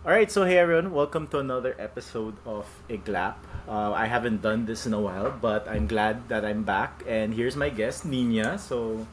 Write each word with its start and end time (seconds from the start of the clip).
All 0.00 0.12
right, 0.12 0.32
so 0.32 0.44
hey 0.44 0.56
everyone, 0.56 0.92
welcome 0.96 1.26
to 1.28 1.40
another 1.40 1.76
episode 1.78 2.32
of 2.46 2.64
Iglap. 2.88 3.34
Uh, 3.68 3.92
I 3.92 4.06
haven't 4.06 4.40
done 4.40 4.64
this 4.64 4.86
in 4.86 4.94
a 4.94 5.00
while, 5.00 5.28
but 5.28 5.68
I'm 5.68 5.86
glad 5.86 6.26
that 6.30 6.42
I'm 6.42 6.62
back. 6.62 7.04
And 7.06 7.34
here's 7.34 7.54
my 7.54 7.68
guest, 7.68 8.06
Nina. 8.06 8.56
So, 8.56 9.06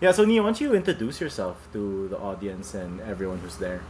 yeah, 0.00 0.12
so 0.12 0.24
Nina, 0.24 0.42
why 0.42 0.54
don't 0.54 0.60
you 0.60 0.74
introduce 0.74 1.20
yourself 1.20 1.66
to 1.72 2.06
the 2.06 2.18
audience 2.18 2.72
and 2.72 3.00
everyone 3.00 3.38
who's 3.38 3.56
there? 3.56 3.82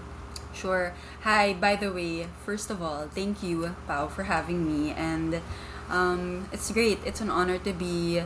Sure. 0.54 0.94
Hi, 1.20 1.52
by 1.52 1.76
the 1.76 1.92
way, 1.92 2.26
first 2.46 2.70
of 2.70 2.80
all, 2.80 3.08
thank 3.08 3.42
you, 3.42 3.76
Pao, 3.86 4.08
for 4.08 4.22
having 4.22 4.64
me. 4.64 4.92
And 4.92 5.42
um, 5.90 6.48
it's 6.50 6.72
great. 6.72 6.98
It's 7.04 7.20
an 7.20 7.28
honor 7.28 7.58
to 7.58 7.74
be 7.74 8.22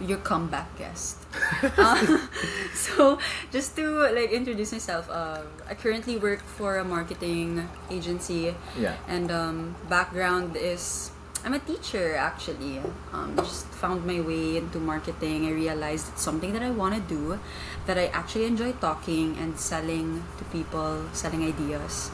your 0.00 0.18
comeback 0.18 0.76
guest. 0.78 1.18
uh, 1.78 2.18
so, 2.74 3.18
just 3.50 3.76
to 3.76 4.08
like 4.12 4.30
introduce 4.30 4.72
myself, 4.72 5.08
uh, 5.10 5.42
I 5.68 5.74
currently 5.74 6.16
work 6.16 6.42
for 6.42 6.78
a 6.78 6.84
marketing 6.84 7.68
agency. 7.90 8.54
Yeah. 8.78 8.96
And 9.08 9.30
um, 9.30 9.76
background 9.88 10.56
is 10.56 11.10
I'm 11.46 11.54
a 11.54 11.60
teacher 11.60 12.16
actually. 12.16 12.82
Um, 13.12 13.36
just 13.36 13.66
found 13.78 14.04
my 14.04 14.20
way 14.20 14.56
into 14.56 14.78
marketing. 14.78 15.46
I 15.46 15.52
realized 15.52 16.08
it's 16.10 16.22
something 16.22 16.52
that 16.52 16.62
I 16.62 16.70
want 16.70 16.94
to 16.94 17.00
do, 17.00 17.38
that 17.86 17.96
I 17.96 18.06
actually 18.08 18.46
enjoy 18.46 18.72
talking 18.72 19.38
and 19.38 19.58
selling 19.58 20.24
to 20.38 20.44
people, 20.50 21.04
selling 21.12 21.44
ideas. 21.44 22.10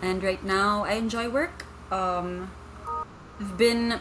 And 0.00 0.22
right 0.22 0.42
now, 0.44 0.84
I 0.84 0.94
enjoy 0.94 1.28
work. 1.28 1.66
Um, 1.90 2.50
I've 3.40 3.58
been 3.58 3.98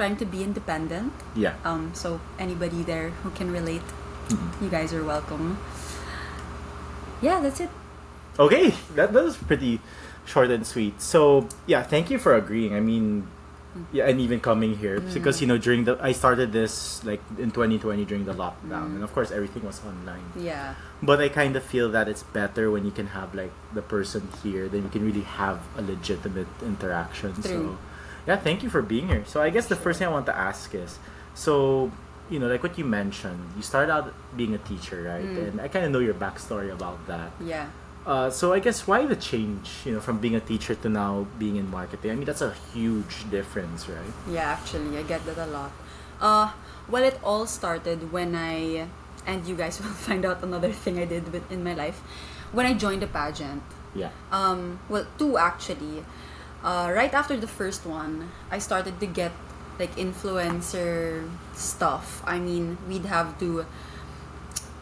trying 0.00 0.16
to 0.16 0.24
be 0.24 0.40
independent. 0.42 1.12
Yeah. 1.36 1.60
Um, 1.60 1.92
so 1.92 2.24
anybody 2.40 2.80
there 2.82 3.12
who 3.20 3.28
can 3.36 3.52
relate, 3.52 3.84
Mhm. 4.32 4.48
you 4.64 4.68
guys 4.72 4.96
are 4.96 5.04
welcome. 5.04 5.60
Yeah, 7.20 7.44
that's 7.44 7.60
it. 7.60 7.68
Okay, 8.40 8.72
that, 8.96 9.12
that 9.12 9.24
was 9.24 9.36
pretty 9.36 9.84
short 10.24 10.48
and 10.48 10.64
sweet. 10.64 10.96
So, 11.04 11.44
yeah, 11.68 11.84
thank 11.84 12.08
you 12.08 12.16
for 12.16 12.32
agreeing. 12.32 12.72
I 12.72 12.80
mean, 12.80 13.28
yeah, 13.92 14.08
and 14.08 14.16
even 14.18 14.40
coming 14.40 14.74
here 14.80 14.98
because 14.98 15.38
you 15.38 15.46
know 15.46 15.54
during 15.54 15.84
the 15.86 15.94
I 16.02 16.10
started 16.10 16.50
this 16.50 17.04
like 17.06 17.22
in 17.38 17.54
2020 17.54 18.02
during 18.02 18.24
the 18.26 18.34
lockdown, 18.34 18.98
and 18.98 19.04
of 19.06 19.14
course 19.14 19.30
everything 19.30 19.62
was 19.62 19.78
online. 19.86 20.26
Yeah. 20.34 20.74
But 21.04 21.20
I 21.22 21.28
kind 21.30 21.54
of 21.54 21.62
feel 21.62 21.86
that 21.94 22.08
it's 22.10 22.24
better 22.34 22.66
when 22.66 22.82
you 22.82 22.90
can 22.90 23.14
have 23.14 23.30
like 23.30 23.52
the 23.70 23.84
person 23.84 24.26
here, 24.42 24.66
then 24.66 24.82
you 24.82 24.90
can 24.90 25.06
really 25.06 25.22
have 25.22 25.62
a 25.78 25.82
legitimate 25.86 26.50
interaction. 26.66 27.36
So, 27.44 27.48
True. 27.48 27.78
Yeah, 28.30 28.36
thank 28.36 28.62
you 28.62 28.70
for 28.70 28.80
being 28.80 29.08
here. 29.08 29.24
So 29.26 29.42
I 29.42 29.50
guess 29.50 29.66
the 29.66 29.74
first 29.74 29.98
thing 29.98 30.06
I 30.06 30.12
want 30.12 30.26
to 30.26 30.36
ask 30.36 30.72
is, 30.74 30.98
so 31.34 31.90
you 32.30 32.38
know, 32.38 32.46
like 32.46 32.62
what 32.62 32.78
you 32.78 32.84
mentioned, 32.84 33.42
you 33.56 33.62
started 33.62 33.90
out 33.90 34.14
being 34.36 34.54
a 34.54 34.62
teacher, 34.70 35.02
right? 35.02 35.24
Mm. 35.24 35.48
And 35.48 35.60
I 35.60 35.66
kind 35.66 35.84
of 35.84 35.90
know 35.90 35.98
your 35.98 36.14
backstory 36.14 36.70
about 36.72 37.04
that. 37.08 37.32
Yeah. 37.42 37.66
Uh, 38.06 38.30
so 38.30 38.52
I 38.52 38.60
guess 38.60 38.86
why 38.86 39.04
the 39.04 39.16
change, 39.16 39.82
you 39.84 39.92
know, 39.94 40.00
from 40.00 40.20
being 40.20 40.36
a 40.36 40.40
teacher 40.40 40.76
to 40.76 40.88
now 40.88 41.26
being 41.40 41.56
in 41.56 41.68
marketing? 41.68 42.12
I 42.12 42.14
mean, 42.14 42.24
that's 42.24 42.40
a 42.40 42.54
huge 42.72 43.28
difference, 43.30 43.88
right? 43.88 44.14
Yeah, 44.30 44.46
actually, 44.56 44.96
I 44.96 45.02
get 45.02 45.26
that 45.26 45.38
a 45.38 45.46
lot. 45.46 45.72
Uh, 46.20 46.52
well, 46.88 47.02
it 47.02 47.18
all 47.24 47.46
started 47.46 48.12
when 48.12 48.36
I, 48.36 48.86
and 49.26 49.44
you 49.44 49.56
guys 49.56 49.80
will 49.82 49.98
find 50.08 50.24
out 50.24 50.44
another 50.44 50.70
thing 50.70 51.00
I 51.00 51.04
did 51.04 51.32
with, 51.32 51.50
in 51.50 51.64
my 51.64 51.74
life, 51.74 51.98
when 52.52 52.64
I 52.64 52.74
joined 52.74 53.02
a 53.02 53.08
pageant. 53.08 53.62
Yeah. 53.92 54.10
Um, 54.30 54.78
well, 54.88 55.06
two 55.18 55.36
actually. 55.36 56.04
Uh, 56.62 56.92
right 56.92 57.12
after 57.14 57.36
the 57.36 57.46
first 57.48 57.86
one, 57.86 58.30
I 58.50 58.58
started 58.58 59.00
to 59.00 59.06
get 59.06 59.32
like 59.78 59.96
influencer 59.96 61.24
stuff. 61.54 62.22
I 62.26 62.38
mean, 62.38 62.76
we'd 62.86 63.06
have 63.06 63.38
to, 63.40 63.64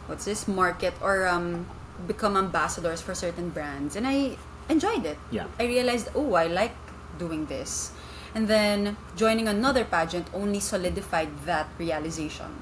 what's 0.06 0.24
this, 0.24 0.48
market 0.48 0.94
or 1.00 1.26
um, 1.26 1.66
become 2.06 2.36
ambassadors 2.36 3.00
for 3.00 3.14
certain 3.14 3.50
brands, 3.50 3.94
and 3.94 4.06
I 4.06 4.36
enjoyed 4.68 5.06
it. 5.06 5.18
Yeah. 5.30 5.46
I 5.58 5.64
realized, 5.64 6.08
oh, 6.14 6.34
I 6.34 6.46
like 6.48 6.74
doing 7.18 7.46
this. 7.46 7.92
And 8.34 8.46
then 8.46 8.96
joining 9.16 9.48
another 9.48 9.84
pageant 9.84 10.28
only 10.34 10.60
solidified 10.60 11.30
that 11.46 11.68
realization. 11.78 12.52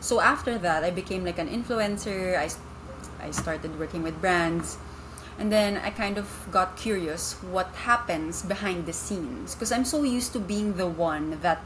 So 0.00 0.20
after 0.20 0.58
that, 0.58 0.84
I 0.84 0.90
became 0.90 1.24
like 1.24 1.38
an 1.38 1.48
influencer. 1.48 2.36
I, 2.36 2.50
I 3.24 3.30
started 3.30 3.78
working 3.78 4.02
with 4.02 4.20
brands. 4.20 4.76
And 5.38 5.52
then 5.52 5.76
I 5.76 5.90
kind 5.90 6.16
of 6.16 6.48
got 6.50 6.76
curious 6.76 7.34
what 7.42 7.68
happens 7.84 8.42
behind 8.42 8.86
the 8.86 8.92
scenes. 8.92 9.54
Because 9.54 9.70
I'm 9.70 9.84
so 9.84 10.02
used 10.02 10.32
to 10.32 10.40
being 10.40 10.74
the 10.74 10.86
one 10.86 11.38
that 11.40 11.62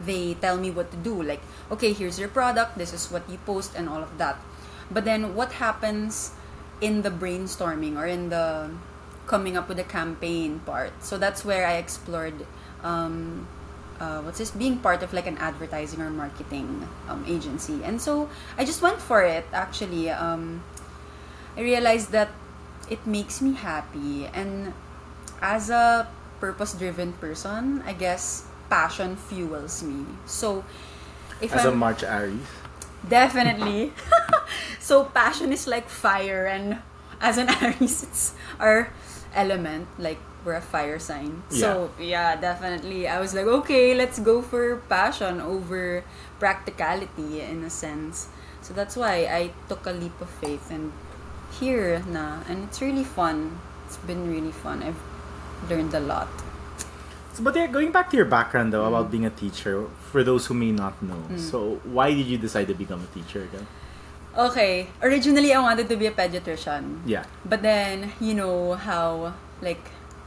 they 0.00 0.34
tell 0.34 0.58
me 0.58 0.70
what 0.70 0.90
to 0.90 0.96
do. 0.98 1.22
Like, 1.22 1.40
okay, 1.70 1.92
here's 1.92 2.18
your 2.18 2.28
product, 2.28 2.76
this 2.76 2.92
is 2.92 3.10
what 3.10 3.28
you 3.30 3.38
post, 3.46 3.72
and 3.74 3.88
all 3.88 4.02
of 4.02 4.18
that. 4.18 4.36
But 4.90 5.04
then 5.04 5.34
what 5.34 5.52
happens 5.52 6.32
in 6.80 7.02
the 7.02 7.10
brainstorming 7.10 7.96
or 7.96 8.06
in 8.06 8.28
the 8.28 8.70
coming 9.26 9.56
up 9.56 9.68
with 9.68 9.78
a 9.78 9.88
campaign 9.88 10.60
part? 10.60 10.92
So 11.02 11.16
that's 11.16 11.44
where 11.44 11.66
I 11.66 11.76
explored 11.76 12.46
um, 12.84 13.48
uh, 14.00 14.20
what's 14.22 14.38
this 14.38 14.50
being 14.50 14.78
part 14.78 15.02
of 15.02 15.12
like 15.12 15.26
an 15.26 15.38
advertising 15.38 16.00
or 16.00 16.10
marketing 16.10 16.86
um, 17.08 17.24
agency 17.26 17.80
and 17.84 18.00
so 18.00 18.28
i 18.58 18.64
just 18.64 18.82
went 18.82 19.00
for 19.00 19.22
it 19.22 19.44
actually 19.52 20.10
um, 20.10 20.62
i 21.56 21.60
realized 21.60 22.10
that 22.12 22.28
it 22.90 23.06
makes 23.06 23.40
me 23.40 23.54
happy. 23.54 24.26
And 24.32 24.72
as 25.40 25.70
a 25.70 26.08
purpose 26.40 26.74
driven 26.74 27.12
person 27.16 27.82
i 27.86 27.92
guess 27.92 28.44
passion 28.68 29.16
fuels 29.16 29.82
me. 29.82 30.04
So 30.26 30.64
if 31.40 31.52
As 31.54 31.64
a 31.64 31.70
I'm, 31.70 31.78
March 31.78 32.02
Aries. 32.02 32.40
definitely. 33.08 33.92
So 34.80 35.04
passion 35.04 35.52
is 35.52 35.66
like 35.66 35.88
fire 35.88 36.46
and 36.46 36.78
as 37.20 37.38
an 37.38 37.48
aries 37.62 38.02
it's 38.02 38.34
our 38.60 38.90
element. 39.34 39.88
Like 39.98 40.18
we're 40.44 40.54
a 40.54 40.62
fire 40.62 40.98
sign. 40.98 41.42
Yeah. 41.50 41.58
so 41.60 41.90
yeah 41.98 42.36
definitely. 42.36 43.08
I 43.08 43.18
was 43.20 43.34
like 43.34 43.46
okay 43.46 43.94
let's 43.94 44.18
go 44.18 44.42
for 44.42 44.76
passion 44.88 45.40
over 45.40 46.04
practicality 46.38 47.40
in 47.42 47.64
a 47.64 47.70
sense. 47.70 48.28
So 48.62 48.74
that's 48.74 48.96
why 48.96 49.26
i 49.30 49.50
took 49.68 49.86
a 49.86 49.92
leap 49.94 50.14
of 50.20 50.30
faith 50.30 50.70
and 50.70 50.92
here 51.50 52.02
na 52.10 52.42
and 52.48 52.64
it's 52.64 52.80
really 52.82 53.04
fun 53.04 53.58
it's 53.86 53.96
been 54.08 54.26
really 54.30 54.52
fun 54.52 54.82
i've 54.82 54.98
learned 55.70 55.94
a 55.94 56.00
lot 56.00 56.28
So, 57.36 57.44
but 57.44 57.52
yeah, 57.52 57.68
going 57.68 57.92
back 57.92 58.08
to 58.10 58.16
your 58.16 58.24
background 58.24 58.72
though 58.72 58.88
Mm. 58.88 58.96
about 58.96 59.12
being 59.12 59.28
a 59.28 59.34
teacher, 59.34 59.84
for 60.08 60.24
those 60.24 60.48
who 60.48 60.56
may 60.56 60.72
not 60.72 60.96
know, 61.04 61.20
so 61.36 61.84
why 61.84 62.08
did 62.16 62.24
you 62.24 62.40
decide 62.40 62.64
to 62.72 62.74
become 62.74 63.04
a 63.04 63.10
teacher 63.12 63.44
again? 63.44 63.68
okay 64.36 64.88
originally 65.04 65.52
i 65.52 65.60
wanted 65.60 65.84
to 65.88 65.96
be 66.00 66.08
a 66.08 66.14
pediatrician 66.16 67.04
Yeah. 67.04 67.28
But 67.44 67.60
then, 67.60 68.12
you 68.24 68.32
know 68.32 68.76
how, 68.80 69.36
like, 69.60 69.80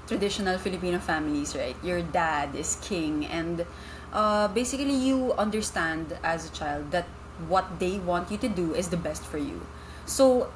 traditional 0.06 0.58
Filipino 0.62 1.02
families, 1.02 1.58
right? 1.58 1.74
Your 1.82 2.02
dad 2.02 2.54
is 2.54 2.78
king, 2.82 3.26
and 3.26 3.66
uh, 4.14 4.46
basically, 4.54 4.94
you 4.94 5.34
understand 5.38 6.14
as 6.22 6.50
a 6.50 6.52
child 6.54 6.90
that 6.94 7.06
what 7.50 7.66
they 7.82 7.98
want 8.02 8.30
you 8.30 8.38
to 8.42 8.50
do 8.50 8.74
is 8.78 8.90
the 8.94 8.98
best 9.02 9.26
for 9.26 9.38
you. 9.42 9.62
So, 10.06 10.50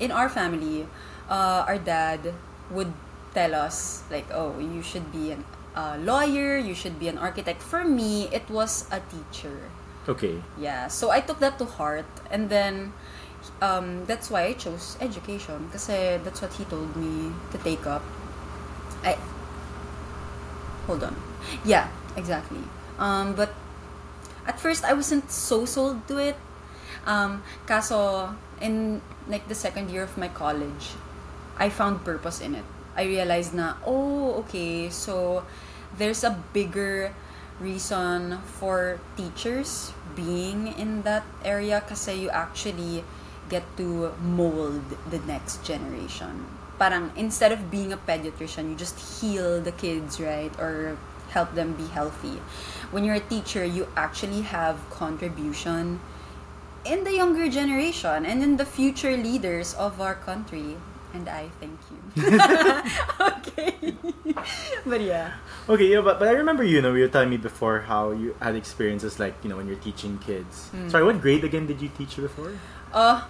in 0.00 0.10
our 0.10 0.28
family, 0.28 0.86
uh, 1.28 1.64
our 1.66 1.78
dad 1.78 2.34
would 2.70 2.92
tell 3.34 3.54
us, 3.54 4.02
like, 4.10 4.26
oh, 4.32 4.58
you 4.58 4.82
should 4.82 5.10
be 5.12 5.32
an 5.32 5.44
a 5.74 5.96
lawyer, 5.98 6.56
you 6.58 6.74
should 6.74 6.98
be 6.98 7.08
an 7.08 7.16
architect. 7.16 7.62
For 7.62 7.84
me, 7.84 8.28
it 8.28 8.48
was 8.50 8.84
a 8.92 9.00
teacher. 9.00 9.70
Okay. 10.08 10.42
Yeah, 10.58 10.88
so 10.88 11.10
I 11.10 11.20
took 11.20 11.38
that 11.40 11.58
to 11.58 11.64
heart 11.64 12.08
and 12.30 12.50
then 12.50 12.92
um, 13.60 14.04
that's 14.06 14.30
why 14.30 14.44
I 14.44 14.52
chose 14.52 14.96
education 15.00 15.70
kasi 15.72 16.18
that's 16.22 16.42
what 16.42 16.52
he 16.54 16.64
told 16.64 16.94
me 16.96 17.32
to 17.52 17.58
take 17.58 17.86
up. 17.86 18.02
I 19.04 19.16
Hold 20.86 21.04
on. 21.04 21.14
Yeah, 21.64 21.86
exactly. 22.16 22.62
Um, 22.98 23.34
but 23.34 23.54
at 24.46 24.58
first 24.58 24.84
I 24.84 24.92
wasn't 24.92 25.30
so 25.30 25.64
sold 25.64 26.06
to 26.08 26.18
it. 26.18 26.36
Um, 27.06 27.42
kaso 27.66 28.34
in 28.60 29.02
like 29.26 29.48
the 29.48 29.54
second 29.54 29.90
year 29.90 30.02
of 30.02 30.16
my 30.16 30.28
college, 30.28 30.94
I 31.58 31.68
found 31.68 32.04
purpose 32.04 32.40
in 32.40 32.54
it. 32.54 32.64
I 32.96 33.04
realized 33.04 33.54
na, 33.54 33.74
oh, 33.86 34.44
okay, 34.44 34.90
so 34.90 35.44
there's 35.96 36.24
a 36.24 36.38
bigger 36.52 37.12
reason 37.60 38.38
for 38.58 39.00
teachers 39.16 39.92
being 40.14 40.74
in 40.76 41.02
that 41.02 41.24
area 41.44 41.80
kasi 41.80 42.26
you 42.26 42.30
actually 42.30 43.04
get 43.48 43.64
to 43.76 44.12
mold 44.20 44.82
the 45.10 45.18
next 45.28 45.64
generation. 45.64 46.46
Parang 46.78 47.12
instead 47.16 47.52
of 47.52 47.70
being 47.70 47.92
a 47.92 47.96
pediatrician, 47.96 48.70
you 48.70 48.76
just 48.76 48.98
heal 48.98 49.60
the 49.60 49.72
kids, 49.72 50.20
right? 50.20 50.52
Or 50.58 50.96
help 51.30 51.54
them 51.54 51.72
be 51.74 51.86
healthy. 51.88 52.40
When 52.90 53.04
you're 53.04 53.20
a 53.20 53.28
teacher, 53.32 53.64
you 53.64 53.88
actually 53.96 54.42
have 54.42 54.76
contribution 54.90 56.00
in 56.84 57.04
the 57.04 57.12
younger 57.14 57.48
generation 57.48 58.26
and 58.26 58.42
in 58.42 58.56
the 58.56 58.64
future 58.66 59.16
leaders 59.16 59.74
of 59.74 60.00
our 60.00 60.14
country. 60.14 60.76
And 61.14 61.28
I 61.28 61.50
thank 61.60 61.76
you. 61.92 62.00
okay. 63.20 63.94
but 64.86 65.00
yeah. 65.00 65.36
Okay, 65.68 65.92
yeah, 65.92 66.00
but, 66.00 66.18
but 66.18 66.28
I 66.28 66.32
remember 66.32 66.64
you 66.64 66.80
know 66.80 66.94
you 66.94 67.02
were 67.04 67.12
telling 67.12 67.28
me 67.30 67.36
before 67.36 67.80
how 67.84 68.10
you 68.12 68.34
had 68.40 68.56
experiences 68.56 69.20
like 69.20 69.34
you 69.44 69.50
know 69.50 69.56
when 69.60 69.68
you're 69.68 69.76
teaching 69.84 70.16
kids. 70.24 70.70
Mm. 70.74 70.90
Sorry, 70.90 71.04
what 71.04 71.20
grade 71.20 71.44
again 71.44 71.66
did 71.66 71.80
you 71.82 71.90
teach 71.92 72.16
before? 72.16 72.52
Uh 72.92 73.22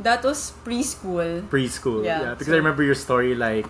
That 0.00 0.22
was 0.22 0.52
preschool. 0.64 1.48
preschool. 1.48 2.04
Yeah, 2.04 2.20
Yeah, 2.20 2.30
because 2.36 2.46
so- 2.46 2.54
I 2.54 2.60
remember 2.62 2.82
your 2.82 2.94
story 2.98 3.34
like. 3.34 3.66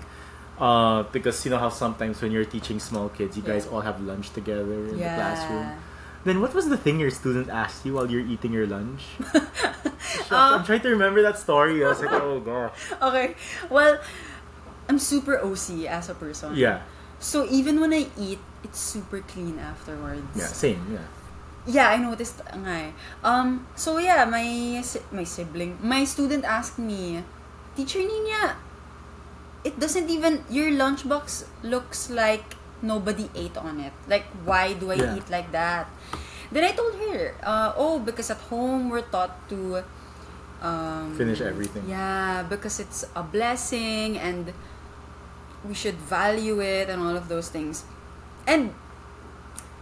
Uh, 0.57 1.05
because 1.13 1.45
you 1.45 1.51
know 1.53 1.59
how 1.61 1.69
sometimes 1.69 2.17
when 2.25 2.33
you're 2.33 2.49
teaching 2.49 2.81
small 2.81 3.13
kids, 3.13 3.37
you 3.37 3.45
guys 3.45 3.69
Yeah. 3.69 3.73
all 3.77 3.83
have 3.85 4.01
lunch 4.01 4.33
together 4.33 4.89
in 4.89 4.97
the 4.97 5.05
classroom. 5.05 5.69
Then 6.27 6.43
what 6.43 6.53
was 6.59 6.67
the 6.69 6.77
thing 6.77 6.99
your 6.99 7.15
student 7.15 7.47
asked 7.49 7.87
you 7.87 7.95
while 7.95 8.11
you're 8.11 8.27
eating 8.27 8.51
your 8.53 8.67
lunch? 8.67 9.07
Uh, 10.27 10.59
I'm 10.59 10.65
trying 10.67 10.83
to 10.83 10.91
remember 10.91 11.23
that 11.23 11.39
story. 11.39 11.85
I 11.85 11.89
was 11.89 12.03
like, 12.03 12.11
oh 12.11 12.41
gosh. 12.43 12.75
Okay. 12.99 13.35
Well, 13.71 13.99
I'm 14.91 14.99
super 14.99 15.39
OC 15.39 15.87
as 15.87 16.11
a 16.11 16.15
person. 16.19 16.55
Yeah, 16.55 16.83
So 17.19 17.47
even 17.47 17.79
when 17.79 17.95
I 17.95 18.11
eat, 18.19 18.39
it's 18.67 18.79
super 18.79 19.23
clean 19.23 19.59
afterwards. 19.59 20.27
yeah, 20.35 20.51
same. 20.51 20.83
Yeah, 20.91 21.07
Yeah, 21.67 21.87
I 21.95 21.99
noticed 22.03 22.43
nga 22.43 22.91
eh. 22.91 22.93
Um, 23.23 23.67
so 23.79 23.99
yeah, 24.03 24.27
my 24.27 24.83
my 25.15 25.23
sibling, 25.23 25.79
my 25.79 26.03
student 26.03 26.43
asked 26.43 26.79
me, 26.79 27.23
Teacher 27.79 28.03
Nina, 28.03 28.59
it 29.63 29.79
doesn't 29.79 30.11
even, 30.11 30.43
your 30.51 30.71
lunchbox 30.75 31.47
looks 31.63 32.11
like 32.11 32.56
nobody 32.83 33.31
ate 33.35 33.57
on 33.57 33.81
it. 33.81 33.93
Like, 34.09 34.25
why 34.45 34.75
do 34.75 34.91
I 34.93 34.97
Yeah. 35.01 35.17
eat 35.17 35.29
like 35.31 35.53
that? 35.53 35.89
Then 36.53 36.63
I 36.65 36.73
told 36.73 36.95
her, 36.95 37.35
uh, 37.43 37.73
oh, 37.77 37.99
because 37.99 38.31
at 38.31 38.39
home 38.49 38.89
we're 38.91 39.07
taught 39.09 39.35
to 39.51 39.83
um, 40.63 41.13
Finish 41.17 41.41
everything. 41.41 41.85
Yeah, 41.87 42.43
because 42.49 42.81
it's 42.81 43.05
a 43.15 43.23
blessing 43.23 44.17
and 44.17 44.53
we 45.65 45.75
should 45.75 45.97
value 45.97 46.61
it 46.63 46.89
and 46.89 47.03
all 47.03 47.17
of 47.17 47.29
those 47.29 47.49
things. 47.49 47.85
And 48.47 48.73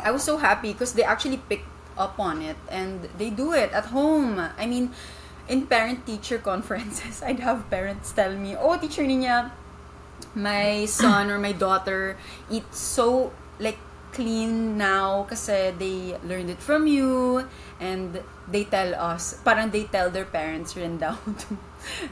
I 0.00 0.10
was 0.10 0.22
so 0.22 0.36
happy 0.36 0.72
because 0.72 0.92
they 0.94 1.04
actually 1.04 1.38
picked 1.48 1.68
up 1.96 2.18
on 2.18 2.42
it 2.42 2.56
and 2.70 3.08
they 3.18 3.30
do 3.30 3.52
it 3.52 3.70
at 3.72 3.86
home. 3.86 4.38
I 4.58 4.66
mean, 4.66 4.90
in 5.48 5.66
parent 5.66 6.06
teacher 6.06 6.38
conferences, 6.50 7.22
I'd 7.22 7.40
have 7.40 7.70
parents 7.70 8.10
tell 8.12 8.34
me, 8.34 8.56
"Oh, 8.58 8.76
teacher 8.76 9.06
Nina, 9.06 9.52
my 10.34 10.84
son 10.86 11.30
or 11.30 11.38
my 11.38 11.52
daughter 11.52 12.16
eats 12.50 12.78
so 12.78 13.32
like 13.58 13.78
clean 14.12 14.78
now 14.78 15.26
kasi 15.26 15.74
they 15.74 16.14
learned 16.22 16.50
it 16.50 16.62
from 16.62 16.86
you 16.86 17.42
and 17.82 18.22
they 18.46 18.62
tell 18.62 18.94
us 18.94 19.42
parang 19.42 19.70
they 19.74 19.84
tell 19.90 20.06
their 20.10 20.26
parents 20.26 20.78
rin 20.78 20.98
daw 20.98 21.18
to, 21.42 21.58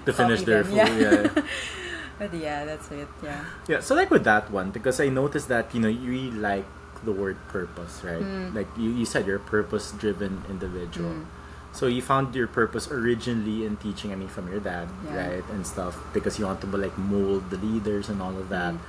to 0.07 0.11
finish 0.11 0.43
their 0.43 0.67
them. 0.67 0.87
food. 0.87 0.99
Yeah. 0.99 1.43
but 2.19 2.31
yeah 2.35 2.65
that's 2.67 2.91
it 2.91 3.09
yeah 3.23 3.43
Yeah, 3.67 3.81
so 3.81 3.95
like 3.95 4.11
with 4.11 4.25
that 4.25 4.51
one, 4.51 4.71
because 4.71 5.01
I 5.01 5.09
noticed 5.09 5.49
that, 5.49 5.75
you 5.75 5.81
know, 5.81 5.89
you 5.89 6.11
really 6.11 6.31
like 6.35 6.67
the 7.03 7.11
word 7.13 7.39
purpose, 7.49 8.03
right? 8.05 8.23
Mm. 8.23 8.55
Like 8.55 8.69
you, 8.77 8.91
you 8.91 9.07
said 9.07 9.27
you're 9.27 9.43
a 9.43 9.49
purpose 9.51 9.91
driven 9.93 10.43
individual. 10.51 11.11
Mm. 11.11 11.27
So 11.73 11.87
you 11.89 12.03
found 12.03 12.35
your 12.37 12.47
purpose 12.47 12.87
originally 12.93 13.65
in 13.65 13.77
teaching, 13.81 14.13
I 14.13 14.17
mean, 14.17 14.29
from 14.29 14.47
your 14.53 14.61
dad, 14.61 14.89
Yeah. 15.09 15.17
right? 15.41 15.45
And 15.57 15.67
stuff, 15.67 15.97
because 16.13 16.39
you 16.39 16.45
want 16.45 16.61
to 16.61 16.69
like 16.69 16.97
mold 16.99 17.49
the 17.49 17.57
leaders 17.57 18.09
and 18.13 18.21
all 18.21 18.37
of 18.37 18.49
that. 18.53 18.75
Mm. 18.77 18.81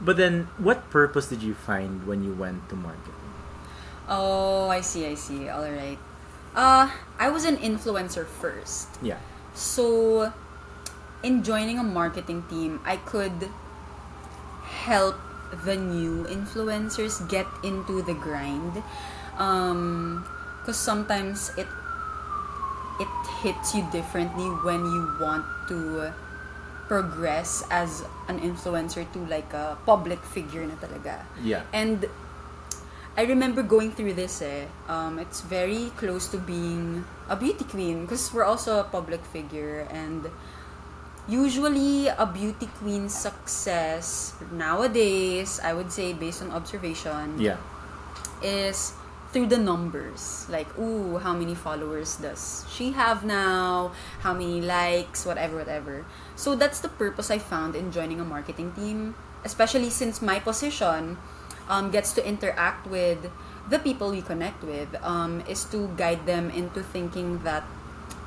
But 0.00 0.16
then, 0.16 0.46
what 0.58 0.90
purpose 0.90 1.26
did 1.26 1.42
you 1.42 1.54
find 1.54 2.06
when 2.06 2.22
you 2.22 2.32
went 2.32 2.68
to 2.70 2.76
marketing? 2.76 3.14
oh 4.10 4.66
i 4.66 4.80
see 4.82 5.06
i 5.06 5.14
see 5.14 5.46
all 5.48 5.62
right 5.62 5.96
uh 6.58 6.90
i 7.22 7.30
was 7.30 7.46
an 7.46 7.54
influencer 7.62 8.26
first 8.26 8.90
Yeah. 9.00 9.22
So, 9.54 10.32
in 11.22 11.44
joining 11.46 11.78
a 11.78 11.84
marketing 11.86 12.42
team, 12.50 12.80
I 12.84 12.96
could 12.98 13.46
help 14.88 15.14
the 15.64 15.76
new 15.76 16.24
influencers 16.26 17.22
get 17.28 17.46
into 17.62 18.02
the 18.02 18.14
grind. 18.14 18.82
Um, 19.38 20.24
because 20.60 20.78
sometimes 20.78 21.52
it 21.56 21.66
it 23.00 23.08
hits 23.42 23.74
you 23.74 23.86
differently 23.92 24.48
when 24.66 24.84
you 24.84 25.16
want 25.20 25.44
to 25.68 26.12
progress 26.88 27.64
as 27.70 28.04
an 28.28 28.40
influencer 28.40 29.06
to 29.12 29.18
like 29.26 29.52
a 29.54 29.78
public 29.86 30.20
figure 30.24 30.66
na 30.66 30.74
talaga. 30.76 31.24
Yeah. 31.40 31.64
And 31.72 32.04
I 33.16 33.24
remember 33.24 33.62
going 33.62 33.92
through 33.92 34.14
this 34.14 34.40
eh. 34.40 34.64
Um, 34.88 35.18
it's 35.18 35.40
very 35.40 35.92
close 35.96 36.28
to 36.32 36.38
being 36.38 37.04
a 37.28 37.36
beauty 37.36 37.64
queen 37.64 38.04
because 38.04 38.32
we're 38.32 38.44
also 38.44 38.80
a 38.80 38.84
public 38.84 39.24
figure 39.24 39.88
and 39.92 40.28
usually 41.28 42.08
a 42.08 42.26
beauty 42.26 42.68
queen's 42.80 43.14
success 43.14 44.34
nowadays, 44.50 45.60
I 45.62 45.72
would 45.72 45.92
say 45.92 46.12
based 46.12 46.42
on 46.42 46.50
observation, 46.50 47.38
Yeah. 47.38 47.56
is 48.42 48.92
through 49.32 49.46
the 49.46 49.58
numbers. 49.58 50.46
Like, 50.48 50.68
ooh, 50.78 51.18
how 51.18 51.32
many 51.32 51.54
followers 51.54 52.16
does 52.16 52.64
she 52.70 52.92
have 52.92 53.24
now? 53.24 53.92
How 54.20 54.32
many 54.32 54.60
likes? 54.60 55.24
Whatever, 55.24 55.56
whatever. 55.56 56.04
So 56.36 56.54
that's 56.54 56.80
the 56.80 56.88
purpose 56.88 57.30
I 57.30 57.38
found 57.38 57.74
in 57.74 57.90
joining 57.90 58.20
a 58.20 58.24
marketing 58.24 58.72
team, 58.72 59.14
especially 59.44 59.90
since 59.90 60.20
my 60.20 60.38
position 60.38 61.16
um, 61.68 61.90
gets 61.90 62.12
to 62.12 62.26
interact 62.26 62.86
with 62.86 63.30
the 63.70 63.78
people 63.78 64.10
we 64.10 64.20
connect 64.20 64.62
with, 64.62 64.88
um, 65.02 65.42
is 65.48 65.64
to 65.72 65.88
guide 65.96 66.26
them 66.26 66.50
into 66.50 66.82
thinking 66.82 67.38
that 67.42 67.64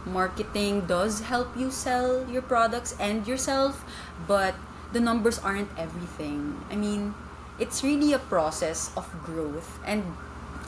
marketing 0.06 0.86
does 0.86 1.22
help 1.22 1.50
you 1.58 1.70
sell 1.70 2.26
your 2.30 2.42
products 2.42 2.96
and 3.00 3.28
yourself, 3.28 3.84
but 4.28 4.56
the 4.94 5.00
numbers 5.00 5.40
aren't 5.40 5.70
everything. 5.78 6.56
I 6.72 6.76
mean, 6.76 7.14
it's 7.60 7.84
really 7.84 8.14
a 8.14 8.20
process 8.20 8.92
of 8.96 9.10
growth 9.24 9.80
and 9.86 10.04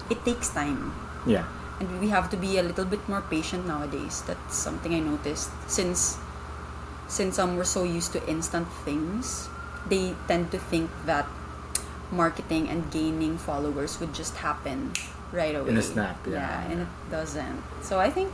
it 0.09 0.23
takes 0.25 0.49
time. 0.49 0.93
Yeah. 1.25 1.45
And 1.79 1.99
we 1.99 2.09
have 2.09 2.29
to 2.31 2.37
be 2.37 2.57
a 2.57 2.63
little 2.63 2.85
bit 2.85 3.07
more 3.07 3.21
patient 3.21 3.67
nowadays. 3.67 4.23
That's 4.25 4.55
something 4.55 4.93
I 4.93 4.99
noticed 4.99 5.51
since 5.69 6.17
since 7.07 7.39
um, 7.39 7.55
we're 7.55 7.63
so 7.63 7.83
used 7.83 8.11
to 8.13 8.19
instant 8.27 8.67
things. 8.83 9.47
They 9.87 10.13
tend 10.27 10.51
to 10.51 10.59
think 10.59 10.91
that 11.05 11.25
marketing 12.11 12.67
and 12.67 12.91
gaining 12.91 13.37
followers 13.37 13.99
would 13.99 14.13
just 14.13 14.35
happen 14.35 14.91
right 15.31 15.55
away. 15.55 15.69
In 15.69 15.77
a 15.77 15.81
snap, 15.81 16.17
yeah. 16.27 16.67
and 16.67 16.81
it 16.81 16.87
doesn't. 17.11 17.63
So 17.81 17.99
I 17.99 18.09
think 18.09 18.31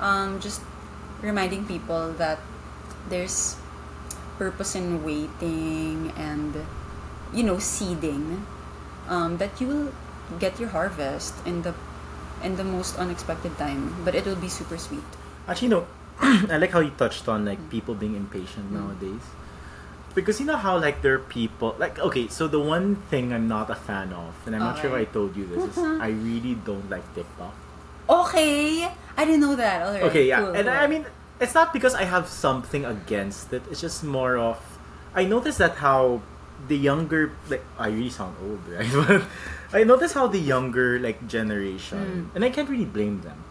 um, 0.00 0.40
just 0.40 0.60
reminding 1.20 1.66
people 1.66 2.12
that 2.14 2.38
there's 3.08 3.56
purpose 4.38 4.74
in 4.74 5.02
waiting 5.02 6.12
and 6.16 6.54
you 7.32 7.42
know 7.42 7.58
seeding 7.58 8.44
um, 9.08 9.38
that 9.38 9.60
you 9.60 9.66
will 9.66 9.92
get 10.38 10.58
your 10.60 10.68
harvest 10.70 11.34
in 11.46 11.62
the 11.62 11.72
in 12.42 12.56
the 12.56 12.64
most 12.64 12.96
unexpected 12.98 13.56
time 13.58 13.94
but 14.04 14.14
it 14.14 14.24
will 14.26 14.36
be 14.36 14.48
super 14.48 14.76
sweet 14.78 15.04
Actually, 15.48 15.68
no. 15.68 15.86
I 16.50 16.58
like 16.58 16.72
how 16.72 16.80
you 16.80 16.90
touched 16.98 17.28
on 17.28 17.44
like 17.46 17.60
people 17.70 17.94
being 17.94 18.16
impatient 18.16 18.66
Mm. 18.72 18.82
nowadays. 18.82 19.22
Because 20.14 20.40
you 20.40 20.46
know 20.46 20.56
how 20.56 20.74
like 20.80 21.02
there 21.02 21.14
are 21.14 21.18
people 21.30 21.76
like 21.78 22.00
okay, 22.00 22.26
so 22.26 22.48
the 22.48 22.58
one 22.58 22.96
thing 23.12 23.32
I'm 23.32 23.46
not 23.46 23.70
a 23.70 23.76
fan 23.78 24.12
of, 24.12 24.34
and 24.46 24.56
I'm 24.56 24.62
not 24.64 24.80
sure 24.80 24.90
if 24.90 24.96
I 24.96 25.12
told 25.12 25.36
you 25.36 25.46
this, 25.46 25.70
is 25.70 25.78
I 25.78 26.08
really 26.08 26.56
don't 26.66 26.88
like 26.90 27.04
TikTok. 27.14 27.54
okay 28.08 28.86
i 29.18 29.24
didn't 29.24 29.40
know 29.40 29.56
that 29.56 29.82
right 29.82 30.02
Okay, 30.10 30.26
yeah, 30.30 30.38
cool, 30.40 30.54
and 30.54 30.66
cool. 30.68 30.76
I 30.78 30.86
mean 30.86 31.06
it's 31.42 31.54
not 31.54 31.72
because 31.72 31.94
I 31.94 32.04
have 32.04 32.28
something 32.28 32.84
against 32.86 33.52
it. 33.52 33.62
It's 33.70 33.80
just 33.80 34.02
more 34.04 34.38
of 34.38 34.58
I 35.14 35.24
noticed 35.24 35.58
that 35.58 35.76
how 35.82 36.22
the 36.68 36.76
younger 36.78 37.30
like 37.50 37.62
I 37.78 37.88
really 37.88 38.10
sound 38.10 38.34
old, 38.42 38.62
right? 38.66 39.22
I 39.72 39.84
notice 39.84 40.12
how 40.12 40.26
the 40.26 40.38
younger 40.38 40.98
like 40.98 41.26
generation, 41.26 42.28
hmm. 42.30 42.36
and 42.36 42.44
I 42.44 42.50
can't 42.50 42.68
really 42.68 42.84
blame 42.88 43.20
them. 43.22 43.44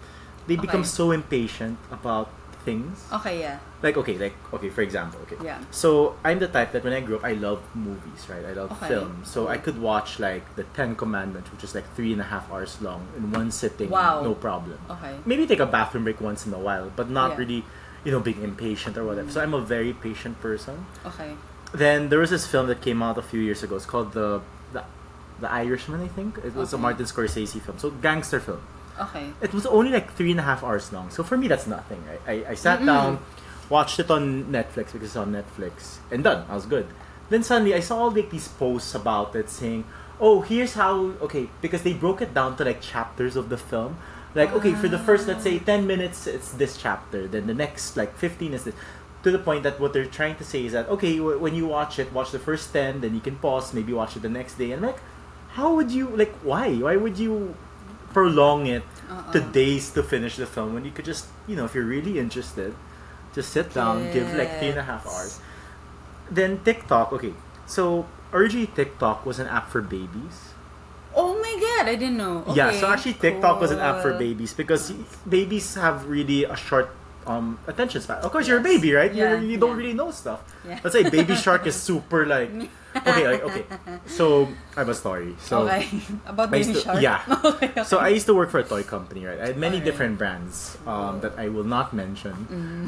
They 0.47 0.55
become. 0.55 0.81
Okay. 0.81 0.87
so 0.89 1.11
impatient 1.11 1.77
about 1.91 2.29
things. 2.65 2.97
okay 3.13 3.39
yeah 3.39 3.59
like 3.85 3.95
okay 3.95 4.17
like 4.17 4.33
okay 4.51 4.69
for 4.73 4.81
example 4.81 5.19
okay 5.21 5.37
Yeah. 5.45 5.61
so 5.69 6.17
i'm 6.25 6.39
the 6.41 6.47
type 6.49 6.71
that 6.73 6.83
when 6.83 6.93
i 6.93 6.99
grew 6.99 7.17
up 7.17 7.23
i 7.23 7.33
love 7.37 7.61
movies 7.77 8.25
right 8.27 8.41
i 8.43 8.53
love 8.57 8.71
Okay. 8.73 8.87
film 8.89 9.21
so 9.23 9.47
i 9.47 9.57
could 9.61 9.77
watch 9.79 10.17
like 10.17 10.41
the 10.55 10.63
ten 10.73 10.95
commandments 10.97 11.51
which 11.53 11.63
is 11.63 11.75
like 11.77 11.85
three 11.93 12.11
and 12.11 12.21
a 12.21 12.25
half 12.33 12.49
hours 12.51 12.81
long 12.81 13.05
in 13.17 13.29
one 13.31 13.51
sitting 13.53 13.91
Wow. 13.93 14.23
no 14.25 14.33
problem 14.33 14.79
okay 14.89 15.13
maybe 15.29 15.45
take 15.45 15.59
a 15.61 15.69
bathroom 15.69 16.05
break 16.09 16.19
once 16.19 16.47
in 16.47 16.53
a 16.57 16.57
while 16.57 16.89
but 16.95 17.07
not 17.07 17.31
Yeah. 17.37 17.37
really 17.45 17.61
you 18.03 18.11
know 18.11 18.19
being 18.19 18.41
impatient 18.41 18.97
or 18.97 19.05
whatever 19.05 19.29
so 19.29 19.39
hmm. 19.39 19.45
i'm 19.45 19.53
a 19.53 19.61
very 19.61 19.93
patient 19.93 20.41
person 20.41 20.87
okay 21.05 21.37
then 21.71 22.09
there 22.09 22.17
was 22.17 22.31
this 22.33 22.47
film 22.47 22.65
that 22.65 22.81
came 22.81 23.03
out 23.05 23.15
a 23.19 23.21
few 23.21 23.41
years 23.41 23.61
ago 23.61 23.75
it's 23.75 23.85
called 23.85 24.13
the 24.13 24.41
the, 25.39 25.51
irishman 25.51 26.01
i 26.01 26.07
think 26.07 26.37
it 26.39 26.53
was 26.55 26.73
a 26.73 26.77
martin 26.77 27.05
scorsese 27.05 27.59
film 27.61 27.77
so 27.77 27.89
gangster 27.89 28.39
film 28.39 28.61
okay 28.99 29.29
it 29.41 29.53
was 29.53 29.65
only 29.65 29.91
like 29.91 30.11
three 30.13 30.31
and 30.31 30.39
a 30.39 30.43
half 30.43 30.63
hours 30.63 30.91
long. 30.93 31.09
So 31.09 31.21
for 31.23 31.35
me, 31.37 31.47
that's 31.49 31.67
nothing, 31.67 32.01
right? 32.07 32.21
I, 32.47 32.51
I 32.51 32.55
sat 32.55 32.79
Mm-mm. 32.79 32.85
down, 32.85 33.19
watched 33.69 33.99
it 33.99 34.09
on 34.09 34.45
Netflix 34.45 34.93
because 34.93 35.09
it's 35.09 35.15
on 35.17 35.33
Netflix, 35.33 35.97
and 36.11 36.23
done. 36.23 36.45
I 36.49 36.55
was 36.55 36.65
good. 36.65 36.87
Then 37.29 37.43
suddenly, 37.43 37.73
I 37.73 37.81
saw 37.81 37.97
all 38.03 38.11
like 38.11 38.29
these 38.29 38.47
posts 38.47 38.95
about 38.95 39.35
it 39.35 39.49
saying, 39.49 39.83
"Oh, 40.19 40.41
here's 40.41 40.73
how." 40.75 41.11
Okay, 41.27 41.49
because 41.61 41.81
they 41.83 41.91
broke 41.93 42.21
it 42.21 42.33
down 42.33 42.55
to 42.57 42.63
like 42.63 42.79
chapters 42.81 43.35
of 43.35 43.49
the 43.49 43.57
film. 43.57 43.97
Like, 44.33 44.51
okay, 44.53 44.73
for 44.73 44.87
the 44.87 44.99
first, 44.99 45.27
let's 45.27 45.43
say, 45.43 45.59
ten 45.59 45.87
minutes, 45.87 46.27
it's 46.27 46.51
this 46.51 46.77
chapter. 46.77 47.27
Then 47.27 47.47
the 47.47 47.53
next, 47.53 47.97
like, 47.97 48.15
fifteen 48.15 48.53
is 48.53 48.63
this. 48.63 48.75
To 49.23 49.31
the 49.31 49.39
point 49.39 49.63
that 49.63 49.79
what 49.79 49.91
they're 49.91 50.05
trying 50.05 50.35
to 50.37 50.43
say 50.45 50.65
is 50.65 50.71
that 50.73 50.87
okay, 50.87 51.17
w- 51.17 51.39
when 51.39 51.55
you 51.55 51.67
watch 51.67 51.99
it, 51.99 52.13
watch 52.13 52.31
the 52.31 52.39
first 52.39 52.71
ten, 52.71 53.01
then 53.01 53.13
you 53.15 53.21
can 53.21 53.35
pause, 53.37 53.73
maybe 53.73 53.91
watch 53.91 54.15
it 54.15 54.21
the 54.21 54.29
next 54.29 54.55
day. 54.55 54.71
And 54.71 54.81
like, 54.83 54.99
how 55.55 55.73
would 55.75 55.91
you 55.91 56.11
like? 56.15 56.35
Why? 56.43 56.75
Why 56.75 56.95
would 56.99 57.17
you 57.17 57.55
prolong 58.13 58.67
it 58.67 58.83
Uh-uh. 59.11 59.31
to 59.33 59.39
days 59.39 59.91
to 59.95 60.03
finish 60.03 60.35
the 60.35 60.47
film 60.47 60.73
when 60.73 60.83
you 60.85 60.91
could 60.91 61.05
just, 61.05 61.27
you 61.47 61.55
know, 61.55 61.65
if 61.65 61.75
you're 61.75 61.87
really 61.87 62.19
interested, 62.19 62.75
Just 63.35 63.51
sit 63.51 63.75
down, 63.75 63.99
give 64.15 64.31
like 64.39 64.47
three 64.63 64.71
and 64.71 64.79
a 64.79 64.87
half 64.87 65.03
hours. 65.03 65.43
Then 66.31 66.63
TikTok, 66.63 67.11
okay. 67.19 67.35
So 67.67 68.07
originally 68.31 68.71
TikTok 68.71 69.27
was 69.27 69.43
an 69.43 69.51
app 69.51 69.67
for 69.67 69.83
babies. 69.83 70.55
Oh 71.11 71.35
my 71.35 71.51
god, 71.59 71.91
I 71.91 71.95
didn't 71.99 72.15
know. 72.15 72.47
Yeah, 72.55 72.71
so 72.71 72.87
actually 72.87 73.19
TikTok 73.19 73.59
was 73.59 73.71
an 73.75 73.79
app 73.83 73.99
for 73.99 74.15
babies 74.15 74.55
because 74.55 74.95
babies 75.27 75.75
have 75.75 76.07
really 76.07 76.47
a 76.47 76.55
short 76.55 76.95
um, 77.27 77.59
attention 77.67 77.99
span. 77.99 78.23
Of 78.23 78.31
course, 78.31 78.47
you're 78.47 78.59
a 78.59 78.63
baby, 78.63 78.95
right? 78.95 79.11
Yeah, 79.13 79.35
You're, 79.35 79.43
you 79.43 79.57
don't 79.59 79.75
yeah. 79.75 79.83
really 79.83 79.93
know 79.99 80.11
stuff. 80.11 80.39
Yeah. 80.63 80.79
Let's 80.83 80.95
say 80.95 81.03
Baby 81.09 81.35
Shark 81.35 81.67
is 81.67 81.75
super 81.89 82.23
like 82.25 82.51
okay, 82.95 83.27
like, 83.27 83.43
okay. 83.43 83.65
So 84.05 84.47
I 84.75 84.79
have 84.81 84.89
a 84.89 84.95
story. 84.95 85.35
So 85.39 85.67
okay, 85.67 85.87
about 86.25 86.51
baby 86.51 86.73
to- 86.73 86.79
shark. 86.81 87.01
yeah. 87.01 87.21
okay, 87.45 87.69
okay. 87.69 87.83
so 87.83 87.97
I 87.99 88.09
used 88.09 88.25
to 88.27 88.33
work 88.33 88.49
for 88.51 88.59
a 88.59 88.63
toy 88.63 88.83
company, 88.83 89.25
right? 89.25 89.39
I 89.39 89.47
had 89.47 89.57
many 89.57 89.77
Alright. 89.77 89.85
different 89.85 90.17
brands 90.17 90.77
um, 90.87 91.21
that 91.21 91.37
I 91.37 91.49
will 91.49 91.63
not 91.67 91.93
mention, 91.93 92.33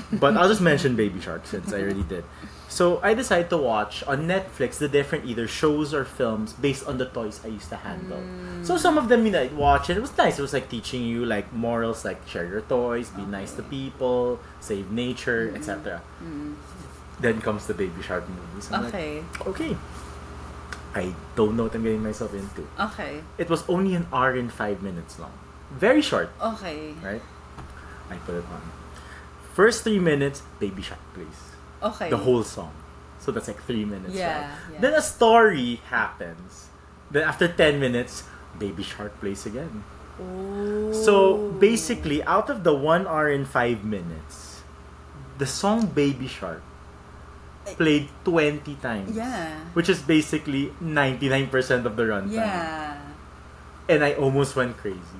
Mm. 0.07 0.19
but 0.19 0.37
I'll 0.37 0.47
just 0.49 0.61
mention 0.61 0.95
Baby 0.95 1.19
Shark 1.19 1.45
since 1.45 1.73
I 1.73 1.81
already 1.81 2.03
did. 2.03 2.23
So 2.69 2.99
I 3.01 3.13
decided 3.13 3.49
to 3.51 3.57
watch 3.57 4.03
on 4.03 4.27
Netflix 4.27 4.77
the 4.77 4.89
different 4.89 5.25
either 5.25 5.47
shows 5.47 5.93
or 5.93 6.03
films 6.03 6.51
based 6.53 6.85
on 6.85 6.97
the 6.99 7.05
toys 7.07 7.39
I 7.43 7.47
used 7.47 7.69
to 7.69 7.77
handle. 7.77 8.21
So 8.63 8.75
some 8.77 8.97
of 8.97 9.07
them 9.07 9.25
you 9.25 9.31
know, 9.31 9.41
I'd 9.41 9.55
watch 9.55 9.87
and 9.89 9.97
it 9.97 10.01
was 10.01 10.15
nice. 10.17 10.37
It 10.37 10.41
was 10.41 10.51
like 10.53 10.69
teaching 10.69 11.01
you 11.03 11.25
like 11.25 11.51
morals, 11.53 12.03
like 12.03 12.19
share 12.27 12.45
your 12.45 12.61
toys, 12.61 13.09
be 13.11 13.23
nice 13.23 13.53
to 13.53 13.63
people, 13.63 14.39
save 14.59 14.91
nature, 14.91 15.51
etc. 15.55 16.01
Then 17.19 17.41
comes 17.41 17.65
the 17.65 17.73
Baby 17.73 18.01
Shark 18.03 18.27
movies. 18.29 18.69
I'm 18.71 18.83
like, 18.83 18.93
okay, 18.93 19.23
okay. 19.47 19.77
I 20.97 21.13
don't 21.37 21.55
know 21.55 21.63
what 21.69 21.75
I'm 21.75 21.83
getting 21.83 22.01
myself 22.01 22.33
into. 22.33 22.65
okay, 22.89 23.21
It 23.37 23.49
was 23.53 23.61
only 23.69 23.93
an 23.93 24.07
hour 24.11 24.31
and 24.33 24.51
five 24.51 24.81
minutes 24.81 25.19
long. 25.21 25.33
Very 25.69 26.01
short, 26.01 26.29
okay, 26.41 26.93
right? 27.03 27.21
I 28.09 28.15
put 28.25 28.35
it 28.35 28.45
on. 28.49 28.61
First 29.53 29.83
three 29.83 29.99
minutes, 29.99 30.41
Baby 30.59 30.81
Shark 30.81 31.01
plays. 31.13 31.39
okay. 31.83 32.09
The 32.09 32.17
whole 32.17 32.43
song. 32.43 32.73
So 33.19 33.31
that's 33.31 33.47
like 33.47 33.61
three 33.69 33.85
minutes. 33.85 34.15
Yeah, 34.15 34.55
yeah. 34.71 34.79
Then 34.79 34.93
a 34.93 35.01
story 35.01 35.81
happens. 35.89 36.69
Then 37.11 37.23
after 37.23 37.47
10 37.47 37.79
minutes, 37.79 38.23
Baby 38.57 38.83
Shark 38.83 39.13
plays 39.19 39.45
again. 39.45 39.83
So 40.93 41.51
basically, 41.59 42.23
out 42.23 42.49
of 42.49 42.63
the 42.63 42.73
one 42.73 43.05
hour 43.05 43.29
and 43.29 43.45
five 43.47 43.83
minutes, 43.83 44.63
the 45.37 45.45
song 45.45 45.87
Baby 45.87 46.27
Shark 46.27 46.61
played 47.75 48.09
20 48.23 48.75
times. 48.75 49.15
Yeah. 49.15 49.55
Which 49.73 49.89
is 49.89 50.01
basically 50.01 50.71
99% 50.81 51.85
of 51.85 51.95
the 51.95 52.03
runtime. 52.03 52.31
Yeah. 52.31 52.97
And 53.89 54.03
I 54.03 54.13
almost 54.13 54.55
went 54.55 54.77
crazy. 54.77 55.19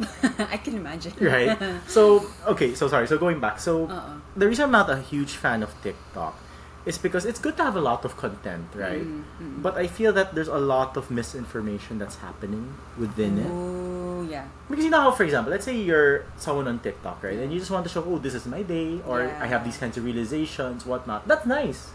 I 0.38 0.56
can 0.56 0.74
imagine. 0.76 1.12
Right? 1.20 1.56
so, 1.86 2.26
okay, 2.46 2.74
so 2.74 2.88
sorry. 2.88 3.06
So 3.06 3.18
going 3.18 3.40
back. 3.40 3.60
So, 3.60 3.86
Uh-uh. 3.88 4.18
the 4.36 4.48
reason 4.48 4.64
I'm 4.66 4.72
not 4.72 4.90
a 4.90 4.98
huge 5.00 5.32
fan 5.36 5.62
of 5.62 5.70
TikTok 5.82 6.36
is 6.84 6.98
because 6.98 7.24
it's 7.24 7.38
good 7.38 7.56
to 7.56 7.62
have 7.62 7.76
a 7.76 7.80
lot 7.80 8.04
of 8.04 8.16
content, 8.16 8.66
right? 8.74 9.06
Mm, 9.06 9.62
But 9.62 9.76
I 9.78 9.86
feel 9.86 10.12
that 10.14 10.34
there's 10.34 10.48
a 10.50 10.58
lot 10.58 10.96
of 10.96 11.10
misinformation 11.10 11.98
that's 11.98 12.16
happening 12.16 12.74
within 12.98 13.38
it. 13.38 13.46
Ooh, 13.46 14.26
yeah. 14.28 14.46
Because 14.68 14.84
you 14.84 14.90
know 14.90 15.00
how, 15.00 15.12
for 15.12 15.22
example, 15.22 15.52
let's 15.52 15.64
say 15.64 15.76
you're 15.78 16.24
someone 16.36 16.66
on 16.66 16.80
TikTok, 16.80 17.22
right? 17.22 17.38
And 17.38 17.52
you 17.52 17.58
just 17.60 17.70
want 17.70 17.84
to 17.86 17.90
show, 17.92 18.02
oh, 18.02 18.18
this 18.18 18.34
is 18.34 18.46
my 18.46 18.62
day, 18.62 18.98
or 19.06 19.22
I 19.22 19.46
have 19.46 19.62
these 19.64 19.78
kinds 19.78 19.96
of 19.96 20.04
realizations, 20.04 20.84
whatnot. 20.84 21.28
That's 21.28 21.46
nice. 21.46 21.90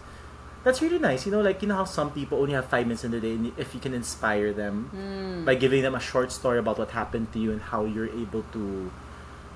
That's 0.63 0.81
really 0.81 0.99
nice. 0.99 1.25
You 1.25 1.31
know, 1.31 1.41
like, 1.41 1.61
you 1.61 1.67
know 1.67 1.75
how 1.75 1.85
some 1.85 2.11
people 2.11 2.39
only 2.39 2.53
have 2.53 2.65
five 2.67 2.87
minutes 2.87 3.03
in 3.03 3.11
the 3.11 3.19
day, 3.19 3.33
and 3.35 3.51
if 3.57 3.73
you 3.75 3.79
can 3.79 3.93
inspire 3.93 4.51
them 4.53 4.89
Mm. 4.95 5.45
by 5.45 5.55
giving 5.55 5.81
them 5.83 5.95
a 5.95 5.99
short 5.99 6.31
story 6.31 6.59
about 6.59 6.77
what 6.79 6.91
happened 6.91 7.31
to 7.33 7.39
you 7.39 7.51
and 7.51 7.61
how 7.61 7.83
you're 7.83 8.07
able 8.09 8.43
to, 8.55 8.91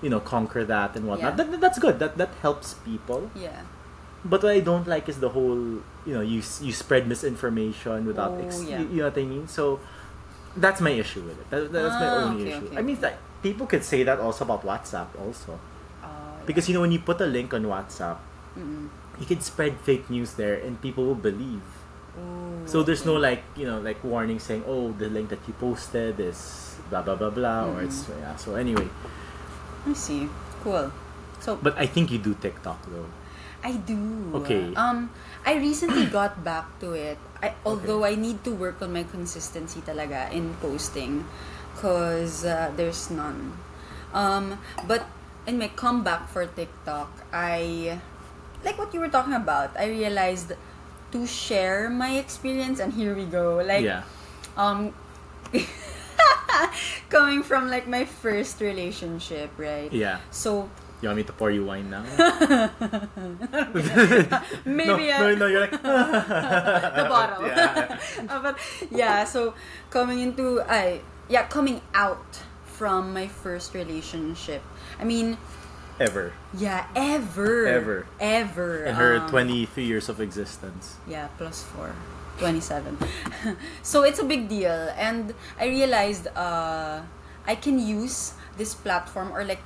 you 0.02 0.10
know, 0.10 0.20
conquer 0.20 0.64
that 0.66 0.96
and 0.96 1.08
whatnot. 1.08 1.38
Yeah. 1.38 1.44
That, 1.46 1.60
that's 1.62 1.80
good. 1.80 2.00
That 2.00 2.18
that 2.18 2.32
helps 2.42 2.76
people. 2.84 3.32
Yeah. 3.36 3.62
But 4.24 4.44
what 4.44 4.52
I 4.52 4.60
don't 4.60 4.86
like 4.88 5.10
is 5.10 5.20
the 5.20 5.30
whole, 5.30 5.58
you 6.06 6.14
know, 6.14 6.22
you 6.22 6.42
you 6.62 6.74
spread 6.74 7.08
misinformation 7.08 8.06
without, 8.06 8.38
Oh, 8.38 8.46
ex- 8.46 8.62
yeah. 8.64 8.80
you, 8.82 8.88
you 8.90 8.98
know 9.02 9.10
what 9.10 9.18
I 9.18 9.26
mean. 9.26 9.48
So 9.48 9.80
that's 10.56 10.80
my 10.82 10.92
issue 10.92 11.22
with 11.26 11.40
it. 11.42 11.50
That, 11.50 11.72
that's 11.74 11.96
my 11.98 12.06
Ah, 12.10 12.30
only 12.30 12.44
okay, 12.46 12.52
issue. 12.54 12.66
okay, 12.70 12.78
I 12.78 12.82
mean, 12.86 12.98
okay. 13.02 13.08
like, 13.14 13.18
people 13.42 13.66
could 13.66 13.84
say 13.84 14.04
that 14.04 14.20
also 14.22 14.46
about 14.46 14.62
WhatsApp 14.62 15.10
also 15.18 15.58
Uh, 16.06 16.38
because 16.46 16.70
you 16.70 16.74
know 16.78 16.82
when 16.86 16.92
you 16.94 17.00
put 17.02 17.18
a 17.22 17.26
link 17.26 17.54
on 17.54 17.66
WhatsApp, 17.66 18.18
Mm-mm. 18.58 18.90
you 19.18 19.26
can 19.26 19.42
spread 19.42 19.78
fake 19.82 20.10
news 20.10 20.34
there 20.38 20.54
and 20.62 20.78
people 20.82 21.06
will 21.06 21.18
believe. 21.18 21.66
Ooh, 22.18 22.62
So 22.70 22.84
there's 22.86 23.06
no 23.06 23.18
like 23.18 23.42
you 23.58 23.66
know 23.66 23.82
like 23.82 24.04
warning 24.06 24.38
saying 24.38 24.62
oh 24.70 24.92
the 25.02 25.10
link 25.10 25.30
that 25.34 25.42
you 25.50 25.54
posted 25.58 26.20
is 26.22 26.78
blah 26.94 27.02
blah 27.02 27.16
blah 27.18 27.34
blah 27.34 27.66
or 27.74 27.82
it's 27.82 28.06
Mm-hmm. 28.06 28.22
yeah. 28.22 28.36
So 28.38 28.54
anyway, 28.54 28.86
I 29.90 29.94
see. 29.98 30.30
Cool. 30.62 30.92
So 31.42 31.58
but 31.58 31.74
I 31.78 31.88
think 31.90 32.12
you 32.14 32.20
do 32.22 32.34
TikTok 32.38 32.86
though. 32.92 33.10
I 33.64 33.78
do. 33.78 34.32
Okay. 34.42 34.74
Um, 34.76 35.10
I 35.46 35.56
recently 35.56 36.06
got 36.18 36.44
back 36.44 36.80
to 36.80 36.94
it. 36.94 37.18
I, 37.42 37.54
although 37.66 38.06
I 38.06 38.16
need 38.16 38.44
to 38.44 38.52
work 38.52 38.82
on 38.82 38.94
my 38.94 39.04
consistency 39.04 39.82
talaga 39.82 40.32
in 40.32 40.54
posting, 40.62 41.26
cause 41.78 42.46
uh, 42.46 42.72
there's 42.76 43.10
none. 43.10 43.58
Um, 44.14 44.60
but 44.88 45.06
in 45.48 45.58
my 45.58 45.70
comeback 45.70 46.30
for 46.30 46.46
TikTok, 46.46 47.10
I 47.34 48.00
like 48.64 48.78
what 48.78 48.94
you 48.94 49.00
were 49.00 49.10
talking 49.10 49.34
about. 49.34 49.74
I 49.78 49.88
realized 49.90 50.54
to 51.12 51.28
share 51.28 51.90
my 51.90 52.18
experience, 52.18 52.80
and 52.80 52.94
here 52.94 53.16
we 53.16 53.26
go. 53.26 53.58
Like, 53.58 53.84
yeah. 53.84 54.04
um, 54.56 54.94
coming 57.10 57.44
from 57.44 57.70
like 57.70 57.88
my 57.88 58.06
first 58.06 58.62
relationship, 58.62 59.52
right? 59.58 59.92
Yeah. 59.92 60.20
So 60.32 60.70
You 61.02 61.10
want 61.10 61.18
me 61.18 61.24
to 61.24 61.34
pour 61.34 61.50
you 61.50 61.66
wine 61.66 61.90
now? 61.90 62.04
maybe 64.66 65.08
no, 65.10 65.34
no, 65.34 65.36
no, 65.36 65.48
you're 65.48 65.62
like 65.62 65.72
the 65.82 67.08
bottle. 67.10 67.48
Yeah. 67.48 67.98
Uh, 68.30 68.42
but 68.42 68.58
yeah, 68.92 69.26
so 69.26 69.54
coming 69.90 70.20
into 70.20 70.62
I 70.62 71.02
yeah, 71.28 71.48
coming 71.48 71.82
out 71.94 72.40
from 72.66 73.14
my 73.14 73.28
first 73.28 73.74
relationship. 73.74 74.62
I 75.00 75.04
mean, 75.04 75.38
Ever 76.00 76.34
yeah, 76.58 76.88
ever. 76.96 77.68
Ever. 77.68 78.08
Ever. 78.20 78.86
in 78.86 78.96
her 78.96 79.18
um, 79.18 79.30
23 79.30 79.84
years 79.86 80.10
of 80.10 80.20
existence. 80.20 80.98
Yeah, 81.08 81.28
plus 81.38 81.64
four. 81.64 81.94
27. 82.40 82.98
so 83.84 84.02
it's 84.04 84.18
a 84.18 84.24
big 84.24 84.50
deal. 84.50 84.90
And 84.98 85.34
I 85.60 85.68
realized 85.68 86.26
uh, 86.28 87.02
I 87.46 87.56
can 87.56 87.78
use 87.78 88.34
this 88.58 88.74
platform 88.74 89.32
or 89.32 89.46
like 89.46 89.62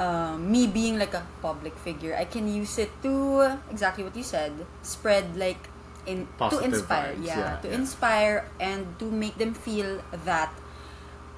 uh, 0.00 0.34
me 0.40 0.66
being 0.66 0.98
like 0.98 1.12
a 1.12 1.22
public 1.44 1.76
figure, 1.76 2.16
I 2.16 2.24
can 2.24 2.48
use 2.48 2.80
it 2.80 2.90
to 3.04 3.60
exactly 3.70 4.02
what 4.02 4.16
you 4.16 4.24
said, 4.24 4.52
spread 4.82 5.36
like 5.36 5.68
in 6.06 6.26
to 6.40 6.58
inspire, 6.64 7.14
vibes, 7.14 7.26
yeah, 7.26 7.38
yeah, 7.38 7.56
to 7.60 7.68
yeah. 7.68 7.74
inspire 7.74 8.48
and 8.58 8.98
to 8.98 9.04
make 9.12 9.36
them 9.36 9.52
feel 9.52 10.00
that 10.24 10.50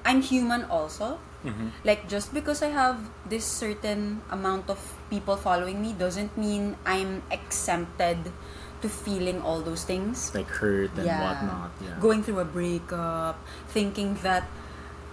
I'm 0.05 0.23
human 0.23 0.63
also. 0.71 1.19
Mm-hmm. 1.43 1.75
Like 1.83 2.07
just 2.07 2.33
because 2.33 2.63
I 2.63 2.71
have 2.71 3.03
this 3.27 3.43
certain 3.43 4.23
amount 4.31 4.71
of 4.71 4.79
people 5.09 5.35
following 5.35 5.81
me 5.83 5.91
doesn't 5.91 6.37
mean 6.39 6.77
I'm 6.87 7.21
exempted 7.29 8.31
to 8.79 8.87
feeling 8.87 9.43
all 9.43 9.59
those 9.59 9.83
things. 9.83 10.31
Like 10.33 10.47
hurt 10.47 10.95
and 10.95 11.03
whatnot. 11.03 11.71
Yeah. 11.83 11.99
Going 11.99 12.23
through 12.23 12.39
a 12.39 12.47
breakup, 12.47 13.43
thinking 13.67 14.15
that 14.23 14.47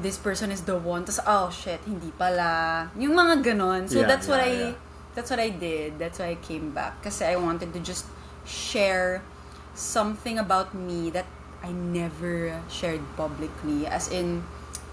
this 0.01 0.17
person 0.17 0.51
is 0.51 0.65
the 0.65 0.77
one, 0.77 1.05
tas 1.05 1.21
oh 1.27 1.49
shit, 1.53 1.81
hindi 1.85 2.11
pala. 2.17 2.89
Yung 2.97 3.15
mga 3.15 3.45
ganon. 3.45 3.87
So 3.89 4.01
Yeah, 4.01 4.09
that's 4.09 4.27
what 4.27 4.41
yeah, 4.41 4.49
I 4.49 4.55
yeah. 4.73 4.79
that's 5.15 5.29
what 5.31 5.41
I 5.41 5.51
did. 5.53 5.99
That's 6.01 6.19
why 6.19 6.35
I 6.35 6.39
came 6.41 6.73
back 6.73 7.05
kasi 7.05 7.25
I 7.29 7.37
wanted 7.37 7.73
to 7.77 7.81
just 7.81 8.09
share 8.49 9.23
something 9.77 10.41
about 10.41 10.73
me 10.75 11.13
that 11.13 11.29
I 11.61 11.71
never 11.73 12.57
shared 12.73 13.05
publicly 13.17 13.85
as 13.85 14.09
in 14.09 14.43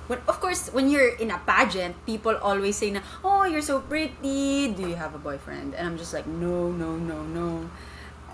when, 0.08 0.20
of 0.28 0.40
course, 0.40 0.72
when 0.72 0.90
you're 0.90 1.16
in 1.20 1.32
a 1.32 1.40
pageant, 1.44 1.96
people 2.06 2.36
always 2.40 2.78
say 2.80 2.92
na, 2.92 3.02
oh, 3.24 3.44
you're 3.44 3.62
so 3.62 3.80
pretty. 3.84 4.72
Do 4.72 4.88
you 4.88 4.96
have 4.96 5.14
a 5.16 5.20
boyfriend? 5.20 5.76
And 5.76 5.84
I'm 5.88 5.98
just 5.98 6.14
like, 6.14 6.26
no, 6.28 6.72
no, 6.72 6.96
no, 6.96 7.24
no. 7.24 7.70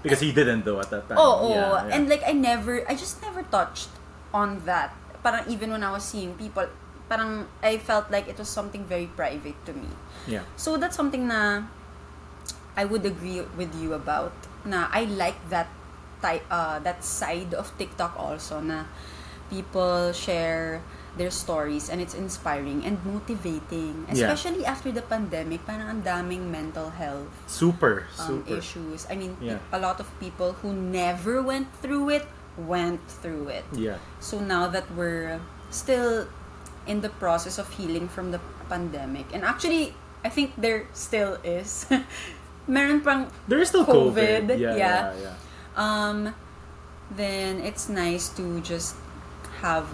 Because 0.01 0.19
he 0.21 0.31
didn't 0.31 0.65
though 0.65 0.79
at 0.79 0.89
that 0.91 1.09
time. 1.09 1.17
Oh, 1.17 1.39
oh, 1.41 1.49
Yeah, 1.49 1.87
yeah. 1.87 1.95
and 1.95 2.09
like 2.09 2.21
I 2.25 2.31
never, 2.33 2.85
I 2.89 2.93
just 2.93 3.21
never 3.21 3.41
touched 3.43 3.89
on 4.33 4.61
that. 4.65 4.93
Parang 5.23 5.47
even 5.47 5.71
when 5.71 5.81
I 5.81 5.91
was 5.91 6.03
seeing 6.03 6.35
people, 6.35 6.67
parang 7.07 7.47
I 7.63 7.79
felt 7.79 8.11
like 8.11 8.27
it 8.27 8.37
was 8.37 8.51
something 8.51 8.83
very 8.83 9.07
private 9.07 9.55
to 9.65 9.73
me. 9.73 9.87
yeah. 10.27 10.43
So 10.59 10.75
that's 10.77 10.95
something 10.95 11.27
na 11.27 11.63
I 12.75 12.83
would 12.85 13.05
agree 13.05 13.41
with 13.55 13.71
you 13.79 13.93
about. 13.93 14.33
Na 14.65 14.87
I 14.91 15.05
like 15.07 15.37
that 15.49 15.67
type, 16.21 16.43
uh, 16.51 16.79
that 16.83 17.03
side 17.03 17.53
of 17.53 17.71
TikTok 17.77 18.15
also. 18.19 18.59
Na 18.59 18.83
people 19.49 20.11
share 20.11 20.81
their 21.13 21.29
stories 21.29 21.93
and 21.93 22.01
it's 22.01 22.17
inspiring 22.17 22.81
and 22.81 22.97
motivating. 23.05 24.09
Yeah. 24.09 24.33
Especially 24.33 24.65
after 24.65 24.89
the 24.89 25.05
pandemic, 25.05 25.61
parang 25.61 25.85
ang 25.85 26.01
daming 26.01 26.49
mental 26.49 26.89
health 26.89 27.29
Super, 27.45 28.09
um, 28.17 28.41
super. 28.41 28.57
issues. 28.57 29.05
I 29.05 29.15
mean, 29.15 29.37
Yeah. 29.37 29.61
a 29.69 29.77
lot 29.77 30.01
of 30.01 30.09
people 30.17 30.57
who 30.65 30.73
never 30.73 31.37
went 31.45 31.69
through 31.85 32.09
it 32.09 32.25
went 32.57 33.01
through 33.07 33.49
it. 33.49 33.65
Yeah. 33.73 33.97
So 34.19 34.39
now 34.39 34.67
that 34.69 34.85
we're 34.95 35.39
still 35.71 36.27
in 36.85 37.01
the 37.01 37.09
process 37.09 37.57
of 37.57 37.69
healing 37.73 38.07
from 38.07 38.31
the 38.31 38.39
pandemic, 38.69 39.25
and 39.33 39.43
actually, 39.43 39.93
I 40.23 40.29
think 40.29 40.53
there 40.57 40.87
still 40.93 41.37
is. 41.43 41.85
Meron 42.67 43.01
pang 43.01 43.27
There 43.47 43.59
is 43.59 43.67
still 43.69 43.83
COVID. 43.85 44.47
COVID, 44.47 44.59
Yeah, 44.59 44.75
yeah. 44.75 44.77
yeah, 44.79 45.13
yeah. 45.19 45.35
um 45.75 46.31
then 47.11 47.59
it's 47.59 47.89
nice 47.91 48.29
to 48.39 48.63
just 48.63 48.95
have 49.59 49.85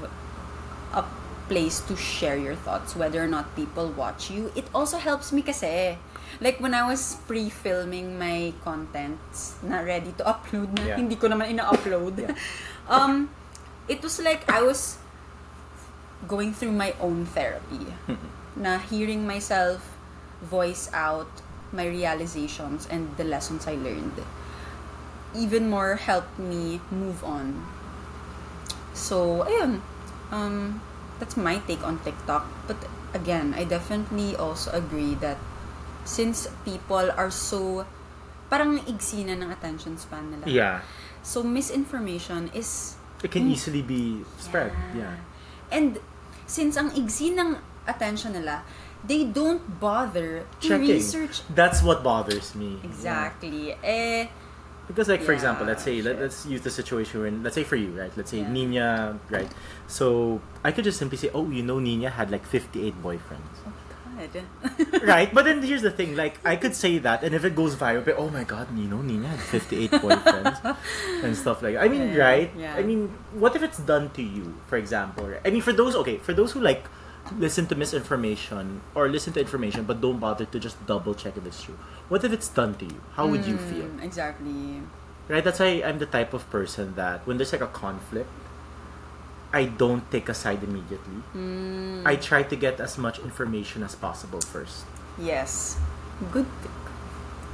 a 0.94 1.04
place 1.50 1.82
to 1.90 1.98
share 1.98 2.38
your 2.38 2.54
thoughts 2.54 2.96
whether 2.96 3.18
or 3.24 3.28
not 3.28 3.56
people 3.58 3.90
watch 3.98 4.30
you 4.30 4.54
it 4.54 4.70
also 4.70 5.02
helps 5.02 5.34
me 5.34 5.42
kasi 5.42 5.98
like 6.38 6.62
when 6.62 6.74
I 6.78 6.86
was 6.86 7.18
pre-filming 7.26 8.18
my 8.22 8.54
contents 8.64 9.58
na 9.66 9.82
ready 9.82 10.14
to 10.22 10.24
upload 10.24 10.70
na 10.78 10.94
Yeah. 10.94 10.98
hindi 11.02 11.18
ko 11.18 11.28
naman 11.28 11.58
ina-upload 11.58 12.22
Yeah. 12.30 12.38
um 12.94 13.34
it 13.90 14.00
was 14.06 14.22
like 14.22 14.46
I 14.46 14.62
was 14.62 15.02
going 16.30 16.54
through 16.54 16.74
my 16.78 16.94
own 17.02 17.26
therapy 17.26 17.90
na 18.60 18.78
hearing 18.78 19.26
myself 19.26 19.82
voice 20.44 20.88
out 20.94 21.28
my 21.74 21.86
realizations 21.86 22.86
and 22.90 23.14
the 23.18 23.24
lessons 23.24 23.66
I 23.70 23.78
learned 23.78 24.18
even 25.38 25.70
more 25.70 25.96
helped 26.02 26.42
me 26.42 26.82
move 26.90 27.22
on. 27.22 27.62
So, 28.98 29.46
ayun. 29.46 29.82
Um, 30.34 30.82
that's 31.22 31.38
my 31.38 31.62
take 31.70 31.86
on 31.86 32.02
TikTok. 32.02 32.50
But 32.66 32.78
again, 33.14 33.54
I 33.54 33.64
definitely 33.64 34.36
also 34.36 34.72
agree 34.74 35.14
that 35.22 35.38
since 36.10 36.50
people 36.66 37.14
are 37.14 37.30
so 37.30 37.86
parang 38.50 38.82
igsi 38.90 39.22
na 39.22 39.38
ng 39.38 39.54
attention 39.54 39.94
span 39.94 40.34
nila. 40.34 40.50
Yeah. 40.50 40.82
So 41.22 41.46
misinformation 41.46 42.50
is 42.58 42.98
It 43.22 43.30
can 43.30 43.46
easily 43.46 43.86
be 43.86 44.26
spread. 44.42 44.74
Yeah. 44.98 45.22
And 45.70 46.02
since 46.50 46.74
ang 46.82 46.90
igsi 46.98 47.38
ng 47.38 47.62
attention 47.86 48.34
nila, 48.34 48.66
they 49.06 49.30
don't 49.30 49.62
bother 49.78 50.50
to 50.66 50.66
Checking. 50.66 50.98
research 50.98 51.46
That's 51.54 51.86
what 51.86 52.02
bothers 52.02 52.58
me. 52.58 52.82
exactly. 52.82 53.78
Eh 53.86 54.26
Because 54.90 55.06
like 55.06 55.22
for 55.22 55.38
example, 55.38 55.70
let's 55.70 55.86
say 55.86 56.02
let, 56.02 56.18
let's 56.18 56.50
use 56.50 56.66
the 56.66 56.74
situation 56.74 57.22
when 57.22 57.46
let's 57.46 57.54
say 57.54 57.62
for 57.62 57.78
you, 57.78 57.94
right? 57.94 58.10
Let's 58.18 58.34
say 58.34 58.42
Yeah. 58.42 58.50
Nina, 58.50 58.88
right? 59.30 59.46
So 59.86 60.42
I 60.66 60.74
could 60.74 60.82
just 60.82 60.98
simply 60.98 61.22
say, 61.22 61.30
"Oh, 61.30 61.46
you 61.54 61.62
know 61.62 61.78
Nina 61.78 62.10
had 62.10 62.34
like 62.34 62.42
58 62.42 62.98
boyfriends." 62.98 63.54
Oh 63.70 63.89
God. 64.20 65.04
right? 65.08 65.34
But 65.34 65.46
then 65.46 65.62
here's 65.64 65.82
the 65.82 65.92
thing, 65.92 66.16
like 66.16 66.40
I 66.46 66.56
could 66.56 66.76
say 66.76 66.98
that 67.00 67.24
and 67.24 67.34
if 67.34 67.46
it 67.46 67.56
goes 67.56 67.76
viral, 67.76 68.04
but 68.04 68.16
oh 68.18 68.30
my 68.30 68.44
god, 68.44 68.72
Nino, 68.76 68.98
know 68.98 69.02
Nina 69.02 69.28
had 69.28 69.40
58 69.40 69.92
boyfriends 70.04 70.60
and 71.24 71.36
stuff 71.38 71.62
like 71.62 71.74
that. 71.76 71.84
I 71.84 71.88
mean, 71.88 72.14
Yeah, 72.14 72.24
right? 72.24 72.52
yeah. 72.58 72.76
I 72.76 72.84
mean, 72.84 73.08
what 73.34 73.56
if 73.56 73.64
it's 73.64 73.80
done 73.80 74.10
to 74.12 74.22
you, 74.22 74.56
for 74.68 74.78
example? 74.78 75.28
right? 75.28 75.42
I 75.46 75.50
mean, 75.50 75.62
for 75.62 75.74
those 75.74 75.96
okay, 75.96 76.18
for 76.18 76.34
those 76.34 76.52
who 76.52 76.60
like 76.60 76.84
listen 77.38 77.68
to 77.68 77.76
misinformation 77.76 78.82
or 78.96 79.08
listen 79.08 79.32
to 79.34 79.40
information 79.40 79.84
but 79.84 80.02
don't 80.02 80.20
bother 80.20 80.46
to 80.46 80.60
just 80.60 80.84
double 80.88 81.14
check 81.14 81.38
if 81.38 81.46
it's 81.46 81.62
true. 81.64 81.78
What 82.10 82.24
if 82.24 82.34
it's 82.34 82.48
done 82.50 82.74
to 82.76 82.86
you? 82.86 83.00
How 83.14 83.28
would 83.28 83.46
you 83.46 83.58
feel? 83.58 83.86
Mm, 83.86 84.04
Exactly. 84.04 84.82
Right? 85.28 85.44
That's 85.44 85.60
why 85.60 85.84
I'm 85.86 86.00
the 86.00 86.08
type 86.08 86.34
of 86.34 86.50
person 86.50 86.96
that 86.96 87.28
when 87.28 87.38
there's 87.38 87.52
like 87.52 87.62
a 87.62 87.68
conflict, 87.68 88.28
I 89.50 89.66
don't 89.66 90.06
take 90.12 90.30
a 90.30 90.34
side 90.38 90.62
immediately. 90.62 91.26
Mm, 91.34 92.06
I 92.06 92.16
try 92.22 92.44
to 92.46 92.56
get 92.56 92.78
as 92.80 92.98
much 92.98 93.18
information 93.20 93.82
as 93.82 93.96
possible 93.98 94.42
first. 94.42 94.86
yes. 95.18 95.76
Good 96.32 96.46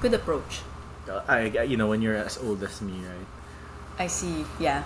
good 0.02 0.14
approach. 0.14 0.62
Uh, 1.08 1.22
I, 1.30 1.64
you 1.64 1.78
know, 1.78 1.88
when 1.88 2.02
you're 2.02 2.18
as 2.18 2.38
old 2.42 2.62
as 2.66 2.82
me, 2.82 2.98
right? 3.06 3.30
I 4.02 4.08
see. 4.10 4.42
Yeah. 4.60 4.82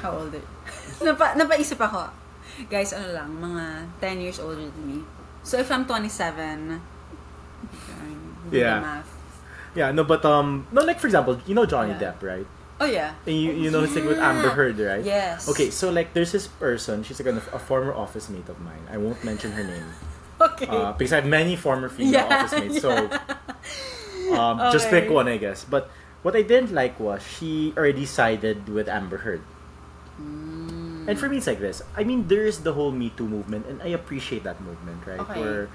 How 0.00 0.16
old 0.16 0.32
are 0.32 0.40
Napa, 1.04 1.36
napaisip 1.36 1.76
ako. 1.76 2.08
Guys, 2.72 2.96
ano 2.96 3.12
lang, 3.12 3.30
mga 3.36 3.64
10 4.00 4.24
years 4.24 4.40
older 4.40 4.64
than 4.64 4.84
me. 4.88 4.98
So 5.44 5.60
if 5.60 5.68
I'm 5.70 5.84
27, 5.84 6.80
okay, 8.48 8.58
Yeah. 8.64 8.80
math. 8.80 9.10
Yeah, 9.76 9.92
no, 9.92 10.02
but 10.04 10.24
um, 10.24 10.66
no, 10.72 10.82
like 10.82 10.98
for 10.98 11.06
example, 11.06 11.38
you 11.46 11.54
know 11.54 11.64
Johnny 11.68 11.92
Yeah. 11.94 12.16
Depp, 12.16 12.18
right? 12.24 12.48
Oh 12.80 12.86
yeah. 12.88 13.12
And 13.26 13.36
you, 13.36 13.52
you 13.52 13.70
know, 13.70 13.84
it's 13.84 13.94
like 13.94 14.04
with 14.08 14.18
Amber 14.18 14.50
Heard, 14.50 14.78
right? 14.78 15.04
Yes. 15.04 15.48
Okay, 15.48 15.68
so 15.70 15.90
like 15.92 16.14
there's 16.14 16.32
this 16.32 16.48
person, 16.48 17.02
she's 17.04 17.20
like 17.20 17.28
a, 17.28 17.36
a 17.52 17.58
former 17.60 17.92
office 17.92 18.28
mate 18.30 18.48
of 18.48 18.58
mine. 18.60 18.80
I 18.90 18.96
won't 18.96 19.22
mention 19.22 19.52
her 19.52 19.64
name 19.64 19.84
Okay. 20.40 20.66
uh, 20.66 20.92
because 20.96 21.12
I 21.12 21.16
have 21.20 21.28
many 21.28 21.56
former 21.56 21.88
female 21.92 22.24
Yeah, 22.24 22.24
office 22.24 22.56
mates. 22.58 22.80
So 22.80 22.88
um, 24.32 24.72
just 24.72 24.88
pick 24.88 25.10
one, 25.10 25.28
I 25.28 25.36
guess. 25.36 25.64
But 25.68 25.90
what 26.22 26.34
I 26.34 26.40
didn't 26.40 26.72
like 26.72 26.98
was 26.98 27.20
she 27.20 27.74
already 27.76 28.06
sided 28.06 28.68
with 28.68 28.88
Amber 28.88 29.18
Heard. 29.18 29.42
Mm. 30.20 31.08
And 31.08 31.18
for 31.18 31.28
me, 31.28 31.36
it's 31.38 31.46
like 31.46 31.60
this. 31.60 31.82
I 31.96 32.04
mean, 32.04 32.28
there 32.28 32.46
is 32.46 32.60
the 32.64 32.72
whole 32.72 32.92
Me 32.92 33.10
Too 33.16 33.26
movement, 33.28 33.66
and 33.66 33.82
I 33.82 33.88
appreciate 33.92 34.44
that 34.44 34.60
movement, 34.60 35.04
right? 35.06 35.20
Okay. 35.20 35.40
Where, 35.40 35.68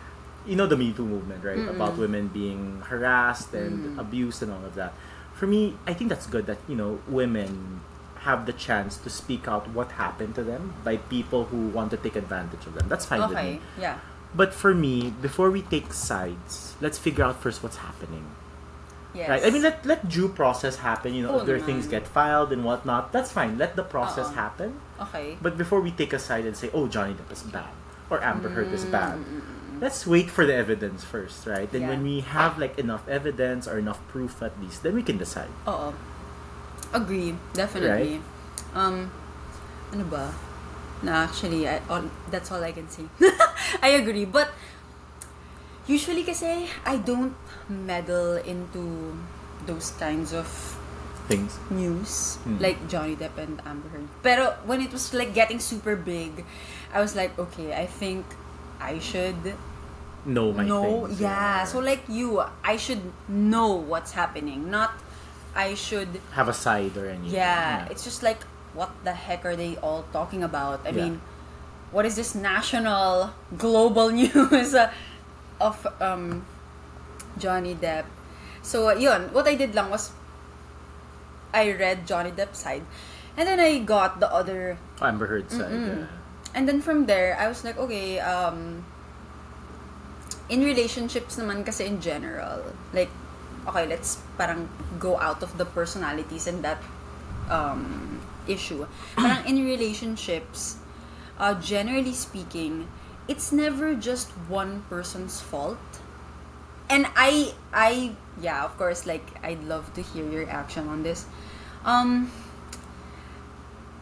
you 0.46 0.56
know, 0.56 0.66
the 0.66 0.78
Me 0.78 0.94
Too 0.94 1.06
movement, 1.06 1.44
right? 1.44 1.58
Mm-mm. 1.58 1.70
About 1.76 1.98
women 1.98 2.28
being 2.30 2.82
harassed 2.86 3.54
and 3.54 3.98
Mm. 3.98 4.00
abused 4.02 4.42
and 4.42 4.52
all 4.52 4.64
of 4.66 4.74
that. 4.76 4.94
For 5.36 5.48
me, 5.48 5.76
I 5.86 5.94
think 5.94 6.10
that's 6.10 6.28
good 6.28 6.46
that, 6.48 6.58
you 6.68 6.76
know, 6.76 7.00
women 7.08 7.82
have 8.24 8.46
the 8.46 8.54
chance 8.54 8.98
to 8.98 9.10
speak 9.10 9.48
out 9.48 9.70
what 9.70 9.92
happened 9.92 10.34
to 10.36 10.44
them 10.44 10.74
by 10.84 10.98
people 10.98 11.46
who 11.46 11.68
want 11.68 11.92
to 11.92 11.98
take 11.98 12.16
advantage 12.16 12.66
of 12.66 12.74
them. 12.74 12.88
That's 12.88 13.06
fine 13.06 13.22
with 13.22 13.38
okay. 13.38 13.54
me. 13.54 13.60
Yeah. 13.80 14.00
But 14.34 14.54
for 14.54 14.74
me, 14.74 15.14
before 15.22 15.52
we 15.52 15.62
take 15.62 15.94
sides, 15.94 16.76
let's 16.82 16.98
figure 16.98 17.24
out 17.24 17.42
first 17.42 17.62
what's 17.62 17.78
happening. 17.78 18.26
Yes. 19.14 19.30
Right? 19.30 19.44
I 19.46 19.50
mean, 19.50 19.62
let, 19.62 19.86
let 19.86 20.10
due 20.10 20.28
process 20.28 20.78
happen. 20.78 21.14
You 21.14 21.24
know, 21.24 21.36
Oo 21.36 21.40
if 21.40 21.46
there 21.46 21.56
are 21.56 21.60
naman. 21.60 21.66
things 21.66 21.88
get 21.88 22.08
filed 22.08 22.52
and 22.52 22.66
whatnot, 22.66 23.14
that's 23.14 23.32
fine. 23.32 23.58
Let 23.58 23.76
the 23.76 23.84
process 23.84 24.28
Oo. 24.28 24.36
happen. 24.36 24.80
Okay. 25.00 25.38
But 25.42 25.58
before 25.58 25.80
we 25.80 25.92
take 25.92 26.12
a 26.12 26.20
side 26.20 26.46
and 26.46 26.56
say, 26.58 26.70
oh, 26.74 26.88
Johnny 26.88 27.14
Depp 27.14 27.32
is 27.32 27.44
bad 27.44 27.72
or 28.10 28.22
Amber 28.24 28.50
Heard 28.50 28.74
is 28.74 28.84
bad, 28.86 29.18
Mm, 29.18 29.42
let's 29.82 30.06
wait 30.08 30.30
for 30.30 30.46
the 30.46 30.54
evidence 30.56 31.04
first, 31.04 31.46
right? 31.46 31.70
Then 31.70 31.84
Yeah. 31.88 31.90
when 31.96 32.04
we 32.04 32.22
have 32.22 32.58
like 32.58 32.78
enough 32.80 33.08
evidence 33.08 33.68
or 33.68 33.78
enough 33.80 34.00
proof 34.08 34.42
at 34.42 34.54
least, 34.62 34.84
then 34.84 34.96
we 34.96 35.04
can 35.04 35.18
decide. 35.18 35.50
Oo. 35.68 35.94
Agree. 36.94 37.36
Definitely. 37.54 38.22
Um, 38.74 39.12
ano 39.92 40.04
ba? 40.08 40.32
Na 41.04 41.28
actually, 41.28 41.68
I, 41.68 41.82
all, 41.90 42.08
that's 42.32 42.52
all 42.52 42.64
I 42.64 42.72
can 42.72 42.88
say. 42.88 43.04
I 43.84 44.00
agree. 44.00 44.24
But, 44.24 44.52
usually 45.88 46.24
kasi, 46.24 46.68
I 46.86 46.98
don't 46.98 47.36
meddle 47.70 48.38
into 48.40 49.14
those 49.68 49.92
kinds 50.00 50.32
of 50.34 50.48
Things. 51.28 51.58
news. 51.70 52.38
Hmm. 52.46 52.62
Like 52.62 52.88
Johnny 52.88 53.16
Depp 53.18 53.38
and 53.38 53.60
Amber 53.66 53.90
Heard. 53.90 54.08
Pero, 54.24 54.56
when 54.66 54.80
it 54.82 54.94
was 54.94 55.14
like 55.14 55.34
getting 55.34 55.60
super 55.60 55.96
big, 55.96 56.46
I 56.94 57.02
was 57.02 57.16
like, 57.16 57.38
okay, 57.38 57.74
I 57.74 57.86
think 57.90 58.24
I 58.80 59.00
should 59.00 59.56
Know 60.26 60.50
my 60.52 60.66
know 60.66 61.06
things. 61.06 61.22
yeah 61.22 61.64
so 61.70 61.78
like 61.78 62.02
you 62.10 62.42
i 62.66 62.78
should 62.82 63.14
know 63.30 63.78
what's 63.78 64.18
happening 64.18 64.72
not 64.74 64.98
i 65.54 65.78
should 65.78 66.18
have 66.34 66.50
a 66.50 66.54
side 66.54 66.98
or 66.98 67.06
anything. 67.06 67.30
yeah, 67.30 67.86
it's 67.94 68.02
just 68.04 68.24
like 68.26 68.42
what 68.74 68.90
the 69.06 69.14
heck 69.14 69.46
are 69.46 69.54
they 69.56 69.78
all 69.86 70.02
talking 70.10 70.42
about 70.42 70.82
i 70.82 70.90
Yeah. 70.90 71.14
mean 71.14 71.22
what 71.94 72.10
is 72.10 72.18
this 72.18 72.34
national 72.34 73.38
global 73.54 74.10
news 74.18 74.74
of 75.62 75.78
um 76.02 76.42
johnny 77.38 77.78
depp 77.78 78.10
so 78.66 78.90
uh, 78.90 78.98
yun 78.98 79.30
what 79.30 79.46
i 79.46 79.54
did 79.54 79.78
lang 79.78 79.94
was 79.94 80.10
i 81.54 81.70
read 81.72 82.08
johnny 82.10 82.32
depp's 82.34 82.66
side 82.66 82.82
and 83.38 83.46
then 83.48 83.60
i 83.62 83.78
got 83.78 84.20
the 84.20 84.28
other 84.34 84.78
Amber 85.02 85.28
Heard 85.28 85.52
side. 85.52 85.70
Mm-mm. 85.70 86.02
Yeah. 86.02 86.25
And 86.56 86.68
then 86.68 86.80
from 86.80 87.06
there, 87.06 87.36
I 87.38 87.52
was 87.52 87.64
like, 87.68 87.78
okay, 87.78 88.20
um, 88.24 88.86
in 90.48 90.64
relationships 90.64 91.36
naman 91.36 91.68
kasi 91.68 91.86
in 91.86 92.00
general, 92.00 92.64
like, 92.96 93.12
okay, 93.68 93.86
let's 93.86 94.24
parang 94.40 94.72
go 94.98 95.20
out 95.20 95.44
of 95.44 95.52
the 95.60 95.66
personalities 95.66 96.48
and 96.48 96.64
that 96.64 96.80
um, 97.52 98.24
issue. 98.48 98.88
Parang 99.20 99.44
in 99.44 99.68
relationships, 99.68 100.78
uh, 101.38 101.60
generally 101.60 102.14
speaking, 102.14 102.88
it's 103.28 103.52
never 103.52 103.94
just 103.94 104.32
one 104.48 104.88
person's 104.88 105.42
fault. 105.42 105.82
And 106.90 107.06
I, 107.18 107.52
I, 107.74 108.16
yeah, 108.40 108.64
of 108.64 108.78
course, 108.78 109.06
like, 109.06 109.26
I'd 109.44 109.64
love 109.66 109.92
to 109.96 110.02
hear 110.02 110.24
your 110.24 110.46
reaction 110.46 110.88
on 110.88 111.04
this. 111.04 111.26
Um, 111.84 112.32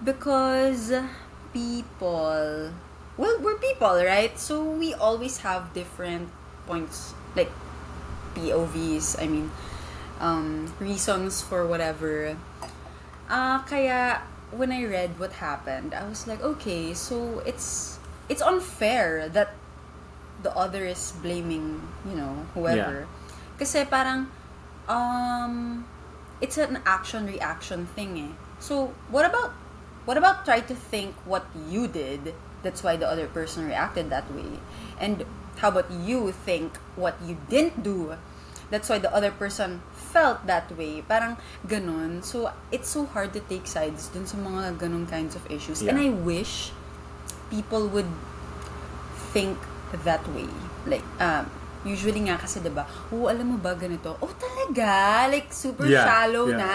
because 0.03 0.91
people. 1.53 2.73
Well 3.17 3.37
we're 3.39 3.61
people 3.61 3.93
right? 4.01 4.33
So 4.37 4.63
we 4.63 4.93
always 4.93 5.45
have 5.45 5.73
different 5.73 6.29
points 6.65 7.13
like 7.35 7.51
povs 8.33 9.19
i 9.21 9.27
mean 9.27 9.51
um, 10.19 10.71
reasons 10.79 11.41
for 11.41 11.65
whatever. 11.67 12.37
Uh, 13.29 13.59
kaya 13.63 14.21
when 14.51 14.71
i 14.71 14.83
read 14.85 15.17
what 15.17 15.41
happened 15.41 15.95
i 15.97 16.05
was 16.05 16.27
like 16.29 16.37
okay 16.45 16.93
so 16.93 17.41
it's 17.49 17.97
it's 18.29 18.41
unfair 18.41 19.25
that 19.27 19.55
the 20.43 20.51
other 20.55 20.85
is 20.85 21.13
blaming 21.23 21.81
you 22.05 22.15
know 22.15 22.45
whoever. 22.53 23.07
Kasi 23.57 23.85
parang 23.87 24.27
um 24.91 25.85
it's 26.43 26.59
an 26.59 26.83
action 26.85 27.25
reaction 27.25 27.87
thing 27.95 28.19
eh. 28.19 28.33
So 28.59 28.91
what 29.09 29.25
about 29.25 29.55
what 30.05 30.17
about 30.17 30.43
try 30.45 30.59
to 30.59 30.75
think 30.75 31.15
what 31.25 31.45
you 31.69 31.87
did 31.87 32.33
that's 32.63 32.83
why 32.83 32.95
the 32.95 33.07
other 33.07 33.27
person 33.27 33.67
reacted 33.67 34.09
that 34.09 34.27
way 34.33 34.59
and 34.99 35.25
how 35.59 35.69
about 35.69 35.89
you 35.91 36.31
think 36.31 36.77
what 36.95 37.15
you 37.23 37.37
didn't 37.49 37.83
do? 37.83 38.15
That's 38.71 38.89
why 38.89 38.97
the 38.97 39.13
other 39.13 39.29
person 39.29 39.81
felt 39.93 40.47
that 40.47 40.71
way. 40.75 41.03
Parang 41.05 41.37
ganon. 41.67 42.23
So, 42.25 42.49
it's 42.71 42.89
so 42.89 43.05
hard 43.05 43.33
to 43.37 43.41
take 43.45 43.67
sides 43.67 44.09
dun 44.09 44.25
sa 44.25 44.37
mga 44.41 44.81
ganon 44.81 45.05
kinds 45.05 45.37
of 45.37 45.45
issues. 45.51 45.85
And 45.85 45.93
Yeah. 45.99 46.09
I 46.09 46.15
wish 46.25 46.73
people 47.53 47.85
would 47.93 48.09
think 49.29 49.61
that 50.03 50.25
way. 50.33 50.49
Like, 50.89 51.05
um, 51.21 51.45
usually 51.85 52.25
nga 52.25 52.41
kasi, 52.41 52.65
diba, 52.65 52.89
oh, 53.13 53.29
alam 53.29 53.53
mo 53.53 53.57
ba 53.61 53.77
ganito? 53.77 54.17
Oh, 54.17 54.33
talaga? 54.33 55.29
Like, 55.29 55.53
super 55.53 55.85
Yeah, 55.85 56.01
shallow 56.01 56.49
yeah. 56.49 56.57
na. 56.57 56.73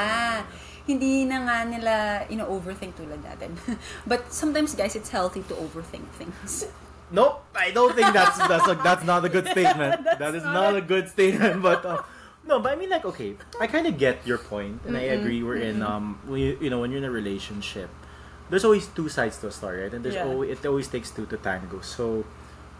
Hindi 0.88 1.28
na 1.28 1.44
nga 1.44 1.56
nila, 1.68 1.94
you 2.32 2.40
know, 2.40 2.48
overthink 2.48 2.96
tulad 2.96 3.20
natin. 3.20 3.52
But 4.10 4.32
sometimes, 4.32 4.72
guys, 4.72 4.96
it's 4.96 5.12
healthy 5.12 5.44
to 5.52 5.54
overthink 5.60 6.08
things. 6.16 6.64
Nope, 7.12 7.44
I 7.56 7.70
don't 7.72 7.92
think 7.96 8.12
that's 8.12 8.36
that's 8.48 8.68
a, 8.68 8.74
that's 8.80 9.04
not 9.04 9.24
a 9.24 9.28
good 9.28 9.44
statement. 9.56 10.04
That's 10.04 10.18
that 10.20 10.32
is 10.34 10.44
not 10.44 10.72
not 10.72 10.72
a 10.76 10.84
good 10.84 11.08
statement. 11.08 11.60
But 11.68 11.84
uh, 11.84 12.00
no, 12.44 12.60
but 12.60 12.72
I 12.72 12.76
mean 12.76 12.88
like 12.88 13.04
okay, 13.04 13.36
I 13.60 13.68
kind 13.68 13.84
of 13.88 13.96
get 13.96 14.24
your 14.28 14.36
point, 14.36 14.80
and 14.88 14.96
I 14.96 15.12
agree. 15.16 15.40
We're 15.44 15.60
in 15.60 15.80
um, 15.80 16.20
we, 16.28 16.56
you 16.60 16.68
know, 16.68 16.80
when 16.80 16.92
you're 16.92 17.00
in 17.04 17.08
a 17.08 17.12
relationship, 17.12 17.88
there's 18.52 18.64
always 18.64 18.88
two 18.92 19.08
sides 19.08 19.36
to 19.44 19.48
a 19.48 19.52
story, 19.52 19.84
right? 19.88 19.92
And 19.92 20.04
there's 20.04 20.20
Yeah. 20.20 20.28
always 20.28 20.52
it 20.56 20.64
always 20.68 20.88
takes 20.88 21.08
two 21.08 21.24
to 21.32 21.36
tango. 21.40 21.80
So 21.80 22.28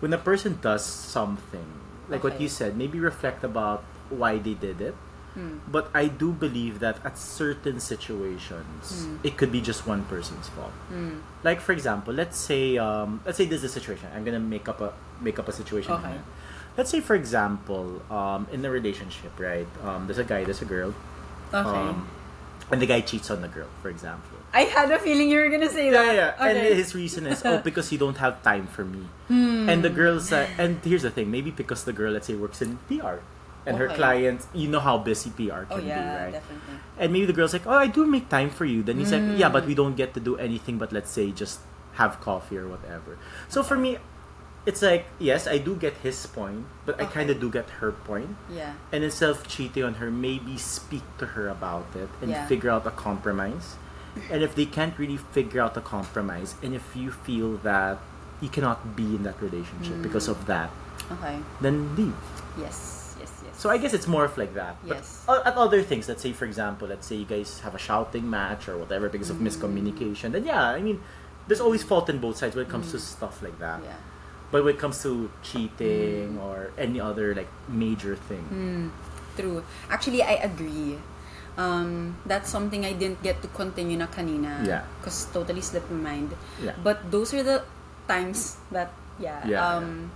when 0.01 0.12
a 0.12 0.21
person 0.21 0.61
does 0.61 0.85
something, 0.85 1.64
like 2.09 2.21
what 2.25 2.37
you 2.40 2.49
said, 2.53 2.77
maybe 2.77 3.01
reflect 3.01 3.44
about 3.44 3.81
why 4.12 4.37
they 4.37 4.57
did 4.57 4.81
it. 4.81 4.97
Hmm. 5.38 5.62
But 5.70 5.87
I 5.94 6.09
do 6.11 6.33
believe 6.35 6.81
that 6.83 6.98
at 7.07 7.14
certain 7.16 7.79
situations, 7.79 9.07
Hmm. 9.07 9.22
it 9.22 9.37
could 9.38 9.53
be 9.55 9.61
just 9.62 9.87
one 9.87 10.03
person's 10.11 10.48
fault. 10.51 10.74
Like 11.46 11.61
for 11.62 11.70
example, 11.72 12.11
let's 12.12 12.35
say 12.38 12.74
um, 12.79 13.20
let's 13.24 13.38
say 13.38 13.46
this 13.46 13.62
is 13.62 13.70
a 13.70 13.74
situation. 13.79 14.11
I'm 14.14 14.24
gonna 14.27 14.42
make 14.42 14.66
up 14.68 14.81
a 14.83 14.90
make 15.22 15.38
up 15.38 15.46
a 15.46 15.53
situation. 15.55 15.92
Okay. 15.94 16.18
Let's 16.77 16.90
say 16.90 16.98
for 17.01 17.14
example, 17.14 18.03
um, 18.11 18.46
in 18.51 18.64
a 18.66 18.70
relationship, 18.70 19.31
right? 19.38 19.66
Um, 19.87 20.07
there's 20.11 20.18
a 20.18 20.27
guy, 20.27 20.42
there's 20.42 20.62
a 20.62 20.66
girl, 20.68 20.90
Okay. 21.55 21.79
um, 21.90 22.07
and 22.70 22.83
the 22.83 22.87
guy 22.87 23.01
cheats 23.01 23.31
on 23.31 23.42
the 23.42 23.48
girl, 23.51 23.66
for 23.83 23.88
example. 23.90 24.38
I 24.55 24.62
had 24.66 24.90
a 24.90 24.98
feeling 24.98 25.29
you 25.29 25.38
were 25.38 25.51
gonna 25.55 25.68
say 25.70 25.90
that. 25.90 26.14
yeah. 26.14 26.35
And 26.40 26.57
Okay. 26.59 26.74
his 26.74 26.94
reason 26.94 27.27
is, 27.27 27.42
oh, 27.44 27.59
because 27.68 27.92
you 27.92 27.98
don't 27.98 28.16
have 28.18 28.42
time 28.42 28.66
for 28.66 28.85
me. 28.85 29.07
Hmm. 29.29 29.68
And 29.68 29.85
the 29.85 29.90
girl's, 29.90 30.33
uh, 30.33 30.46
and 30.59 30.79
here's 30.83 31.03
the 31.03 31.11
thing, 31.11 31.31
maybe 31.31 31.51
because 31.51 31.85
the 31.85 31.92
girl, 31.92 32.12
let's 32.16 32.27
say, 32.27 32.35
works 32.35 32.62
in 32.62 32.79
PR, 32.88 33.20
and 33.68 33.76
her 33.78 33.87
Okay. 33.87 33.96
clients, 33.96 34.48
you 34.54 34.66
know 34.68 34.81
how 34.81 34.96
busy 34.98 35.31
PR 35.31 35.68
Oh 35.68 35.76
can 35.76 35.87
yeah, 35.87 35.94
be, 36.00 36.16
right? 36.16 36.33
definitely. 36.33 36.74
And 36.98 37.12
maybe 37.12 37.26
the 37.26 37.33
girl's 37.37 37.52
like, 37.52 37.66
oh, 37.66 37.76
I 37.78 37.87
do 37.87 38.07
make 38.07 38.28
time 38.28 38.50
for 38.50 38.64
you. 38.64 38.83
Then 38.83 38.98
he's 38.98 39.12
like, 39.12 39.22
yeah, 39.37 39.48
but 39.48 39.66
we 39.66 39.74
don't 39.74 39.94
get 39.94 40.14
to 40.14 40.20
do 40.20 40.37
anything 40.37 40.78
but 40.78 40.90
let's 40.92 41.11
say 41.11 41.31
just 41.31 41.61
have 42.00 42.18
coffee 42.20 42.57
or 42.59 42.66
whatever. 42.66 43.18
So 43.48 43.62
for 43.62 43.76
me, 43.76 43.98
it's 44.66 44.83
like, 44.83 45.07
yes, 45.18 45.46
I 45.46 45.59
do 45.59 45.76
get 45.76 45.94
his 46.02 46.26
point, 46.26 46.66
but 46.85 46.98
I 47.00 47.04
Okay. 47.04 47.12
kind 47.24 47.31
of 47.31 47.40
do 47.40 47.48
get 47.50 47.70
her 47.81 47.92
point. 47.92 48.37
Yeah. 48.50 48.72
And 48.92 49.04
instead 49.04 49.31
of 49.31 49.46
cheating 49.46 49.85
on 49.85 49.94
her, 50.02 50.11
maybe 50.11 50.57
speak 50.59 51.04
to 51.18 51.26
her 51.38 51.48
about 51.48 51.87
it 51.94 52.09
and 52.20 52.31
Yeah. 52.33 52.46
figure 52.46 52.70
out 52.70 52.87
a 52.87 52.90
compromise. 52.92 53.76
And 54.31 54.42
if 54.42 54.54
they 54.59 54.66
can't 54.66 54.98
really 54.98 55.16
figure 55.16 55.61
out 55.62 55.76
a 55.76 55.81
compromise, 55.81 56.57
and 56.62 56.74
if 56.74 56.85
you 56.96 57.11
feel 57.12 57.57
that 57.62 57.98
you 58.42 58.48
cannot 58.48 58.96
be 58.98 59.14
in 59.16 59.22
that 59.22 59.38
relationship 59.40 60.02
because 60.02 60.26
Hmm. 60.26 60.35
of 60.37 60.46
that, 60.46 60.70
Okay. 61.11 61.38
then 61.62 61.94
leave. 61.96 62.18
Yes. 62.59 62.88
So 63.59 63.68
I 63.75 63.77
guess 63.83 63.90
it's 63.92 64.07
more 64.07 64.23
of 64.25 64.38
like 64.38 64.55
that. 64.55 64.79
But 64.87 65.03
Yes. 65.03 65.27
o- 65.27 65.42
at 65.44 65.59
other 65.59 65.83
things, 65.83 66.07
let's 66.07 66.23
say 66.23 66.31
for 66.33 66.47
example, 66.47 66.87
let's 66.87 67.07
say 67.11 67.16
you 67.18 67.27
guys 67.27 67.59
have 67.66 67.75
a 67.75 67.83
shouting 67.83 68.31
match 68.31 68.71
or 68.71 68.79
whatever 68.79 69.11
because 69.11 69.29
Mm. 69.29 69.35
of 69.35 69.38
miscommunication, 69.42 70.31
then 70.31 70.47
yeah, 70.47 70.62
I 70.62 70.79
mean, 70.81 71.03
there's 71.51 71.61
always 71.61 71.83
fault 71.83 72.07
in 72.09 72.23
both 72.23 72.38
sides 72.38 72.55
when 72.55 72.64
it 72.66 72.71
comes 72.71 72.94
to 72.94 72.99
stuff 73.03 73.42
like 73.42 73.59
that. 73.59 73.83
Mm. 73.83 73.90
yeah. 73.90 73.99
But 74.55 74.62
when 74.64 74.79
it 74.79 74.81
comes 74.81 75.03
to 75.03 75.29
cheating 75.42 76.38
or 76.38 76.71
any 76.79 77.03
other 77.03 77.35
like 77.35 77.51
major 77.68 78.14
thing, 78.16 78.47
Mm, 78.49 78.85
true. 79.37 79.61
Actually, 79.90 80.23
I 80.23 80.38
agree. 80.40 80.97
Um, 81.59 82.14
that's 82.25 82.49
something 82.49 82.87
I 82.87 82.94
didn't 82.94 83.21
get 83.27 83.42
to 83.42 83.49
continue 83.51 83.99
na 83.99 84.07
kanina. 84.07 84.62
Yeah. 84.62 84.87
Because 85.03 85.27
totally 85.35 85.61
slipped 85.61 85.90
my 85.90 86.14
mind. 86.14 86.31
yeah, 86.62 86.79
But 86.79 87.11
those 87.11 87.35
are 87.35 87.42
the 87.42 87.66
times 88.07 88.57
that, 88.71 88.94
yeah, 89.18 89.42
Yeah, 89.42 89.59
um, 89.66 90.14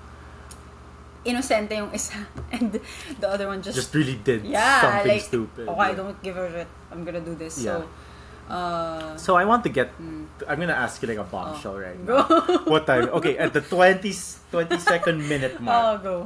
innocente 1.24 1.74
yung 1.78 1.94
isa 1.94 2.18
and 2.54 2.80
the 3.20 3.28
other 3.28 3.46
one 3.46 3.62
just, 3.62 3.76
just 3.76 3.94
really 3.94 4.18
did 4.24 4.44
yeah, 4.44 4.80
something 4.82 5.12
like, 5.12 5.22
stupid. 5.22 5.64
oh, 5.68 5.74
I 5.78 5.90
yeah. 5.90 5.94
don't 5.94 6.18
give 6.22 6.36
a 6.36 6.50
shit. 6.50 6.68
I'm 6.90 7.04
gonna 7.04 7.20
do 7.22 7.34
this. 7.34 7.62
Yeah. 7.62 7.82
So, 7.82 8.52
uh, 8.52 9.16
So 9.16 9.36
I 9.36 9.44
want 9.46 9.62
to 9.64 9.70
get. 9.70 9.94
Mm. 10.02 10.26
I'm 10.48 10.58
gonna 10.58 10.74
ask 10.76 11.00
you 11.00 11.08
like 11.08 11.18
a 11.18 11.24
bombshell 11.24 11.78
right 11.78 11.96
go. 12.04 12.26
now. 12.28 12.66
What 12.66 12.86
time? 12.86 13.08
Okay, 13.22 13.38
at 13.38 13.52
the 13.54 13.60
20, 13.62 14.02
20 14.50 14.78
second 14.78 15.22
minute 15.30 15.56
oh, 15.62 15.98
go. 15.98 16.16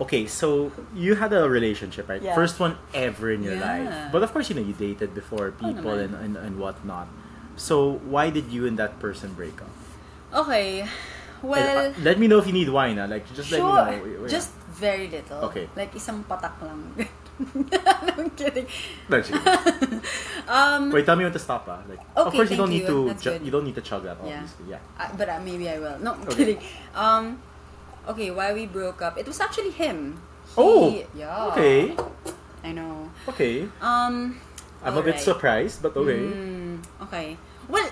Okay, 0.00 0.26
so 0.26 0.72
you 0.94 1.14
had 1.14 1.32
a 1.32 1.48
relationship, 1.48 2.08
right? 2.08 2.22
Yeah. 2.22 2.34
First 2.34 2.58
one 2.58 2.78
ever 2.94 3.30
in 3.30 3.42
your 3.42 3.54
Yeah. 3.54 3.66
life. 3.66 3.92
But 4.10 4.22
of 4.22 4.32
course, 4.32 4.48
you 4.48 4.56
know, 4.56 4.62
you 4.64 4.72
dated 4.74 5.14
before 5.14 5.52
people 5.52 5.94
naman. 5.94 6.04
and, 6.04 6.14
and, 6.14 6.32
and 6.38 6.52
whatnot. 6.58 7.06
So 7.54 8.00
why 8.08 8.30
did 8.30 8.50
you 8.50 8.66
and 8.66 8.78
that 8.78 8.98
person 8.98 9.34
break 9.34 9.60
up? 9.60 9.70
Okay. 10.32 10.88
Well, 11.42 11.90
uh, 11.90 11.92
let 12.02 12.18
me 12.18 12.26
know 12.30 12.38
if 12.38 12.46
you 12.46 12.52
need 12.54 12.68
wine. 12.70 12.98
Ah. 12.98 13.06
Like, 13.10 13.26
just 13.34 13.50
sure. 13.50 13.58
let 13.60 13.98
me 14.04 14.14
know. 14.14 14.28
Just 14.30 14.54
very 14.78 15.10
little. 15.10 15.50
Okay. 15.50 15.66
Like 15.74 15.90
isang 15.94 16.22
patak 16.24 16.54
lang. 16.62 16.94
I'm 18.18 18.30
kidding. 18.38 18.66
No. 19.10 19.18
Um, 20.42 20.90
Wait, 20.90 21.06
tell 21.06 21.14
me 21.16 21.22
when 21.24 21.32
to 21.32 21.38
stop. 21.38 21.64
Ah. 21.70 21.82
Like, 21.88 22.02
of 22.18 22.26
Okay, 22.28 22.36
course, 22.38 22.50
you 22.50 22.56
don't 22.58 22.70
need 22.70 22.82
you. 22.86 23.10
to. 23.10 23.14
Ju- 23.14 23.40
you 23.42 23.50
don't 23.50 23.64
need 23.64 23.74
to 23.78 23.84
chug 23.84 24.02
that. 24.04 24.18
Yeah. 24.22 24.42
Obviously, 24.42 24.66
yeah. 24.74 24.82
Uh, 24.98 25.08
but 25.16 25.28
uh, 25.30 25.38
maybe 25.40 25.70
I 25.70 25.78
will. 25.78 25.98
No, 26.02 26.14
I'm 26.18 26.26
Okay. 26.26 26.34
kidding. 26.36 26.60
Um, 26.94 27.38
okay, 28.10 28.30
why 28.34 28.52
we 28.52 28.66
broke 28.66 29.00
up? 29.02 29.14
It 29.18 29.26
was 29.26 29.38
actually 29.40 29.70
him. 29.70 30.18
He- 30.54 30.58
Oh, 30.58 30.90
yeah. 31.14 31.46
Okay. 31.54 31.94
I 32.62 32.72
know. 32.74 33.08
Okay. 33.30 33.66
Um, 33.80 34.36
I'm 34.82 34.98
a 34.98 35.02
bit 35.02 35.18
surprised, 35.22 35.80
but 35.80 35.94
okay. 35.96 36.18
Mm, 36.26 36.82
okay. 37.06 37.38
Well, 37.70 37.86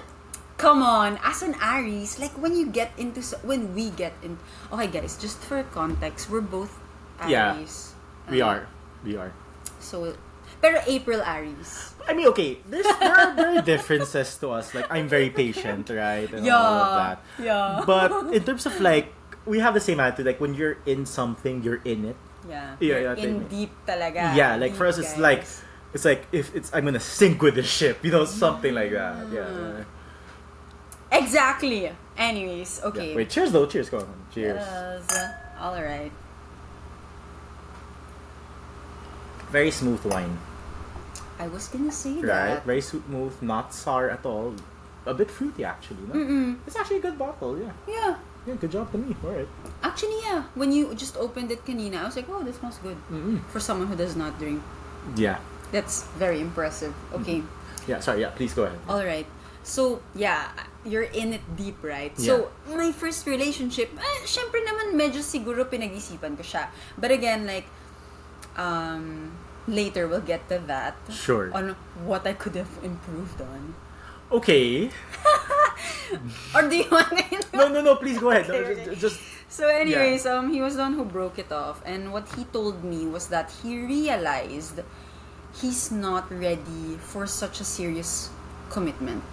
come 0.60 0.84
on. 0.84 1.16
As 1.24 1.40
an 1.40 1.56
Aries, 1.64 2.20
like 2.20 2.36
when 2.36 2.52
you 2.52 2.68
get 2.68 2.92
into 3.00 3.24
when 3.42 3.72
we 3.72 3.88
get 3.96 4.12
in. 4.22 4.36
Okay, 4.68 4.86
guys. 4.92 5.16
Just 5.16 5.40
for 5.40 5.64
context, 5.72 6.28
we're 6.28 6.44
both 6.44 6.76
Aries. 7.24 7.32
Yeah. 7.32 8.30
We 8.30 8.38
Um, 8.44 8.48
are. 8.48 8.62
We 9.02 9.16
are. 9.16 9.32
So, 9.80 10.12
pero 10.60 10.84
April 10.86 11.24
Aries. 11.24 11.96
I 12.04 12.12
mean, 12.12 12.28
okay, 12.36 12.60
there's 12.68 12.84
there 13.00 13.12
are, 13.12 13.32
there 13.36 13.50
are 13.58 13.62
differences 13.64 14.36
to 14.44 14.52
us. 14.52 14.74
Like, 14.76 14.86
I'm 14.92 15.08
very 15.08 15.30
patient, 15.32 15.88
right, 15.88 16.28
and 16.28 16.44
all 16.48 16.76
of 16.84 16.90
that. 17.00 17.16
Yeah. 17.40 17.80
But 17.88 18.32
in 18.36 18.44
terms 18.44 18.66
of 18.68 18.76
like, 18.84 19.08
we 19.48 19.58
have 19.64 19.72
the 19.74 19.80
same 19.82 20.00
attitude. 20.00 20.26
Like, 20.28 20.40
when 20.40 20.52
you're 20.54 20.76
in 20.84 21.06
something, 21.08 21.64
you're 21.64 21.80
in 21.84 22.12
it. 22.12 22.16
Yeah. 22.48 22.76
Yeah, 22.80 22.98
yeah, 23.16 23.20
in 23.20 23.48
deep 23.52 23.72
talaga. 23.84 24.32
yeah, 24.36 24.56
like 24.56 24.72
for 24.72 24.88
us, 24.88 24.96
Deep, 24.96 25.04
it's 25.04 25.12
guys. 25.16 25.20
like, 25.20 25.42
it's 25.92 26.04
like 26.08 26.24
if 26.32 26.54
it's 26.56 26.72
I'm 26.72 26.84
gonna 26.88 27.00
sink 27.02 27.42
with 27.44 27.54
the 27.60 27.62
ship, 27.66 28.00
you 28.04 28.10
know, 28.12 28.24
something 28.24 28.72
like 28.72 28.92
that. 28.96 29.28
Yeah. 29.28 29.84
Exactly. 31.12 31.90
Anyways, 32.16 32.80
yeah. 32.80 32.88
okay. 32.88 33.16
Wait, 33.16 33.30
cheers 33.30 33.52
though. 33.52 33.66
Cheers, 33.66 33.88
go 33.90 33.98
on. 33.98 34.14
Cheers. 34.32 34.56
Yes. 34.56 35.32
All 35.58 35.82
right. 35.82 36.12
Very 39.50 39.70
smooth 39.72 40.04
wine, 40.04 40.38
I 41.40 41.48
was 41.48 41.66
gonna 41.68 41.90
say 41.90 42.14
right? 42.14 42.26
that. 42.26 42.48
Right, 42.54 42.62
very 42.64 42.80
smooth, 42.82 43.34
not 43.42 43.74
sour 43.74 44.10
at 44.10 44.24
all. 44.24 44.54
A 45.06 45.14
bit 45.14 45.30
fruity 45.30 45.64
actually. 45.64 46.04
No? 46.06 46.14
Mm-mm. 46.14 46.58
It's 46.66 46.76
actually 46.76 46.98
a 46.98 47.00
good 47.00 47.18
bottle. 47.18 47.58
Yeah. 47.58 47.72
Yeah. 47.88 48.16
Yeah. 48.46 48.54
Good 48.54 48.70
job 48.70 48.92
to 48.92 48.98
me. 48.98 49.16
All 49.24 49.30
right. 49.30 49.48
Actually, 49.82 50.20
yeah. 50.22 50.44
When 50.54 50.70
you 50.70 50.94
just 50.94 51.16
opened 51.16 51.50
it 51.50 51.64
kanina, 51.64 51.96
I 51.96 52.04
was 52.04 52.16
like, 52.16 52.28
oh, 52.28 52.42
this 52.44 52.56
smells 52.56 52.78
good. 52.78 52.96
Mm-mm. 53.10 53.42
For 53.48 53.58
someone 53.58 53.88
who 53.88 53.96
does 53.96 54.14
not 54.14 54.38
drink. 54.38 54.62
Yeah. 55.16 55.38
That's 55.72 56.04
very 56.20 56.40
impressive. 56.40 56.94
Okay. 57.12 57.40
Mm-hmm. 57.40 57.90
Yeah. 57.90 58.00
Sorry. 58.00 58.20
Yeah. 58.20 58.30
Please 58.36 58.52
go 58.52 58.64
ahead. 58.64 58.78
All 58.88 59.04
right. 59.04 59.26
So, 59.62 60.02
yeah, 60.14 60.52
you're 60.84 61.08
in 61.12 61.32
it 61.32 61.44
deep, 61.56 61.76
right? 61.82 62.16
So, 62.18 62.48
my 62.68 62.92
first 62.92 63.26
relationship, 63.26 63.92
eh, 63.96 64.18
syempre 64.24 64.64
naman 64.64 64.96
medyo 64.96 65.20
siguro 65.20 65.68
pinag-isipan 65.68 66.36
ko 66.36 66.44
siya. 66.44 66.72
But 66.96 67.10
again, 67.10 67.44
like, 67.44 67.68
um, 68.56 69.32
later 69.68 70.08
we'll 70.08 70.24
get 70.24 70.48
to 70.48 70.58
that. 70.66 70.96
Sure. 71.12 71.52
On 71.52 71.76
what 72.04 72.26
I 72.26 72.32
could 72.32 72.56
have 72.56 72.72
improved 72.82 73.40
on. 73.40 73.74
Okay. 74.30 74.90
Or 76.54 76.66
do 76.66 76.76
you 76.76 76.90
want 76.90 77.08
to 77.08 77.56
No, 77.56 77.68
no, 77.68 77.80
no. 77.82 77.94
Please 77.96 78.18
go 78.18 78.30
ahead. 78.30 78.48
No, 78.48 78.54
Okay, 78.54 78.74
just, 78.74 78.88
okay. 78.88 78.98
just 78.98 79.18
So 79.50 79.66
anyways, 79.66 80.26
um, 80.26 80.52
he 80.54 80.62
was 80.62 80.76
the 80.76 80.82
one 80.82 80.94
who 80.94 81.04
broke 81.04 81.38
it 81.38 81.50
off, 81.50 81.82
and 81.84 82.12
what 82.12 82.28
he 82.38 82.44
told 82.54 82.84
me 82.86 83.06
was 83.06 83.26
that 83.34 83.50
he 83.62 83.82
realized 83.82 84.78
he's 85.58 85.90
not 85.90 86.30
ready 86.30 86.94
for 87.02 87.26
such 87.26 87.60
a 87.60 87.66
serious 87.66 88.30
commitment. 88.70 89.26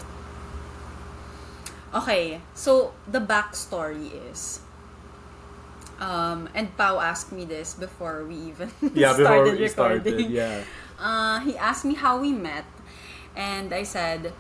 Okay, 1.94 2.42
so 2.54 2.94
the 3.08 3.20
backstory 3.20 4.12
is, 4.32 4.60
um, 6.00 6.50
and 6.54 6.76
Pau 6.78 7.00
asked 7.00 7.32
me 7.32 7.46
this 7.46 7.74
before 7.74 8.26
we 8.26 8.36
even 8.36 8.72
yeah. 8.94 9.14
Before 9.16 9.26
started 9.26 9.58
we 9.60 9.64
recording. 9.68 10.02
started, 10.02 10.30
yeah. 10.30 10.64
Uh, 11.00 11.40
he 11.40 11.58
asked 11.58 11.86
me 11.86 11.96
how 11.96 12.20
we 12.20 12.32
met, 12.34 12.66
and 13.36 13.74
I 13.74 13.84
said, 13.84 14.34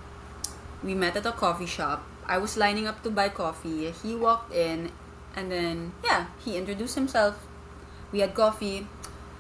we 0.84 0.94
met 0.94 1.16
at 1.16 1.26
a 1.26 1.32
coffee 1.32 1.66
shop. 1.66 2.04
I 2.26 2.38
was 2.38 2.58
lining 2.58 2.88
up 2.88 3.04
to 3.04 3.10
buy 3.10 3.30
coffee. 3.30 3.92
He 3.92 4.16
walked 4.16 4.54
in, 4.54 4.92
And 5.38 5.52
then, 5.52 5.94
yeah, 6.04 6.26
he 6.44 6.58
introduced 6.58 6.96
himself. 6.96 7.46
We 8.12 8.20
had 8.26 8.34
coffee, 8.34 8.88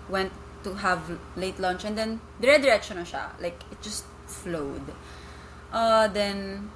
went 0.07 0.31
to 0.63 0.75
have 0.75 1.17
late 1.35 1.57
lunch, 1.59 1.85
and 1.85 1.97
then 1.97 2.21
dire-diretso 2.39 2.93
na 2.95 3.01
siya. 3.01 3.33
Like, 3.41 3.57
it 3.73 3.81
just 3.81 4.05
flowed. 4.29 4.93
Uh, 5.73 6.07
then, 6.07 6.69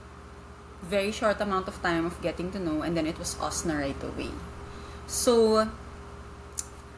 very 0.83 1.11
short 1.11 1.39
amount 1.41 1.67
of 1.67 1.81
time 1.81 2.05
of 2.05 2.19
getting 2.21 2.51
to 2.51 2.59
know, 2.59 2.81
and 2.81 2.95
then 2.97 3.05
it 3.07 3.17
was 3.19 3.39
us 3.39 3.65
na 3.65 3.75
right 3.77 4.01
away. 4.03 4.31
So, 5.07 5.67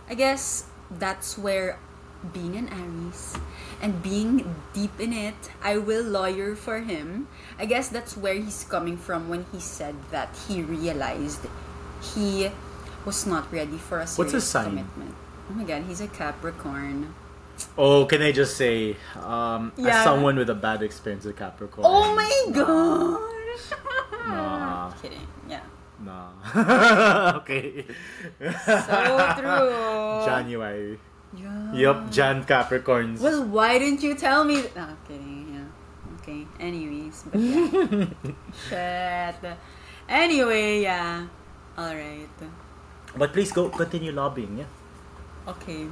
I 0.10 0.16
guess 0.16 0.66
that's 0.90 1.38
where 1.38 1.80
being 2.32 2.56
an 2.56 2.70
Aries 2.72 3.36
and 3.82 4.02
being 4.02 4.48
deep 4.74 4.96
in 5.00 5.12
it, 5.12 5.36
I 5.62 5.78
will 5.78 6.04
lawyer 6.04 6.56
for 6.56 6.80
him. 6.80 7.28
I 7.60 7.66
guess 7.66 7.90
that's 7.90 8.16
where 8.16 8.36
he's 8.36 8.64
coming 8.64 8.96
from 8.96 9.28
when 9.28 9.46
he 9.52 9.60
said 9.60 9.96
that 10.12 10.30
he 10.48 10.62
realized 10.64 11.42
he 12.16 12.50
was 13.06 13.26
not 13.28 13.52
ready 13.52 13.78
for 13.78 14.00
a 14.00 14.08
serious 14.08 14.18
What's 14.18 14.32
his 14.32 14.44
sign? 14.48 14.66
commitment. 14.72 15.16
Oh 15.52 15.54
my 15.54 15.64
god, 15.66 15.84
he's 15.84 16.00
a 16.00 16.08
Capricorn. 16.08 17.14
Oh, 17.78 18.06
can 18.06 18.22
I 18.22 18.32
just 18.32 18.56
say, 18.58 18.96
um, 19.20 19.72
Yeah. 19.76 20.00
as 20.00 20.04
someone 20.04 20.38
with 20.38 20.50
a 20.50 20.56
bad 20.56 20.82
experience 20.82 21.26
with 21.26 21.36
Capricorn. 21.38 21.86
Oh 21.86 22.16
my 22.16 22.32
gosh! 22.56 23.20
Nah. 24.28 24.92
Kidding. 25.02 25.28
Yeah. 25.50 25.62
Nah. 26.00 26.32
okay. 27.44 27.86
So 28.40 29.36
true. 29.38 30.26
January. 30.30 31.00
Yeah. 31.36 31.74
Yup, 31.74 32.12
Jan 32.12 32.44
Capricorns. 32.46 33.20
Well, 33.20 33.44
why 33.46 33.80
didn't 33.80 34.04
you 34.04 34.14
tell 34.16 34.44
me? 34.44 34.62
Th- 34.62 34.76
no, 34.76 34.88
kidding. 35.08 35.50
Yeah. 35.50 36.22
Okay. 36.22 36.46
Anyways, 36.60 37.24
but 37.26 37.40
yeah. 37.40 38.06
Shit. 38.70 39.58
Anyway, 40.08 40.82
yeah. 40.82 41.26
All 41.78 41.94
right. 41.96 42.30
but 43.18 43.34
please 43.34 43.52
go 43.52 43.70
continue 43.70 44.12
lobbying, 44.12 44.60
yeah. 44.60 44.70
Okay. 45.48 45.88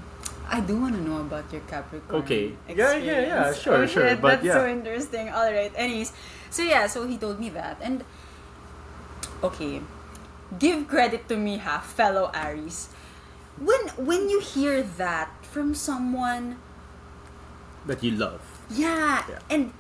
I 0.51 0.59
do 0.59 0.75
want 0.75 0.95
to 0.95 1.01
know 1.01 1.23
about 1.23 1.47
your 1.51 1.63
Capricorn. 1.63 2.21
Okay. 2.27 2.51
Yeah, 2.67 2.95
yeah, 2.99 3.19
yeah, 3.23 3.53
sure, 3.55 3.83
Oh, 3.83 3.85
sure, 3.87 4.11
shit, 4.11 4.19
but 4.21 4.43
that's 4.43 4.51
yeah. 4.51 4.59
so 4.59 4.67
interesting. 4.67 5.29
All 5.31 5.47
right. 5.47 5.71
Anyways, 5.75 6.11
so 6.51 6.61
yeah, 6.61 6.87
so 6.91 7.07
he 7.07 7.15
told 7.17 7.39
me 7.39 7.47
that, 7.55 7.79
and 7.79 8.03
okay, 9.43 9.81
give 10.59 10.87
credit 10.91 11.27
to 11.29 11.37
me, 11.37 11.57
ha, 11.57 11.79
fellow 11.79 12.29
Aries. 12.35 12.91
When 13.55 13.79
when 13.95 14.27
you 14.29 14.39
hear 14.43 14.83
that 14.97 15.31
from 15.45 15.75
someone 15.75 16.57
That 17.87 18.03
you 18.03 18.11
love. 18.13 18.41
Yeah, 18.69 19.25
Yeah. 19.25 19.39
and 19.49 19.73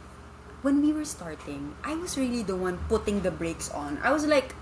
when 0.65 0.81
we 0.81 0.89
were 0.95 1.05
starting, 1.05 1.75
I 1.85 1.93
was 1.95 2.17
really 2.17 2.41
the 2.41 2.55
one 2.57 2.79
putting 2.89 3.21
the 3.21 3.29
brakes 3.31 3.69
on. 3.69 3.99
I 4.01 4.09
was 4.11 4.25
like, 4.25 4.55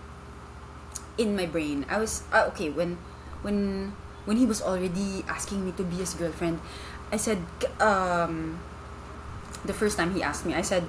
in 1.18 1.36
my 1.36 1.46
brain, 1.46 1.86
I 1.90 2.00
was 2.04 2.24
uh, 2.36 2.52
okay 2.52 2.70
when, 2.70 2.98
when, 3.42 3.94
when 4.26 4.38
he 4.38 4.46
was 4.46 4.62
already 4.62 5.24
asking 5.28 5.66
me 5.66 5.72
to 5.78 5.84
be 5.84 5.98
his 6.02 6.14
girlfriend. 6.14 6.60
I 7.12 7.18
said, 7.18 7.42
um, 7.80 8.60
the 9.66 9.74
first 9.74 9.98
time 9.98 10.14
he 10.14 10.22
asked 10.24 10.46
me, 10.46 10.54
I 10.54 10.62
said, 10.62 10.86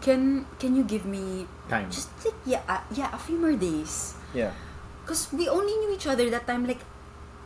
can 0.00 0.46
can 0.62 0.76
you 0.78 0.86
give 0.86 1.02
me 1.04 1.46
Time. 1.66 1.90
just 1.90 2.06
like 2.22 2.38
yeah 2.46 2.62
uh, 2.70 2.78
yeah 2.94 3.10
a 3.10 3.18
few 3.18 3.34
more 3.34 3.58
days 3.58 4.14
Yeah. 4.30 4.54
because 5.02 5.26
we 5.34 5.50
only 5.50 5.74
knew 5.74 5.90
each 5.90 6.06
other 6.06 6.22
that 6.30 6.46
time 6.46 6.70
like 6.70 6.78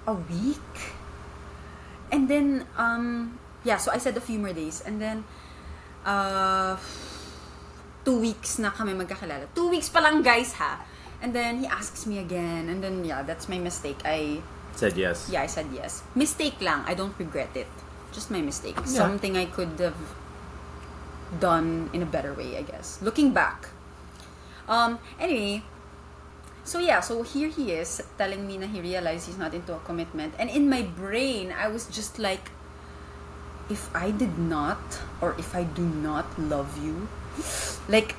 a 0.04 0.12
week 0.12 0.68
and 2.12 2.28
then 2.28 2.68
um 2.76 3.38
yeah 3.64 3.80
so 3.80 3.88
I 3.88 3.96
said 3.96 4.16
a 4.18 4.20
few 4.20 4.36
more 4.38 4.52
days 4.52 4.84
and 4.84 5.00
then 5.00 5.24
uh 6.04 6.76
two 8.04 8.20
weeks 8.20 8.60
na 8.60 8.68
kami 8.68 8.92
magkakilala 8.92 9.48
two 9.56 9.72
weeks 9.72 9.88
pa 9.88 10.04
lang 10.04 10.20
guys 10.20 10.52
ha 10.60 10.84
and 11.24 11.32
then 11.32 11.64
he 11.64 11.66
asks 11.66 12.04
me 12.04 12.20
again 12.20 12.68
and 12.68 12.84
then 12.84 13.00
yeah 13.00 13.24
that's 13.24 13.48
my 13.48 13.56
mistake 13.56 14.04
I 14.04 14.44
Said 14.76 14.96
yes. 14.96 15.28
yeah 15.30 15.42
I 15.42 15.46
said 15.46 15.66
yes. 15.72 16.02
Mistake 16.14 16.60
lang. 16.60 16.84
I 16.86 16.94
don't 16.94 17.14
regret 17.18 17.52
it. 17.54 17.68
Just 18.12 18.30
my 18.30 18.40
mistake. 18.40 18.76
Yeah. 18.76 19.06
something 19.06 19.36
I 19.36 19.46
could 19.46 19.78
have 19.80 19.98
done 21.40 21.88
in 21.92 22.02
a 22.02 22.06
better 22.06 22.32
way 22.34 22.56
I 22.56 22.62
guess. 22.62 23.00
Looking 23.02 23.32
back. 23.32 23.68
Um 24.68 24.98
anyway. 25.20 25.62
So 26.64 26.78
yeah. 26.78 27.00
So 27.00 27.22
here 27.22 27.48
he 27.48 27.72
is 27.72 28.02
telling 28.16 28.46
me 28.46 28.58
na 28.58 28.66
he 28.66 28.80
realized 28.80 29.26
he's 29.26 29.38
not 29.38 29.54
into 29.54 29.74
a 29.74 29.80
commitment. 29.80 30.34
And 30.38 30.48
in 30.48 30.68
my 30.68 30.82
brain 30.82 31.52
I 31.52 31.68
was 31.68 31.86
just 31.86 32.18
like 32.18 32.50
if 33.70 33.88
I 33.94 34.10
did 34.10 34.38
not 34.38 35.00
or 35.20 35.34
if 35.38 35.54
I 35.54 35.64
do 35.64 35.86
not 35.86 36.26
love 36.36 36.76
you 36.82 37.08
like 37.88 38.14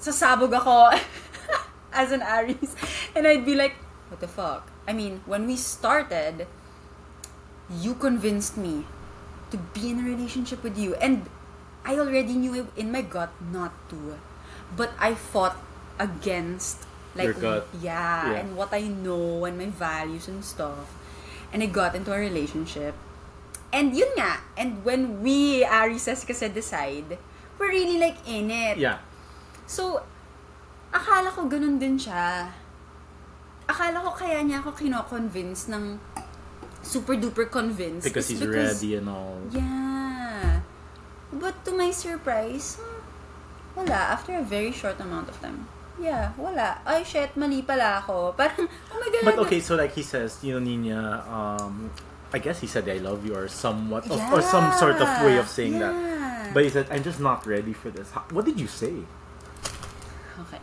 sasabog 0.00 0.54
ako 0.54 0.96
as 1.92 2.12
an 2.12 2.22
Aries. 2.22 2.72
And 3.12 3.26
I'd 3.26 3.44
be 3.44 3.54
like 3.54 3.76
what 4.08 4.20
the 4.20 4.28
fuck 4.28 4.71
I 4.86 4.92
mean 4.92 5.22
when 5.26 5.46
we 5.46 5.56
started 5.56 6.46
you 7.70 7.94
convinced 7.94 8.56
me 8.58 8.84
to 9.50 9.56
be 9.72 9.90
in 9.90 10.00
a 10.00 10.06
relationship 10.06 10.62
with 10.62 10.76
you 10.76 10.94
and 10.98 11.28
I 11.84 11.98
already 11.98 12.34
knew 12.34 12.54
it 12.54 12.66
in 12.76 12.90
my 12.92 13.02
gut 13.02 13.30
not 13.40 13.72
to 13.90 14.18
but 14.76 14.90
I 14.98 15.14
fought 15.14 15.56
against 15.98 16.84
like 17.14 17.36
Your 17.36 17.62
gut. 17.62 17.68
yeah, 17.84 18.32
Yeah. 18.32 18.38
and 18.40 18.56
what 18.56 18.72
I 18.72 18.88
know 18.88 19.44
and 19.44 19.58
my 19.60 19.68
values 19.68 20.28
and 20.28 20.40
stuff 20.44 20.88
and 21.52 21.62
I 21.62 21.66
got 21.68 21.94
into 21.94 22.08
a 22.12 22.18
relationship 22.18 22.96
and 23.72 23.92
yun 23.92 24.08
nga 24.16 24.40
and 24.56 24.80
when 24.84 25.20
we 25.20 25.64
Arises 25.64 26.24
kasi 26.24 26.48
decide 26.48 27.20
we're 27.60 27.68
really 27.72 28.00
like 28.00 28.16
in 28.24 28.48
it 28.50 28.80
Yeah. 28.80 28.98
So, 29.68 30.02
akala 30.92 31.32
ko 31.32 31.48
ganun 31.48 31.80
din 31.80 31.96
siya. 31.96 32.52
Akala 33.72 34.04
ko 34.04 34.12
kaya 34.12 34.44
niya 34.44 34.60
ako 34.60 34.76
kino-convince 34.76 35.72
ng 35.72 35.96
super 36.84 37.16
duper 37.16 37.48
convinced. 37.48 38.04
Because 38.04 38.28
he's 38.28 38.44
ready 38.44 39.00
and 39.00 39.08
all. 39.08 39.40
Yeah. 39.48 40.60
But 41.32 41.64
to 41.64 41.72
my 41.72 41.88
surprise, 41.88 42.76
wala. 43.72 44.12
After 44.12 44.36
a 44.36 44.44
very 44.44 44.76
short 44.76 45.00
amount 45.00 45.32
of 45.32 45.40
time. 45.40 45.64
Yeah, 45.96 46.36
wala. 46.36 46.84
Ay, 46.84 47.04
shit, 47.04 47.32
mali 47.36 47.64
pala 47.64 48.04
ako. 48.04 48.32
Parang, 48.38 48.68
oh 48.68 48.96
my 49.00 49.08
God. 49.08 49.24
But 49.24 49.38
okay, 49.48 49.60
so 49.64 49.76
like 49.76 49.96
he 49.96 50.04
says, 50.04 50.36
you 50.44 50.52
know, 50.52 50.60
Nina, 50.60 51.24
um, 51.24 51.88
I 52.32 52.38
guess 52.38 52.60
he 52.60 52.66
said 52.66 52.88
I 52.88 53.00
love 53.00 53.24
you 53.24 53.36
or 53.36 53.48
somewhat, 53.48 54.04
of, 54.08 54.20
or 54.32 54.42
some 54.42 54.72
sort 54.76 55.00
of 55.00 55.08
way 55.24 55.36
of 55.36 55.48
saying 55.48 55.78
that. 55.80 55.92
Yeah. 55.92 56.50
But 56.52 56.64
he 56.64 56.70
said, 56.70 56.88
I'm 56.90 57.02
just 57.02 57.20
not 57.20 57.46
ready 57.46 57.72
for 57.72 57.88
this. 57.88 58.10
How, 58.10 58.24
what 58.32 58.44
did 58.44 58.60
you 58.60 58.68
say? 58.68 58.92
Okay. 60.40 60.60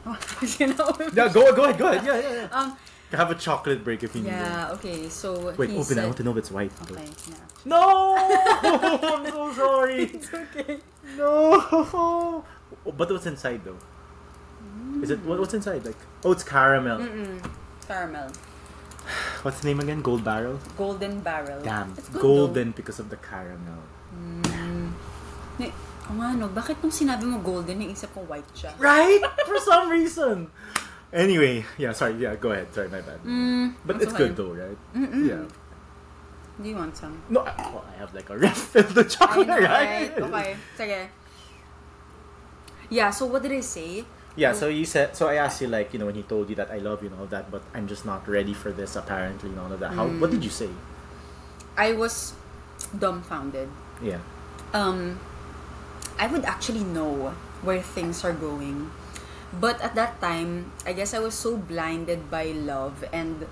you 0.60 0.74
know? 0.74 0.89
Yeah, 1.13 1.30
go, 1.30 1.54
go 1.54 1.65
ahead, 1.65 1.78
go 1.78 1.88
ahead. 1.89 2.06
Yeah, 2.06 2.17
yeah, 2.19 2.34
yeah. 2.45 2.58
Um, 2.58 2.78
Have 3.12 3.32
a 3.32 3.36
chocolate 3.36 3.84
break 3.84 4.04
if 4.04 4.13
you 4.13 4.22
need 4.22 4.30
it. 4.30 4.38
yeah, 4.38 4.69
okay. 4.78 5.10
So, 5.10 5.50
Wait, 5.58 5.74
he 5.74 5.76
open 5.76 5.82
it. 5.82 5.86
said, 5.86 5.98
I 5.98 6.06
want 6.06 6.17
to 6.17 6.24
know 6.24 6.32
if 6.32 6.38
it's 6.45 6.52
white. 6.52 6.72
Okay, 6.86 7.10
yeah. 7.30 7.36
No! 7.65 8.13
I'm 8.62 9.26
so 9.26 9.54
sorry. 9.54 10.04
It's 10.13 10.30
okay. 10.34 10.78
No. 11.17 12.45
But 12.86 13.10
what's 13.12 13.26
inside 13.26 13.65
though? 13.65 13.82
Is 15.02 15.10
it 15.10 15.19
what, 15.26 15.39
what's 15.41 15.54
inside? 15.58 15.84
Like 15.86 15.98
oh, 16.24 16.32
it's 16.32 16.43
caramel. 16.45 17.00
Mm-mm. 17.02 17.41
Caramel. 17.88 18.30
What's 19.41 19.62
the 19.62 19.67
name 19.74 19.80
again? 19.80 20.02
Gold 20.06 20.24
barrel. 20.24 20.60
Golden 20.78 21.19
barrel. 21.22 21.62
Damn, 21.65 21.95
It's 21.98 22.10
good 22.10 22.22
golden 22.22 22.72
because 22.78 23.00
of 23.00 23.10
the 23.10 23.17
caramel. 23.17 23.82
though. 24.43 25.65
Eh, 25.65 25.72
O 26.10 26.13
nga 26.13 26.34
no, 26.38 26.50
bakit 26.50 26.78
nung 26.82 26.93
sinabi 26.93 27.26
mo 27.26 27.38
golden, 27.41 27.82
yung 27.82 27.93
isip 27.93 28.10
ko 28.13 28.22
white 28.26 28.45
siya? 28.54 28.74
Right? 28.78 29.22
For 29.45 29.58
some 29.62 29.89
reason. 29.89 30.50
Anyway, 31.12 31.65
yeah. 31.78 31.93
Sorry. 31.93 32.13
Yeah. 32.13 32.36
Go 32.36 32.52
ahead. 32.52 32.74
Sorry, 32.74 32.89
my 32.89 33.02
bad. 33.02 33.24
Mm, 33.24 33.76
but 33.86 34.02
it's 34.02 34.13
okay. 34.13 34.30
good 34.30 34.36
though, 34.36 34.54
right? 34.54 34.78
Mm-mm. 34.95 35.28
Yeah. 35.28 35.45
Do 36.62 36.67
you 36.67 36.76
want 36.76 36.95
some? 36.98 37.22
No, 37.30 37.41
I, 37.41 37.56
well, 37.72 37.86
I 37.88 37.98
have 37.98 38.13
like 38.13 38.30
a 38.30 38.38
refill 38.38 38.84
the 38.84 39.06
chocolate, 39.06 39.48
know, 39.48 39.60
right? 39.60 40.12
right? 40.12 40.22
Okay, 40.22 40.56
sige. 40.78 41.08
Yeah, 42.89 43.10
so 43.12 43.26
what 43.28 43.43
did 43.43 43.54
I 43.54 43.62
say? 43.62 44.04
Yeah, 44.36 44.54
so 44.54 44.67
you 44.67 44.86
said 44.86 45.15
so 45.15 45.28
I 45.28 45.36
asked 45.36 45.62
you 45.62 45.67
like, 45.67 45.93
you 45.93 46.00
know, 46.00 46.06
when 46.06 46.15
he 46.15 46.24
told 46.24 46.50
you 46.50 46.56
that 46.56 46.72
I 46.72 46.78
love 46.78 47.02
you 47.04 47.10
and 47.10 47.19
all 47.19 47.28
that, 47.28 47.52
but 47.52 47.62
I'm 47.74 47.88
just 47.88 48.06
not 48.06 48.28
ready 48.28 48.54
for 48.54 48.72
this 48.72 48.95
apparently 48.95 49.50
and 49.50 49.60
all 49.60 49.72
of 49.72 49.80
that. 49.80 49.93
How 49.93 50.08
what 50.08 50.32
did 50.32 50.43
you 50.43 50.50
say? 50.50 50.69
I 51.78 51.93
was 51.93 52.34
dumbfounded. 52.98 53.69
Yeah. 54.02 54.19
Um, 54.74 55.19
I 56.19 56.28
would 56.28 56.45
actually 56.45 56.84
know 56.84 57.34
where 57.62 57.82
things 57.82 58.24
are 58.24 58.34
going. 58.34 58.91
But 59.53 59.81
at 59.81 59.95
that 59.95 60.21
time, 60.21 60.71
I 60.85 60.93
guess 60.93 61.13
I 61.13 61.19
was 61.19 61.33
so 61.33 61.57
blinded 61.57 62.29
by 62.29 62.53
love 62.53 63.01
and 63.09 63.49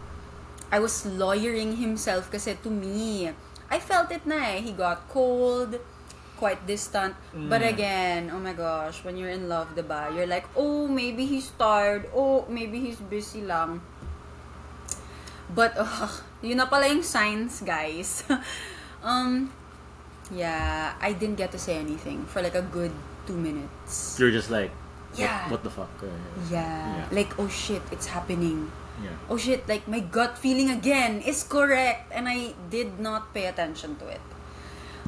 I 0.71 0.77
was 0.77 1.05
lawyering 1.05 1.77
himself 1.81 2.29
kasi 2.29 2.53
to 2.61 2.69
me, 2.69 3.31
I 3.71 3.79
felt 3.79 4.11
it 4.11 4.25
na 4.27 4.35
eh. 4.35 4.61
He 4.61 4.71
got 4.77 5.09
cold, 5.09 5.79
quite 6.37 6.61
distant. 6.69 7.17
But 7.33 7.65
Mm. 7.65 7.73
again, 7.73 8.21
oh 8.29 8.37
my 8.37 8.53
gosh, 8.53 9.01
when 9.01 9.17
you're 9.17 9.33
in 9.33 9.49
love, 9.49 9.73
diba? 9.73 10.13
You're 10.13 10.29
like, 10.29 10.45
oh, 10.53 10.85
maybe 10.85 11.25
he's 11.25 11.49
tired. 11.57 12.05
Oh, 12.13 12.45
maybe 12.45 12.77
he's 12.79 13.01
busy 13.01 13.41
lang. 13.41 13.81
But, 15.49 15.73
ugh, 15.81 16.13
yun 16.45 16.61
na 16.61 16.69
pala 16.69 16.87
yung 16.93 17.01
signs, 17.01 17.63
guys. 17.65 18.21
um, 19.03 19.49
yeah, 20.29 20.93
I 21.01 21.15
didn't 21.17 21.41
get 21.41 21.51
to 21.55 21.59
say 21.59 21.79
anything 21.79 22.27
for 22.29 22.43
like 22.43 22.55
a 22.55 22.61
good 22.61 22.91
two 23.25 23.35
minutes. 23.39 24.19
You're 24.19 24.31
just 24.35 24.51
like 24.51 24.69
Yeah. 25.17 25.49
what, 25.49 25.63
the 25.63 25.69
fuck? 25.73 25.89
Uh, 26.01 26.07
Yeah. 26.49 27.01
Yeah. 27.01 27.07
Like, 27.11 27.37
oh 27.39 27.49
shit, 27.49 27.81
it's 27.91 28.07
happening. 28.07 28.71
Yeah. 28.97 29.13
oh 29.29 29.37
shit, 29.37 29.61
like 29.69 29.85
my 29.85 30.01
gut 30.01 30.37
feeling 30.41 30.73
again 30.73 31.21
is 31.21 31.45
correct, 31.45 32.09
and 32.09 32.25
I 32.25 32.57
did 32.73 32.97
not 32.97 33.29
pay 33.29 33.45
attention 33.45 33.93
to 34.01 34.09
it. 34.09 34.25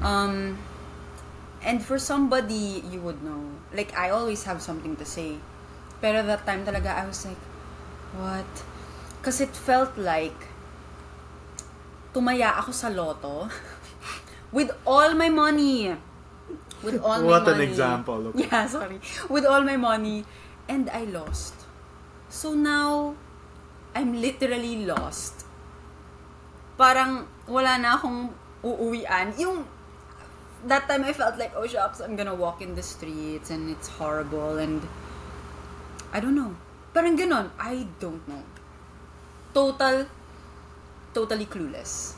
Um, 0.05 0.61
and 1.65 1.81
for 1.81 1.97
somebody 1.97 2.85
you 2.85 3.01
would 3.01 3.23
know, 3.25 3.49
like 3.73 3.89
I 3.97 4.13
always 4.13 4.45
have 4.45 4.61
something 4.61 4.95
to 4.97 5.05
say, 5.05 5.41
pero 6.01 6.21
that 6.21 6.45
time 6.45 6.69
talaga 6.69 7.01
I 7.01 7.09
was 7.09 7.25
like, 7.25 7.41
what? 8.13 8.47
Because 9.17 9.41
it 9.41 9.57
felt 9.57 9.97
like 9.97 10.37
tumaya 12.13 12.57
ako 12.61 12.71
sa 12.71 12.93
loto 12.93 13.49
with 14.55 14.69
all 14.85 15.17
my 15.17 15.29
money. 15.33 15.97
With 16.83 17.01
all 17.03 17.23
What 17.23 17.43
my 17.43 17.51
an 17.51 17.57
money. 17.59 17.67
example, 17.67 18.19
okay. 18.31 18.47
Yeah, 18.47 18.65
sorry. 18.67 18.99
With 19.27 19.45
all 19.45 19.61
my 19.61 19.75
money. 19.75 20.23
And 20.69 20.89
I 20.89 21.03
lost. 21.09 21.55
So 22.29 22.53
now, 22.53 23.15
I'm 23.95 24.21
literally 24.21 24.85
lost. 24.85 25.43
Parang 26.77 27.27
wala 27.49 27.75
na 27.81 27.97
akong 27.97 28.29
uuwian. 28.63 29.33
Yung, 29.35 29.65
that 30.69 30.87
time 30.87 31.03
I 31.03 31.11
felt 31.11 31.35
like, 31.35 31.51
oh 31.57 31.65
shucks, 31.67 31.99
I'm 31.99 32.15
gonna 32.15 32.35
walk 32.35 32.61
in 32.61 32.75
the 32.75 32.83
streets 32.85 33.49
and 33.49 33.69
it's 33.69 33.87
horrible 33.89 34.59
and 34.61 34.79
I 36.13 36.19
don't 36.19 36.35
know. 36.35 36.55
Parang 36.93 37.17
ganon. 37.17 37.49
I 37.59 37.85
don't 37.99 38.21
know. 38.29 38.41
Total, 39.53 40.05
totally 41.13 41.45
clueless. 41.45 42.13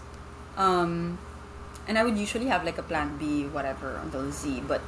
Um, 0.60 1.17
and 1.88 1.98
I 1.98 2.04
would 2.04 2.17
usually 2.17 2.48
have 2.48 2.63
like 2.63 2.78
a 2.78 2.84
plan 2.84 3.17
B, 3.17 3.46
whatever, 3.46 4.00
until 4.04 4.32
Z. 4.32 4.63
But 4.67 4.82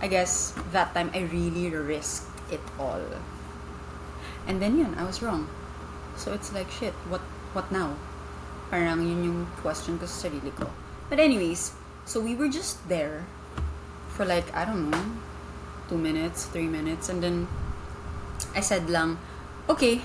I 0.00 0.08
guess 0.08 0.54
that 0.72 0.94
time 0.94 1.10
I 1.14 1.28
really 1.30 1.70
risked 1.70 2.28
it 2.50 2.60
all. 2.78 3.02
And 4.46 4.62
then 4.62 4.78
yun, 4.78 4.94
I 4.96 5.04
was 5.04 5.22
wrong. 5.22 5.48
So 6.16 6.32
it's 6.32 6.52
like, 6.52 6.70
shit, 6.70 6.94
what 7.08 7.20
what 7.52 7.70
now? 7.70 7.96
Parang 8.70 9.00
yun 9.00 9.24
yung 9.24 9.40
question 9.64 9.98
ko 9.98 10.06
sa 10.06 10.28
sarili 10.28 10.52
ko. 10.52 10.68
But 11.08 11.20
anyways, 11.20 11.72
so 12.04 12.20
we 12.20 12.36
were 12.36 12.48
just 12.48 12.80
there 12.88 13.24
for 14.12 14.24
like, 14.24 14.44
I 14.52 14.64
don't 14.64 14.90
know, 14.90 15.04
two 15.88 15.96
minutes, 15.96 16.44
three 16.44 16.68
minutes. 16.68 17.08
And 17.08 17.22
then 17.22 17.48
I 18.54 18.60
said 18.60 18.90
lang, 18.90 19.16
okay, 19.68 20.02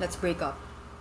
let's 0.00 0.16
break 0.16 0.42
up. 0.42 0.58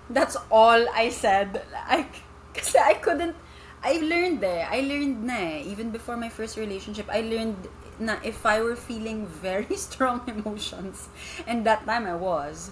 That's 0.09 0.37
all 0.51 0.85
I 0.93 1.09
said. 1.09 1.65
Like, 1.73 2.21
kasi 2.53 2.77
I 2.77 2.93
couldn't, 3.01 3.35
I 3.83 3.99
learned 4.03 4.43
eh. 4.43 4.67
I 4.67 4.81
learned 4.81 5.23
na 5.23 5.33
eh. 5.39 5.63
Even 5.71 5.89
before 5.89 6.17
my 6.17 6.29
first 6.29 6.57
relationship, 6.57 7.07
I 7.07 7.21
learned 7.21 7.55
na 7.99 8.15
if 8.23 8.45
I 8.45 8.61
were 8.61 8.75
feeling 8.75 9.27
very 9.27 9.75
strong 9.87 10.23
emotions, 10.27 11.07
and 11.47 11.65
that 11.65 11.85
time 11.85 12.07
I 12.07 12.15
was, 12.15 12.71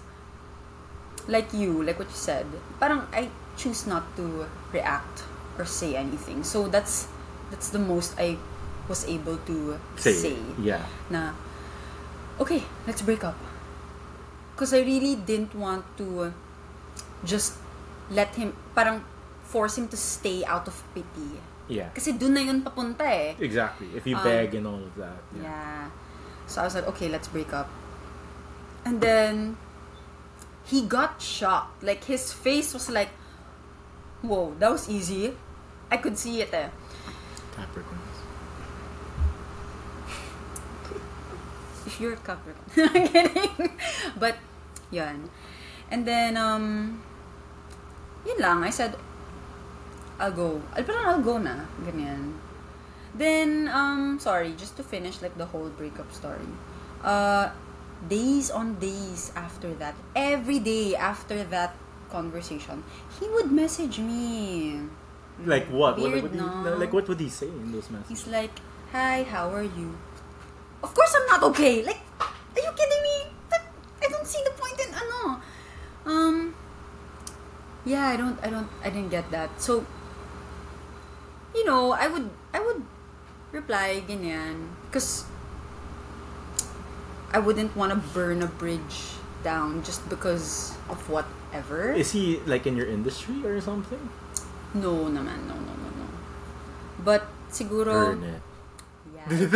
like 1.28 1.52
you, 1.52 1.82
like 1.82 1.98
what 1.98 2.08
you 2.08 2.16
said, 2.18 2.46
parang 2.80 3.08
I 3.12 3.28
choose 3.56 3.86
not 3.86 4.04
to 4.16 4.46
react 4.72 5.24
or 5.58 5.64
say 5.64 5.96
anything. 5.96 6.44
So 6.44 6.68
that's 6.68 7.08
that's 7.50 7.68
the 7.72 7.80
most 7.80 8.16
I 8.20 8.36
was 8.88 9.04
able 9.04 9.36
to 9.48 9.76
Say. 10.00 10.12
say 10.12 10.36
Yeah. 10.60 10.80
na, 11.12 11.32
okay, 12.40 12.64
let's 12.88 13.00
break 13.04 13.24
up. 13.24 13.36
Because 14.56 14.72
I 14.72 14.80
really 14.80 15.14
didn't 15.16 15.54
want 15.54 15.84
to 16.00 16.32
just 17.24 17.54
let 18.10 18.32
him, 18.34 18.56
parang 18.74 19.04
force 19.48 19.80
him 19.80 19.88
to 19.88 19.96
stay 19.96 20.44
out 20.44 20.68
of 20.68 20.76
pity. 20.92 21.40
Yeah. 21.68 21.88
Kasi 21.96 22.12
dun 22.16 22.36
na 22.36 22.44
yun 22.44 22.60
papunta 22.60 23.08
eh. 23.08 23.32
Exactly. 23.40 23.88
If 23.96 24.04
you 24.04 24.16
Um, 24.16 24.24
beg 24.24 24.52
and 24.56 24.64
all 24.68 24.80
of 24.80 24.92
that. 25.00 25.20
Yeah. 25.32 25.48
Yeah. 25.48 25.84
So 26.48 26.60
I 26.60 26.64
was 26.64 26.76
like, 26.76 26.88
okay, 26.96 27.08
let's 27.08 27.28
break 27.28 27.52
up. 27.52 27.68
And 28.84 29.00
then 29.00 29.56
he 30.64 30.84
got 30.84 31.20
shocked. 31.20 31.84
Like 31.84 32.04
his 32.04 32.32
face 32.32 32.72
was 32.72 32.88
like, 32.88 33.12
whoa, 34.20 34.52
that 34.60 34.72
was 34.72 34.88
easy. 34.88 35.36
I 35.92 35.96
could 35.96 36.16
see 36.16 36.40
it 36.40 36.52
eh. 36.52 36.68
Capricorns. 37.56 38.16
If 41.88 42.00
you're 42.00 42.12
a 42.12 42.20
Capricorn. 42.20 42.68
I'm 42.76 43.08
kidding. 43.08 43.72
But, 44.16 44.36
yun. 44.92 45.32
And 45.90 46.04
then, 46.04 46.36
um, 46.36 47.00
yun 48.28 48.38
lang. 48.40 48.64
I 48.64 48.68
said, 48.70 48.96
I'll 50.18 50.32
go. 50.32 50.62
Al 50.76 50.82
parang 50.84 51.06
I'll 51.06 51.22
go 51.22 51.38
na. 51.38 51.66
Ganyan. 51.86 52.34
Then, 53.14 53.68
um, 53.72 54.18
sorry, 54.20 54.52
just 54.58 54.76
to 54.76 54.82
finish 54.82 55.22
like 55.22 55.36
the 55.38 55.46
whole 55.46 55.70
breakup 55.70 56.12
story. 56.12 56.46
Uh, 57.02 57.50
days 58.06 58.50
on 58.50 58.78
days 58.78 59.32
after 59.34 59.72
that, 59.82 59.94
every 60.14 60.58
day 60.58 60.94
after 60.94 61.42
that 61.44 61.74
conversation, 62.10 62.84
he 63.18 63.28
would 63.28 63.50
message 63.50 63.98
me. 63.98 64.82
Like 65.44 65.66
what? 65.70 65.98
what, 65.98 66.10
Weird, 66.10 66.22
what 66.22 66.22
would 66.22 66.32
he, 66.32 66.38
no? 66.38 66.76
like 66.76 66.92
what 66.92 67.08
would 67.08 67.20
he 67.20 67.28
say 67.28 67.46
in 67.46 67.70
those 67.70 67.90
messages? 67.90 68.08
He's 68.10 68.26
like, 68.26 68.50
"Hi, 68.90 69.22
how 69.22 69.54
are 69.54 69.66
you?" 69.66 69.94
Of 70.82 70.94
course, 70.94 71.14
I'm 71.14 71.26
not 71.30 71.42
okay. 71.54 71.82
Like, 71.86 72.02
are 72.18 72.62
you 72.62 72.72
kidding 72.74 73.02
me? 73.06 73.16
I 74.02 74.06
don't 74.10 74.26
see 74.26 74.42
the 74.42 74.54
point 74.58 74.78
in 74.82 74.90
ano. 74.94 75.20
Um. 76.06 76.36
Yeah, 77.86 78.10
I 78.10 78.16
don't. 78.18 78.38
I 78.42 78.50
don't. 78.50 78.68
I 78.82 78.90
didn't 78.90 79.10
get 79.10 79.30
that. 79.30 79.62
So, 79.62 79.86
you 81.54 81.64
know, 81.64 81.92
I 81.92 82.08
would. 82.08 82.30
I 82.52 82.60
would 82.60 82.82
reply 83.52 84.04
ganyan 84.04 84.68
because 84.86 85.24
I 87.32 87.38
wouldn't 87.38 87.76
want 87.76 87.92
to 87.92 88.00
burn 88.12 88.42
a 88.42 88.48
bridge 88.48 89.16
down 89.44 89.84
just 89.84 90.04
because 90.08 90.76
of 90.88 90.98
whatever. 91.08 91.92
Is 91.92 92.12
he 92.12 92.40
like 92.44 92.66
in 92.66 92.76
your 92.76 92.88
industry 92.88 93.40
or 93.44 93.60
something? 93.60 94.00
no, 94.74 95.08
naman, 95.08 95.48
no, 95.48 95.56
no, 95.56 95.72
no, 95.72 95.88
no. 95.96 96.06
But 97.00 97.24
siguro. 97.48 98.12
Burn 98.12 98.24
it. 98.24 98.42
Yeah, 99.16 99.24
I 99.24 99.32
did. 99.32 99.52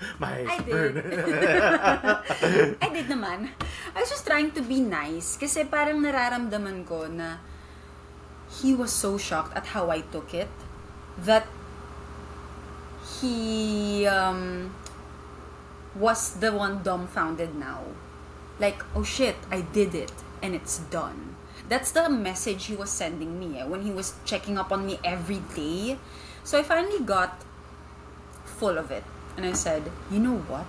My 0.20 0.34
I 0.44 0.56
did. 0.60 0.92
I 2.84 2.88
did 2.92 3.06
naman. 3.08 3.48
I 3.96 4.00
was 4.00 4.10
just 4.12 4.26
trying 4.26 4.52
to 4.52 4.60
be 4.60 4.80
nice 4.84 5.40
kasi 5.40 5.64
parang 5.64 6.04
nararamdaman 6.04 6.84
ko 6.84 7.08
na 7.08 7.40
he 8.60 8.76
was 8.76 8.92
so 8.92 9.16
shocked 9.16 9.56
at 9.56 9.72
how 9.72 9.88
I 9.88 10.04
took 10.04 10.36
it 10.36 10.52
that 11.18 11.46
he 13.20 14.06
um, 14.06 14.74
was 15.94 16.34
the 16.40 16.52
one 16.52 16.82
dumbfounded 16.82 17.54
now. 17.54 17.82
Like, 18.58 18.82
oh 18.94 19.02
shit, 19.02 19.36
I 19.50 19.60
did 19.60 19.94
it 19.94 20.12
and 20.42 20.54
it's 20.54 20.78
done. 20.78 21.36
That's 21.68 21.90
the 21.90 22.08
message 22.08 22.66
he 22.66 22.76
was 22.76 22.90
sending 22.90 23.40
me 23.40 23.58
eh, 23.58 23.64
when 23.64 23.82
he 23.82 23.90
was 23.90 24.14
checking 24.24 24.56
up 24.56 24.70
on 24.70 24.86
me 24.86 24.98
every 25.04 25.40
day. 25.54 25.98
So 26.44 26.58
I 26.58 26.62
finally 26.62 27.00
got 27.00 27.42
full 28.44 28.78
of 28.78 28.90
it. 28.90 29.04
And 29.36 29.44
I 29.44 29.52
said, 29.52 29.90
you 30.10 30.18
know 30.18 30.38
what? 30.48 30.66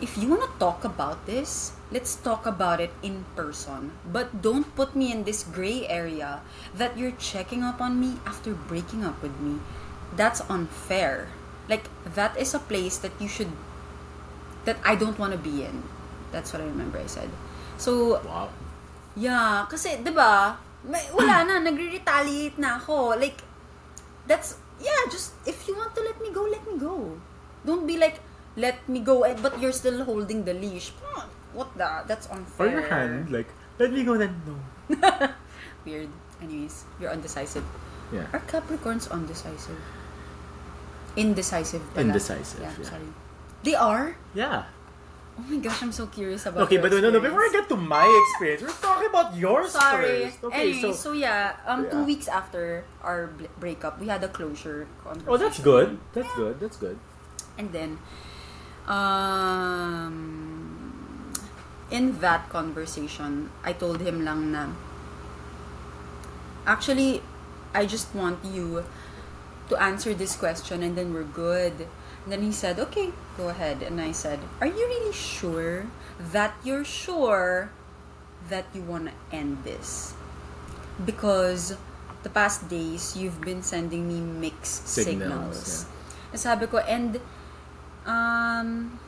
If 0.00 0.18
you 0.18 0.28
want 0.28 0.42
to 0.42 0.58
talk 0.58 0.84
about 0.84 1.24
this, 1.26 1.72
let's 1.90 2.16
talk 2.16 2.46
about 2.46 2.80
it 2.80 2.92
in 3.02 3.24
person. 3.36 3.92
But 4.04 4.42
don't 4.42 4.68
put 4.76 4.96
me 4.96 5.12
in 5.12 5.24
this 5.24 5.42
gray 5.42 5.86
area 5.88 6.40
that 6.76 6.98
you're 6.98 7.16
checking 7.16 7.62
up 7.62 7.80
on 7.80 8.00
me 8.00 8.18
after 8.26 8.54
breaking 8.54 9.04
up 9.04 9.22
with 9.22 9.38
me. 9.40 9.60
That's 10.16 10.40
unfair. 10.48 11.28
Like, 11.68 11.88
that 12.04 12.36
is 12.36 12.54
a 12.54 12.58
place 12.58 12.96
that 12.98 13.12
you 13.20 13.28
should, 13.28 13.52
that 14.64 14.78
I 14.84 14.96
don't 14.96 15.18
want 15.18 15.32
to 15.32 15.38
be 15.38 15.64
in. 15.64 15.82
That's 16.32 16.52
what 16.52 16.62
I 16.62 16.66
remember 16.66 16.98
I 16.98 17.06
said. 17.06 17.28
So, 17.76 18.20
Wow. 18.24 18.48
Yeah, 19.18 19.66
kasi 19.66 19.98
'di 19.98 20.14
ba? 20.14 20.54
May 20.86 21.02
wala 21.10 21.42
na 21.42 21.58
nagre-retaliate 21.66 22.54
na 22.62 22.78
ako. 22.78 23.18
Like 23.18 23.42
that's 24.30 24.54
yeah, 24.78 25.10
just 25.10 25.34
if 25.42 25.66
you 25.66 25.74
want 25.74 25.90
to 25.98 26.06
let 26.06 26.22
me 26.22 26.30
go, 26.30 26.46
let 26.46 26.62
me 26.62 26.78
go. 26.78 27.18
Don't 27.66 27.82
be 27.82 27.98
like 27.98 28.22
let 28.54 28.78
me 28.86 29.02
go 29.02 29.26
eh, 29.26 29.34
but 29.34 29.58
you're 29.58 29.74
still 29.74 30.06
holding 30.06 30.46
the 30.46 30.54
leash. 30.54 30.94
What 31.58 31.74
the? 31.74 32.06
That's 32.06 32.30
Or 32.30 32.38
unfair. 32.38 32.70
your 32.70 32.86
hand, 32.86 33.34
like, 33.34 33.50
let 33.82 33.90
me 33.90 34.06
go 34.06 34.14
then. 34.16 34.38
No. 34.46 34.54
Weird. 35.84 36.08
Anyways, 36.38 36.86
you're 37.02 37.10
undecisive. 37.10 37.66
Yeah. 38.14 38.30
Are 38.32 38.38
Capricorns 38.46 39.10
undecisive? 39.10 39.74
Indecisive. 41.18 41.82
pala. 41.94 42.06
Indecisive, 42.06 42.62
Yeah, 42.62 42.70
yeah. 42.78 42.86
sorry. 42.86 43.10
They 43.66 43.74
are? 43.74 44.14
Yeah. 44.38 44.70
Oh 45.38 45.42
my 45.50 45.58
gosh, 45.62 45.82
I'm 45.82 45.90
so 45.94 46.06
curious 46.06 46.46
about 46.46 46.66
Okay, 46.66 46.78
but 46.78 46.90
no, 46.90 46.98
no, 47.10 47.18
before 47.22 47.42
I 47.42 47.50
get 47.52 47.68
to 47.70 47.76
my 47.78 48.02
experience, 48.06 48.62
we're 48.62 48.78
talking 48.82 49.06
about 49.10 49.34
yours 49.38 49.70
Sorry. 49.70 50.30
first. 50.30 50.42
Okay, 50.50 50.62
anyway, 50.74 50.82
so, 50.82 50.92
so, 50.92 51.10
yeah, 51.14 51.54
um, 51.66 51.86
two 51.90 52.02
weeks 52.02 52.26
after 52.26 52.82
our 53.02 53.30
breakup, 53.58 53.98
we 54.02 54.06
had 54.10 54.22
a 54.22 54.28
closure 54.30 54.86
conversation. 55.02 55.30
oh, 55.30 55.36
that's 55.38 55.58
good. 55.62 55.98
That's 56.14 56.30
good. 56.34 56.58
That's 56.58 56.76
good. 56.76 56.98
And 57.58 57.70
then, 57.70 57.98
um, 58.90 60.57
in 61.90 62.20
that 62.20 62.48
conversation, 62.48 63.50
I 63.64 63.72
told 63.72 64.00
him 64.00 64.24
lang 64.24 64.52
na, 64.52 64.68
actually, 66.66 67.22
I 67.74 67.86
just 67.86 68.14
want 68.14 68.44
you 68.44 68.84
to 69.68 69.76
answer 69.76 70.14
this 70.14 70.36
question 70.36 70.82
and 70.82 70.96
then 70.96 71.12
we're 71.12 71.28
good. 71.28 71.88
And 72.24 72.32
then 72.32 72.42
he 72.42 72.52
said, 72.52 72.78
okay, 72.78 73.12
go 73.36 73.48
ahead. 73.48 73.82
And 73.82 74.00
I 74.00 74.12
said, 74.12 74.40
are 74.60 74.66
you 74.66 74.84
really 74.84 75.12
sure 75.12 75.86
that 76.32 76.54
you're 76.64 76.84
sure 76.84 77.70
that 78.48 78.66
you 78.74 78.82
want 78.82 79.08
to 79.08 79.14
end 79.32 79.64
this? 79.64 80.14
Because 81.04 81.76
the 82.22 82.28
past 82.28 82.68
days, 82.68 83.16
you've 83.16 83.40
been 83.40 83.62
sending 83.62 84.08
me 84.08 84.20
mixed 84.20 84.88
Signals, 84.88 85.56
signals. 85.56 85.86
And 86.32 86.40
Sabi 86.40 86.66
ko, 86.66 86.78
and 86.78 87.20
um, 88.04 88.98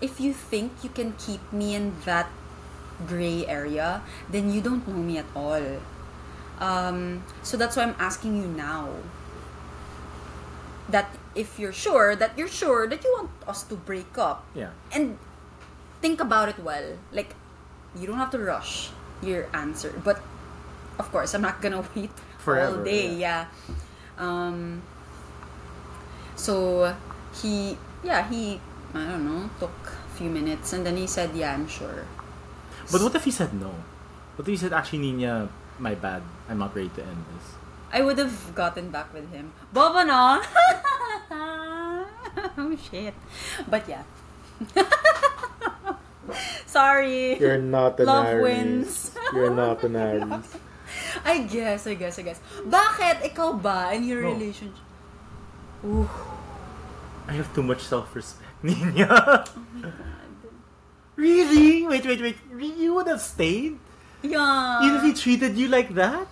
if 0.00 0.20
you 0.20 0.32
think 0.32 0.72
you 0.82 0.90
can 0.90 1.12
keep 1.18 1.40
me 1.52 1.74
in 1.74 1.94
that 2.04 2.28
gray 3.06 3.46
area, 3.46 4.02
then 4.30 4.52
you 4.52 4.60
don't 4.60 4.86
know 4.86 4.94
me 4.98 5.18
at 5.18 5.26
all. 5.34 5.62
Um, 6.58 7.22
so 7.42 7.56
that's 7.56 7.76
why 7.76 7.84
I'm 7.84 7.94
asking 7.98 8.36
you 8.36 8.46
now. 8.48 8.90
That 10.88 11.06
if 11.34 11.58
you're 11.58 11.72
sure, 11.72 12.16
that 12.16 12.36
you're 12.38 12.48
sure 12.48 12.88
that 12.88 13.04
you 13.04 13.12
want 13.18 13.30
us 13.46 13.62
to 13.64 13.76
break 13.76 14.16
up, 14.18 14.46
Yeah. 14.54 14.70
and 14.90 15.18
think 16.00 16.20
about 16.20 16.48
it 16.48 16.58
well. 16.58 16.96
Like, 17.12 17.34
you 17.94 18.06
don't 18.06 18.16
have 18.16 18.30
to 18.32 18.38
rush 18.38 18.90
your 19.22 19.46
answer. 19.52 19.92
But, 20.02 20.20
of 20.98 21.10
course, 21.12 21.34
I'm 21.34 21.42
not 21.42 21.60
gonna 21.60 21.84
wait 21.94 22.10
Forever, 22.38 22.78
all 22.78 22.84
day. 22.84 23.14
Yeah. 23.14 23.46
Um, 24.16 24.82
so, 26.36 26.94
he, 27.42 27.76
yeah, 28.02 28.26
he, 28.28 28.60
I 28.94 29.04
don't 29.04 29.24
know, 29.24 29.50
took 29.60 29.74
a 29.92 30.10
few 30.16 30.30
minutes 30.30 30.72
and 30.72 30.84
then 30.86 30.96
he 30.96 31.06
said, 31.06 31.34
yeah, 31.34 31.52
I'm 31.54 31.68
sure. 31.68 32.06
But 32.90 33.02
what 33.02 33.14
if 33.14 33.24
he 33.24 33.30
said 33.30 33.52
no? 33.52 33.74
What 34.36 34.46
if 34.48 34.52
he 34.52 34.56
said, 34.56 34.72
actually, 34.72 35.00
Nina, 35.12 35.48
my 35.78 35.94
bad. 35.94 36.22
I'm 36.48 36.58
not 36.58 36.74
ready 36.74 36.88
to 36.96 37.02
end 37.02 37.24
this. 37.36 37.52
I 37.92 38.00
would 38.02 38.18
have 38.18 38.54
gotten 38.54 38.90
back 38.90 39.12
with 39.12 39.30
him. 39.32 39.52
Bobo, 39.72 40.02
no? 40.04 40.40
oh, 42.58 42.76
shit. 42.90 43.14
But 43.68 43.88
yeah. 43.88 44.04
Sorry. 46.66 47.38
You're 47.38 47.58
not 47.58 47.98
an 48.00 48.06
Love 48.06 48.40
wins. 48.40 49.12
You're 49.32 49.54
not 49.54 49.82
an 49.84 49.96
Aries. 50.00 50.56
I 51.24 51.42
guess, 51.44 51.86
I 51.86 51.94
guess, 51.94 52.18
I 52.18 52.22
guess. 52.22 52.40
Bakit? 52.64 53.24
Ikaw 53.32 53.52
ba 53.60 53.92
in 53.92 54.04
your 54.04 54.22
No. 54.22 54.32
relationship? 54.32 54.84
Ooh. 55.84 56.08
I 57.28 57.32
have 57.32 57.52
too 57.54 57.62
much 57.62 57.84
self-respect, 57.84 58.47
Nina. 58.62 59.44
really? 61.16 61.86
Wait, 61.86 62.04
wait, 62.04 62.20
wait. 62.20 62.36
You 62.58 62.94
would 62.94 63.06
have 63.06 63.20
stayed? 63.20 63.78
Yeah. 64.22 64.82
Even 64.82 64.96
if 64.96 65.02
he 65.02 65.12
treated 65.14 65.56
you 65.56 65.68
like 65.68 65.94
that? 65.94 66.26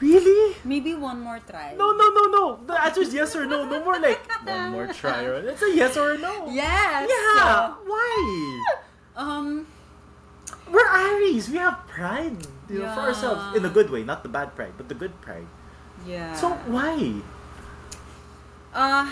Really? 0.00 0.56
Maybe 0.64 0.94
one 0.94 1.20
more 1.20 1.40
try. 1.48 1.74
No, 1.76 1.92
no, 1.92 2.08
no, 2.10 2.22
no. 2.28 2.60
The 2.66 2.76
answer 2.82 3.00
is 3.00 3.14
yes 3.14 3.34
or 3.34 3.46
no. 3.46 3.64
No 3.64 3.82
more 3.82 3.98
like 3.98 4.20
one 4.44 4.72
more 4.72 4.86
try. 4.92 5.24
Or, 5.24 5.40
it's 5.40 5.62
a 5.62 5.72
yes 5.74 5.96
or 5.96 6.12
a 6.12 6.18
no. 6.18 6.50
Yes. 6.50 7.08
Yeah. 7.08 7.72
Why? 7.84 8.64
Um. 9.16 9.66
We're 10.70 10.84
Aries. 10.86 11.48
We 11.48 11.56
have 11.58 11.86
pride 11.88 12.44
you 12.68 12.80
know, 12.80 12.92
for 12.92 13.00
Yeah. 13.00 13.08
ourselves 13.08 13.56
in 13.56 13.64
a 13.64 13.70
good 13.70 13.88
way, 13.88 14.02
not 14.04 14.22
the 14.22 14.28
bad 14.28 14.54
pride, 14.54 14.74
but 14.76 14.88
the 14.88 14.94
good 14.94 15.18
pride. 15.22 15.46
Yeah. 16.04 16.34
So 16.36 16.50
why? 16.68 17.22
Uh. 18.74 19.08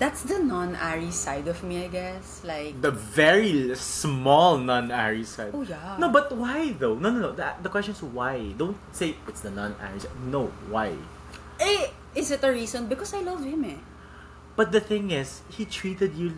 That's 0.00 0.24
the 0.24 0.40
non-Ari 0.40 1.12
side 1.12 1.44
of 1.44 1.60
me, 1.60 1.84
I 1.84 1.88
guess. 1.92 2.40
Like. 2.40 2.80
The 2.80 2.90
very 2.90 3.76
small 3.76 4.56
non-Ari 4.56 5.28
side. 5.28 5.52
Oh 5.52 5.60
yeah. 5.60 6.00
No, 6.00 6.08
but 6.08 6.32
why 6.32 6.72
though? 6.72 6.96
No, 6.96 7.12
no, 7.12 7.20
no. 7.20 7.32
The, 7.36 7.52
the 7.60 7.68
question 7.68 7.92
is 7.92 8.00
why. 8.02 8.56
Don't 8.56 8.80
say 8.96 9.12
it's 9.28 9.44
the 9.44 9.52
non-Aries. 9.52 10.08
No, 10.24 10.48
why? 10.72 10.96
Eh, 11.60 11.92
is 12.16 12.32
it 12.32 12.40
a 12.42 12.48
reason? 12.50 12.88
Because 12.88 13.12
I 13.12 13.20
love 13.20 13.44
him, 13.44 13.60
eh. 13.68 13.76
But 14.56 14.72
the 14.72 14.80
thing 14.80 15.12
is, 15.12 15.44
he 15.52 15.68
treated 15.68 16.16
you 16.16 16.32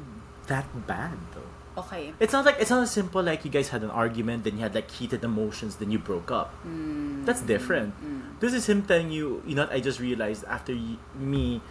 that 0.51 0.67
bad 0.91 1.15
though. 1.31 1.47
Okay. 1.87 2.13
It's 2.19 2.35
not 2.35 2.45
like 2.45 2.59
it's 2.59 2.69
not 2.69 2.83
as 2.83 2.91
simple 2.91 3.23
like 3.23 3.47
you 3.47 3.51
guys 3.51 3.71
had 3.71 3.87
an 3.87 3.91
argument, 3.95 4.43
then 4.45 4.59
you 4.59 4.63
had 4.67 4.75
like 4.75 4.91
heated 4.91 5.23
emotions, 5.23 5.77
then 5.79 5.91
you 5.95 6.03
broke 6.03 6.31
up. 6.35 6.53
Mm. 6.67 7.25
That's 7.25 7.41
different. 7.41 7.95
This 8.43 8.53
is 8.53 8.69
him 8.69 8.83
telling 8.83 9.11
you, 9.15 9.41
you 9.47 9.55
know, 9.55 9.69
I 9.71 9.79
just 9.81 10.01
realized 10.03 10.45
after 10.51 10.75
y- 10.75 10.99
me, 11.17 11.63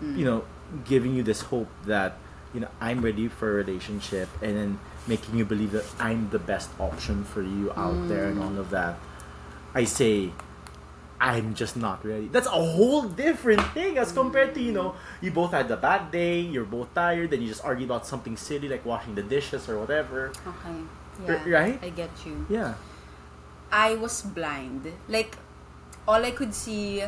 you 0.00 0.24
know, 0.24 0.42
giving 0.84 1.14
you 1.14 1.22
this 1.22 1.40
hope 1.42 1.68
that, 1.86 2.16
you 2.54 2.60
know, 2.60 2.68
I'm 2.80 3.00
ready 3.02 3.28
for 3.28 3.50
a 3.50 3.54
relationship 3.64 4.28
and 4.42 4.56
then 4.56 4.78
making 5.06 5.36
you 5.36 5.44
believe 5.44 5.72
that 5.72 5.84
I'm 5.98 6.28
the 6.30 6.38
best 6.38 6.70
option 6.78 7.24
for 7.24 7.42
you 7.42 7.72
out 7.76 8.08
there 8.08 8.26
and 8.28 8.42
all 8.42 8.58
of 8.58 8.70
that. 8.70 8.96
I 9.74 9.84
say, 9.84 10.32
I'm 11.20 11.54
just 11.54 11.76
not 11.76 12.04
ready. 12.04 12.28
That's 12.28 12.46
a 12.46 12.50
whole 12.50 13.02
different 13.08 13.62
thing 13.72 13.98
as 13.98 14.12
compared 14.12 14.54
to, 14.54 14.60
you 14.60 14.72
know, 14.72 14.94
you 15.20 15.30
both 15.32 15.50
had 15.50 15.70
a 15.70 15.76
bad 15.76 16.10
day, 16.12 16.40
you're 16.40 16.64
both 16.64 16.94
tired, 16.94 17.30
then 17.30 17.42
you 17.42 17.48
just 17.48 17.64
argue 17.64 17.86
about 17.86 18.06
something 18.06 18.36
silly 18.36 18.68
like 18.68 18.84
washing 18.84 19.14
the 19.14 19.22
dishes 19.22 19.68
or 19.68 19.78
whatever. 19.78 20.30
Okay. 20.46 20.78
R- 21.26 21.42
Yeah. 21.48 21.58
right? 21.58 21.78
I 21.82 21.90
get 21.90 22.10
you. 22.24 22.46
Yeah. 22.48 22.74
I 23.72 23.94
was 23.96 24.22
blind. 24.22 24.86
Like, 25.08 25.36
all 26.06 26.24
I 26.24 26.30
could 26.30 26.54
see 26.54 27.02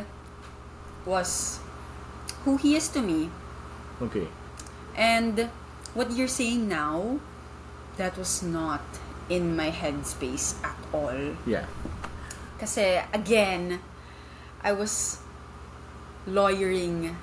was 1.05 1.59
who 2.45 2.57
he 2.57 2.75
is 2.75 2.89
to 2.89 3.01
me. 3.01 3.29
Okay. 4.01 4.27
And 4.95 5.49
what 5.93 6.11
you're 6.11 6.31
saying 6.31 6.67
now, 6.67 7.19
that 7.97 8.17
was 8.17 8.41
not 8.41 8.81
in 9.29 9.55
my 9.55 9.69
headspace 9.69 10.57
at 10.65 10.77
all. 10.91 11.37
Yeah. 11.45 11.65
Kasi, 12.57 13.01
again, 13.13 13.79
I 14.61 14.73
was 14.73 15.19
lawyering 16.25 17.15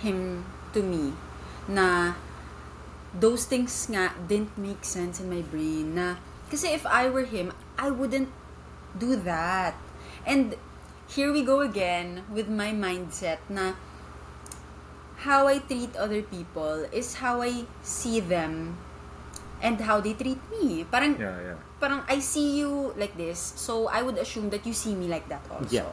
him 0.00 0.44
to 0.72 0.82
me 0.82 1.12
na 1.68 2.14
those 3.12 3.44
things 3.44 3.72
nga 3.90 4.12
didn't 4.28 4.56
make 4.56 4.84
sense 4.84 5.20
in 5.20 5.28
my 5.28 5.40
brain 5.40 5.96
na 5.96 6.16
kasi 6.48 6.72
if 6.72 6.86
I 6.86 7.08
were 7.08 7.26
him, 7.26 7.52
I 7.76 7.90
wouldn't 7.90 8.30
do 8.96 9.16
that. 9.26 9.74
And 10.24 10.54
here 11.08 11.32
we 11.32 11.42
go 11.42 11.60
again 11.60 12.22
with 12.30 12.48
my 12.48 12.70
mindset 12.72 13.42
na 13.50 13.74
how 15.26 15.50
I 15.50 15.58
treat 15.58 15.90
other 15.98 16.22
people 16.22 16.86
is 16.94 17.18
how 17.18 17.42
I 17.42 17.66
see 17.82 18.22
them 18.22 18.78
and 19.58 19.82
how 19.82 19.98
they 19.98 20.14
treat 20.14 20.38
me. 20.54 20.86
Parang 20.86 21.18
Yeah, 21.18 21.34
yeah. 21.52 21.58
parang 21.82 22.06
I 22.06 22.22
see 22.22 22.62
you 22.62 22.94
like 22.94 23.18
this, 23.18 23.58
so 23.58 23.90
I 23.90 24.06
would 24.06 24.16
assume 24.22 24.54
that 24.54 24.62
you 24.62 24.72
see 24.72 24.94
me 24.94 25.10
like 25.10 25.26
that 25.26 25.42
also. 25.50 25.66
Yeah. 25.74 25.90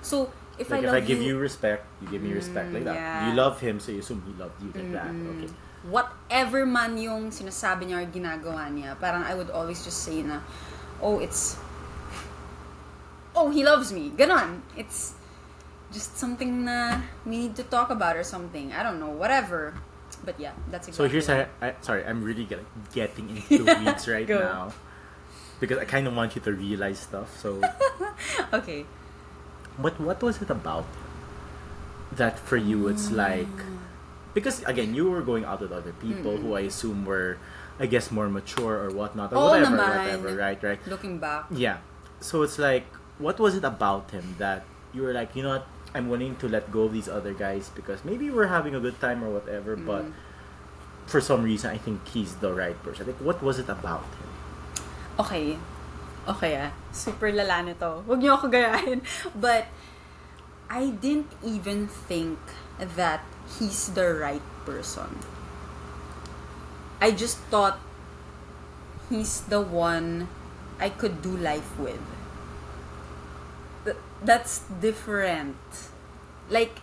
So 0.00 0.30
if 0.56 0.70
like 0.70 0.86
I 0.86 0.94
if 0.94 0.94
I 0.94 1.02
give 1.02 1.20
you, 1.20 1.36
respect, 1.36 1.82
you 1.98 2.06
give 2.08 2.22
me 2.22 2.30
respect 2.30 2.70
like 2.70 2.86
that. 2.86 2.94
Mm, 2.94 3.02
yeah. 3.02 3.26
You 3.26 3.32
love 3.34 3.58
him, 3.58 3.82
so 3.82 3.90
you 3.90 4.00
assume 4.00 4.22
he 4.22 4.32
loved 4.38 4.56
you 4.62 4.70
like 4.70 4.94
that. 4.94 5.10
Mm-hmm. 5.10 5.42
Okay. 5.42 5.50
whatever 5.86 6.66
man 6.66 6.98
yung 6.98 7.30
sinasabi 7.30 7.90
niya 7.90 8.02
or 8.02 8.06
ginagawa 8.10 8.66
niya, 8.70 8.98
parang 8.98 9.22
I 9.22 9.34
would 9.34 9.50
always 9.50 9.82
just 9.86 10.02
say 10.02 10.22
na, 10.22 10.42
oh, 10.98 11.18
it's, 11.22 11.56
oh, 13.34 13.50
he 13.50 13.62
loves 13.62 13.92
me. 13.92 14.10
Ganon. 14.14 14.62
It's 14.74 15.14
just 15.96 16.20
something 16.20 16.68
na 16.68 17.00
we 17.24 17.48
need 17.48 17.56
to 17.56 17.64
talk 17.64 17.88
about 17.88 18.20
or 18.20 18.24
something. 18.24 18.76
I 18.76 18.84
don't 18.84 19.00
know, 19.00 19.16
whatever. 19.16 19.72
But 20.20 20.36
yeah, 20.36 20.52
that's 20.68 20.92
exactly. 20.92 21.08
So 21.08 21.12
here's 21.12 21.28
what- 21.32 21.48
I, 21.64 21.72
I 21.72 21.80
sorry, 21.80 22.04
I'm 22.04 22.20
really 22.20 22.44
getting 22.44 22.68
getting 22.92 23.32
into 23.32 23.64
the 23.64 23.80
weeds 23.80 24.04
right 24.04 24.28
Go. 24.28 24.44
now 24.44 24.64
because 25.56 25.80
I 25.80 25.88
kind 25.88 26.04
of 26.04 26.12
want 26.12 26.36
you 26.36 26.44
to 26.44 26.52
realize 26.52 27.00
stuff. 27.00 27.32
So 27.40 27.64
Okay. 28.60 28.84
what 29.80 29.96
what 29.96 30.20
was 30.20 30.44
it 30.44 30.52
about 30.52 30.84
that 32.12 32.36
for 32.36 32.60
you? 32.60 32.92
It's 32.92 33.08
mm. 33.08 33.16
like 33.16 33.56
because 34.36 34.60
again, 34.68 34.92
you 34.92 35.08
were 35.08 35.24
going 35.24 35.48
out 35.48 35.64
with 35.64 35.72
other 35.72 35.96
people 35.96 36.36
who 36.36 36.52
I 36.60 36.68
assume 36.68 37.08
were, 37.08 37.40
I 37.80 37.88
guess, 37.88 38.12
more 38.12 38.28
mature 38.28 38.84
or 38.84 38.92
whatnot 38.92 39.32
or 39.32 39.40
Oo 39.40 39.48
whatever, 39.56 39.80
naman. 39.80 39.96
whatever, 39.96 40.28
right, 40.36 40.60
right. 40.60 40.80
Looking 40.84 41.16
back. 41.16 41.48
Yeah. 41.48 41.80
So 42.20 42.44
it's 42.44 42.60
like, 42.60 42.84
what 43.16 43.40
was 43.40 43.56
it 43.56 43.64
about 43.64 44.12
him 44.12 44.36
that 44.36 44.68
you 44.92 45.00
were 45.00 45.16
like, 45.16 45.32
you 45.32 45.40
know 45.40 45.60
what, 45.60 45.66
I'm 45.94 46.08
willing 46.08 46.36
to 46.36 46.48
let 46.48 46.70
go 46.70 46.84
of 46.84 46.92
these 46.92 47.08
other 47.08 47.32
guys 47.32 47.70
because 47.74 48.04
maybe 48.04 48.30
we're 48.30 48.48
having 48.48 48.74
a 48.74 48.80
good 48.80 49.00
time 49.00 49.24
or 49.24 49.30
whatever, 49.30 49.76
but 49.76 50.04
for 51.06 51.20
some 51.20 51.42
reason, 51.42 51.70
I 51.70 51.78
think 51.78 52.06
he's 52.08 52.36
the 52.36 52.52
right 52.52 52.76
person. 52.82 53.06
Like, 53.06 53.20
what 53.20 53.42
was 53.42 53.58
it 53.58 53.68
about 53.68 54.04
him? 54.04 54.30
Okay. 55.18 55.58
Okay 56.26 56.52
ah. 56.58 56.74
Super 56.90 57.30
lala 57.30 57.62
nito. 57.62 58.02
Huwag 58.04 58.18
niyo 58.18 58.34
ako 58.34 58.50
gayahin. 58.50 59.00
But, 59.38 59.70
I 60.68 60.90
didn't 60.90 61.30
even 61.46 61.86
think 61.86 62.38
that 62.78 63.22
he's 63.58 63.94
the 63.94 64.10
right 64.14 64.42
person. 64.66 65.22
I 67.00 67.14
just 67.14 67.38
thought 67.54 67.78
he's 69.08 69.46
the 69.46 69.60
one 69.60 70.26
I 70.80 70.90
could 70.90 71.22
do 71.22 71.36
life 71.36 71.78
with. 71.78 72.02
Th- 74.18 74.26
That's 74.26 74.60
different. 74.80 75.56
Like, 76.50 76.80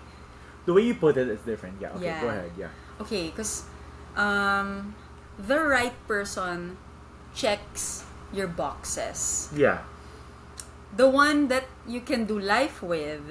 The 0.66 0.74
way 0.74 0.84
you 0.84 0.96
put 0.96 1.18
it 1.18 1.28
is 1.28 1.40
different. 1.42 1.82
Yeah. 1.82 1.92
Okay. 1.96 2.06
Yeah. 2.06 2.22
Go 2.22 2.28
ahead. 2.30 2.52
Yeah. 2.58 2.68
Okay, 3.02 3.30
because 3.30 3.64
um, 4.16 4.96
the 5.38 5.60
right 5.60 5.96
person 6.08 6.78
checks 7.36 8.04
your 8.32 8.48
boxes. 8.48 9.50
Yeah. 9.56 9.82
The 10.96 11.10
one 11.10 11.48
that 11.48 11.66
you 11.88 12.02
can 12.02 12.26
do 12.26 12.38
life 12.40 12.82
with, 12.84 13.22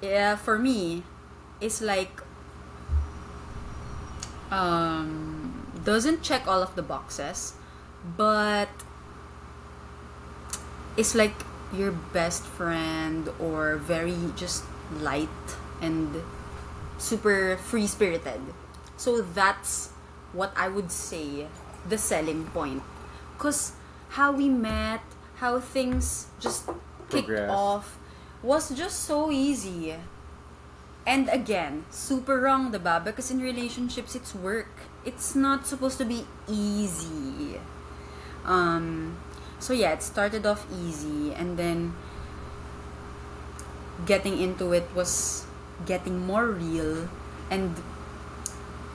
yeah, 0.00 0.34
for 0.36 0.58
me, 0.58 1.04
is 1.60 1.82
like 1.82 2.22
um, 4.50 5.66
doesn't 5.84 6.22
check 6.22 6.46
all 6.48 6.62
of 6.62 6.74
the 6.74 6.82
boxes, 6.82 7.52
but 8.16 8.68
it's 10.96 11.14
like 11.14 11.34
your 11.72 11.92
best 11.92 12.44
friend 12.44 13.28
or 13.38 13.76
very 13.76 14.16
just 14.36 14.64
light 15.00 15.28
and 15.80 16.22
super 16.98 17.56
free 17.56 17.86
spirited. 17.86 18.40
So 18.96 19.22
that's 19.22 19.90
what 20.32 20.52
I 20.56 20.68
would 20.68 20.90
say 20.90 21.46
the 21.88 21.98
selling 21.98 22.46
point. 22.46 22.82
Cause 23.38 23.72
how 24.10 24.32
we 24.32 24.48
met, 24.48 25.00
how 25.36 25.60
things 25.60 26.26
just 26.40 26.66
kicked 27.10 27.28
Progressed. 27.28 27.52
off 27.52 27.98
was 28.42 28.70
just 28.70 29.04
so 29.04 29.30
easy. 29.30 29.94
And 31.06 31.28
again, 31.28 31.84
super 31.90 32.40
wrong, 32.40 32.72
diba? 32.72 33.02
Because 33.02 33.30
in 33.30 33.40
relationships, 33.40 34.14
it's 34.14 34.34
work. 34.34 34.68
It's 35.04 35.34
not 35.34 35.66
supposed 35.66 35.96
to 35.98 36.04
be 36.04 36.26
easy. 36.48 37.60
Um, 38.44 39.16
so 39.58 39.72
yeah, 39.72 39.92
it 39.92 40.02
started 40.02 40.46
off 40.46 40.66
easy, 40.72 41.34
and 41.34 41.56
then 41.56 41.94
getting 44.06 44.38
into 44.38 44.72
it 44.72 44.86
was 44.94 45.44
getting 45.86 46.18
more 46.26 46.46
real, 46.46 47.08
and 47.50 47.74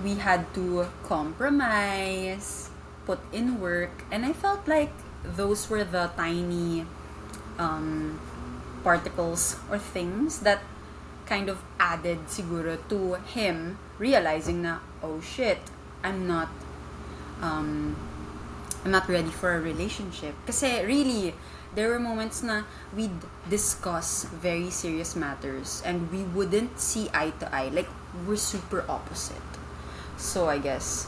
we 0.03 0.15
had 0.15 0.53
to 0.53 0.87
compromise, 1.03 2.69
put 3.05 3.19
in 3.31 3.59
work, 3.59 4.03
and 4.11 4.25
I 4.25 4.33
felt 4.33 4.67
like 4.67 4.91
those 5.23 5.69
were 5.69 5.83
the 5.83 6.11
tiny 6.15 6.85
um, 7.57 8.19
particles 8.83 9.55
or 9.71 9.79
things 9.79 10.39
that 10.39 10.59
kind 11.25 11.47
of 11.47 11.63
added 11.79 12.19
siguro 12.27 12.77
to 12.91 13.15
him 13.31 13.79
realizing 13.97 14.61
na 14.67 14.83
oh 15.01 15.23
shit 15.23 15.59
I'm 16.03 16.27
not 16.27 16.51
um 17.39 17.95
I'm 18.83 18.91
not 18.91 19.07
ready 19.07 19.31
for 19.31 19.55
a 19.55 19.59
relationship. 19.59 20.35
Kasi 20.45 20.83
really 20.83 21.33
there 21.73 21.89
were 21.89 21.99
moments 21.99 22.43
na 22.43 22.63
we'd 22.93 23.15
discuss 23.49 24.27
very 24.29 24.69
serious 24.69 25.15
matters 25.15 25.81
and 25.85 26.11
we 26.11 26.23
wouldn't 26.35 26.79
see 26.79 27.09
eye 27.13 27.31
to 27.39 27.47
eye. 27.55 27.71
Like 27.71 27.87
we're 28.27 28.37
super 28.39 28.83
opposite. 28.87 29.47
So 30.17 30.49
I 30.49 30.59
guess 30.59 31.07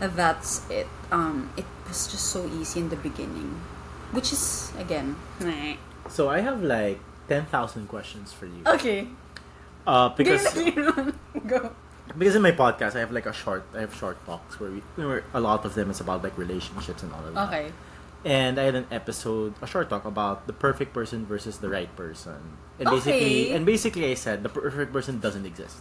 that's 0.00 0.66
it. 0.68 0.90
Um 1.14 1.50
it 1.56 1.66
was 1.86 2.10
just 2.10 2.26
so 2.34 2.46
easy 2.46 2.80
in 2.80 2.88
the 2.90 3.00
beginning. 3.00 3.62
Which 4.10 4.32
is 4.32 4.72
again 4.78 5.16
meh. 5.38 5.78
So 6.10 6.28
I 6.28 6.40
have 6.40 6.62
like 6.62 6.98
ten 7.28 7.46
thousand 7.46 7.86
questions 7.86 8.32
for 8.32 8.46
you. 8.46 8.66
okay. 8.66 9.08
Uh, 9.88 10.10
because 10.12 10.44
go 11.48 11.72
because 12.18 12.34
in 12.34 12.42
my 12.42 12.50
podcast 12.52 12.96
I 12.96 13.00
have 13.00 13.12
like 13.12 13.26
a 13.26 13.32
short 13.32 13.62
I 13.74 13.80
have 13.86 13.94
short 13.94 14.18
talks 14.26 14.58
where 14.60 14.70
we 14.70 14.80
where 14.98 15.22
a 15.32 15.40
lot 15.40 15.64
of 15.64 15.74
them 15.78 15.90
is 15.90 16.00
about 16.00 16.22
like 16.26 16.36
relationships 16.36 17.02
and 17.02 17.12
all 17.14 17.24
of 17.24 17.34
that. 17.34 17.48
okay 17.48 17.72
And 18.26 18.58
I 18.58 18.64
had 18.66 18.74
an 18.74 18.90
episode, 18.90 19.54
a 19.62 19.66
short 19.70 19.86
talk 19.88 20.02
about 20.04 20.50
the 20.50 20.52
perfect 20.52 20.90
person 20.92 21.22
versus 21.24 21.62
the 21.62 21.70
right 21.70 21.86
person. 21.94 22.58
And 22.82 22.90
Okay. 22.90 22.96
basically, 22.98 23.34
and 23.54 23.62
basically, 23.62 24.10
I 24.10 24.14
said 24.18 24.42
the 24.42 24.50
perfect 24.50 24.90
person 24.90 25.22
doesn't 25.22 25.46
exist, 25.46 25.78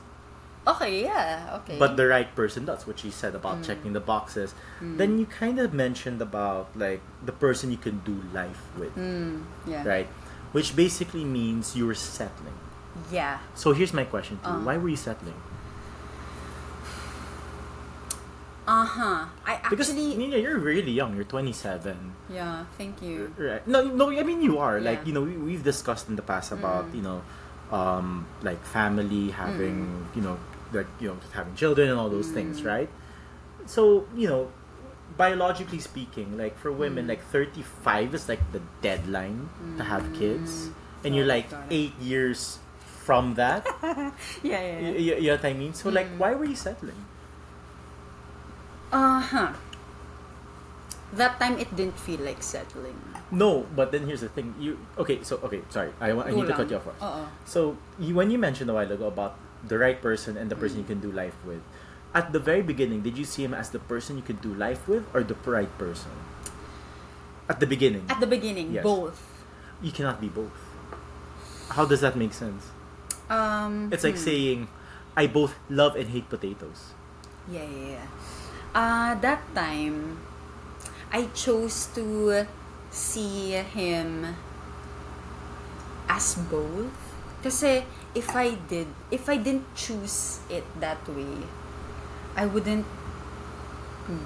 okay 0.70 1.02
yeah 1.02 1.58
okay 1.64 1.82
but 1.82 1.98
the 1.98 2.06
right 2.06 2.30
person 2.38 2.62
does. 2.70 2.86
What 2.86 3.02
she 3.02 3.10
said 3.10 3.34
about 3.34 3.66
checking 3.66 3.98
the 3.98 4.04
boxes. 4.04 4.54
Then 4.82 5.18
you 5.18 5.26
kind 5.26 5.58
of 5.58 5.74
mentioned 5.74 6.22
about 6.22 6.70
like 6.78 7.02
the 7.26 7.34
person 7.34 7.74
you 7.74 7.82
can 7.82 8.06
do 8.06 8.22
life 8.30 8.62
with, 8.78 8.94
mm, 8.94 9.42
yeah 9.66 9.82
right? 9.82 10.08
Which 10.54 10.78
basically 10.78 11.26
means 11.26 11.74
you 11.74 11.90
were 11.90 11.98
settling. 11.98 12.58
yeah 13.10 13.42
So 13.58 13.74
here's 13.74 13.98
my 13.98 14.06
question 14.06 14.38
to 14.46 14.50
you: 14.54 14.62
Uh. 14.62 14.66
Why 14.70 14.78
were 14.78 14.94
you 14.94 15.00
settling? 15.00 15.42
Uh-huh 18.68 19.26
I 19.48 19.60
Because 19.70 19.90
actually 19.90 20.16
Nina, 20.16 20.38
you're 20.38 20.60
really 20.60 20.92
young. 20.92 21.16
You're 21.16 21.24
27. 21.26 21.96
yeah 22.30 22.66
thank 22.78 23.02
you 23.02 23.32
Right. 23.40 23.64
No, 23.68 23.84
no. 23.88 24.12
I 24.12 24.24
mean, 24.24 24.42
you 24.44 24.60
are 24.60 24.80
like 24.84 25.08
you 25.08 25.14
know 25.16 25.24
we, 25.24 25.36
we've 25.40 25.64
discussed 25.64 26.10
in 26.12 26.16
the 26.20 26.22
past 26.26 26.52
about 26.52 26.92
Mm. 26.92 26.96
you 27.00 27.04
know, 27.08 27.20
um, 27.72 28.28
like 28.44 28.60
family 28.68 29.32
having 29.32 29.88
Mm. 29.88 30.16
you 30.16 30.22
know 30.22 30.36
like 30.76 30.88
you 31.00 31.08
know 31.10 31.18
having 31.32 31.56
children 31.56 31.88
and 31.90 31.98
all 32.00 32.10
those 32.12 32.28
things, 32.30 32.60
Mm. 32.62 32.68
right? 32.68 32.90
So 33.66 34.04
you 34.16 34.28
know, 34.28 34.52
biologically 35.16 35.80
speaking, 35.80 36.36
like 36.38 36.60
for 36.60 36.72
women, 36.72 37.06
Mm. 37.08 37.16
like 37.16 37.24
thirty 37.32 37.64
five 37.64 38.12
is 38.14 38.28
like 38.28 38.44
the 38.52 38.60
deadline 38.84 39.48
to 39.80 39.84
have 39.88 40.04
kids, 40.12 40.70
and 41.08 41.16
you're 41.16 41.28
like 41.28 41.48
eight 41.72 41.96
years 42.04 42.60
from 43.08 43.36
that. 43.40 43.64
yeah 44.44 44.60
yeah, 44.60 44.80
you, 44.80 44.92
yeah. 45.00 45.16
you 45.24 45.28
know 45.32 45.40
what 45.40 45.46
I 45.48 45.56
mean? 45.56 45.72
So 45.74 45.88
like, 45.88 46.12
Mm. 46.12 46.20
why 46.20 46.36
were 46.36 46.44
you 46.48 46.60
settling? 46.60 47.00
Uh-huh 48.92 49.54
that 51.14 51.40
time 51.40 51.58
it 51.58 51.72
didn't 51.76 51.98
feel 51.98 52.20
like 52.20 52.44
settling 52.44 53.00
No, 53.32 53.68
but 53.76 53.92
then 53.92 54.08
here's 54.08 54.22
the 54.22 54.30
thing. 54.32 54.56
You 54.56 54.80
okay? 54.98 55.20
So 55.24 55.40
okay, 55.44 55.60
sorry. 55.70 55.92
I, 56.00 56.12
I 56.12 56.32
need 56.32 56.48
to 56.48 56.56
cut 56.56 56.72
you 56.72 56.80
off 56.80 56.88
first. 56.88 57.04
Oo. 57.04 57.28
So 57.44 57.76
you, 58.00 58.16
when 58.16 58.32
you 58.32 58.40
mentioned 58.40 58.72
a 58.72 58.76
while 58.76 58.88
ago 58.88 59.08
about 59.08 59.36
the 59.68 59.76
right 59.76 60.00
person 60.00 60.40
and 60.40 60.48
the 60.48 60.56
person 60.56 60.80
you 60.80 60.88
can 60.88 61.04
do 61.04 61.12
life 61.12 61.36
with, 61.44 61.60
at 62.16 62.32
the 62.32 62.40
very 62.40 62.64
beginning, 62.64 63.04
did 63.04 63.20
you 63.20 63.28
see 63.28 63.44
him 63.44 63.52
as 63.52 63.76
the 63.76 63.84
person 63.84 64.16
you 64.16 64.24
could 64.24 64.40
do 64.40 64.56
life 64.56 64.88
with 64.88 65.04
or 65.12 65.28
the 65.28 65.36
right 65.44 65.72
person? 65.76 66.12
At 67.52 67.60
the 67.60 67.68
beginning, 67.68 68.08
at 68.08 68.20
the 68.20 68.28
beginning 68.28 68.72
Yes. 68.76 68.84
both 68.84 69.20
you 69.84 69.92
cannot 69.92 70.24
be 70.24 70.32
both. 70.32 70.56
How 71.76 71.84
does 71.84 72.00
that 72.00 72.16
make 72.16 72.32
sense? 72.32 72.72
um 73.28 73.92
It's 73.92 74.08
like 74.08 74.16
hmm. 74.16 74.24
saying, 74.24 74.60
I 75.20 75.28
both 75.28 75.52
love 75.68 76.00
and 76.00 76.08
hate 76.08 76.32
potatoes. 76.32 76.96
Yeah, 77.52 77.68
yeah, 77.68 78.00
yeah. 78.00 78.08
Uh, 78.76 79.16
that 79.16 79.42
time, 79.56 80.20
I 81.12 81.26
chose 81.34 81.88
to 81.96 82.46
see 82.92 83.52
him 83.54 84.36
as 86.10 86.36
both. 86.50 86.94
Kasi 87.44 87.86
if 88.16 88.36
I 88.36 88.56
did, 88.68 88.88
if 89.12 89.30
I 89.30 89.38
didn't 89.38 89.68
choose 89.76 90.40
it 90.50 90.66
that 90.80 91.00
way, 91.10 91.38
I 92.36 92.46
wouldn't 92.46 92.86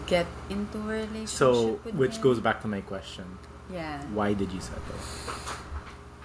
get 0.05 0.27
into 0.49 0.77
a 0.89 1.05
relationship 1.05 1.27
So, 1.27 1.79
which 1.97 2.17
him. 2.17 2.23
goes 2.23 2.39
back 2.39 2.61
to 2.61 2.67
my 2.67 2.81
question: 2.81 3.25
Yeah. 3.71 4.01
Why 4.13 4.33
did 4.33 4.51
you 4.51 4.61
settle? 4.61 4.99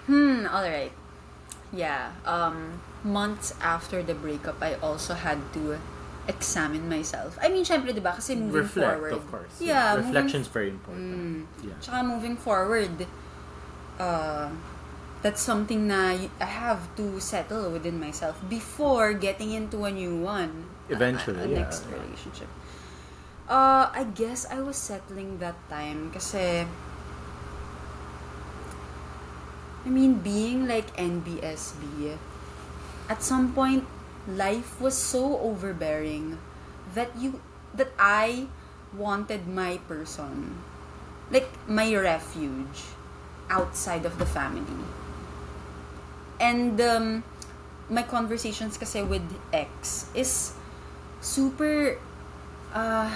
Hmm, 0.07 0.47
alright. 0.47 0.91
Yeah, 1.75 2.15
um, 2.23 2.79
months 3.03 3.51
after 3.59 3.99
the 4.01 4.15
breakup, 4.15 4.63
I 4.63 4.75
also 4.79 5.13
had 5.13 5.35
to 5.59 5.75
examine 6.27 6.87
myself. 6.89 7.37
I 7.41 7.49
mean, 7.49 7.63
syempre, 7.63 7.95
di 7.95 8.03
ba? 8.03 8.19
Kasi 8.19 8.35
moving 8.35 8.67
Reflect, 8.67 8.99
forward. 8.99 9.13
of 9.13 9.23
course. 9.31 9.53
Yeah, 9.59 9.95
moving 9.95 10.11
reflection's 10.11 10.47
very 10.47 10.69
important. 10.69 11.07
Mm. 11.07 11.37
Yeah. 11.63 11.79
Tsaka 11.79 12.03
moving 12.03 12.35
forward, 12.35 13.07
uh, 13.99 14.49
that's 15.23 15.41
something 15.41 15.87
na 15.87 16.15
I 16.19 16.49
have 16.49 16.83
to 16.99 17.19
settle 17.19 17.71
within 17.71 17.99
myself 17.99 18.37
before 18.51 19.13
getting 19.13 19.51
into 19.51 19.83
a 19.87 19.91
new 19.91 20.19
one. 20.19 20.67
Eventually, 20.89 21.41
a, 21.41 21.45
a 21.45 21.49
yeah, 21.49 21.59
next 21.63 21.83
relationship. 21.87 22.51
Uh, 23.47 23.87
I 23.91 24.03
guess 24.11 24.43
I 24.51 24.59
was 24.59 24.75
settling 24.75 25.39
that 25.39 25.55
time 25.71 26.11
kasi 26.11 26.67
I 29.87 29.89
mean, 29.89 30.19
being 30.19 30.67
like 30.67 30.91
NBSB, 30.99 32.19
at 33.07 33.23
some 33.23 33.55
point, 33.55 33.87
life 34.27 34.79
was 34.83 34.95
so 34.95 35.39
overbearing 35.39 36.37
that 36.93 37.15
you 37.15 37.39
that 37.73 37.91
I 37.99 38.47
wanted 38.95 39.47
my 39.47 39.79
person, 39.87 40.59
like 41.31 41.47
my 41.67 41.95
refuge, 41.95 42.91
outside 43.49 44.05
of 44.05 44.19
the 44.19 44.25
family. 44.25 44.83
And 46.39 46.79
um, 46.81 47.23
my 47.89 48.03
conversations 48.03 48.77
kasi 48.77 49.01
with 49.01 49.25
ex 49.51 50.05
is 50.13 50.53
super 51.23 51.97
uh, 52.75 53.09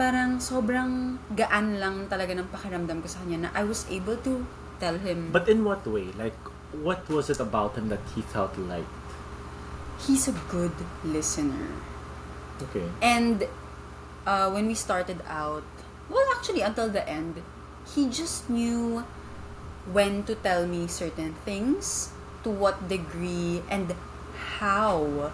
parang 0.00 0.40
sobrang 0.40 1.20
gaan 1.36 1.76
lang 1.76 2.08
talaga 2.08 2.32
ng 2.32 2.48
pakiramdam 2.48 3.04
ko 3.04 3.08
sa 3.10 3.20
kanya 3.20 3.44
na 3.44 3.50
I 3.52 3.68
was 3.68 3.84
able 3.92 4.16
to 4.24 4.40
tell 4.80 4.96
him 4.96 5.28
But 5.28 5.50
in 5.50 5.60
what 5.60 5.84
way? 5.84 6.08
Like, 6.16 6.38
what 6.72 7.04
was 7.12 7.28
it 7.28 7.36
about 7.36 7.76
him 7.76 7.92
that 7.92 8.00
he 8.16 8.24
felt 8.24 8.56
like? 8.56 8.88
He's 10.06 10.28
a 10.28 10.34
good 10.48 10.72
listener. 11.04 11.68
Okay. 12.62 12.88
And 13.00 13.46
uh, 14.26 14.50
when 14.50 14.66
we 14.66 14.74
started 14.74 15.20
out, 15.26 15.64
well, 16.08 16.26
actually, 16.36 16.60
until 16.60 16.88
the 16.88 17.06
end, 17.08 17.42
he 17.94 18.08
just 18.08 18.50
knew 18.50 19.04
when 19.92 20.24
to 20.24 20.34
tell 20.34 20.66
me 20.66 20.86
certain 20.86 21.34
things, 21.44 22.10
to 22.44 22.50
what 22.50 22.88
degree, 22.88 23.62
and 23.70 23.94
how. 24.58 25.32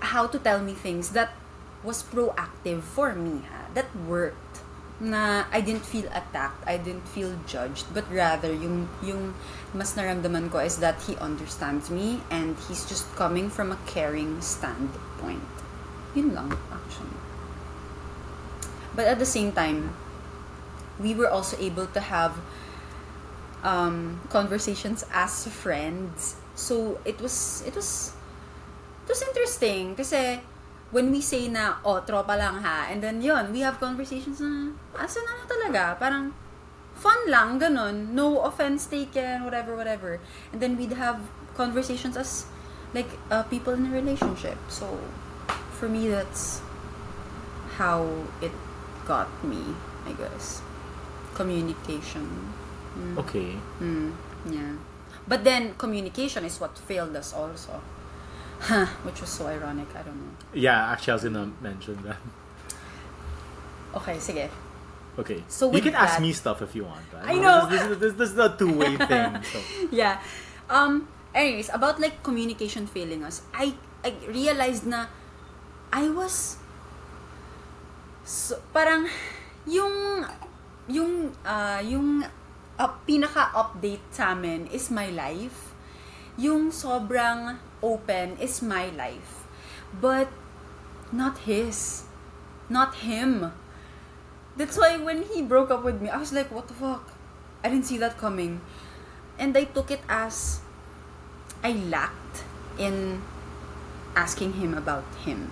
How 0.00 0.26
to 0.26 0.38
tell 0.38 0.60
me 0.60 0.74
things 0.74 1.10
that 1.10 1.34
was 1.82 2.02
proactive 2.02 2.82
for 2.82 3.14
me, 3.14 3.42
ha? 3.50 3.66
that 3.74 3.90
worked. 4.06 4.47
Na 4.98 5.44
I 5.52 5.60
didn't 5.60 5.86
feel 5.86 6.10
attacked, 6.10 6.66
I 6.66 6.76
didn't 6.76 7.06
feel 7.06 7.38
judged, 7.46 7.86
but 7.94 8.02
rather 8.10 8.50
yung 8.50 8.90
yung 8.98 9.38
mas 9.70 9.94
naramdaman 9.94 10.50
ko 10.50 10.58
is 10.58 10.82
that 10.82 10.98
he 11.06 11.14
understands 11.22 11.86
me 11.86 12.18
and 12.34 12.58
he's 12.66 12.82
just 12.82 13.06
coming 13.14 13.46
from 13.46 13.70
a 13.70 13.78
caring 13.86 14.42
standpoint. 14.42 15.46
Yun 16.18 16.34
lang, 16.34 16.50
actually. 16.74 17.14
But 18.98 19.06
at 19.06 19.22
the 19.22 19.28
same 19.28 19.54
time, 19.54 19.94
we 20.98 21.14
were 21.14 21.30
also 21.30 21.54
able 21.62 21.86
to 21.94 22.00
have 22.00 22.34
um, 23.62 24.20
conversations 24.30 25.04
as 25.12 25.46
friends. 25.46 26.36
So 26.54 26.98
it 27.04 27.20
was 27.20 27.62
it 27.66 27.74
was 27.74 28.12
it 29.06 29.08
was 29.14 29.22
interesting 29.22 29.94
kasi 29.94 30.42
when 30.90 31.12
we 31.12 31.20
say 31.20 31.48
na 31.48 31.76
oh 31.84 32.00
tropa 32.00 32.34
lang 32.38 32.64
ha 32.64 32.88
and 32.88 33.04
then 33.04 33.20
yun 33.20 33.52
we 33.52 33.60
have 33.60 33.76
conversations 33.76 34.40
na 34.40 34.72
asa 34.96 35.20
na 35.20 35.44
talaga 35.44 35.98
parang 36.00 36.32
fun 36.96 37.28
lang 37.28 37.60
ganun 37.60 38.16
no 38.16 38.40
offense 38.42 38.88
taken 38.88 39.44
whatever 39.44 39.76
whatever 39.76 40.16
and 40.52 40.58
then 40.64 40.74
we'd 40.80 40.96
have 40.96 41.20
conversations 41.54 42.16
as 42.16 42.48
like 42.96 43.08
uh, 43.28 43.44
people 43.52 43.76
in 43.76 43.86
a 43.86 43.92
relationship 43.92 44.56
so 44.72 44.88
for 45.76 45.86
me 45.86 46.08
that's 46.08 46.64
how 47.76 48.02
it 48.40 48.54
got 49.04 49.28
me 49.44 49.76
I 50.08 50.16
guess 50.16 50.64
communication 51.36 52.26
Mm. 52.98 53.18
Okay. 53.18 53.54
Mm, 53.80 54.10
yeah. 54.50 54.74
But 55.26 55.44
then 55.44 55.74
communication 55.78 56.44
is 56.44 56.58
what 56.58 56.76
failed 56.78 57.14
us 57.14 57.32
also. 57.32 57.80
Huh, 58.60 58.86
which 59.06 59.20
was 59.20 59.30
so 59.30 59.46
ironic. 59.46 59.86
I 59.94 60.02
don't 60.02 60.18
know. 60.18 60.34
Yeah, 60.52 60.90
actually, 60.90 61.12
I 61.12 61.14
was 61.14 61.24
gonna 61.24 61.46
mention 61.62 61.94
that. 62.02 62.18
Okay, 63.94 64.18
sige. 64.18 64.50
Okay. 65.18 65.42
So 65.48 65.66
you 65.70 65.78
with 65.78 65.84
can 65.84 65.94
ask 65.94 66.18
that- 66.18 66.22
me 66.22 66.32
stuff 66.32 66.62
if 66.62 66.74
you 66.74 66.84
want. 66.84 67.02
right? 67.14 67.34
I 67.34 67.34
know. 67.38 67.66
This, 67.70 67.82
this, 67.86 67.98
this, 67.98 68.12
this 68.14 68.30
is 68.34 68.38
a 68.38 68.54
two-way 68.58 68.94
thing. 69.10 69.30
So. 69.42 69.58
yeah. 69.90 70.18
Um. 70.70 71.06
Anyways, 71.34 71.70
about 71.72 72.00
like 72.00 72.22
communication 72.22 72.86
failing 72.86 73.22
us, 73.22 73.42
I 73.54 73.74
I 74.02 74.14
realized 74.26 74.86
na 74.86 75.06
I 75.92 76.10
was 76.10 76.58
so, 78.24 78.58
parang 78.74 79.08
yung 79.66 80.24
yung 80.88 81.32
ah 81.44 81.78
yung 81.80 82.22
uh, 82.78 82.90
pinaka-update 83.06 84.04
sa 84.10 84.34
amin 84.36 84.66
is 84.70 84.90
my 84.90 85.10
life. 85.10 85.72
Yung 86.38 86.70
sobrang 86.70 87.58
open 87.82 88.36
is 88.38 88.62
my 88.62 88.90
life. 88.90 89.46
But 90.00 90.28
not 91.12 91.38
his. 91.38 92.04
Not 92.68 92.96
him. 92.96 93.52
That's 94.56 94.76
why 94.76 94.98
when 94.98 95.22
he 95.22 95.42
broke 95.42 95.70
up 95.70 95.84
with 95.84 96.02
me, 96.02 96.08
I 96.10 96.18
was 96.18 96.32
like, 96.32 96.50
what 96.50 96.68
the 96.68 96.74
fuck? 96.74 97.12
I 97.62 97.68
didn't 97.70 97.86
see 97.86 97.98
that 97.98 98.18
coming. 98.18 98.60
And 99.38 99.56
I 99.56 99.64
took 99.64 99.90
it 99.90 100.00
as 100.08 100.60
I 101.62 101.72
lacked 101.72 102.44
in 102.78 103.22
asking 104.16 104.54
him 104.54 104.74
about 104.74 105.06
him. 105.24 105.50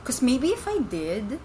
Because 0.00 0.22
maybe 0.22 0.48
if 0.48 0.66
I 0.66 0.78
did, 0.78 1.40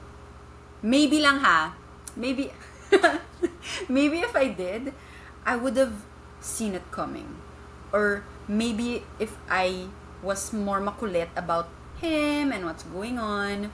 maybe 0.81 1.19
lang 1.19 1.39
ha, 1.39 1.75
maybe, 2.15 2.51
maybe 3.89 4.19
if 4.19 4.35
I 4.35 4.47
did, 4.47 4.93
I 5.45 5.55
would 5.55 5.75
have 5.77 5.93
seen 6.39 6.75
it 6.75 6.89
coming. 6.91 7.35
Or 7.91 8.23
maybe 8.51 9.07
if 9.15 9.39
I 9.47 9.87
was 10.19 10.51
more 10.51 10.83
makulit 10.83 11.31
about 11.39 11.71
him 12.03 12.51
and 12.51 12.67
what's 12.67 12.83
going 12.91 13.15
on, 13.15 13.71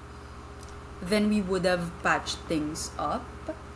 then 1.01 1.33
we 1.33 1.41
would 1.41 1.65
have 1.65 1.89
patched 2.05 2.37
things 2.45 2.93
up 3.01 3.25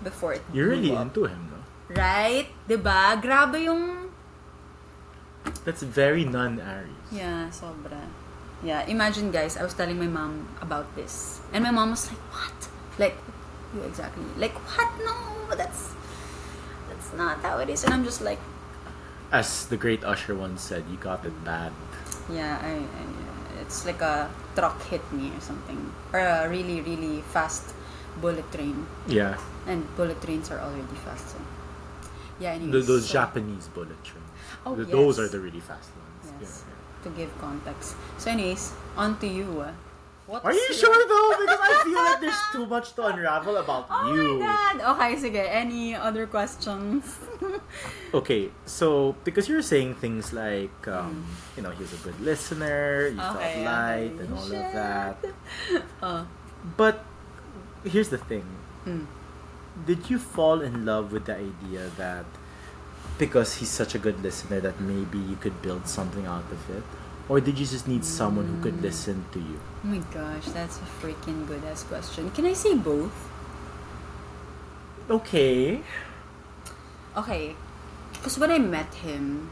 before 0.06 0.38
it 0.38 0.46
You're 0.54 0.70
really 0.70 0.94
up. 0.94 1.10
into 1.10 1.26
him, 1.26 1.50
though. 1.50 1.66
Right? 1.98 2.48
'Di 2.70 2.78
ba? 2.78 3.18
Grabe 3.18 3.66
yung 3.66 4.14
That's 5.66 5.82
very 5.82 6.22
non-Aries. 6.22 7.10
Yeah, 7.10 7.50
sobra. 7.50 7.98
Yeah, 8.62 8.86
imagine 8.86 9.34
guys, 9.34 9.58
I 9.58 9.66
was 9.66 9.74
telling 9.74 9.98
my 9.98 10.06
mom 10.06 10.46
about 10.62 10.86
this. 10.94 11.42
And 11.50 11.66
my 11.66 11.74
mom 11.74 11.98
was 11.98 12.06
like, 12.14 12.22
"What?" 12.30 12.58
Like, 13.02 13.18
you 13.74 13.82
exactly. 13.82 14.22
Like, 14.38 14.54
"What? 14.54 14.90
No, 15.02 15.18
that's 15.58 15.98
that's 16.90 17.10
not 17.18 17.42
how 17.42 17.58
it 17.58 17.74
is." 17.74 17.82
And 17.82 17.90
I'm 17.90 18.06
just 18.06 18.22
like, 18.22 18.38
As 19.32 19.66
the 19.68 19.78
great 19.78 20.04
Usher 20.04 20.36
once 20.36 20.62
said, 20.62 20.84
you 20.92 20.98
got 20.98 21.26
it 21.26 21.36
bad. 21.46 21.72
yeah, 22.30 22.60
I, 22.62 22.84
I 22.84 23.62
it's 23.62 23.86
like 23.86 24.02
a 24.02 24.30
truck 24.56 24.82
hit 24.84 25.02
me 25.14 25.32
or 25.32 25.40
something. 25.40 25.80
Or 26.12 26.20
a 26.20 26.50
really 26.50 26.82
really 26.82 27.22
fast 27.32 27.74
bullet 28.20 28.50
train. 28.52 28.86
Yeah. 29.08 29.38
And 29.68 29.88
bullet 29.96 30.22
trains 30.22 30.52
are 30.52 30.60
already 30.60 30.98
fast. 31.06 31.30
So. 31.30 31.38
Yeah, 32.40 32.52
anyways. 32.54 32.88
those 32.88 33.08
so- 33.08 33.14
Japanese 33.14 33.68
bullet 33.70 34.04
trains. 34.04 34.28
Oh, 34.66 34.76
Th- 34.76 34.88
Those 34.88 35.20
are 35.20 35.28
the 35.30 35.40
really 35.40 35.62
fast 35.62 35.90
ones. 35.96 36.34
Yes. 36.42 36.64
Yeah. 36.68 37.04
To 37.04 37.10
give 37.18 37.32
context. 37.40 37.96
So 38.18 38.30
anyways, 38.32 38.74
on 38.98 39.18
to 39.20 39.28
you. 39.28 39.66
What's 40.32 40.46
Are 40.48 40.56
you 40.56 40.68
sure 40.72 40.96
though? 41.12 41.30
Because 41.44 41.60
I 41.60 41.74
feel 41.84 42.00
like 42.00 42.20
there's 42.24 42.44
too 42.56 42.64
much 42.66 42.96
to 42.96 43.12
unravel 43.12 43.58
about 43.60 43.92
Oh 43.92 44.16
you. 44.16 44.40
my 44.40 44.48
god! 44.48 44.76
Okay, 44.96 45.12
sige. 45.20 45.44
Any 45.44 45.92
other 45.92 46.24
questions? 46.26 47.04
Okay, 48.14 48.52
so 48.68 49.16
because 49.24 49.48
you're 49.48 49.64
saying 49.64 49.96
things 50.00 50.32
like, 50.36 50.76
um, 50.88 51.24
you 51.56 51.64
know, 51.64 51.72
he's 51.72 51.92
a 51.96 52.02
good 52.04 52.20
listener, 52.20 53.08
you 53.08 53.20
felt 53.20 53.40
Hmm. 53.40 53.64
Light, 53.68 54.12
okay. 54.16 54.24
and 54.24 54.30
all 54.36 54.48
of 54.52 54.68
that. 54.76 55.16
uh, 56.04 56.24
But 56.76 57.04
here's 57.84 58.12
the 58.12 58.20
thing: 58.20 58.44
mm. 58.88 59.08
Did 59.88 60.12
you 60.12 60.20
fall 60.20 60.60
in 60.62 60.84
love 60.86 61.12
with 61.16 61.26
the 61.28 61.40
idea 61.40 61.88
that 61.98 62.28
because 63.18 63.60
he's 63.64 63.72
such 63.72 63.96
a 63.96 64.00
good 64.00 64.20
listener 64.24 64.60
that 64.60 64.80
maybe 64.84 65.18
you 65.20 65.36
could 65.40 65.56
build 65.64 65.88
something 65.88 66.28
out 66.28 66.46
of 66.52 66.62
it, 66.70 66.84
or 67.32 67.40
did 67.40 67.56
you 67.56 67.64
just 67.64 67.88
need 67.88 68.04
someone 68.04 68.44
who 68.44 68.60
could 68.60 68.76
listen 68.84 69.24
to 69.32 69.40
you? 69.40 69.56
Oh 69.56 69.88
my 69.88 70.04
gosh, 70.12 70.52
that's 70.52 70.84
a 70.84 70.88
freaking 71.00 71.48
good 71.48 71.64
ass 71.64 71.88
question. 71.88 72.28
Can 72.36 72.44
I 72.44 72.52
say 72.52 72.76
both? 72.76 73.16
Okay. 75.10 75.80
Okay. 77.16 77.56
Because 78.12 78.36
when 78.36 78.52
I 78.52 78.60
met 78.60 78.92
him, 79.00 79.48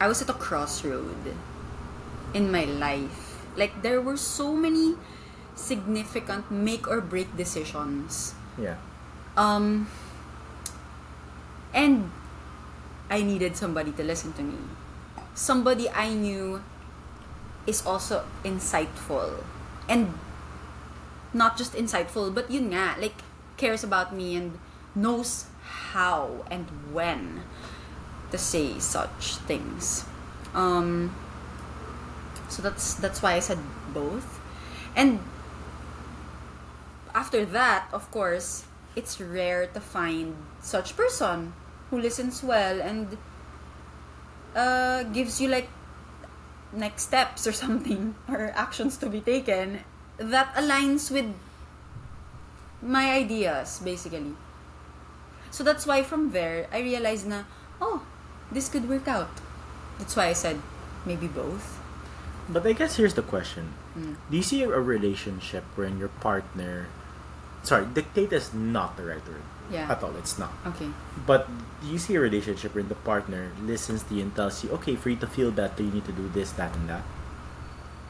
I 0.00 0.08
was 0.08 0.24
at 0.24 0.32
a 0.32 0.38
crossroad 0.40 1.36
in 2.32 2.50
my 2.50 2.64
life. 2.64 3.44
Like, 3.60 3.82
there 3.82 4.00
were 4.00 4.16
so 4.16 4.56
many 4.56 4.96
significant 5.54 6.48
make 6.50 6.88
or 6.88 7.04
break 7.04 7.28
decisions. 7.36 8.32
Yeah. 8.56 8.80
Um, 9.36 9.84
and 11.74 12.08
I 13.10 13.20
needed 13.20 13.54
somebody 13.54 13.92
to 13.92 14.02
listen 14.02 14.32
to 14.40 14.42
me. 14.42 14.56
Somebody 15.34 15.90
I 15.92 16.16
knew 16.16 16.64
is 17.66 17.84
also 17.84 18.24
insightful. 18.44 19.42
And 19.88 20.14
not 21.32 21.56
just 21.56 21.74
insightful, 21.74 22.34
but 22.34 22.50
yun 22.50 22.72
nga, 22.72 22.96
like, 22.98 23.22
cares 23.56 23.84
about 23.84 24.14
me 24.14 24.36
and 24.36 24.58
knows 24.94 25.46
how 25.92 26.44
and 26.50 26.66
when 26.92 27.42
to 28.30 28.38
say 28.38 28.78
such 28.78 29.36
things. 29.46 30.04
Um, 30.54 31.14
so 32.48 32.62
that's 32.62 32.94
that's 32.94 33.22
why 33.22 33.34
I 33.34 33.40
said 33.40 33.58
both. 33.92 34.40
And 34.96 35.20
after 37.14 37.44
that, 37.44 37.88
of 37.92 38.10
course, 38.10 38.64
it's 38.96 39.20
rare 39.20 39.66
to 39.66 39.80
find 39.80 40.34
such 40.60 40.96
person 40.96 41.52
who 41.90 42.00
listens 42.00 42.42
well 42.42 42.80
and 42.80 43.16
uh, 44.54 45.04
gives 45.12 45.40
you 45.40 45.48
like 45.48 45.68
next 46.72 47.02
steps 47.04 47.46
or 47.46 47.52
something 47.64 48.14
or 48.28 48.52
actions 48.54 48.96
to 48.98 49.08
be 49.08 49.20
taken 49.20 49.80
that 50.18 50.54
aligns 50.54 51.10
with 51.10 51.26
my 52.82 53.12
ideas 53.12 53.80
basically. 53.84 54.34
So 55.50 55.64
that's 55.64 55.86
why 55.86 56.02
from 56.02 56.30
there 56.32 56.66
I 56.72 56.80
realized 56.80 57.26
na 57.26 57.44
oh, 57.80 58.02
this 58.52 58.68
could 58.68 58.88
work 58.88 59.08
out. 59.08 59.30
That's 59.98 60.16
why 60.16 60.28
I 60.28 60.32
said 60.34 60.60
maybe 61.04 61.26
both. 61.26 61.80
But 62.48 62.66
I 62.66 62.72
guess 62.72 62.96
here's 62.96 63.14
the 63.14 63.26
question: 63.26 63.74
Mm. 63.96 64.16
Do 64.30 64.36
you 64.36 64.42
see 64.44 64.62
a 64.62 64.68
relationship 64.68 65.64
wherein 65.74 65.98
your 65.98 66.12
partner, 66.20 66.86
sorry, 67.64 67.88
dictate 67.88 68.32
is 68.32 68.52
not 68.52 68.96
the 68.96 69.08
right 69.08 69.24
word 69.24 69.42
Yeah. 69.70 69.90
at 69.90 70.02
all. 70.02 70.14
It's 70.16 70.38
not. 70.38 70.52
Okay. 70.66 70.88
But 71.26 71.48
you 71.82 71.98
see 71.98 72.14
a 72.14 72.20
relationship 72.20 72.74
wherein 72.74 72.88
the 72.88 72.94
partner 73.02 73.50
listens 73.62 74.02
to 74.04 74.14
you 74.14 74.22
and 74.22 74.34
tells 74.34 74.62
you, 74.64 74.70
okay, 74.78 74.94
for 74.96 75.10
you 75.10 75.16
to 75.16 75.26
feel 75.26 75.50
better, 75.50 75.82
you 75.82 75.90
need 75.90 76.04
to 76.06 76.12
do 76.12 76.28
this, 76.30 76.52
that, 76.52 76.74
and 76.76 76.88
that? 76.88 77.02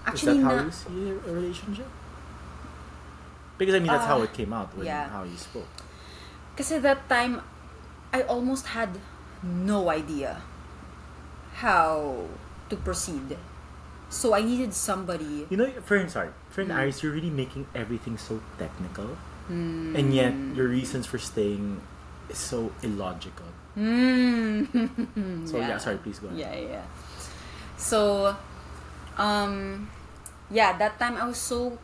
Actually 0.06 0.38
is 0.38 0.44
that 0.44 0.50
how 0.50 0.56
na 0.56 0.62
you 0.64 0.70
see 0.70 1.10
a 1.10 1.32
relationship? 1.32 1.88
Because 3.58 3.74
I 3.74 3.78
mean, 3.80 3.88
that's 3.88 4.04
how 4.06 4.20
Uh, 4.20 4.28
it 4.28 4.32
came 4.36 4.52
out 4.52 4.68
when 4.76 4.86
yeah. 4.86 5.08
how 5.08 5.24
you 5.24 5.36
spoke. 5.36 5.68
Because 6.52 6.72
at 6.72 6.82
that 6.82 7.08
time, 7.08 7.40
I 8.12 8.22
almost 8.22 8.66
had 8.76 9.00
no 9.42 9.88
idea 9.88 10.40
how 11.56 12.24
to 12.68 12.76
proceed. 12.76 13.36
So 14.08 14.34
I 14.34 14.42
needed 14.42 14.72
somebody. 14.72 15.46
You 15.50 15.56
know, 15.56 15.68
for 15.84 15.98
sorry, 16.08 16.30
for 16.50 16.62
an 16.62 16.68
Mm. 16.68 16.78
Aries, 16.78 17.02
you're 17.02 17.12
really 17.12 17.32
making 17.32 17.66
everything 17.74 18.16
so 18.16 18.40
technical, 18.58 19.16
Mm. 19.46 19.94
and 19.94 20.14
yet 20.14 20.34
your 20.58 20.66
reasons 20.66 21.06
for 21.06 21.18
staying 21.18 21.80
is 22.28 22.38
so 22.38 22.72
illogical. 22.82 23.46
Mm. 23.76 24.66
So 25.46 25.58
yeah, 25.58 25.78
sorry, 25.78 25.98
please 25.98 26.18
go 26.18 26.28
ahead. 26.28 26.38
Yeah, 26.38 26.54
yeah. 26.54 26.68
yeah. 26.80 26.86
So, 27.76 28.34
um, 29.18 29.86
yeah, 30.50 30.76
that 30.78 30.98
time 30.98 31.16
I 31.16 31.28
was 31.28 31.38
so 31.38 31.78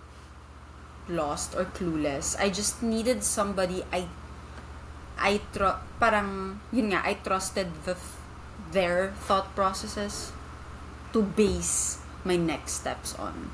lost 1.09 1.55
or 1.55 1.65
clueless. 1.77 2.35
I 2.41 2.49
just 2.51 2.83
needed 2.83 3.23
somebody 3.23 3.85
I 3.93 4.09
I 5.19 5.39
tr- 5.53 5.79
parang 6.01 6.61
yun 6.73 6.91
nga 6.91 7.05
I 7.05 7.15
trusted 7.21 7.69
the 7.85 7.95
their 8.73 9.13
thought 9.29 9.53
processes 9.55 10.33
to 11.13 11.23
base 11.23 12.01
my 12.25 12.41
next 12.41 12.81
steps 12.81 13.13
on. 13.21 13.53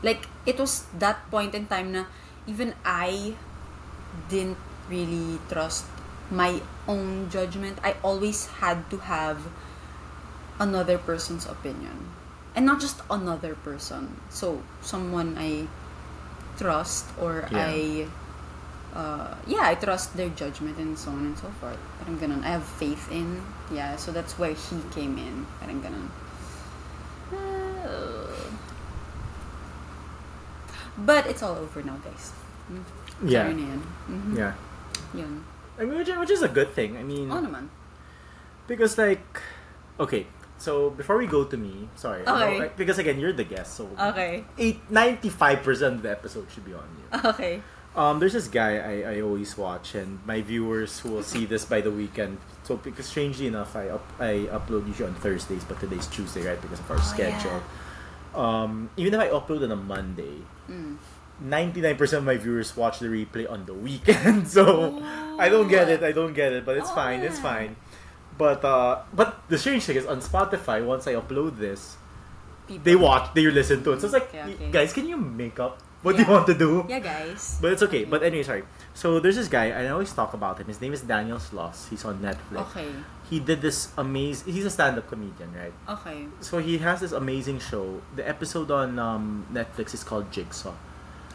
Like 0.00 0.30
it 0.46 0.56
was 0.56 0.86
that 0.96 1.26
point 1.28 1.52
in 1.52 1.66
time 1.66 1.92
na 1.92 2.06
even 2.46 2.74
I 2.84 3.34
didn't 4.28 4.58
really 4.88 5.38
trust 5.48 5.86
my 6.30 6.60
own 6.86 7.30
judgment. 7.30 7.78
I 7.82 7.96
always 8.02 8.46
had 8.46 8.88
to 8.90 8.98
have 8.98 9.38
another 10.58 10.98
person's 10.98 11.46
opinion. 11.46 12.10
And 12.54 12.66
not 12.66 12.80
just 12.80 13.00
another 13.10 13.54
person. 13.54 14.20
So, 14.28 14.62
someone 14.82 15.38
I 15.38 15.66
trust 16.58 17.06
or 17.18 17.46
Yeah. 17.50 17.70
I 17.70 18.06
uh, 18.94 19.34
yeah, 19.46 19.62
I 19.70 19.74
trust 19.74 20.16
their 20.16 20.28
judgment 20.30 20.78
and 20.78 20.98
so 20.98 21.10
on 21.10 21.22
and 21.30 21.38
so 21.38 21.48
forth. 21.62 21.78
Parang 22.02 22.18
ganun. 22.18 22.42
I 22.42 22.58
have 22.58 22.66
faith 22.66 23.06
in. 23.10 23.38
Yeah, 23.70 23.94
so 23.96 24.10
that's 24.10 24.34
where 24.38 24.52
he 24.52 24.82
came 24.90 25.14
in. 25.14 25.46
Parang 25.62 25.78
ganun. 25.78 26.06
Uh, 27.30 28.19
but 31.06 31.26
it's 31.26 31.42
all 31.42 31.56
over 31.56 31.82
now, 31.82 31.96
guys. 32.04 32.32
Mm. 32.70 32.84
Yeah. 33.24 33.44
Sorry 33.44 33.54
na 33.54 33.64
yan. 33.68 33.80
Mhm. 34.08 34.32
Yeah. 34.36 34.52
Yun. 35.14 35.32
I 35.80 35.84
mean, 35.84 35.96
which, 35.98 36.08
which 36.08 36.30
is 36.30 36.42
a 36.42 36.48
good 36.52 36.72
thing. 36.76 36.96
I 36.96 37.02
mean, 37.02 37.28
Oo 37.32 37.40
naman. 37.40 37.68
because 38.68 38.96
like, 38.96 39.24
okay. 39.98 40.26
So 40.60 40.92
before 40.92 41.16
we 41.16 41.24
go 41.26 41.44
to 41.48 41.56
me, 41.56 41.88
sorry. 41.96 42.20
Okay. 42.20 42.68
like, 42.68 42.76
because 42.76 43.00
again, 43.00 43.16
you're 43.18 43.32
the 43.32 43.48
guest, 43.48 43.80
so 43.80 43.88
Okay. 43.96 44.44
eight 44.60 44.84
ninety 44.92 45.32
five 45.32 45.64
percent 45.64 46.00
of 46.00 46.02
the 46.04 46.12
episode 46.12 46.46
should 46.52 46.68
be 46.68 46.76
on 46.76 46.84
you. 47.00 47.06
Okay. 47.32 47.54
Um, 47.96 48.20
there's 48.22 48.36
this 48.38 48.46
guy 48.46 48.78
I, 48.78 48.94
I 49.18 49.20
always 49.24 49.58
watch, 49.58 49.96
and 49.98 50.20
my 50.22 50.44
viewers 50.46 51.00
who 51.02 51.10
will 51.10 51.26
see 51.26 51.42
this 51.48 51.64
by 51.66 51.80
the 51.82 51.90
weekend. 51.90 52.38
So 52.62 52.76
because 52.78 53.08
strangely 53.10 53.48
enough, 53.50 53.74
I 53.74 53.88
up, 53.90 54.04
I 54.20 54.46
upload 54.52 54.86
usually 54.86 55.08
on 55.10 55.16
Thursdays, 55.18 55.64
but 55.66 55.80
today's 55.82 56.06
Tuesday, 56.06 56.46
right? 56.46 56.60
Because 56.62 56.78
of 56.78 56.86
our 56.86 57.00
Oh, 57.00 57.08
schedule. 57.08 57.58
Um, 58.30 58.90
even 58.94 59.16
if 59.16 59.18
I 59.18 59.26
upload 59.34 59.64
on 59.66 59.72
a 59.74 59.80
Monday, 59.80 60.44
Mm. 60.68 60.96
ninety 61.40 61.80
nine 61.80 61.96
percent 61.96 62.18
of 62.20 62.24
my 62.26 62.36
viewers 62.36 62.76
watch 62.76 62.98
the 62.98 63.06
replay 63.06 63.48
on 63.50 63.64
the 63.66 63.74
weekend. 63.74 64.46
So 64.56 65.00
I 65.38 65.48
don't 65.48 65.68
get 65.68 65.88
it. 65.88 66.02
I 66.02 66.12
don't 66.12 66.34
get 66.34 66.52
it, 66.52 66.64
but 66.66 66.76
it's 66.76 66.90
Oh, 66.90 66.94
fine. 66.94 67.20
It's 67.20 67.38
fine. 67.38 67.76
But 68.36 68.64
uh, 68.64 69.02
but 69.12 69.42
the 69.48 69.58
strange 69.58 69.84
thing 69.84 69.96
is 69.96 70.06
on 70.06 70.20
Spotify. 70.20 70.84
Once 70.84 71.06
I 71.06 71.14
upload 71.14 71.58
this, 71.58 71.96
People. 72.68 72.84
they 72.84 72.96
watch, 72.96 73.32
they 73.34 73.46
listen 73.50 73.82
to 73.84 73.92
it. 73.92 74.00
So 74.00 74.06
it's 74.06 74.14
like, 74.14 74.28
Okay, 74.34 74.54
okay. 74.54 74.70
guys, 74.70 74.92
can 74.92 75.08
you 75.08 75.16
make 75.16 75.58
up 75.60 75.78
what 76.02 76.16
do 76.16 76.22
you 76.22 76.28
want 76.30 76.46
to 76.46 76.54
do? 76.54 76.84
Yeah, 76.88 76.98
guys. 77.00 77.58
But 77.60 77.72
it's 77.72 77.82
okay. 77.82 78.02
Okay. 78.02 78.04
But 78.10 78.22
anyway, 78.22 78.42
sorry. 78.42 78.64
So 78.94 79.20
there's 79.20 79.36
this 79.36 79.48
guy, 79.48 79.66
and 79.66 79.86
I 79.86 79.90
always 79.90 80.12
talk 80.12 80.32
about 80.34 80.58
him. 80.58 80.66
His 80.66 80.80
name 80.80 80.92
is 80.92 81.02
Daniel 81.02 81.38
Sloss. 81.38 81.88
He's 81.90 82.04
on 82.04 82.20
Netflix. 82.20 82.70
Okay. 82.70 82.88
He 83.28 83.38
did 83.40 83.60
this 83.60 83.92
amazing. 83.98 84.52
He's 84.52 84.64
a 84.64 84.70
stand-up 84.70 85.08
comedian, 85.08 85.52
right? 85.54 85.72
Okay. 85.88 86.26
So 86.40 86.58
he 86.58 86.78
has 86.78 87.00
this 87.00 87.12
amazing 87.12 87.60
show. 87.60 88.00
The 88.16 88.26
episode 88.28 88.70
on 88.70 88.98
um, 88.98 89.46
Netflix 89.52 89.94
is 89.94 90.02
called 90.02 90.32
Jigsaw. 90.32 90.74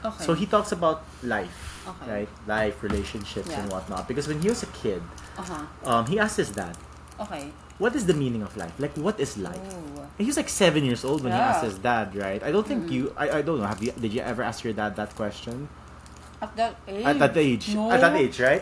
Okay. 0.04 0.24
So 0.24 0.34
he 0.34 0.46
talks 0.46 0.72
about 0.72 1.04
life, 1.24 1.86
Okay. 1.88 2.12
right? 2.12 2.30
Life, 2.48 2.84
relationships, 2.84 3.50
and 3.50 3.72
whatnot. 3.72 4.08
Because 4.08 4.28
when 4.28 4.42
he 4.42 4.50
was 4.50 4.62
a 4.64 4.68
kid, 4.68 5.02
Uh-huh. 5.38 5.66
um, 5.90 6.06
he 6.06 6.20
asked 6.20 6.38
his 6.38 6.50
dad, 6.52 6.76
Okay. 7.20 7.52
"What 7.78 7.96
is 7.96 8.06
the 8.06 8.14
meaning 8.14 8.42
of 8.42 8.56
life? 8.58 8.74
Like, 8.80 8.96
what 8.98 9.20
is 9.20 9.38
life?" 9.38 9.60
Oh. 9.72 10.02
And 10.18 10.24
he 10.24 10.30
was 10.32 10.38
like 10.38 10.50
seven 10.50 10.86
years 10.86 11.04
old 11.04 11.24
when 11.24 11.34
he 11.34 11.38
Yeah. 11.38 11.50
asked 11.52 11.64
his 11.66 11.78
dad, 11.78 12.16
right? 12.16 12.42
I 12.44 12.52
don't 12.52 12.66
think 12.68 12.88
Mhm. 12.88 12.92
you. 12.96 13.02
I, 13.18 13.40
I 13.40 13.42
don't 13.42 13.60
know. 13.60 13.68
Have 13.68 13.84
you? 13.84 13.92
Did 13.92 14.14
you 14.14 14.22
ever 14.22 14.44
ask 14.44 14.64
your 14.64 14.74
dad 14.74 14.96
that 14.96 15.16
question? 15.16 15.68
At 16.42 16.56
that 16.58 16.76
age. 16.88 17.06
at 17.06 17.18
that 17.20 17.36
age 17.38 17.66
No. 17.74 17.90
at 17.92 18.02
that 18.02 18.16
age 18.16 18.38
right 18.44 18.62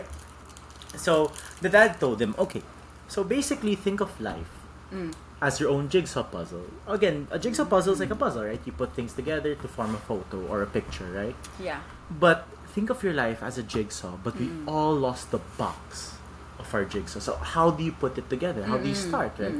so 0.96 1.30
the 1.60 1.68
dad 1.68 1.98
told 1.98 2.22
him 2.22 2.32
okay 2.38 2.62
so 3.08 3.24
basically 3.24 3.74
think 3.74 4.00
of 4.00 4.08
life 4.22 4.48
Mm. 4.94 5.12
as 5.42 5.58
your 5.58 5.68
own 5.74 5.88
jigsaw 5.90 6.22
puzzle 6.22 6.64
again 6.86 7.26
a 7.34 7.38
jigsaw 7.38 7.64
puzzle 7.66 7.92
is 7.92 8.00
like 8.00 8.14
a 8.14 8.16
puzzle 8.16 8.44
right 8.46 8.62
you 8.64 8.72
put 8.72 8.94
things 8.94 9.12
together 9.12 9.54
to 9.58 9.66
form 9.68 9.92
a 9.94 9.98
photo 9.98 10.46
or 10.46 10.62
a 10.62 10.70
picture 10.70 11.10
right 11.10 11.34
Yeah. 11.58 11.80
but 12.08 12.46
think 12.72 12.88
of 12.94 13.02
your 13.02 13.12
life 13.12 13.42
as 13.42 13.58
a 13.58 13.62
jigsaw 13.66 14.16
but 14.22 14.38
we 14.38 14.46
Mm. 14.46 14.68
all 14.70 14.94
lost 14.94 15.30
the 15.34 15.42
box 15.58 16.13
of 16.58 16.66
our 16.74 16.84
jigsaw 16.84 17.18
so 17.20 17.34
how 17.36 17.70
do 17.70 17.82
you 17.82 17.92
put 17.92 18.16
it 18.18 18.28
together 18.30 18.62
how 18.64 18.78
do 18.78 18.88
you 18.88 18.94
start 18.94 19.32
right 19.38 19.54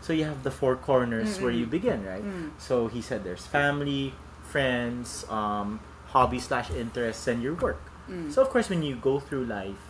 so 0.00 0.12
you 0.12 0.24
have 0.24 0.42
the 0.44 0.50
four 0.50 0.76
corners 0.76 1.40
where 1.40 1.50
you 1.50 1.66
begin 1.66 2.04
right 2.04 2.22
Mm. 2.24 2.50
so 2.58 2.86
he 2.88 3.00
said 3.02 3.24
there's 3.24 3.46
family 3.46 4.14
friends 4.52 5.26
um, 5.28 5.80
hobby 6.14 6.38
slash 6.38 6.70
interests 6.70 7.26
and 7.28 7.42
your 7.42 7.54
work 7.54 7.80
Mm. 8.06 8.30
so 8.30 8.38
of 8.40 8.48
course, 8.54 8.70
when 8.70 8.84
you 8.86 8.94
go 8.94 9.18
through 9.18 9.44
life, 9.50 9.82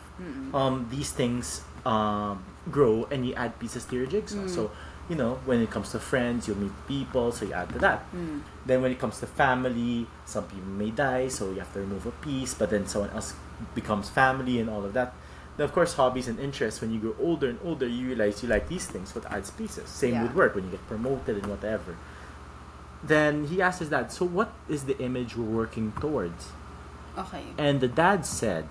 um, 0.56 0.88
these 0.88 1.12
things 1.12 1.60
um, 1.84 2.40
grow 2.72 3.04
and 3.12 3.26
you 3.28 3.34
add 3.36 3.52
pieces 3.60 3.84
to 3.84 3.94
your 3.94 4.06
jigsaw. 4.06 4.38
Mm. 4.40 4.48
So 4.48 4.70
you 5.10 5.16
know, 5.20 5.36
when 5.44 5.60
it 5.60 5.68
comes 5.70 5.92
to 5.92 6.00
friends, 6.00 6.48
you'll 6.48 6.56
meet 6.56 6.72
people, 6.88 7.30
so 7.30 7.44
you 7.44 7.52
add 7.52 7.68
to 7.76 7.78
that. 7.84 8.08
Mm. 8.16 8.40
Then 8.64 8.80
when 8.80 8.90
it 8.90 8.98
comes 8.98 9.20
to 9.20 9.26
family, 9.28 10.06
some 10.24 10.44
people 10.48 10.64
may 10.80 10.88
die, 10.90 11.28
so 11.28 11.50
you 11.52 11.60
have 11.60 11.70
to 11.76 11.80
remove 11.84 12.06
a 12.08 12.16
piece, 12.24 12.54
but 12.54 12.70
then 12.72 12.86
someone 12.88 13.10
else 13.12 13.34
becomes 13.76 14.08
family 14.08 14.58
and 14.64 14.70
all 14.72 14.82
of 14.88 14.94
that. 14.96 15.12
Then 15.56 15.64
of 15.64 15.72
course, 15.72 15.94
hobbies 15.94 16.28
and 16.28 16.38
interests. 16.38 16.80
When 16.80 16.92
you 16.92 17.00
grow 17.00 17.16
older 17.20 17.48
and 17.48 17.58
older, 17.64 17.86
you 17.86 18.08
realize 18.08 18.42
you 18.42 18.48
like 18.48 18.68
these 18.68 18.86
things, 18.86 19.14
what 19.14 19.24
adds 19.32 19.50
pieces. 19.50 19.88
Same 19.88 20.14
Yeah. 20.14 20.22
with 20.24 20.34
work 20.34 20.54
when 20.54 20.64
you 20.64 20.70
get 20.70 20.86
promoted 20.86 21.36
and 21.36 21.46
whatever. 21.46 21.96
Then 23.02 23.46
he 23.46 23.62
asked 23.62 23.80
his 23.80 23.90
dad, 23.90 24.12
"So 24.12 24.24
what 24.24 24.52
is 24.68 24.84
the 24.84 24.98
image 24.98 25.36
we're 25.36 25.44
working 25.44 25.92
towards?" 26.00 26.52
Okay. 27.16 27.44
And 27.56 27.80
the 27.80 27.88
dad 27.88 28.26
said, 28.26 28.68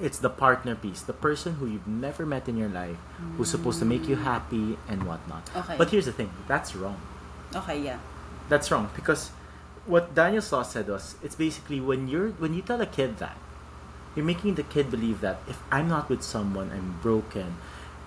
it's 0.00 0.18
the 0.18 0.30
partner 0.30 0.74
piece, 0.74 1.02
the 1.02 1.12
person 1.12 1.54
who 1.54 1.66
you've 1.66 1.86
never 1.86 2.26
met 2.26 2.48
in 2.48 2.56
your 2.56 2.68
life, 2.68 2.96
who's 3.36 3.50
supposed 3.50 3.78
to 3.78 3.84
make 3.84 4.08
you 4.08 4.16
mm. 4.16 4.22
happy 4.22 4.78
and 4.88 5.04
whatnot. 5.04 5.48
Okay. 5.54 5.76
But 5.78 5.90
here's 5.90 6.06
the 6.06 6.12
thing, 6.12 6.30
that's 6.48 6.74
wrong. 6.74 7.00
Okay, 7.54 7.80
yeah. 7.80 7.98
That's 8.48 8.70
wrong 8.70 8.90
because 8.96 9.30
what 9.86 10.14
Daniel 10.14 10.42
Sloss 10.42 10.66
said 10.66 10.88
was, 10.88 11.14
it's 11.22 11.36
basically 11.36 11.80
when 11.80 12.08
you're 12.08 12.30
when 12.42 12.54
you 12.54 12.62
tell 12.62 12.80
a 12.80 12.86
kid 12.86 13.18
that, 13.18 13.36
you're 14.14 14.24
making 14.24 14.54
the 14.54 14.62
kid 14.62 14.90
believe 14.90 15.20
that 15.20 15.40
if 15.48 15.58
I'm 15.70 15.88
not 15.88 16.08
with 16.08 16.22
someone, 16.22 16.70
I'm 16.70 16.98
broken. 17.02 17.56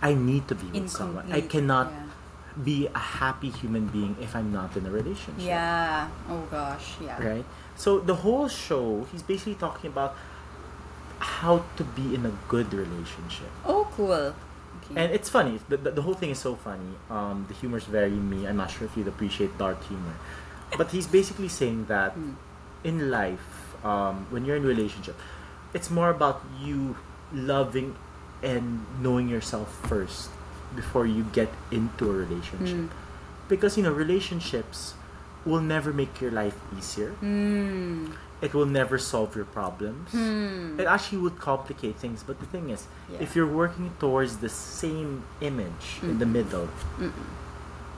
I 0.01 0.13
need 0.13 0.47
to 0.47 0.55
be 0.55 0.79
with 0.79 0.89
someone. 0.89 1.31
I 1.31 1.41
cannot 1.41 1.91
yeah. 1.91 2.63
be 2.63 2.87
a 2.87 2.99
happy 2.99 3.49
human 3.49 3.87
being 3.87 4.15
if 4.21 4.35
I'm 4.35 4.53
not 4.53 4.77
in 4.77 4.85
a 4.85 4.91
relationship. 4.91 5.43
Yeah. 5.43 6.09
Oh 6.29 6.45
gosh, 6.51 6.95
yeah. 7.01 7.21
right? 7.21 7.45
So 7.75 7.99
the 7.99 8.15
whole 8.15 8.47
show, 8.47 9.05
he's 9.11 9.23
basically 9.23 9.55
talking 9.55 9.89
about 9.89 10.15
how 11.19 11.65
to 11.77 11.83
be 11.83 12.13
in 12.13 12.25
a 12.25 12.31
good 12.47 12.73
relationship. 12.73 13.49
Oh, 13.65 13.87
cool. 13.95 14.11
Okay. 14.13 14.95
And 14.95 15.11
it's 15.11 15.29
funny. 15.29 15.59
The, 15.67 15.77
the, 15.77 15.91
the 15.91 16.01
whole 16.01 16.13
thing 16.13 16.29
is 16.29 16.39
so 16.39 16.55
funny. 16.55 16.93
Um, 17.09 17.45
the 17.47 17.53
humor's 17.55 17.85
very 17.85 18.11
me. 18.11 18.47
I'm 18.47 18.57
not 18.57 18.71
sure 18.71 18.85
if 18.85 18.95
you'd 18.95 19.07
appreciate 19.07 19.57
dark 19.57 19.83
humor. 19.83 20.13
But 20.77 20.91
he's 20.91 21.07
basically 21.07 21.47
saying 21.47 21.85
that 21.85 22.15
Mm. 22.15 22.35
in 22.83 23.09
life, 23.09 23.75
um, 23.83 24.27
when 24.29 24.45
you're 24.45 24.55
in 24.55 24.63
a 24.63 24.67
relationship, 24.67 25.17
it's 25.73 25.89
more 25.89 26.09
about 26.09 26.41
you 26.61 26.95
loving 27.33 27.95
and 28.43 28.85
knowing 29.01 29.27
yourself 29.29 29.73
first 29.87 30.29
before 30.75 31.05
you 31.05 31.23
get 31.33 31.49
into 31.71 32.09
a 32.09 32.13
relationship. 32.13 32.77
Mm. 32.77 32.89
Because, 33.49 33.77
you 33.77 33.83
know, 33.83 33.91
relationships 33.91 34.93
will 35.45 35.61
never 35.61 35.93
make 35.93 36.19
your 36.21 36.31
life 36.31 36.55
easier. 36.77 37.15
Mm. 37.21 38.13
It 38.41 38.53
will 38.53 38.65
never 38.67 38.97
solve 38.99 39.35
your 39.35 39.45
problems. 39.45 40.11
Hmm. 40.11 40.79
It 40.79 40.85
actually 40.85 41.17
would 41.19 41.39
complicate 41.39 41.95
things. 41.95 42.21
But 42.21 42.39
the 42.39 42.45
thing 42.45 42.69
is, 42.69 42.85
Yeah. 43.09 43.17
if 43.19 43.35
you're 43.35 43.47
working 43.49 43.89
towards 43.99 44.37
the 44.37 44.49
same 44.49 45.23
image 45.41 45.97
in 46.03 46.19
the 46.19 46.25
Mm. 46.25 46.31
middle, 46.45 46.69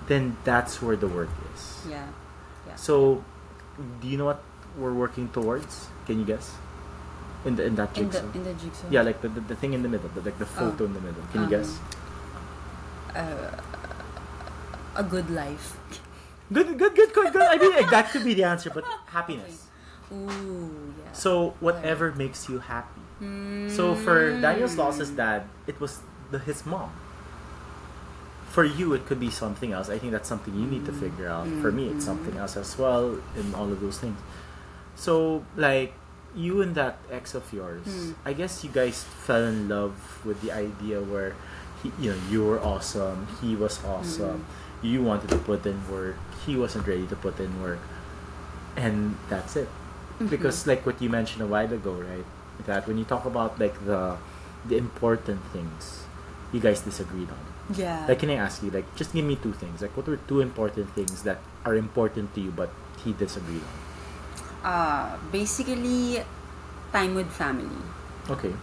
then 0.07 0.37
that's 0.45 0.81
where 0.81 0.95
the 0.95 1.07
work 1.07 1.27
is. 1.53 1.83
Yeah. 1.89 2.07
Yeah. 2.67 2.75
So, 2.75 3.23
do 3.99 4.07
you 4.07 4.15
know 4.17 4.25
what 4.31 4.41
we're 4.77 4.93
working 4.93 5.27
towards? 5.29 5.87
Can 6.05 6.19
you 6.19 6.25
guess? 6.25 6.55
In 7.45 7.55
the 7.55 7.63
in 7.65 7.75
that 7.75 7.97
in 7.97 8.09
the 8.09 8.19
jigsaw. 8.19 8.31
in 8.35 8.43
the 8.43 8.53
jigsaw. 8.53 8.87
yeah, 8.91 9.01
like 9.01 9.21
the, 9.21 9.29
the, 9.29 9.39
the 9.41 9.55
thing 9.55 9.71
in 9.73 9.81
the 9.81 9.87
middle, 9.89 10.09
the, 10.13 10.21
like 10.21 10.37
the 10.39 10.45
photo 10.45 10.83
Oh. 10.83 10.85
in 10.87 10.93
the 10.93 10.99
middle. 11.01 11.23
Can 11.31 11.41
you 11.41 11.45
Um, 11.47 11.49
guess? 11.49 11.79
Uh, 13.15 13.51
a 14.95 15.03
good 15.03 15.29
life. 15.29 15.77
Good, 16.51 16.77
good, 16.77 16.95
good, 16.95 17.13
good, 17.13 17.31
good. 17.31 17.41
I 17.41 17.57
mean, 17.57 17.71
like, 17.75 17.89
that 17.91 18.09
could 18.11 18.23
be 18.25 18.33
the 18.33 18.43
answer, 18.43 18.69
but 18.73 18.83
happiness. 19.07 19.67
Ooh, 20.11 20.93
yeah. 20.97 21.11
So 21.13 21.53
whatever 21.59 22.11
makes 22.11 22.49
you 22.49 22.59
happy. 22.59 23.01
Mm. 23.21 23.69
So 23.69 23.93
for 23.95 24.39
Daniel 24.41 24.67
Sloss's 24.67 25.09
dad, 25.11 25.43
it 25.67 25.79
was 25.79 25.99
the, 26.31 26.39
his 26.39 26.65
mom. 26.65 26.91
For 28.49 28.63
you, 28.65 28.93
it 28.93 29.05
could 29.05 29.19
be 29.19 29.29
something 29.29 29.71
else. 29.73 29.89
I 29.89 29.99
think 29.99 30.11
that's 30.11 30.27
something 30.27 30.53
you 30.55 30.65
need 30.65 30.85
to 30.85 30.91
Mm. 30.91 30.99
figure 30.99 31.29
out. 31.29 31.45
Mm, 31.47 31.61
For 31.61 31.71
me, 31.71 31.87
it's 31.89 32.03
something 32.03 32.35
else 32.37 32.57
as 32.57 32.75
well, 32.77 33.15
in 33.37 33.53
all 33.53 33.71
of 33.71 33.79
those 33.79 33.99
things. 33.99 34.17
So, 34.95 35.45
like, 35.55 35.93
you 36.35 36.61
and 36.61 36.75
that 36.75 36.97
ex 37.11 37.33
of 37.33 37.51
yours, 37.51 37.85
Mm. 37.87 38.13
I 38.25 38.33
guess 38.33 38.63
you 38.63 38.69
guys 38.69 39.03
fell 39.03 39.43
in 39.43 39.67
love 39.69 39.93
with 40.25 40.41
the 40.41 40.51
idea 40.51 41.01
where, 41.01 41.35
he, 41.81 41.91
you 41.99 42.11
know, 42.11 42.19
you 42.29 42.43
were 42.45 42.59
awesome, 42.61 43.27
he 43.41 43.55
was 43.55 43.79
awesome, 43.83 44.45
Mm. 44.45 44.85
you 44.85 45.01
wanted 45.03 45.29
to 45.29 45.37
put 45.41 45.65
in 45.65 45.79
work, 45.89 46.15
he 46.45 46.55
wasn't 46.55 46.85
ready 46.87 47.07
to 47.07 47.15
put 47.15 47.39
in 47.39 47.61
work, 47.61 47.79
and 48.75 49.17
that's 49.29 49.55
it. 49.55 49.69
because 50.29 50.67
like 50.67 50.85
what 50.85 51.01
you 51.01 51.07
mentioned 51.09 51.41
a 51.41 51.47
while 51.47 51.71
ago, 51.71 51.93
right? 51.95 52.25
That 52.67 52.85
when 52.87 52.97
you 52.99 53.05
talk 53.07 53.23
about 53.25 53.55
like 53.59 53.73
the 53.87 54.17
the 54.67 54.75
important 54.75 55.39
things, 55.55 56.03
you 56.51 56.59
guys 56.59 56.81
disagreed 56.83 57.29
on. 57.31 57.39
Yeah. 57.73 58.03
Like, 58.05 58.19
can 58.19 58.29
I 58.29 58.35
ask 58.35 58.61
you, 58.61 58.69
like, 58.71 58.83
just 58.99 59.13
give 59.13 59.23
me 59.23 59.37
two 59.37 59.53
things. 59.53 59.79
Like, 59.81 59.95
what 59.95 60.07
were 60.07 60.17
two 60.27 60.41
important 60.41 60.89
things 60.91 61.21
that 61.23 61.37
are 61.63 61.75
important 61.77 62.33
to 62.35 62.41
you, 62.41 62.51
but 62.51 62.67
he 62.99 63.13
disagreed 63.13 63.61
on? 63.63 63.77
Uh, 64.63 65.17
basically, 65.31 66.23
time 66.91 67.15
with 67.15 67.31
family. 67.31 67.81
Okay. 68.29 68.53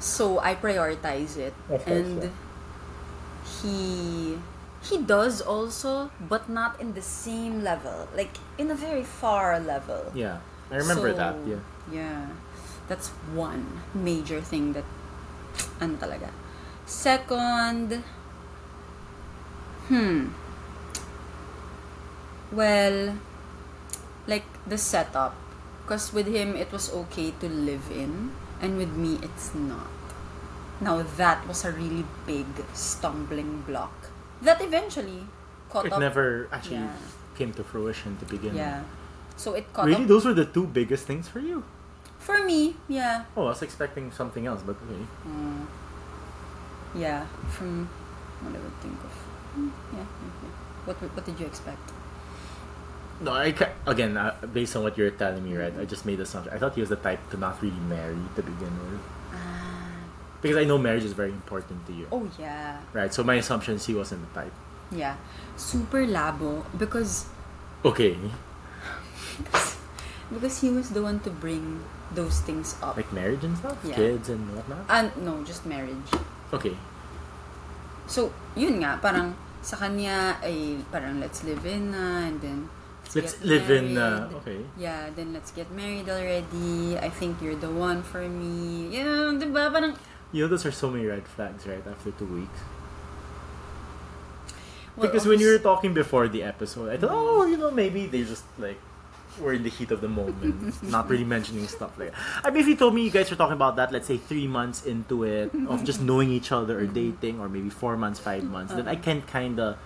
So 0.00 0.40
I 0.40 0.54
prioritize 0.54 1.36
it, 1.36 1.54
course, 1.68 1.86
and 1.86 2.22
yeah. 2.24 2.30
he 3.46 4.38
he 4.82 4.98
does 4.98 5.40
also, 5.40 6.10
but 6.18 6.48
not 6.50 6.80
in 6.80 6.94
the 6.94 7.02
same 7.02 7.62
level. 7.62 8.08
Like 8.16 8.34
in 8.58 8.70
a 8.70 8.74
very 8.74 9.04
far 9.04 9.60
level. 9.60 10.10
Yeah, 10.14 10.42
I 10.70 10.76
remember 10.82 11.14
So, 11.14 11.16
that. 11.16 11.34
Yeah. 11.46 11.62
Yeah. 11.90 12.26
That's 12.88 13.08
one 13.32 13.80
major 13.94 14.42
thing 14.42 14.74
that 14.74 14.84
ano 15.80 15.94
talaga. 16.02 16.34
Second, 16.84 18.02
hmm. 19.86 20.34
Well, 22.50 23.16
like 24.26 24.44
the 24.66 24.78
setup. 24.78 25.34
Because 25.82 26.12
with 26.12 26.26
him, 26.26 26.54
it 26.56 26.70
was 26.72 26.92
okay 26.92 27.32
to 27.40 27.48
live 27.48 27.90
in. 27.90 28.32
And 28.60 28.76
with 28.78 28.94
me, 28.94 29.18
it's 29.22 29.54
not. 29.54 29.90
Now, 30.80 31.02
that 31.16 31.46
was 31.46 31.64
a 31.64 31.70
really 31.72 32.04
big 32.26 32.46
stumbling 32.74 33.62
block. 33.66 33.92
That 34.42 34.62
eventually 34.62 35.26
caught 35.70 35.86
It 35.86 35.92
up. 35.92 36.00
never 36.00 36.48
actually 36.52 36.82
Yeah. 36.82 36.94
came 37.34 37.52
to 37.54 37.64
fruition 37.64 38.16
to 38.18 38.24
begin 38.26 38.54
with. 38.54 38.62
Yeah. 38.62 38.82
So 39.36 39.54
it 39.54 39.72
caught 39.72 39.86
Really, 39.86 40.02
up. 40.04 40.08
those 40.08 40.24
were 40.24 40.34
the 40.34 40.44
two 40.46 40.66
biggest 40.66 41.06
things 41.06 41.26
for 41.28 41.38
you. 41.40 41.62
For 42.18 42.42
me, 42.44 42.76
yeah. 42.86 43.24
Oh, 43.36 43.46
I 43.46 43.54
was 43.56 43.62
expecting 43.62 44.10
something 44.12 44.46
else, 44.46 44.62
but 44.62 44.76
okay. 44.86 45.02
Mm. 45.26 45.66
Yeah, 46.94 47.26
from 47.50 47.88
what 48.42 48.54
I 48.54 48.58
would 48.62 48.78
think 48.82 48.98
of. 49.02 49.14
Mm, 49.58 49.70
yeah, 49.94 50.04
yeah, 50.06 50.32
yeah. 50.44 50.54
What 50.84 50.96
what 51.16 51.24
did 51.24 51.40
you 51.40 51.46
expect? 51.46 51.91
No, 53.20 53.32
I 53.34 53.52
ca- 53.52 53.70
again 53.86 54.16
uh, 54.16 54.34
based 54.52 54.74
on 54.76 54.82
what 54.82 54.96
you're 54.96 55.10
telling 55.12 55.44
me, 55.44 55.56
right? 55.56 55.72
I 55.78 55.84
just 55.84 56.06
made 56.06 56.16
the 56.18 56.22
assumption. 56.24 56.52
I 56.54 56.58
thought 56.58 56.74
he 56.74 56.80
was 56.80 56.90
the 56.90 56.96
type 56.96 57.20
to 57.30 57.36
not 57.36 57.60
really 57.62 57.78
marry 57.86 58.16
to 58.34 58.42
begin 58.42 58.72
with, 58.90 59.00
because 60.40 60.56
I 60.56 60.64
know 60.64 60.78
marriage 60.78 61.04
is 61.04 61.12
very 61.12 61.30
important 61.30 61.86
to 61.86 61.92
you, 61.92 62.06
Oh 62.10 62.26
yeah, 62.38 62.80
right? 62.92 63.12
So 63.14 63.22
my 63.22 63.34
assumption 63.38 63.74
is 63.78 63.86
he 63.86 63.94
wasn't 63.94 64.26
the 64.26 64.32
type. 64.42 64.54
yeah. 64.90 65.14
Super 65.56 66.02
labo 66.08 66.64
because 66.78 67.26
Okay, 67.84 68.16
because 70.32 70.60
he 70.60 70.70
was 70.70 70.90
the 70.90 71.02
one 71.02 71.20
to 71.20 71.30
bring 71.30 71.82
those 72.14 72.40
things 72.40 72.74
up. 72.82 72.96
like 72.96 73.12
marriage 73.12 73.44
and 73.44 73.56
stuff, 73.58 73.78
Yeah. 73.84 73.94
kids 73.94 74.28
and 74.28 74.40
whatnot. 74.54 74.84
And 74.88 75.10
no, 75.22 75.42
just 75.44 75.66
marriage. 75.66 76.08
Okay, 76.52 76.76
So 78.06 78.32
yun 78.58 78.82
nga, 78.82 78.98
parang 79.00 79.32
sa 79.62 79.78
kanya 79.78 80.36
ay 80.42 80.82
parang 80.90 81.22
let's 81.22 81.46
live 81.46 81.62
in 81.64 81.94
na 81.94 82.26
and 82.28 82.36
then 82.42 82.66
let's 83.14 83.34
get 83.34 83.44
live 83.44 83.70
in. 83.70 83.98
Uh, 83.98 84.30
okay, 84.40 84.60
Yeah, 84.78 85.10
then 85.14 85.32
let's 85.32 85.50
get 85.50 85.70
married 85.70 86.08
already. 86.08 86.98
I 86.98 87.10
think 87.10 87.40
you're 87.40 87.56
the 87.56 87.70
one 87.70 88.02
for 88.02 88.28
me. 88.28 88.90
Ba? 88.92 89.70
Parang, 89.70 89.96
you 90.32 90.42
know 90.42 90.48
those 90.48 90.64
are 90.64 90.72
so 90.72 90.90
many 90.90 91.06
red 91.06 91.26
flags, 91.26 91.66
right? 91.66 91.84
After 91.86 92.10
two 92.12 92.26
weeks. 92.26 92.60
well, 94.96 95.08
because 95.08 95.26
when 95.26 95.40
you 95.40 95.48
were 95.48 95.58
talking 95.58 95.94
before 95.94 96.28
the 96.28 96.42
episode, 96.42 96.90
I 96.90 96.96
thought, 96.96 97.10
oh, 97.12 97.44
you 97.46 97.56
know, 97.56 97.70
maybe 97.70 98.06
they 98.06 98.24
just 98.24 98.44
like 98.58 98.78
were 99.40 99.52
in 99.52 99.62
the 99.62 99.70
heat 99.70 99.90
of 99.90 100.00
the 100.00 100.08
moment, 100.08 100.82
not 100.88 101.08
really 101.08 101.24
mentioning 101.24 101.66
stuff 101.68 101.98
like. 101.98 102.12
that. 102.12 102.20
I 102.44 102.50
mean, 102.50 102.60
if 102.60 102.68
you 102.68 102.76
told 102.76 102.94
me 102.94 103.02
you 103.02 103.10
guys 103.10 103.30
were 103.30 103.36
talking 103.36 103.56
about 103.56 103.76
that, 103.76 103.92
let's 103.92 104.06
say 104.06 104.16
three 104.18 104.46
months 104.46 104.84
into 104.84 105.24
it 105.24 105.52
of 105.68 105.84
just 105.84 106.00
knowing 106.08 106.30
each 106.30 106.52
other 106.52 106.78
or 106.80 106.86
dating, 106.86 107.40
or 107.40 107.48
maybe 107.48 107.70
four 107.70 107.96
months, 107.96 108.20
five 108.20 108.44
months, 108.44 108.72
then 108.74 108.88
I 108.88 108.96
can 108.96 109.22
kind 109.22 109.58
of 109.60 109.78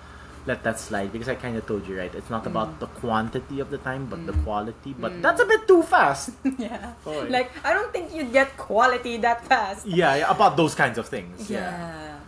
let 0.47 0.63
that 0.63 0.79
slide 0.79 1.13
because 1.13 1.29
I 1.29 1.35
kind 1.35 1.57
of 1.57 1.67
told 1.67 1.87
you 1.87 1.99
right. 1.99 2.15
It's 2.15 2.31
not 2.31 2.47
about 2.47 2.77
mm. 2.77 2.79
the 2.79 2.87
quantity 2.87 3.61
of 3.61 3.71
the 3.71 3.79
time, 3.79 4.07
but 4.07 4.25
the 4.27 4.33
mm. 4.33 4.45
quality. 4.45 4.95
But 4.99 5.13
mm. 5.13 5.23
that's 5.23 5.41
a 5.41 5.47
bit 5.47 5.67
too 5.67 5.83
fast. 5.83 6.31
yeah. 6.59 6.93
Oy. 7.07 7.29
Like, 7.29 7.51
I 7.65 7.75
don't 7.75 7.93
think 7.93 8.15
you'd 8.15 8.33
get 8.33 8.57
quality 8.57 9.17
that 9.19 9.45
fast. 9.45 9.87
yeah, 9.87 10.17
yeah, 10.17 10.31
about 10.31 10.57
those 10.57 10.75
kinds 10.75 10.99
of 10.99 11.09
things. 11.09 11.51
Yeah. 11.51 11.71
Yeah. 11.71 12.19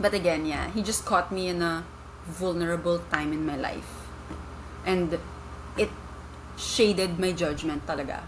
But 0.00 0.14
again, 0.14 0.46
yeah, 0.46 0.70
he 0.70 0.82
just 0.82 1.04
caught 1.04 1.32
me 1.32 1.48
in 1.48 1.60
a 1.60 1.84
vulnerable 2.26 2.98
time 3.10 3.32
in 3.32 3.44
my 3.44 3.56
life. 3.56 4.08
And 4.86 5.18
it 5.76 5.90
shaded 6.56 7.18
my 7.18 7.32
judgment 7.32 7.86
talaga. 7.86 8.22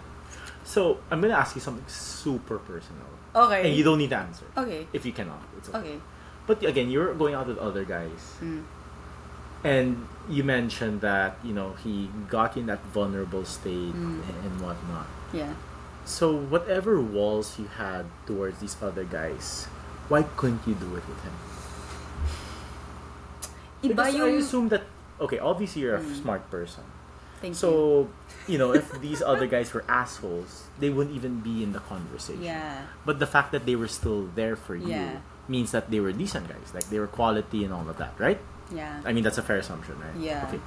So 0.63 0.99
I'm 1.09 1.21
gonna 1.21 1.33
ask 1.33 1.55
you 1.55 1.61
something 1.61 1.87
super 1.87 2.59
personal, 2.59 3.07
Okay. 3.35 3.67
and 3.67 3.75
you 3.75 3.83
don't 3.83 3.97
need 3.97 4.11
to 4.11 4.17
answer 4.17 4.45
Okay. 4.55 4.87
if 4.93 5.05
you 5.05 5.11
cannot. 5.11 5.41
It's 5.57 5.69
okay. 5.69 5.77
Okay. 5.79 5.99
But 6.47 6.63
again, 6.65 6.89
you're 6.89 7.13
going 7.13 7.33
out 7.35 7.47
with 7.47 7.57
other 7.59 7.85
guys, 7.85 8.35
Mm. 8.41 8.63
and 9.63 10.07
you 10.29 10.43
mentioned 10.43 11.01
that 11.01 11.37
you 11.43 11.53
know 11.53 11.73
he 11.83 12.09
got 12.29 12.57
in 12.57 12.65
that 12.67 12.81
vulnerable 12.93 13.45
state 13.45 13.93
Mm. 13.95 14.21
and 14.43 14.53
whatnot. 14.61 15.07
Yeah. 15.33 15.53
So 16.03 16.33
whatever 16.33 16.99
walls 16.99 17.59
you 17.59 17.69
had 17.77 18.05
towards 18.25 18.57
these 18.59 18.75
other 18.81 19.03
guys, 19.05 19.69
why 20.09 20.23
couldn't 20.35 20.65
you 20.65 20.73
do 20.73 20.89
it 20.97 21.05
with 21.05 21.21
him? 21.23 21.35
Iba 23.83 23.95
Because 23.95 24.15
I 24.15 24.27
assume 24.37 24.69
that 24.69 24.83
okay, 25.19 25.39
obviously 25.39 25.81
you're 25.83 25.95
a 25.95 26.01
Mm. 26.01 26.21
smart 26.21 26.49
person. 26.49 26.83
Thank 27.41 27.53
you. 27.53 27.61
So 27.61 27.71
you 28.47 28.57
know 28.57 28.73
if 28.73 28.89
these 29.05 29.21
other 29.21 29.45
guys 29.47 29.73
were 29.73 29.85
assholes, 29.89 30.65
they 30.79 30.89
wouldn't 30.89 31.15
even 31.15 31.39
be 31.41 31.63
in 31.63 31.73
the 31.73 31.79
conversation. 31.81 32.41
Yeah. 32.43 32.85
But 33.05 33.17
the 33.19 33.25
fact 33.29 33.51
that 33.53 33.65
they 33.65 33.75
were 33.75 33.89
still 33.89 34.29
there 34.35 34.55
for 34.55 34.75
you 34.75 34.89
Yeah. 34.89 35.21
Means 35.51 35.75
that 35.75 35.91
they 35.91 35.99
were 35.99 36.15
decent 36.15 36.47
guys. 36.47 36.71
Like 36.71 36.87
they 36.87 36.97
were 36.97 37.11
quality 37.11 37.67
and 37.67 37.75
all 37.75 37.83
of 37.83 37.99
that, 37.99 38.15
right? 38.15 38.39
Yeah. 38.71 39.03
I 39.03 39.11
mean, 39.11 39.27
that's 39.27 39.37
a 39.37 39.43
fair 39.43 39.59
assumption, 39.59 39.99
right? 39.99 40.15
Yeah. 40.15 40.47
Okay. 40.47 40.63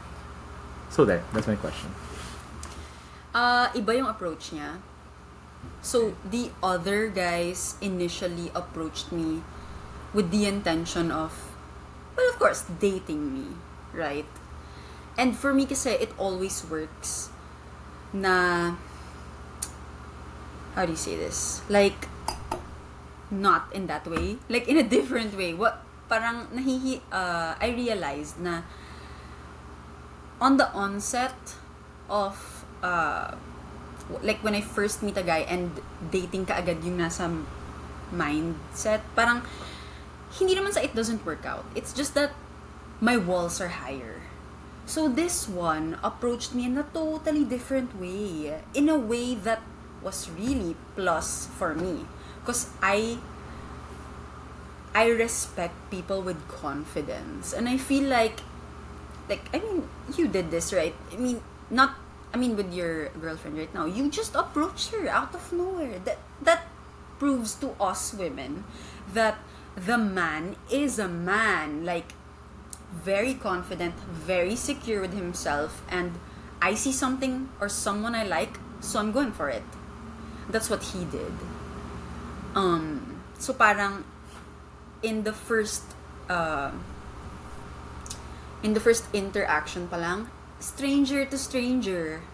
So 0.92 1.08
there, 1.08 1.24
that's 1.32 1.48
my 1.48 1.56
question. 1.56 1.88
Ah, 3.32 3.72
iba 3.72 3.96
yung 3.96 4.06
approach 4.06 4.52
niya. 4.52 4.78
So, 5.80 6.16
the 6.24 6.52
other 6.62 7.08
guys 7.08 7.76
initially 7.80 8.52
approached 8.54 9.12
me 9.12 9.42
with 10.12 10.30
the 10.30 10.46
intention 10.46 11.10
of, 11.10 11.32
well, 12.16 12.28
of 12.28 12.38
course, 12.38 12.64
dating 12.80 13.32
me, 13.32 13.56
right? 13.92 14.28
And 15.16 15.36
for 15.36 15.52
me 15.52 15.66
kasi, 15.66 15.96
it 15.96 16.12
always 16.16 16.64
works 16.68 17.30
na, 18.12 18.76
how 20.74 20.86
do 20.86 20.92
you 20.92 21.00
say 21.00 21.16
this? 21.16 21.60
Like, 21.68 22.08
not 23.30 23.72
in 23.72 23.86
that 23.86 24.06
way. 24.06 24.38
Like, 24.48 24.68
in 24.68 24.76
a 24.76 24.82
different 24.82 25.36
way. 25.36 25.54
What, 25.54 25.82
parang 26.08 26.48
nahihi, 26.52 27.00
uh, 27.12 27.54
I 27.56 27.72
realized 27.72 28.40
na 28.40 28.62
on 30.40 30.56
the 30.56 30.68
onset 30.72 31.56
of 32.10 32.64
uh, 32.82 33.32
like 34.22 34.44
when 34.44 34.54
I 34.54 34.60
first 34.60 35.02
meet 35.02 35.16
a 35.16 35.22
guy 35.22 35.48
and 35.48 35.72
dating 36.10 36.46
ka 36.46 36.60
agad 36.60 36.84
yung 36.84 37.00
nasa 37.00 37.30
mindset, 38.12 39.00
parang 39.16 39.40
hindi 40.36 40.52
naman 40.52 40.76
sa 40.76 40.84
it 40.84 40.92
doesn't 40.92 41.24
work 41.24 41.48
out. 41.48 41.64
It's 41.72 41.92
just 41.96 42.12
that 42.14 42.36
my 43.00 43.16
walls 43.16 43.60
are 43.60 43.80
higher. 43.80 44.20
So 44.84 45.08
this 45.08 45.48
one 45.48 45.96
approached 46.04 46.52
me 46.52 46.68
in 46.68 46.76
a 46.76 46.84
totally 46.84 47.48
different 47.48 47.96
way. 47.96 48.60
In 48.76 48.92
a 48.92 49.00
way 49.00 49.32
that 49.32 49.64
was 50.04 50.28
really 50.28 50.76
plus 50.92 51.48
for 51.56 51.72
me. 51.72 52.04
Because 52.44 52.68
I 52.84 53.16
I 54.94 55.08
respect 55.08 55.74
people 55.90 56.20
with 56.20 56.36
confidence. 56.46 57.56
And 57.56 57.68
I 57.68 57.80
feel 57.80 58.04
like 58.04 58.44
like 59.28 59.48
I 59.56 59.58
mean, 59.58 59.88
you 60.16 60.28
did 60.28 60.52
this, 60.52 60.72
right? 60.72 60.94
I 61.12 61.16
mean, 61.16 61.40
not 61.70 61.96
I 62.32 62.36
mean 62.36 62.56
with 62.56 62.72
your 62.72 63.08
girlfriend 63.16 63.56
right 63.56 63.72
now. 63.72 63.86
You 63.86 64.10
just 64.12 64.36
approached 64.36 64.92
her 64.92 65.08
out 65.08 65.34
of 65.34 65.52
nowhere. 65.52 65.98
That 66.04 66.18
that 66.42 66.68
proves 67.18 67.54
to 67.64 67.72
us 67.80 68.12
women 68.12 68.64
that 69.14 69.38
the 69.76 69.96
man 69.96 70.56
is 70.70 70.98
a 70.98 71.08
man 71.08 71.84
like 71.84 72.12
very 72.92 73.34
confident, 73.34 73.94
very 74.12 74.54
secure 74.54 75.00
with 75.00 75.14
himself 75.14 75.82
and 75.88 76.12
I 76.62 76.74
see 76.74 76.92
something 76.92 77.48
or 77.60 77.68
someone 77.68 78.14
I 78.14 78.24
like, 78.24 78.58
so 78.80 78.98
I'm 78.98 79.12
going 79.12 79.32
for 79.32 79.50
it. 79.50 79.64
That's 80.48 80.70
what 80.70 80.82
he 80.82 81.04
did. 81.04 81.32
Um 82.54 83.20
so 83.38 83.52
parang 83.52 84.04
in 85.02 85.22
the 85.22 85.32
first 85.32 85.84
uh, 86.28 86.70
in 88.64 88.72
the 88.72 88.80
first 88.80 89.04
interaction 89.12 89.86
pa 89.86 90.00
lang, 90.00 90.32
stranger 90.58 91.28
to 91.28 91.36
stranger. 91.36 92.24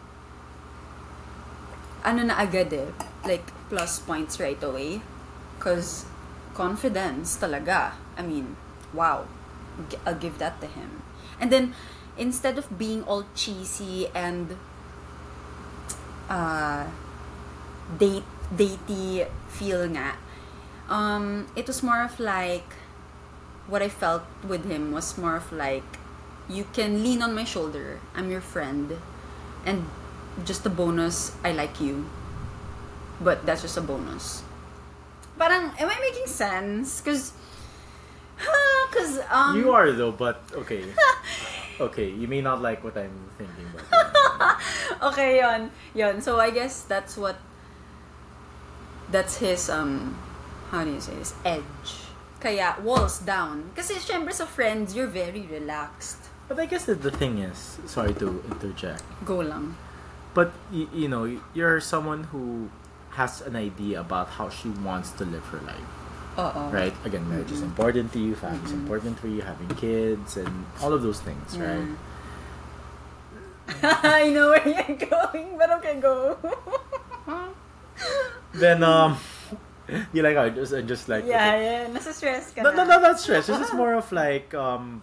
Ano 2.07 2.23
na 2.23 2.39
agad 2.39 2.73
eh, 2.73 2.89
like 3.27 3.45
plus 3.68 3.99
points 3.99 4.39
right 4.39 4.62
away. 4.62 5.03
Cause 5.59 6.07
confidence 6.55 7.37
talaga. 7.37 7.93
I 8.16 8.23
mean, 8.23 8.57
wow. 8.95 9.27
I'll 10.07 10.16
give 10.16 10.39
that 10.39 10.61
to 10.61 10.68
him. 10.68 11.03
And 11.41 11.53
then, 11.53 11.75
instead 12.16 12.57
of 12.57 12.68
being 12.79 13.03
all 13.05 13.25
cheesy 13.35 14.09
and 14.14 14.57
uh, 16.29 16.87
date 17.99 18.29
datey 18.55 19.26
feel 19.48 19.86
nga. 19.90 20.14
Um, 20.90 21.46
it 21.55 21.66
was 21.66 21.82
more 21.82 22.03
of 22.03 22.18
like 22.18 22.66
what 23.70 23.82
I 23.82 23.88
felt 23.88 24.26
with 24.42 24.66
him 24.66 24.90
was 24.90 25.16
more 25.16 25.36
of 25.36 25.53
like 25.53 25.86
you 26.51 26.66
can 26.74 27.03
lean 27.03 27.22
on 27.22 27.34
my 27.34 27.44
shoulder. 27.44 28.01
I'm 28.14 28.30
your 28.30 28.42
friend, 28.42 28.98
and 29.64 29.86
just 30.44 30.66
a 30.66 30.70
bonus. 30.70 31.32
I 31.44 31.53
like 31.53 31.80
you, 31.80 32.11
but 33.22 33.46
that's 33.46 33.62
just 33.62 33.78
a 33.78 33.80
bonus. 33.80 34.42
Parang, 35.38 35.72
am 35.78 35.88
I 35.88 35.98
making 36.03 36.26
sense? 36.26 37.01
Cause, 37.01 37.32
cause 38.90 39.20
um. 39.30 39.57
You 39.57 39.72
are 39.72 39.92
though, 39.92 40.12
but 40.12 40.42
okay. 40.53 40.84
okay, 41.80 42.11
you 42.11 42.26
may 42.28 42.42
not 42.42 42.61
like 42.61 42.82
what 42.84 42.98
I'm 42.98 43.14
thinking, 43.38 43.70
but 43.72 43.86
okay, 45.14 45.38
yon, 45.38 45.70
yon. 45.94 46.20
So 46.20 46.38
I 46.40 46.51
guess 46.51 46.82
that's 46.82 47.16
what. 47.16 47.38
That's 49.11 49.39
his 49.39 49.69
um, 49.69 50.17
how 50.71 50.85
do 50.85 50.91
you 50.93 51.01
say 51.01 51.15
this? 51.15 51.35
Edge. 51.45 52.07
Kaya 52.41 52.77
walls 52.83 53.19
down. 53.21 53.71
Kasi 53.77 53.95
syempre 54.01 54.33
sa 54.33 54.47
friends, 54.47 54.95
you're 54.97 55.11
very 55.11 55.45
relaxed. 55.51 56.31
But 56.49 56.59
I 56.59 56.67
guess 56.67 56.87
that 56.87 57.03
the 57.03 57.11
thing 57.13 57.39
is, 57.39 57.79
sorry 57.87 58.15
to 58.19 58.43
interject, 58.51 59.03
Go 59.25 59.39
lang. 59.39 59.77
but 60.35 60.51
y- 60.73 60.89
you 60.91 61.07
know, 61.07 61.27
you're 61.55 61.79
someone 61.79 62.25
who 62.35 62.71
has 63.15 63.39
an 63.43 63.55
idea 63.55 64.01
about 64.01 64.35
how 64.41 64.49
she 64.49 64.71
wants 64.83 65.11
to 65.19 65.25
live 65.27 65.47
her 65.55 65.63
life, 65.63 65.91
Oo. 66.39 66.71
right? 66.75 66.95
Again, 67.07 67.23
marriage 67.31 67.51
is 67.55 67.63
important 67.63 68.11
to 68.15 68.19
you, 68.19 68.35
family 68.35 68.63
is 68.67 68.73
important 68.75 69.19
for 69.19 69.27
you, 69.31 69.43
having 69.47 69.69
kids, 69.79 70.35
and 70.39 70.51
all 70.83 70.91
of 70.95 71.03
those 71.07 71.21
things, 71.23 71.55
right? 71.59 71.87
I 74.03 74.31
know 74.35 74.51
where 74.51 74.67
you're 74.67 74.99
going, 75.11 75.55
but 75.59 75.71
okay, 75.79 76.01
go. 76.03 76.35
Then 78.55 78.82
um, 78.82 79.18
you 80.12 80.22
like 80.22 80.36
I 80.36 80.51
just 80.51 80.74
I 80.74 80.82
just 80.82 81.09
like 81.09 81.24
yeah, 81.26 81.55
yeah. 81.57 81.86
Nasa 81.88 82.12
stress 82.12 82.51
ka 82.53 82.62
No, 82.62 82.70
na. 82.70 82.84
no, 82.84 82.98
no, 82.98 83.01
not 83.01 83.20
stress. 83.20 83.46
This 83.46 83.61
is 83.61 83.72
more 83.80 83.94
of 83.94 84.11
like 84.12 84.55
um. 84.55 85.03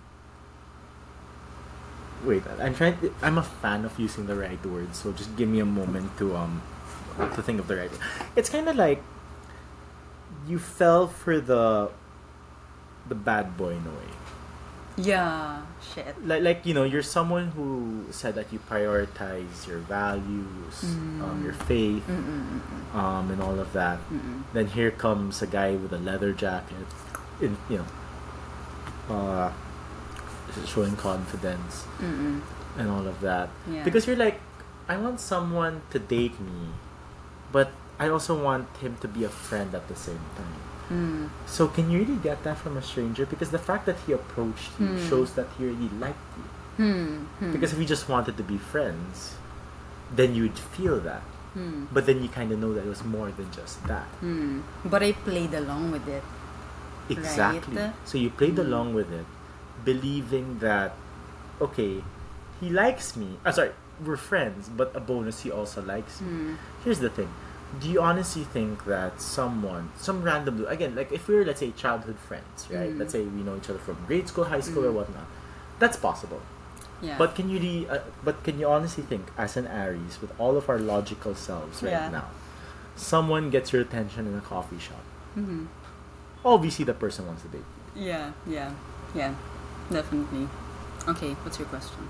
Wait, 2.26 2.42
I'm 2.60 2.74
trying. 2.74 2.98
I'm 3.22 3.38
a 3.38 3.46
fan 3.46 3.86
of 3.86 3.94
using 4.00 4.26
the 4.26 4.36
right 4.36 4.60
words, 4.66 4.98
so 5.00 5.14
just 5.14 5.36
give 5.38 5.48
me 5.48 5.60
a 5.60 5.70
moment 5.70 6.18
to 6.18 6.36
um 6.36 6.62
to 7.18 7.42
think 7.42 7.60
of 7.60 7.68
the 7.68 7.78
right. 7.78 7.94
It's 8.36 8.50
kind 8.50 8.68
of 8.68 8.76
like 8.76 9.02
you 10.48 10.60
fell 10.60 11.08
for 11.08 11.40
the 11.40 11.92
the 13.08 13.16
bad 13.16 13.56
boy 13.56 13.78
in 13.78 13.86
a 13.86 13.94
way. 13.96 14.12
Yeah, 14.98 15.62
shit. 15.94 16.26
Like, 16.26 16.42
like 16.42 16.66
you 16.66 16.74
know, 16.74 16.84
you're 16.84 17.06
someone 17.06 17.54
who 17.54 18.06
said 18.10 18.34
that 18.36 18.52
you 18.52 18.58
prioritize 18.58 19.68
your 19.68 19.78
values, 19.78 20.82
mm. 20.82 21.22
um, 21.22 21.44
your 21.46 21.54
faith, 21.54 22.02
Mm-mm-mm. 22.08 22.96
um, 22.96 23.30
and 23.30 23.42
all 23.42 23.60
of 23.60 23.74
that. 23.74 24.00
Mm-mm. 24.10 24.42
Then 24.54 24.68
here 24.68 24.90
comes 24.90 25.42
a 25.42 25.48
guy 25.48 25.76
with 25.76 25.94
a 25.94 26.00
leather 26.00 26.34
jacket, 26.34 26.90
in 27.40 27.58
you 27.70 27.86
know, 27.86 29.14
uh, 29.14 29.54
showing 30.66 30.96
confidence 30.96 31.86
Mm-mm. 32.02 32.42
and 32.78 32.90
all 32.90 33.06
of 33.08 33.22
that. 33.22 33.50
Yeah. 33.70 33.84
Because 33.84 34.08
you're 34.08 34.18
like, 34.18 34.42
I 34.90 34.98
want 34.98 35.20
someone 35.20 35.82
to 35.92 36.00
date 36.00 36.40
me, 36.42 36.74
but 37.52 37.70
I 38.00 38.10
also 38.10 38.34
want 38.34 38.76
him 38.78 38.98
to 39.02 39.08
be 39.08 39.24
a 39.24 39.30
friend 39.30 39.76
at 39.76 39.88
the 39.88 39.96
same 39.96 40.26
time. 40.36 40.67
Mm. 40.90 41.30
So 41.46 41.68
can 41.68 41.92
you 41.92 42.00
really 42.00 42.16
get 42.16 42.44
that 42.44 42.58
from 42.58 42.78
a 42.78 42.82
stranger? 42.82 43.26
Because 43.26 43.52
the 43.52 43.60
fact 43.60 43.86
that 43.88 43.98
he 44.06 44.14
approached 44.14 44.72
you 44.80 44.88
Hmm. 44.88 45.10
shows 45.10 45.34
that 45.34 45.48
he 45.58 45.66
really 45.66 45.90
liked 46.00 46.28
you. 46.38 46.46
Hmm. 46.78 47.16
Hmm. 47.40 47.52
Because 47.52 47.74
if 47.74 47.80
we 47.80 47.86
just 47.86 48.08
wanted 48.08 48.38
to 48.38 48.44
be 48.44 48.58
friends, 48.58 49.36
then 50.16 50.34
you'd 50.36 50.58
feel 50.58 51.00
that. 51.02 51.22
Hmm. 51.54 51.86
But 51.92 52.06
then 52.06 52.22
you 52.24 52.30
kind 52.30 52.52
of 52.52 52.60
know 52.60 52.72
that 52.74 52.86
it 52.86 52.90
was 52.90 53.04
more 53.04 53.32
than 53.32 53.52
just 53.52 53.84
that. 53.88 54.08
Hmm. 54.24 54.62
But 54.86 55.04
I 55.04 55.12
played 55.12 55.54
along 55.54 55.92
with 55.92 56.08
it. 56.08 56.24
Exactly. 57.10 57.76
Right. 57.78 57.94
So 58.06 58.18
you 58.18 58.30
played 58.30 58.56
Mm. 58.56 58.66
along 58.68 58.94
with 58.94 59.12
it, 59.12 59.26
believing 59.86 60.60
that, 60.60 60.92
okay, 61.62 62.04
he 62.60 62.70
likes 62.70 63.16
me. 63.16 63.40
Ah, 63.46 63.52
sorry, 63.52 63.72
we're 64.04 64.18
friends, 64.20 64.68
but 64.70 64.92
a 64.96 65.00
bonus, 65.00 65.42
he 65.44 65.52
also 65.52 65.82
likes 65.82 66.20
me. 66.22 66.56
Here's 66.84 67.00
the 67.00 67.10
thing. 67.10 67.30
Do 67.82 67.90
you 67.90 68.02
honestly 68.02 68.44
think 68.46 68.86
that 68.86 69.20
someone, 69.22 69.92
some 69.98 70.24
random 70.24 70.58
dude, 70.58 70.68
again, 70.70 70.96
like 70.96 71.12
if 71.12 71.28
we're, 71.28 71.44
let's 71.46 71.60
say, 71.60 71.72
childhood 71.72 72.18
friends, 72.18 72.68
right? 72.72 72.90
Mm. 72.92 73.00
Let's 73.00 73.12
say 73.12 73.24
we 73.24 73.44
know 73.44 73.58
each 73.58 73.70
other 73.70 73.80
from 73.80 73.98
grade 74.08 74.28
school, 74.28 74.46
high 74.46 74.62
school, 74.62 74.86
or 74.86 74.92
Mm. 74.92 74.94
whatnot. 75.00 75.26
That's 75.80 75.98
possible. 75.98 76.42
Yeah. 77.02 77.18
But 77.18 77.36
can 77.36 77.50
you 77.50 77.60
re- 77.60 77.88
uh, 77.90 78.00
but 78.24 78.44
can 78.44 78.58
you 78.60 78.68
honestly 78.68 79.04
think, 79.04 79.28
as 79.38 79.58
an 79.58 79.68
Aries, 79.68 80.20
with 80.22 80.32
all 80.40 80.58
of 80.58 80.70
our 80.70 80.80
logical 80.80 81.36
selves 81.36 81.84
right 81.84 81.92
Yeah. 81.92 82.10
now, 82.10 82.26
someone 82.96 83.50
gets 83.52 83.72
your 83.74 83.82
attention 83.82 84.26
in 84.28 84.36
a 84.38 84.42
coffee 84.42 84.80
shop? 84.80 85.04
Mhm. 85.38 85.68
Obviously, 86.46 86.86
the 86.86 86.94
person 86.94 87.28
wants 87.28 87.42
to 87.44 87.50
date 87.50 87.64
you. 87.96 88.06
Yeah. 88.06 88.32
Yeah. 88.48 88.72
Yeah. 89.14 89.34
Definitely. 89.92 90.48
Okay. 91.08 91.34
What's 91.44 91.60
your 91.60 91.68
question? 91.68 92.08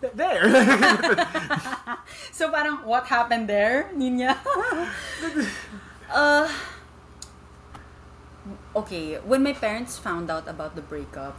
Th- 0.00 0.12
There. 0.16 0.44
So 2.32 2.50
parang 2.50 2.84
what 2.88 3.06
happened 3.06 3.48
there, 3.48 3.92
Ninya? 3.92 4.32
uh, 6.12 6.48
okay, 8.74 9.16
when 9.24 9.42
my 9.42 9.52
parents 9.52 9.98
found 9.98 10.30
out 10.30 10.48
about 10.48 10.74
the 10.74 10.82
breakup, 10.82 11.36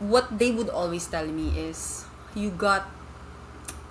what 0.00 0.26
they 0.38 0.50
would 0.50 0.68
always 0.68 1.06
tell 1.06 1.26
me 1.26 1.52
is, 1.58 2.04
you 2.34 2.50
got, 2.50 2.88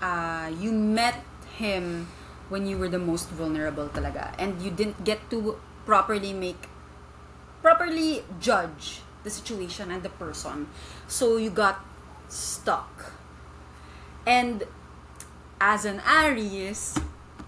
uh, 0.02 0.52
you 0.60 0.72
met 0.72 1.22
him 1.58 2.08
when 2.50 2.66
you 2.66 2.78
were 2.78 2.90
the 2.90 3.00
most 3.00 3.30
vulnerable 3.30 3.88
talaga, 3.90 4.34
and 4.40 4.62
you 4.62 4.72
didn't 4.72 5.04
get 5.04 5.30
to 5.30 5.58
properly 5.86 6.34
make, 6.34 6.68
properly 7.62 8.24
judge 8.40 9.02
the 9.24 9.30
situation 9.30 9.92
and 9.92 10.04
the 10.04 10.10
person, 10.10 10.68
so 11.08 11.38
you 11.38 11.50
got 11.50 11.86
stuck. 12.32 13.12
And 14.26 14.64
as 15.60 15.84
an 15.84 16.00
Aries, 16.08 16.96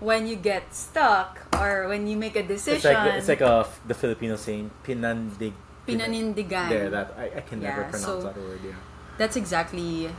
when 0.03 0.27
you 0.27 0.35
get 0.35 0.75
stuck 0.75 1.47
or 1.55 1.87
when 1.87 2.05
you 2.05 2.17
make 2.19 2.35
a 2.35 2.43
decision, 2.43 2.83
It's 2.83 2.85
like 2.85 3.13
it's 3.15 3.29
like 3.31 3.41
uh, 3.41 3.63
a 3.63 3.87
the 3.87 3.95
Filipino 3.95 4.35
saying 4.35 4.69
pinandig. 4.83 5.53
Pinanindigan. 5.87 6.67
There, 6.69 6.89
that 6.91 7.15
I, 7.17 7.39
I 7.39 7.41
can 7.43 7.59
never 7.59 7.81
Yeah, 7.87 7.91
pronounce 7.91 8.05
so- 8.05 8.21
that 8.27 8.37
word. 8.37 8.59
Yeah. 8.63 8.75
that's 9.17 9.35
exactly 9.37 10.09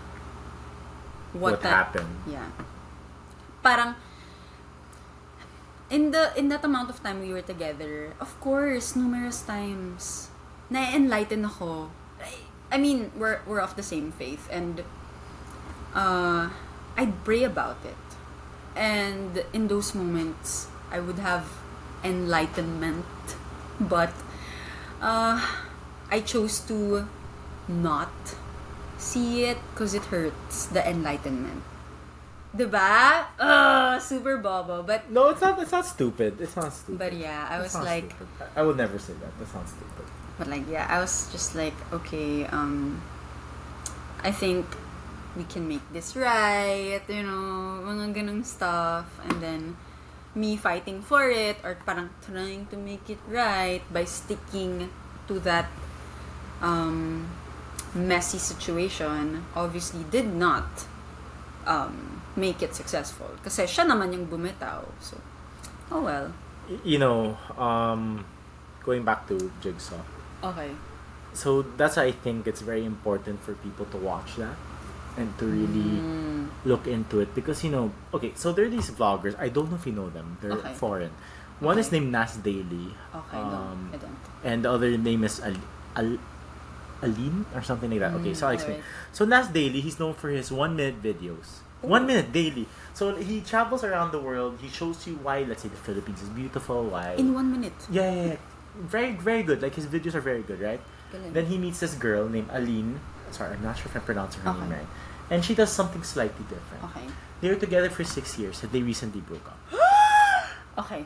what, 1.34 1.58
What, 1.58 1.62
that, 1.62 1.72
happened? 1.92 2.14
Yeah. 2.30 2.46
Parang 3.62 3.96
in 5.90 6.10
the 6.10 6.32
in 6.38 6.48
that 6.48 6.64
amount 6.64 6.90
of 6.90 7.02
time 7.02 7.20
we 7.20 7.32
were 7.32 7.42
together, 7.44 8.14
of 8.20 8.30
course, 8.40 8.94
numerous 8.96 9.42
times 9.42 10.30
na-enlighten 10.70 11.44
ako. 11.44 11.90
I, 12.74 12.78
mean, 12.78 13.14
we're 13.14 13.38
we're 13.46 13.62
of 13.62 13.78
the 13.78 13.86
same 13.86 14.10
faith 14.10 14.48
and 14.50 14.82
uh 15.94 16.50
I'd 16.98 17.14
pray 17.24 17.46
about 17.46 17.78
it. 17.86 18.02
And 18.74 19.46
in 19.54 19.70
those 19.70 19.94
moments, 19.94 20.66
I 20.90 20.98
would 20.98 21.22
have 21.22 21.46
enlightenment, 22.02 23.06
but 23.78 24.10
uh 25.00 25.38
I 26.10 26.20
chose 26.20 26.58
to 26.66 27.06
not 27.68 28.12
see 28.98 29.44
it 29.44 29.58
because 29.72 29.94
it 29.94 30.02
hurts 30.10 30.66
the 30.66 30.82
enlightenment. 30.82 31.62
Diba? 32.54 33.26
Uh, 33.34 33.98
super 33.98 34.38
bobo. 34.38 34.82
But 34.82 35.10
No, 35.10 35.30
it's 35.30 35.40
not. 35.42 35.58
It's 35.58 35.72
not 35.72 35.86
stupid. 35.86 36.38
It's 36.40 36.54
not 36.54 36.72
stupid. 36.72 36.98
but 36.98 37.12
yeah, 37.12 37.50
I 37.50 37.58
It's 37.62 37.74
was 37.74 37.82
like 37.82 38.14
stupid. 38.14 38.28
I 38.54 38.60
I 38.60 38.62
would 38.62 38.76
never 38.78 38.98
say 38.98 39.14
that. 39.18 39.32
That's 39.38 39.54
not 39.54 39.66
stupid. 39.66 40.06
But 40.38 40.46
like 40.48 40.68
yeah, 40.68 40.86
I 40.88 41.00
was 41.00 41.30
just 41.32 41.54
like, 41.54 41.74
okay, 41.92 42.46
um 42.46 43.02
I 44.22 44.30
think 44.30 44.66
we 45.36 45.44
can 45.44 45.68
make 45.68 45.82
this 45.92 46.16
right, 46.16 47.02
you 47.08 47.22
know, 47.22 47.82
mga 47.82 48.14
ganung 48.14 48.44
stuff 48.44 49.06
and 49.26 49.42
then 49.42 49.76
me 50.34 50.56
fighting 50.56 51.02
for 51.02 51.30
it 51.30 51.58
or 51.62 51.78
parang 51.86 52.10
trying 52.26 52.66
to 52.66 52.76
make 52.76 53.06
it 53.10 53.18
right 53.30 53.82
by 53.92 54.02
sticking 54.02 54.90
to 55.28 55.38
that 55.40 55.70
um 56.60 57.30
messy 57.94 58.38
situation 58.38 59.46
obviously 59.54 60.02
did 60.10 60.26
not 60.26 60.66
um 61.70 62.18
make 62.34 62.58
it 62.66 62.74
successful 62.74 63.30
kasi 63.46 63.62
siya 63.62 63.86
naman 63.86 64.10
yung 64.10 64.26
bumitaw 64.26 64.82
so 64.98 65.14
oh 65.94 66.02
well 66.02 66.34
You 66.82 66.98
know, 66.98 67.36
um, 67.58 68.24
going 68.84 69.04
back 69.04 69.28
to 69.28 69.52
Jigsaw. 69.60 70.00
Okay 70.44 70.70
So 71.34 71.62
that's 71.76 71.96
why 71.98 72.04
I 72.04 72.12
think 72.14 72.46
it's 72.46 72.60
very 72.62 72.84
important 72.86 73.42
for 73.42 73.54
people 73.58 73.86
to 73.90 73.98
watch 73.98 74.36
that 74.38 74.54
and 75.18 75.30
to 75.38 75.46
really 75.46 75.98
Mm. 75.98 76.46
look 76.66 76.86
into 76.86 77.18
it 77.22 77.30
because 77.34 77.62
you 77.62 77.70
know 77.70 77.90
okay 78.12 78.32
so 78.34 78.50
there 78.52 78.66
are 78.66 78.72
these 78.72 78.90
vloggers 78.90 79.34
i 79.38 79.46
don't 79.48 79.70
know 79.70 79.78
if 79.78 79.86
you 79.86 79.94
know 79.94 80.10
them 80.10 80.36
they're 80.42 80.58
Okay. 80.58 80.74
foreign 80.74 81.10
one 81.62 81.78
is 81.78 81.90
named 81.94 82.10
nas 82.10 82.34
daily 82.42 82.90
okay 83.14 83.38
I 83.38 83.46
don't, 83.46 83.54
um, 83.54 83.80
I 83.94 83.98
don't 84.02 84.18
and 84.42 84.58
the 84.66 84.70
other 84.74 84.90
name 84.98 85.22
is 85.22 85.38
Al- 85.38 85.62
Al- 85.94 86.18
Alyne 87.02 87.46
or 87.54 87.62
something 87.62 87.90
like 87.90 88.02
that 88.02 88.14
okay 88.18 88.34
Mm, 88.34 88.38
so 88.38 88.46
i'll 88.50 88.54
explain 88.58 88.82
alright. 88.82 89.14
so 89.14 89.22
nas 89.24 89.46
daily 89.54 89.78
he's 89.80 89.98
known 90.02 90.14
for 90.18 90.30
his 90.34 90.50
one 90.50 90.74
minute 90.74 90.98
videos 91.02 91.62
One 91.84 92.08
minute 92.08 92.32
daily. 92.32 92.64
So 92.96 93.12
he 93.12 93.44
travels 93.44 93.84
around 93.84 94.08
the 94.16 94.18
world. 94.18 94.56
He 94.56 94.72
shows 94.72 95.04
you 95.04 95.20
why, 95.20 95.44
let's 95.44 95.60
say, 95.60 95.68
the 95.68 95.76
Philippines 95.76 96.24
is 96.24 96.32
beautiful. 96.32 96.88
Why? 96.88 97.12
In 97.20 97.36
one 97.36 97.52
minute. 97.52 97.76
yeah, 97.92 98.08
yeah, 98.08 98.24
yeah. 98.32 98.40
Very, 98.76 99.12
very 99.12 99.42
good. 99.42 99.62
Like 99.62 99.74
his 99.74 99.86
videos 99.86 100.14
are 100.14 100.20
very 100.20 100.42
good, 100.42 100.60
right? 100.60 100.80
Then 101.32 101.46
he 101.46 101.58
meets 101.58 101.78
this 101.80 101.94
girl 101.94 102.28
named 102.28 102.48
Alyne. 102.50 102.98
Sorry, 103.30 103.54
I'm 103.54 103.62
not 103.62 103.76
sure 103.78 103.86
if 103.86 103.96
I 103.96 104.00
pronounced 104.00 104.38
her 104.38 104.52
name 104.52 104.70
right. 104.70 104.86
And 105.30 105.44
she 105.44 105.54
does 105.54 105.70
something 105.70 106.02
slightly 106.02 106.44
different. 106.50 106.84
Okay. 106.90 107.06
They 107.40 107.48
were 107.48 107.54
together 107.60 107.88
for 107.88 108.02
six 108.04 108.36
years 108.38 108.62
and 108.62 108.72
they 108.72 108.82
recently 108.82 109.20
broke 109.20 109.46
up. 109.46 109.58
Okay. 110.76 111.04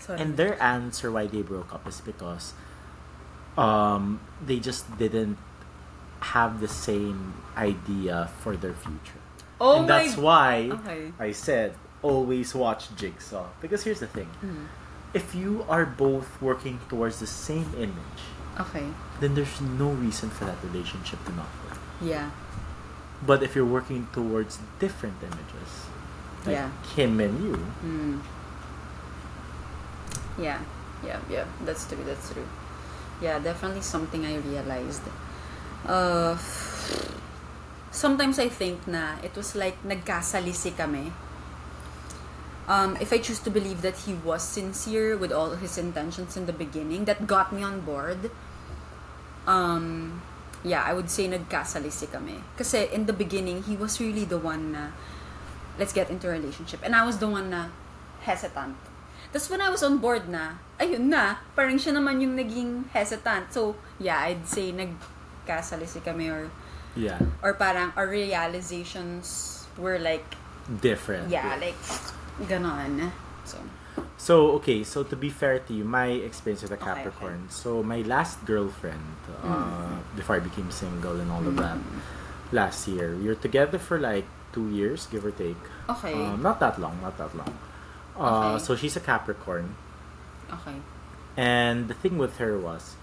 Sorry. 0.00 0.18
And 0.18 0.36
their 0.38 0.56
answer 0.62 1.12
why 1.12 1.26
they 1.26 1.42
broke 1.42 1.74
up 1.74 1.86
is 1.86 2.00
because 2.00 2.54
um, 3.58 4.18
they 4.44 4.58
just 4.60 4.96
didn't 4.96 5.36
have 6.20 6.60
the 6.60 6.68
same 6.68 7.34
idea 7.56 8.30
for 8.40 8.56
their 8.56 8.72
future. 8.72 9.20
oh 9.60 9.78
and 9.78 9.86
my 9.86 9.98
that's 10.04 10.16
why 10.16 10.70
Okay. 10.72 11.12
I 11.20 11.32
said 11.32 11.74
always 12.02 12.54
watch 12.54 12.94
Jigsaw. 12.96 13.44
Because 13.60 13.84
here's 13.84 14.00
the 14.00 14.06
thing. 14.06 14.28
Mm. 14.42 14.66
If 15.14 15.34
you 15.34 15.62
are 15.70 15.86
both 15.86 16.26
working 16.42 16.80
towards 16.90 17.22
the 17.22 17.30
same 17.30 17.70
image, 17.78 18.20
Okay. 18.58 18.86
then 19.22 19.34
there's 19.34 19.60
no 19.62 19.90
reason 19.94 20.28
for 20.30 20.44
that 20.44 20.58
relationship 20.62 21.22
to 21.26 21.32
not 21.38 21.46
work. 21.66 21.78
Yeah. 22.02 22.30
But 23.24 23.42
if 23.42 23.54
you're 23.54 23.64
working 23.66 24.10
towards 24.12 24.58
different 24.82 25.22
images, 25.22 25.70
like 26.44 26.58
Yeah. 26.58 26.70
him 26.98 27.22
and 27.22 27.34
you, 27.40 27.56
Mm. 27.80 28.18
Yeah, 30.36 30.58
yeah, 31.06 31.22
yeah. 31.30 31.46
That's 31.62 31.86
true. 31.86 32.02
That's 32.02 32.34
true. 32.34 32.46
Yeah, 33.22 33.38
definitely 33.38 33.86
something 33.86 34.26
I 34.26 34.42
realized. 34.42 35.06
Uh, 35.86 36.34
sometimes 37.94 38.42
I 38.42 38.50
think 38.50 38.82
na 38.90 39.14
it 39.22 39.30
was 39.38 39.54
like 39.54 39.78
nagkasalisi 39.86 40.74
kami. 40.74 41.14
Um, 42.66 42.96
if 42.96 43.12
I 43.12 43.18
choose 43.18 43.40
to 43.44 43.50
believe 43.50 43.82
that 43.82 44.08
he 44.08 44.14
was 44.14 44.42
sincere 44.42 45.16
with 45.16 45.32
all 45.32 45.56
his 45.56 45.76
intentions 45.76 46.36
in 46.36 46.46
the 46.46 46.52
beginning, 46.52 47.04
that 47.04 47.26
got 47.26 47.52
me 47.52 47.62
on 47.62 47.80
board. 47.80 48.30
Um, 49.46 50.22
yeah, 50.64 50.82
I 50.82 50.94
would 50.96 51.10
say 51.10 51.28
nagkasalisi 51.28 52.10
kami. 52.10 52.40
Kasi 52.56 52.88
in 52.88 53.04
the 53.04 53.12
beginning, 53.12 53.62
he 53.68 53.76
was 53.76 54.00
really 54.00 54.24
the 54.24 54.38
one 54.38 54.72
na 54.72 54.96
let's 55.78 55.92
get 55.92 56.08
into 56.08 56.28
a 56.28 56.32
relationship. 56.32 56.80
And 56.82 56.96
I 56.96 57.04
was 57.04 57.18
the 57.18 57.28
one 57.28 57.50
na 57.50 57.68
hesitant. 58.24 58.76
Tapos 59.34 59.50
when 59.50 59.60
I 59.60 59.68
was 59.68 59.82
on 59.82 59.98
board 59.98 60.30
na, 60.30 60.62
ayun 60.80 61.12
na, 61.12 61.42
parang 61.52 61.76
siya 61.76 61.92
naman 61.98 62.22
yung 62.22 62.32
naging 62.38 62.88
hesitant. 62.94 63.52
So, 63.52 63.76
yeah, 63.98 64.24
I'd 64.24 64.48
say 64.48 64.72
nagkasalisi 64.72 66.00
kami 66.00 66.30
or 66.30 66.48
yeah, 66.96 67.18
or 67.42 67.52
parang 67.52 67.92
our 67.98 68.06
realizations 68.06 69.66
were 69.76 69.98
like, 69.98 70.24
different. 70.80 71.28
yeah, 71.28 71.58
like, 71.60 71.76
ganon. 72.42 73.10
So, 73.44 73.58
So 74.16 74.34
okay, 74.58 74.82
so 74.82 75.02
to 75.04 75.14
be 75.16 75.30
fair 75.30 75.58
to 75.60 75.72
you, 75.74 75.84
my 75.84 76.06
experience 76.08 76.62
with 76.62 76.72
a 76.72 76.74
Okay, 76.74 76.90
okay. 76.90 77.02
Capricorn. 77.04 77.46
So 77.50 77.82
my 77.82 78.02
last 78.02 78.42
girlfriend, 78.44 79.04
uh, 79.42 79.98
before 80.16 80.36
I 80.36 80.40
became 80.40 80.70
single 80.70 81.20
and 81.20 81.30
all 81.30 81.46
of 81.46 81.56
that, 81.56 81.78
last 82.52 82.88
year 82.88 83.14
we 83.14 83.26
were 83.28 83.38
together 83.38 83.78
for 83.78 83.98
like 83.98 84.24
two 84.52 84.70
years, 84.70 85.06
give 85.06 85.24
or 85.24 85.30
take. 85.30 85.58
okay. 85.88 86.14
Um, 86.14 86.42
not 86.42 86.58
that 86.60 86.80
long, 86.80 86.98
not 87.02 87.18
that 87.18 87.34
long. 87.36 87.52
Uh, 88.18 88.54
Okay. 88.54 88.64
So 88.64 88.74
she's 88.76 88.94
a 88.96 89.02
Capricorn, 89.02 89.74
okay. 90.50 90.78
and 91.36 91.88
the 91.90 91.94
thing 91.98 92.14
with 92.18 92.38
her 92.38 92.54
was, 92.58 92.94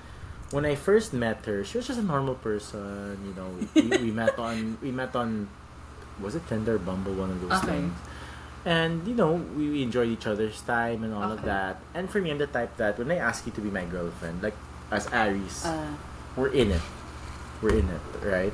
when 0.56 0.64
I 0.66 0.76
first 0.76 1.12
met 1.12 1.44
her, 1.46 1.64
she 1.68 1.78
was 1.80 1.88
just 1.88 2.00
a 2.00 2.04
normal 2.04 2.36
person. 2.36 3.20
You 3.28 3.36
know, 3.36 3.52
we, 3.76 4.08
we 4.08 4.12
met 4.16 4.40
on 4.40 4.78
we 4.82 4.92
met 4.92 5.16
on, 5.16 5.48
was 6.24 6.36
it 6.36 6.48
Tinder, 6.48 6.80
Bumble, 6.80 7.12
one 7.16 7.30
of 7.32 7.40
those 7.44 7.60
Okay. 7.64 7.76
things. 7.84 7.92
And 8.66 9.08
you 9.08 9.16
know, 9.16 9.34
we, 9.58 9.70
we 9.70 9.84
enjoyed 9.84 10.10
each 10.10 10.28
other's 10.28 10.62
time 10.62 11.04
and 11.04 11.14
all 11.14 11.32
of 11.32 11.42
that. 11.44 11.82
And 11.94 12.10
for 12.10 12.22
me, 12.22 12.30
I'm 12.32 12.38
the 12.38 12.48
type 12.48 12.78
that 12.78 12.98
when 13.00 13.10
I 13.12 13.18
ask 13.18 13.46
you 13.46 13.52
to 13.54 13.62
be 13.62 13.70
my 13.70 13.86
girlfriend, 13.86 14.44
like 14.44 14.56
as 14.92 15.08
Aries, 15.12 15.66
Uh, 15.66 15.96
we're 16.36 16.54
in 16.54 16.72
it. 16.72 16.82
We're 17.62 17.78
in 17.78 17.90
it, 17.90 18.02
right? 18.22 18.54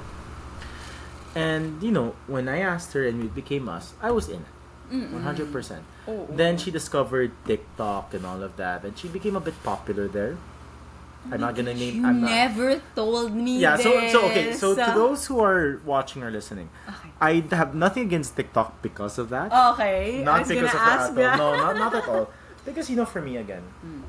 And 1.36 1.84
you 1.84 1.91
know, 1.91 2.16
when 2.28 2.47
I 2.47 2.60
asked 2.60 2.93
her 2.93 3.05
and 3.05 3.22
we 3.22 3.28
became 3.28 3.68
us, 3.70 3.93
I 4.01 4.12
was 4.12 4.28
in 4.30 4.41
it, 4.47 5.12
one 5.12 5.24
hundred 5.24 5.51
percent. 5.51 5.84
Oh, 6.08 6.26
Then 6.32 6.58
she 6.58 6.72
discovered 6.72 7.32
TikTok 7.45 8.14
and 8.14 8.26
all 8.26 8.41
of 8.41 8.55
that, 8.58 8.84
and 8.86 8.97
she 8.97 9.08
became 9.08 9.36
a 9.36 9.43
bit 9.43 9.55
popular 9.64 10.08
there. 10.08 10.38
I'm 11.32 11.41
not 11.41 11.55
gonna 11.55 11.73
name. 11.73 11.95
You 12.01 12.05
I'm 12.07 12.21
not. 12.21 12.30
never 12.32 12.82
told 12.95 13.34
me 13.36 13.59
Yeah. 13.59 13.75
this. 13.78 13.84
So 13.84 13.91
so 14.09 14.19
okay. 14.32 14.53
So 14.53 14.75
to 14.75 14.91
those 14.95 15.25
who 15.28 15.39
are 15.43 15.82
watching 15.86 16.23
or 16.23 16.32
listening, 16.32 16.69
Okay. 16.88 17.09
I 17.19 17.55
have 17.55 17.75
nothing 17.75 18.03
against 18.07 18.36
TikTok 18.36 18.82
because 18.82 19.17
of 19.17 19.30
that. 19.30 19.51
Okay. 19.73 20.21
Not 20.23 20.47
because 20.47 20.71
of 20.73 20.80
that. 20.80 21.15
that. 21.15 21.38
No, 21.38 21.55
not 21.57 21.75
not 21.75 21.93
at 21.95 22.07
all. 22.07 22.30
Because 22.67 22.89
you 22.91 22.95
know, 22.99 23.05
for 23.07 23.21
me 23.23 23.38
again, 23.39 23.63
Mm. 23.80 24.03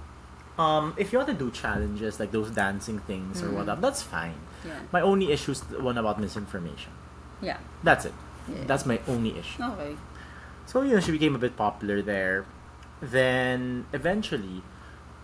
um, 0.58 0.84
if 0.98 1.12
you 1.12 1.18
want 1.22 1.30
to 1.30 1.38
do 1.38 1.50
challenges 1.54 2.18
like 2.18 2.30
those 2.34 2.50
dancing 2.50 2.98
things 3.06 3.38
or 3.42 3.48
Mm. 3.48 3.54
whatnot, 3.62 3.78
that's 3.80 4.02
fine. 4.02 4.34
Yeah. 4.66 4.74
My 4.90 5.00
only 5.00 5.30
issue 5.30 5.52
is 5.54 5.60
the 5.70 5.78
one 5.78 5.94
about 5.96 6.18
misinformation. 6.18 6.90
Yeah. 7.40 7.58
That's 7.86 8.04
it. 8.10 8.14
Yeah. 8.50 8.66
That's 8.66 8.82
my 8.84 8.98
only 9.06 9.38
issue. 9.38 9.62
Okay. 9.62 9.94
So 10.66 10.82
you 10.82 10.94
know, 10.94 11.00
she 11.00 11.12
became 11.14 11.34
a 11.38 11.42
bit 11.46 11.54
popular 11.56 12.02
there. 12.02 12.46
Then 13.00 13.86
eventually, 13.94 14.62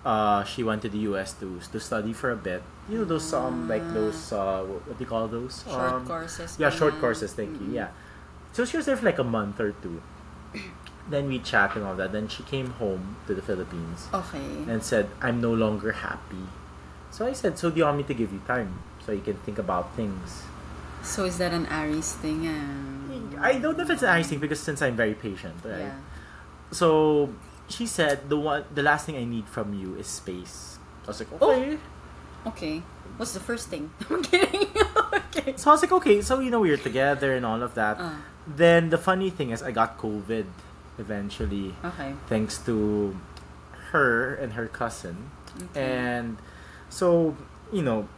uh, 0.04 0.44
she 0.44 0.62
went 0.62 0.82
to 0.82 0.88
the 0.88 0.98
U.S. 1.10 1.32
to 1.40 1.58
to 1.72 1.80
study 1.80 2.12
for 2.12 2.30
a 2.30 2.36
bit. 2.36 2.62
You 2.88 2.98
know 2.98 3.04
those 3.04 3.32
um 3.32 3.68
like 3.68 3.82
those 3.94 4.32
uh 4.32 4.60
what, 4.62 4.84
do 4.98 5.04
you 5.04 5.08
call 5.08 5.26
those 5.28 5.64
Short 5.64 5.80
um, 5.80 6.06
courses. 6.06 6.56
yeah 6.60 6.68
short 6.70 6.94
courses. 7.00 7.32
Thank 7.32 7.60
you. 7.60 7.66
Mm-mm. 7.68 7.74
Yeah. 7.74 7.88
So 8.52 8.64
she 8.64 8.76
was 8.76 8.86
there 8.86 8.96
for 8.96 9.06
like 9.06 9.18
a 9.18 9.24
month 9.24 9.58
or 9.60 9.72
two. 9.72 10.02
then 11.10 11.28
we 11.28 11.38
chat 11.40 11.74
and 11.76 11.84
all 11.84 11.96
that. 11.96 12.12
Then 12.12 12.28
she 12.28 12.42
came 12.44 12.70
home 12.76 13.16
to 13.26 13.34
the 13.34 13.42
Philippines 13.42 14.08
Okay. 14.12 14.68
and 14.68 14.82
said, 14.84 15.08
"I'm 15.24 15.40
no 15.40 15.52
longer 15.52 15.92
happy." 15.92 16.44
So 17.10 17.24
I 17.26 17.32
said, 17.32 17.56
"So 17.58 17.70
do 17.70 17.78
you 17.80 17.84
want 17.84 17.96
me 17.98 18.04
to 18.04 18.14
give 18.14 18.32
you 18.32 18.40
time 18.46 18.78
so 19.04 19.12
you 19.12 19.22
can 19.24 19.36
think 19.48 19.58
about 19.58 19.96
things?" 19.96 20.44
So 21.02 21.24
is 21.24 21.36
that 21.38 21.52
an 21.52 21.66
Aries 21.72 22.12
thing? 22.12 22.48
Um, 22.48 23.36
I 23.40 23.56
don't 23.60 23.76
know 23.76 23.84
if 23.84 23.90
it's 23.90 24.02
an 24.02 24.08
Aries 24.12 24.28
thing 24.28 24.38
because 24.40 24.60
since 24.60 24.80
I'm 24.82 24.96
very 24.96 25.14
patient, 25.14 25.56
right? 25.64 25.88
Yeah. 25.92 25.96
So 26.72 27.28
she 27.68 27.86
said 27.86 28.28
the 28.28 28.36
one 28.38 28.64
the 28.74 28.82
last 28.82 29.06
thing 29.06 29.16
I 29.16 29.24
need 29.24 29.46
from 29.48 29.74
you 29.74 29.94
is 29.96 30.06
space. 30.06 30.78
I 31.04 31.08
was 31.08 31.20
like, 31.20 31.28
Oh. 31.40 31.50
okay. 31.52 31.78
Okay. 32.46 32.82
What's 33.16 33.32
the 33.32 33.40
first 33.40 33.68
thing? 33.68 33.90
I'm 34.10 34.22
kidding. 34.22 34.66
okay. 35.36 35.54
So 35.56 35.70
I 35.70 35.74
was 35.74 35.82
like, 35.82 35.92
okay, 35.92 36.20
so 36.20 36.40
you 36.40 36.50
know 36.50 36.60
we 36.60 36.70
were 36.70 36.76
together 36.76 37.34
and 37.34 37.44
all 37.46 37.62
of 37.62 37.74
that. 37.74 37.98
Uh, 38.00 38.12
Then 38.46 38.90
the 38.90 38.98
funny 38.98 39.30
thing 39.30 39.50
is 39.50 39.62
I 39.62 39.70
got 39.72 39.96
COVID 39.98 40.44
eventually 40.98 41.74
okay. 41.84 42.12
thanks 42.28 42.58
to 42.68 43.16
her 43.92 44.34
and 44.34 44.52
her 44.54 44.66
cousin. 44.68 45.30
Okay. 45.70 45.80
And 45.80 46.36
so, 46.90 47.36
you 47.72 47.82
know, 47.82 48.08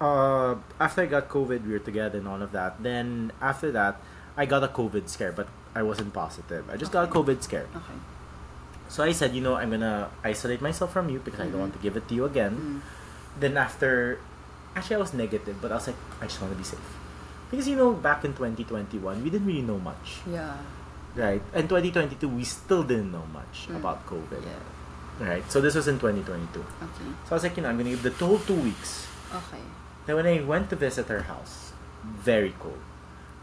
uh, 0.00 0.56
after 0.80 1.02
I 1.02 1.06
got 1.06 1.28
COVID, 1.28 1.64
we 1.66 1.72
were 1.72 1.78
together 1.78 2.18
and 2.18 2.26
all 2.26 2.42
of 2.42 2.52
that. 2.52 2.82
Then 2.82 3.30
after 3.40 3.70
that, 3.72 4.00
I 4.36 4.46
got 4.46 4.64
a 4.64 4.68
COVID 4.68 5.08
scare, 5.08 5.30
but 5.32 5.46
I 5.74 5.82
wasn't 5.82 6.12
positive. 6.12 6.68
I 6.70 6.76
just 6.76 6.90
got 6.92 7.08
a 7.08 7.12
COVID 7.12 7.42
scare. 7.42 7.68
Okay. 7.74 7.98
So 8.88 9.02
I 9.02 9.12
said, 9.12 9.34
you 9.34 9.40
know, 9.40 9.56
I'm 9.56 9.70
gonna 9.70 10.10
isolate 10.22 10.60
myself 10.60 10.92
from 10.92 11.08
you 11.08 11.18
because 11.18 11.40
I 11.40 11.48
don't 11.50 11.56
Mhm. 11.58 11.66
want 11.70 11.72
to 11.74 11.82
give 11.82 11.96
it 11.96 12.06
to 12.08 12.14
you 12.14 12.24
again. 12.24 12.54
Mm. 12.54 13.40
Then 13.40 13.56
after, 13.56 14.20
actually 14.76 14.96
I 14.96 15.02
was 15.02 15.12
negative, 15.14 15.58
but 15.60 15.72
I 15.72 15.76
was 15.80 15.86
like, 15.88 15.98
I 16.20 16.26
just 16.30 16.38
want 16.40 16.52
to 16.52 16.58
be 16.58 16.64
safe. 16.66 16.84
Because 17.50 17.66
you 17.66 17.76
know, 17.76 17.92
back 17.92 18.24
in 18.24 18.34
2021, 18.34 19.22
we 19.24 19.30
didn't 19.30 19.46
really 19.46 19.62
know 19.66 19.78
much, 19.78 20.20
Yeah. 20.28 20.54
right? 21.16 21.42
And 21.54 21.68
2022, 21.68 22.28
we 22.28 22.44
still 22.44 22.82
didn't 22.84 23.10
know 23.10 23.24
much 23.32 23.66
Mm. 23.70 23.76
about 23.82 24.06
COVID, 24.06 24.42
Yeah. 24.44 25.26
right? 25.26 25.44
So 25.50 25.60
this 25.60 25.74
was 25.74 25.88
in 25.88 25.98
2022. 25.98 26.60
Okay. 26.60 27.08
So 27.26 27.30
I 27.32 27.34
was 27.34 27.42
like, 27.42 27.56
you 27.56 27.62
know, 27.64 27.70
I'm 27.70 27.78
gonna 27.78 27.90
give 27.90 28.02
the 28.04 28.14
whole 28.26 28.38
two 28.38 28.58
weeks. 28.58 29.06
Okay. 29.34 29.62
Then 30.06 30.16
when 30.16 30.26
I 30.28 30.38
went 30.44 30.68
to 30.70 30.76
visit 30.76 31.08
her 31.08 31.22
house, 31.26 31.72
very 32.04 32.54
cold. 32.60 32.78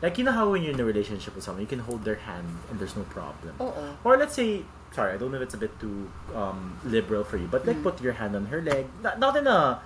Like 0.01 0.17
you 0.17 0.23
know 0.25 0.31
how 0.33 0.49
when 0.49 0.61
you're 0.63 0.73
in 0.73 0.79
a 0.81 0.85
relationship 0.85 1.35
with 1.35 1.43
someone, 1.43 1.61
you 1.61 1.69
can 1.69 1.85
hold 1.85 2.05
their 2.05 2.21
hand 2.25 2.57
and 2.69 2.79
there's 2.79 2.95
no 2.95 3.03
problem. 3.09 3.53
Oo. 3.61 3.97
Or 4.05 4.17
let's 4.17 4.33
say, 4.33 4.65
sorry, 4.91 5.13
I 5.13 5.17
don't 5.17 5.31
know 5.31 5.37
if 5.37 5.43
it's 5.43 5.53
a 5.53 5.57
bit 5.57 5.77
too 5.79 6.09
um, 6.35 6.79
liberal 6.83 7.23
for 7.23 7.37
you, 7.37 7.47
but 7.47 7.65
like 7.65 7.77
Mm. 7.77 7.83
put 7.83 8.01
your 8.01 8.13
hand 8.13 8.35
on 8.35 8.45
her 8.47 8.61
leg. 8.61 8.87
Not, 9.01 9.19
not 9.19 9.35
in 9.37 9.47
a, 9.47 9.81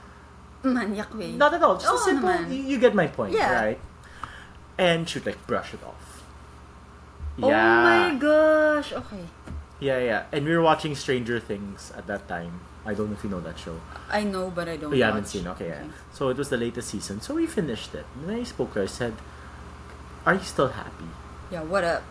Manyak 0.64 1.14
way. 1.16 1.32
not 1.32 1.54
at 1.54 1.62
all. 1.62 1.78
Just 1.78 1.94
a 1.94 1.98
simple. 2.00 2.34
You, 2.50 2.64
you 2.64 2.80
get 2.80 2.96
my 2.96 3.08
point, 3.08 3.34
Yeah. 3.34 3.54
right? 3.54 3.80
And 4.78 5.08
she'd 5.08 5.26
like 5.26 5.40
brush 5.48 5.74
it 5.74 5.84
off. 5.84 6.24
Oh 7.42 7.50
my 7.52 8.16
gosh. 8.20 8.94
Okay. 8.94 9.26
Yeah, 9.80 10.00
yeah. 10.00 10.24
And 10.32 10.46
we 10.46 10.56
were 10.56 10.62
watching 10.64 10.96
Stranger 10.96 11.40
Things 11.40 11.92
at 11.96 12.08
that 12.08 12.28
time. 12.28 12.62
I 12.86 12.94
don't 12.94 13.10
know 13.10 13.18
if 13.18 13.24
you 13.24 13.30
know 13.30 13.42
that 13.42 13.58
show. 13.60 13.80
I 14.10 14.24
know, 14.24 14.50
but 14.50 14.70
I 14.70 14.78
don't. 14.78 14.94
Oh, 14.94 14.96
you 14.96 15.04
haven't 15.04 15.28
seen, 15.28 15.48
okay, 15.48 15.68
yeah. 15.70 15.84
So 16.14 16.30
it 16.30 16.38
was 16.38 16.50
the 16.50 16.58
latest 16.58 16.90
season. 16.90 17.20
So 17.20 17.34
we 17.36 17.46
finished 17.48 17.94
it. 17.96 18.06
And 18.16 18.30
then 18.30 18.40
I 18.40 18.44
spoke 18.44 18.74
to 18.74 18.80
her. 18.80 18.84
I 18.84 18.88
said, 18.88 19.14
Are 20.26 20.34
you 20.34 20.42
still 20.46 20.70
happy? 20.70 21.10
Yeah. 21.52 21.64
What 21.64 21.84
up? 21.84 22.04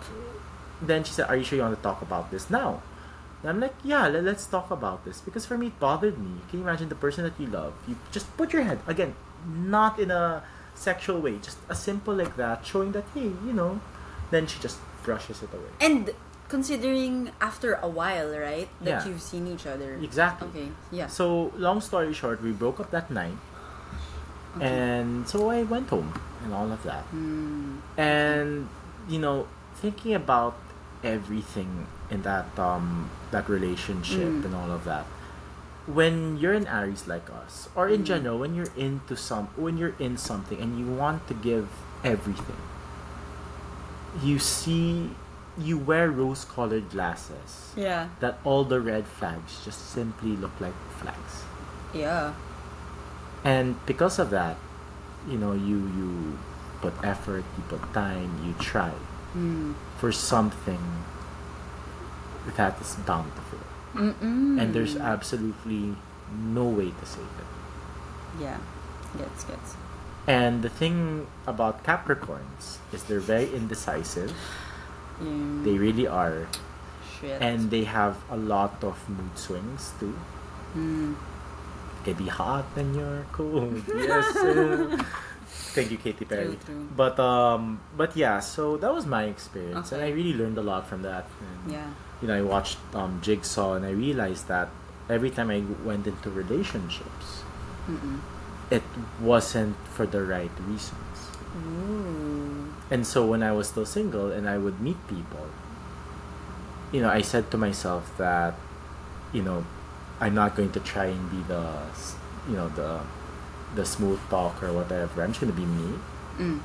Then 0.87 1.05
she 1.05 1.13
said, 1.13 1.29
Are 1.29 1.37
you 1.37 1.45
sure 1.45 1.57
you 1.57 1.63
want 1.63 1.77
to 1.77 1.83
talk 1.83 2.03
about 2.03 2.31
this 2.31 2.51
now? 2.51 2.83
And 3.43 3.51
I'm 3.51 3.61
like, 3.61 3.75
Yeah, 3.85 4.09
let, 4.09 4.25
let's 4.25 4.47
talk 4.47 4.71
about 4.71 5.05
this. 5.05 5.21
Because 5.21 5.47
for 5.47 5.57
me, 5.59 5.69
it 5.69 5.79
bothered 5.81 6.19
me. 6.19 6.41
Can 6.49 6.61
you 6.61 6.65
imagine 6.65 6.89
the 6.89 6.95
person 6.95 7.25
that 7.25 7.39
you 7.39 7.47
love? 7.47 7.73
You 7.89 7.97
just 8.13 8.35
put 8.37 8.53
your 8.53 8.63
hand, 8.63 8.81
again, 8.87 9.15
not 9.47 9.99
in 9.99 10.11
a 10.11 10.43
sexual 10.75 11.21
way, 11.21 11.39
just 11.39 11.59
a 11.69 11.75
simple 11.75 12.15
like 12.15 12.37
that, 12.37 12.67
showing 12.67 12.93
that, 12.93 13.05
hey, 13.15 13.31
you 13.47 13.53
know. 13.53 13.81
Then 14.31 14.47
she 14.47 14.59
just 14.61 14.79
brushes 15.05 15.43
it 15.43 15.51
away. 15.53 15.71
And 15.81 16.11
considering 16.49 17.31
after 17.41 17.75
a 17.75 17.89
while, 17.89 18.29
right, 18.37 18.69
that 18.81 19.05
Yeah. 19.05 19.07
you've 19.09 19.23
seen 19.23 19.47
each 19.47 19.67
other. 19.67 19.95
Exactly. 20.03 20.49
Okay. 20.49 20.69
Yeah. 20.91 21.07
So, 21.09 21.53
long 21.57 21.81
story 21.81 22.13
short, 22.13 22.43
we 22.43 22.53
broke 22.53 22.81
up 22.81 22.91
that 22.91 23.11
night. 23.11 23.37
Okay. 24.57 24.67
And 24.67 25.29
so 25.29 25.51
I 25.51 25.63
went 25.65 25.89
home 25.91 26.13
and 26.45 26.55
all 26.55 26.71
of 26.71 26.83
that. 26.85 27.05
Mm. 27.13 27.79
And, 27.99 28.69
you 29.09 29.19
know, 29.19 29.47
thinking 29.77 30.15
about 30.15 30.55
everything 31.05 31.87
in 32.11 32.23
that 32.23 32.49
um 32.59 33.11
that 33.31 33.49
relationship 33.49 34.27
Mm. 34.41 34.45
and 34.49 34.55
all 34.57 34.71
of 34.73 34.85
that. 34.85 35.05
When 35.87 36.39
you're 36.41 36.57
an 36.57 36.67
Aries 36.67 37.05
like 37.07 37.29
us, 37.29 37.69
or 37.77 37.89
in 37.93 38.03
Mm. 38.03 38.07
general, 38.09 38.37
when 38.41 38.55
you're 38.57 38.73
into 38.77 39.15
some 39.17 39.49
when 39.57 39.77
you're 39.77 39.95
in 40.01 40.17
something 40.17 40.57
and 40.59 40.79
you 40.81 40.87
want 40.89 41.29
to 41.29 41.35
give 41.37 41.69
everything, 42.03 42.57
you 44.23 44.39
see 44.39 45.11
you 45.57 45.79
wear 45.79 46.11
rose 46.11 46.43
colored 46.45 46.91
glasses 46.91 47.71
Yeah. 47.77 48.09
that 48.19 48.41
all 48.43 48.65
the 48.65 48.81
red 48.81 49.07
flags 49.07 49.63
just 49.65 49.93
simply 49.95 50.35
look 50.35 50.51
like 50.59 50.75
flags. 50.99 51.45
Yeah. 51.95 52.33
And 53.45 53.77
because 53.87 54.19
of 54.19 54.31
that, 54.35 54.57
you 55.29 55.39
know, 55.39 55.53
you 55.53 55.79
you 55.95 56.39
put 56.81 56.93
effort, 57.05 57.45
you 57.57 57.63
put 57.69 57.81
time, 57.95 58.31
you 58.43 58.55
try 58.59 58.91
Mm. 59.37 59.75
For 60.05 60.13
something 60.13 60.85
that 62.59 62.79
is 62.79 62.93
fail. 63.49 63.67
Mm-mm. 63.95 64.61
And 64.61 64.75
there's 64.75 64.97
absolutely 64.97 65.97
no 66.29 66.67
way 66.69 66.93
to 66.93 67.07
save 67.07 67.25
it. 67.41 67.51
Yeah. 68.39 68.59
Gets 69.17 69.45
gets. 69.45 69.77
And 70.27 70.61
the 70.61 70.69
thing 70.69 71.27
about 71.47 71.85
Capricorns 71.85 72.85
is 72.93 73.05
they're 73.05 73.19
very 73.19 73.49
indecisive. 73.49 74.37
Yeah. 75.23 75.65
They 75.65 75.79
really 75.81 76.07
are. 76.07 76.49
Shit. 77.17 77.41
And 77.41 77.71
they 77.71 77.85
have 77.85 78.21
a 78.29 78.37
lot 78.37 78.85
of 78.85 79.01
mood 79.09 79.39
swings 79.39 79.93
too. 79.99 80.13
Mm. 80.77 81.17
Can 82.05 82.15
be 82.21 82.29
hot 82.29 82.67
and 82.77 82.95
you're 82.95 83.25
cold. 83.33 83.81
Yes. 83.89 84.37
Thank 85.75 85.91
you, 85.91 85.99
Katy 85.99 86.25
Perry. 86.25 86.45
True, 86.45 86.59
true. 86.67 86.89
But 86.97 87.19
um, 87.19 87.81
but 87.97 88.17
yeah. 88.17 88.41
So 88.41 88.77
that 88.79 88.93
was 88.93 89.07
my 89.07 89.25
experience, 89.25 89.93
and 89.93 90.03
I 90.03 90.11
really 90.11 90.35
learned 90.35 90.59
a 90.59 90.63
lot 90.63 90.87
from 90.87 91.03
that. 91.03 91.27
And, 91.41 91.73
Yeah. 91.73 91.91
You 92.23 92.29
know, 92.29 92.37
I 92.39 92.43
watched 92.43 92.79
um, 92.95 93.21
Jigsaw, 93.23 93.75
and 93.75 93.85
I 93.85 93.91
realized 93.91 94.49
that 94.49 94.69
every 95.11 95.31
time 95.31 95.51
I 95.51 95.63
went 95.85 96.07
into 96.07 96.31
relationships, 96.31 97.43
Mm-mm. 97.89 98.21
it 98.71 98.83
wasn't 99.21 99.77
for 99.93 100.07
the 100.07 100.23
right 100.23 100.51
reasons. 100.67 101.19
Ooh. 101.55 102.73
And 102.91 103.07
so 103.07 103.27
when 103.27 103.43
I 103.43 103.53
was 103.53 103.69
still 103.69 103.87
single 103.87 104.31
and 104.31 104.49
I 104.49 104.59
would 104.59 104.81
meet 104.81 104.97
people, 105.09 105.49
you 106.93 107.01
know, 107.01 107.11
I 107.11 107.23
said 107.23 107.51
to 107.51 107.59
myself 107.59 108.17
that, 108.19 108.55
you 109.33 109.43
know, 109.43 109.65
I'm 110.21 110.35
not 110.35 110.55
going 110.55 110.71
to 110.73 110.81
try 110.81 111.07
and 111.07 111.31
be 111.31 111.43
the, 111.49 111.75
you 112.49 112.57
know, 112.57 112.69
the, 112.71 113.01
the 113.75 113.85
smooth 113.85 114.21
talk 114.31 114.63
or 114.63 114.73
whatever. 114.73 115.23
I'm 115.23 115.31
just 115.33 115.41
gonna 115.41 115.53
be 115.53 115.67
me. 115.67 115.95
Mm. 116.39 116.61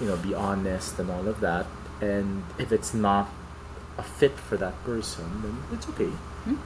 You 0.00 0.06
know, 0.06 0.16
be 0.16 0.34
honest 0.34 0.98
and 0.98 1.10
all 1.10 1.26
of 1.26 1.40
that. 1.40 1.66
And 2.00 2.44
if 2.58 2.70
it's 2.72 2.94
not 2.94 3.28
a 3.98 4.02
fit 4.02 4.38
for 4.38 4.56
that 4.56 4.74
person, 4.84 5.24
then 5.42 5.56
it's 5.72 5.88
okay. 5.90 6.10
Hmm? 6.46 6.56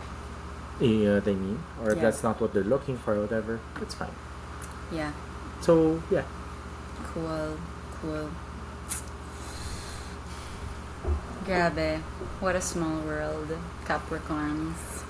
You 0.83 1.05
know 1.07 1.15
what 1.17 1.29
I 1.29 1.33
mean? 1.33 1.59
Or 1.83 1.91
if 1.91 1.97
Yeah. 1.97 2.03
that's 2.03 2.23
not 2.23 2.41
what 2.41 2.53
they're 2.53 2.65
looking 2.65 2.99
for, 2.99 3.15
or 3.15 3.21
whatever, 3.23 3.61
it's 3.81 3.95
fine. 3.95 4.13
Yeah. 4.93 5.13
So 5.61 6.03
yeah, 6.11 6.25
Cool. 7.15 7.57
Cool. 8.01 8.29
Grabe. 11.45 12.01
What 12.41 12.57
a 12.57 12.61
small 12.61 13.01
world. 13.01 13.49
Capricorns. 13.87 15.03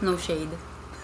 No 0.00 0.16
shade. 0.16 0.50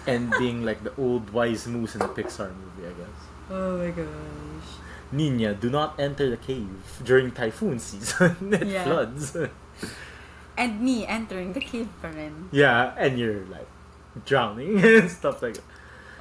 and 0.07 0.33
being 0.39 0.65
like 0.65 0.83
the 0.83 0.91
old 0.97 1.29
wise 1.29 1.67
moose 1.67 1.93
in 1.93 1.99
the 1.99 2.07
Pixar 2.07 2.49
movie, 2.49 2.70
guess. 2.95 3.19
Oh 3.49 3.77
my 3.79 3.91
gosh. 3.91 4.69
Nina, 5.11 5.53
do 5.53 5.69
not 5.69 5.99
enter 5.99 6.29
the 6.29 6.37
cave 6.37 6.69
during 7.03 7.31
typhoon 7.31 7.79
season. 7.79 8.53
it 8.53 8.67
Yeah. 8.67 8.83
floods. 8.85 9.35
And 10.57 10.79
me 10.81 11.05
entering 11.07 11.51
the 11.53 11.59
cave 11.59 11.89
pa 12.01 12.07
rin. 12.09 12.47
yeah, 12.51 12.93
and 12.97 13.17
you're 13.19 13.43
like 13.51 13.67
drowning 14.25 14.79
and 14.83 15.09
stuff 15.11 15.41
like 15.41 15.55
that. 15.55 15.67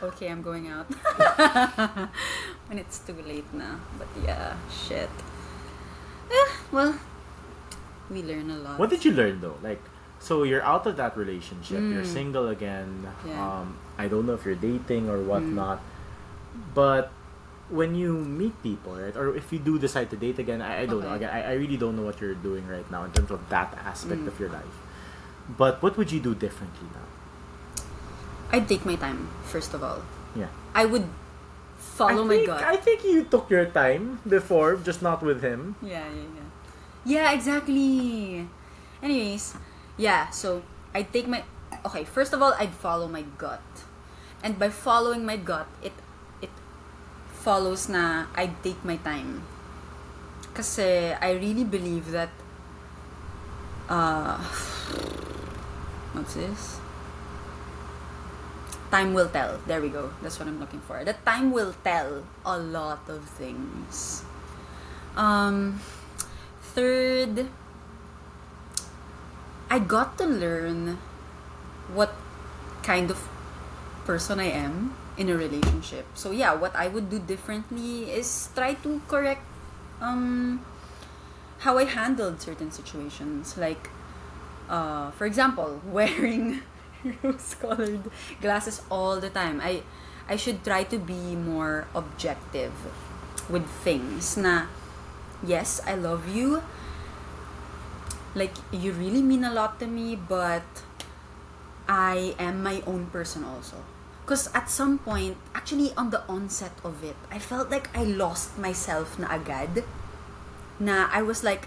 Okay, 0.03 0.29
I'm 0.33 0.41
going 0.43 0.67
out. 0.67 0.89
when 2.69 2.79
it's 2.79 2.99
too 3.05 3.15
late 3.27 3.47
na. 3.53 3.77
But 3.99 4.09
yeah, 4.25 4.57
shit. 4.73 5.11
Eh, 6.31 6.49
well, 6.73 6.95
we 8.09 8.23
learn 8.23 8.51
a 8.51 8.57
lot. 8.57 8.79
What 8.79 8.89
did 8.91 9.05
you 9.05 9.13
learn 9.13 9.41
though? 9.41 9.59
Like, 9.63 9.83
so 10.19 10.43
you're 10.45 10.63
out 10.65 10.87
of 10.87 10.97
that 10.97 11.17
relationship. 11.17 11.81
You're 11.81 12.07
Mm. 12.07 12.17
single 12.17 12.49
again. 12.49 13.07
Yeah. 13.27 13.37
Um, 13.37 13.77
I 13.99 14.09
don't 14.09 14.25
know 14.27 14.35
if 14.35 14.45
you're 14.47 14.57
dating 14.59 15.11
or 15.11 15.21
whatnot, 15.21 15.83
but 16.74 17.11
when 17.70 17.95
you 17.95 18.19
meet 18.19 18.55
people, 18.62 18.95
right, 18.97 19.15
or 19.16 19.37
if 19.37 19.53
you 19.53 19.59
do 19.59 19.78
decide 19.78 20.11
to 20.11 20.16
date 20.16 20.39
again, 20.39 20.61
I, 20.61 20.82
I 20.82 20.87
don't 20.87 21.01
know. 21.03 21.15
Okay. 21.15 21.24
Again, 21.24 21.31
I, 21.31 21.51
I 21.51 21.55
really 21.55 21.77
don't 21.77 21.95
know 21.97 22.03
what 22.03 22.20
you're 22.20 22.35
doing 22.35 22.66
right 22.66 22.89
now 22.91 23.05
in 23.05 23.12
terms 23.12 23.31
of 23.31 23.41
that 23.49 23.77
aspect 23.85 24.23
Mm. 24.23 24.28
of 24.28 24.39
your 24.41 24.49
life. 24.51 24.77
But 25.57 25.82
what 25.82 25.97
would 25.97 26.11
you 26.11 26.20
do 26.20 26.35
differently 26.35 26.89
now? 26.93 27.07
I'd 28.53 28.66
take 28.69 28.85
my 28.85 28.97
time, 28.97 29.28
first 29.45 29.74
of 29.74 29.82
all. 29.82 30.03
Yeah. 30.35 30.51
I 30.74 30.85
would 30.85 31.07
follow 31.78 32.23
I 32.23 32.27
my 32.27 32.35
think, 32.43 32.47
gut. 32.47 32.62
I 32.65 32.77
think 32.77 33.05
you 33.05 33.24
took 33.24 33.51
your 33.51 33.66
time 33.66 34.19
before, 34.27 34.77
just 34.77 35.03
not 35.03 35.23
with 35.23 35.43
him. 35.43 35.77
Yeah, 35.82 36.03
yeah, 36.11 36.27
yeah. 36.35 36.49
Yeah, 37.05 37.32
exactly. 37.32 38.47
Anyways, 39.03 39.55
yeah, 39.97 40.31
so 40.31 40.62
I'd 40.95 41.12
take 41.12 41.27
my 41.28 41.43
okay, 41.87 42.05
first 42.05 42.35
of 42.35 42.43
all, 42.43 42.53
I'd 42.59 42.74
follow 42.74 43.07
my 43.09 43.23
gut. 43.39 43.62
And 44.43 44.59
by 44.59 44.69
following 44.69 45.24
my 45.24 45.37
gut, 45.37 45.66
it 45.82 45.93
follows 47.41 47.89
na 47.89 48.29
I'd 48.37 48.55
take 48.62 48.85
my 48.85 48.97
time. 49.01 49.43
Kasi 50.53 51.17
I 51.17 51.33
really 51.41 51.65
believe 51.65 52.12
that 52.12 52.31
uh 53.89 54.37
what's 56.12 56.37
this? 56.37 56.79
Time 58.91 59.15
will 59.15 59.31
tell. 59.31 59.62
There 59.67 59.81
we 59.81 59.89
go. 59.89 60.11
That's 60.21 60.39
what 60.39 60.49
I'm 60.51 60.59
looking 60.59 60.83
for. 60.83 60.99
That 61.07 61.25
time 61.25 61.55
will 61.55 61.73
tell 61.87 62.27
a 62.45 62.59
lot 62.59 63.07
of 63.07 63.23
things. 63.39 64.27
Um, 65.15 65.79
third, 66.75 67.47
I 69.71 69.79
got 69.79 70.19
to 70.19 70.27
learn 70.27 70.99
what 71.95 72.15
kind 72.83 73.11
of 73.11 73.23
person 74.05 74.43
I 74.43 74.51
am 74.51 74.99
in 75.16 75.28
a 75.28 75.37
relationship. 75.37 76.07
So 76.15 76.31
yeah, 76.31 76.55
what 76.55 76.74
I 76.74 76.89
would 76.89 77.11
do 77.11 77.19
differently 77.19 78.11
is 78.11 78.49
try 78.55 78.74
to 78.82 79.01
correct 79.09 79.43
um 80.01 80.65
how 81.61 81.78
I 81.78 81.85
handled 81.85 82.41
certain 82.41 82.70
situations. 82.70 83.57
Like 83.57 83.91
uh 84.69 85.11
for 85.12 85.27
example, 85.27 85.81
wearing 85.87 86.62
rose-colored 87.23 88.11
glasses 88.41 88.82
all 88.91 89.20
the 89.20 89.31
time. 89.31 89.61
I 89.61 89.82
I 90.28 90.37
should 90.37 90.62
try 90.62 90.85
to 90.85 90.99
be 90.99 91.35
more 91.35 91.89
objective 91.95 92.73
with 93.51 93.66
things 93.82 94.37
na 94.37 94.70
yes, 95.43 95.81
I 95.87 95.99
love 95.99 96.28
you. 96.28 96.62
Like 98.35 98.55
you 98.70 98.93
really 98.93 99.23
mean 99.23 99.43
a 99.43 99.51
lot 99.51 99.81
to 99.81 99.91
me, 99.91 100.15
but 100.15 100.62
I 101.91 102.39
am 102.39 102.62
my 102.62 102.78
own 102.87 103.11
person 103.11 103.43
also. 103.43 103.82
Because 104.31 104.47
at 104.55 104.70
some 104.70 105.02
point, 105.02 105.35
actually 105.59 105.90
on 105.98 106.15
the 106.15 106.23
onset 106.31 106.70
of 106.86 107.02
it, 107.02 107.19
I 107.35 107.43
felt 107.43 107.66
like 107.66 107.90
I 107.90 108.07
lost 108.07 108.55
myself 108.55 109.19
na 109.19 109.27
agad. 109.27 109.82
Na 110.78 111.11
I 111.11 111.19
was 111.19 111.43
like, 111.43 111.66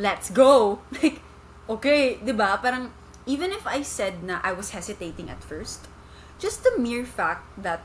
let's 0.00 0.32
go. 0.32 0.80
Like, 0.96 1.20
okay, 1.68 2.16
di 2.16 2.32
ba? 2.32 2.56
Parang, 2.56 2.88
even 3.28 3.52
if 3.52 3.68
I 3.68 3.84
said 3.84 4.24
na 4.24 4.40
I 4.40 4.56
was 4.56 4.72
hesitating 4.72 5.28
at 5.28 5.44
first, 5.44 5.84
just 6.40 6.64
the 6.64 6.72
mere 6.80 7.04
fact 7.04 7.44
that 7.60 7.84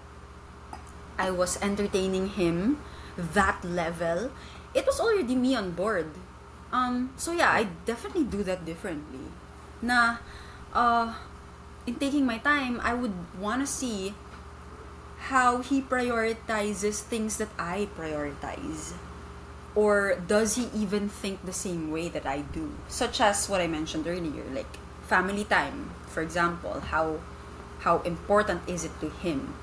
I 1.20 1.28
was 1.28 1.60
entertaining 1.60 2.40
him 2.40 2.80
that 3.20 3.68
level, 3.68 4.32
it 4.72 4.88
was 4.88 5.04
already 5.04 5.36
me 5.36 5.60
on 5.60 5.76
board. 5.76 6.08
Um, 6.72 7.12
so 7.20 7.36
yeah, 7.36 7.52
I 7.52 7.68
definitely 7.84 8.32
do 8.32 8.48
that 8.48 8.64
differently. 8.64 9.28
Na, 9.84 10.24
uh, 10.72 11.20
in 11.86 11.96
taking 11.96 12.26
my 12.26 12.38
time, 12.38 12.80
I 12.84 12.94
would 12.94 13.14
want 13.40 13.62
to 13.62 13.68
see 13.68 14.14
how 15.30 15.62
he 15.62 15.82
prioritizes 15.82 17.02
things 17.02 17.38
that 17.38 17.50
I 17.60 17.90
prioritize. 17.98 18.94
Or 19.76 20.16
does 20.16 20.56
he 20.56 20.70
even 20.74 21.10
think 21.10 21.46
the 21.46 21.54
same 21.54 21.92
way 21.92 22.10
that 22.10 22.26
I 22.26 22.42
do? 22.42 22.72
Such 22.88 23.22
as 23.22 23.48
what 23.50 23.62
I 23.62 23.68
mentioned 23.68 24.08
earlier, 24.08 24.44
like 24.54 24.78
family 25.08 25.44
time, 25.46 25.92
for 26.08 26.22
example, 26.22 26.80
how 26.82 27.20
how 27.80 28.02
important 28.02 28.68
is 28.68 28.84
it 28.84 28.92
to 29.00 29.10
him? 29.10 29.56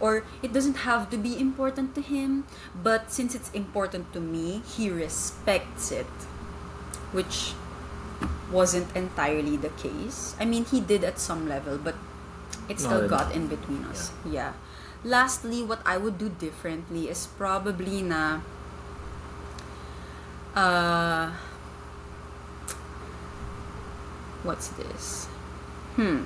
Or 0.00 0.24
it 0.42 0.52
doesn't 0.52 0.84
have 0.84 1.08
to 1.10 1.16
be 1.16 1.38
important 1.38 1.94
to 1.94 2.02
him, 2.02 2.44
but 2.74 3.10
since 3.10 3.34
it's 3.34 3.50
important 3.52 4.12
to 4.12 4.20
me, 4.20 4.62
he 4.66 4.90
respects 4.90 5.90
it. 5.92 6.10
which 7.12 7.54
wasn't 8.54 8.86
entirely 8.94 9.58
the 9.58 9.74
case. 9.74 10.38
I 10.38 10.46
mean, 10.46 10.64
he 10.64 10.78
did 10.78 11.02
at 11.02 11.18
some 11.18 11.50
level, 11.50 11.76
but 11.76 11.98
it 12.70 12.78
still 12.78 13.10
got 13.10 13.34
in 13.34 13.50
between 13.50 13.82
us. 13.90 14.14
Yeah. 14.22 14.54
Lastly, 15.02 15.66
what 15.66 15.82
I 15.84 15.98
would 15.98 16.16
do 16.16 16.30
differently 16.30 17.10
is 17.10 17.26
probably 17.36 18.00
na 18.00 18.40
uh 20.54 21.34
what's 24.46 24.70
this? 24.78 25.26
Hmm. 25.98 26.24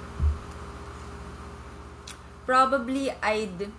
Probably 2.47 3.11
I'd 3.19 3.73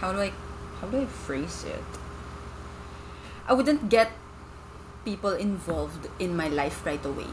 how 0.00 0.14
do 0.14 0.24
I 0.24 0.32
how 0.80 0.86
do 0.88 1.02
I 1.02 1.06
phrase 1.06 1.66
it? 1.66 1.90
I 3.44 3.52
wouldn't 3.52 3.90
get 3.90 4.14
people 5.04 5.32
involved 5.32 6.08
in 6.18 6.36
my 6.36 6.48
life 6.48 6.84
right 6.86 7.04
away. 7.04 7.28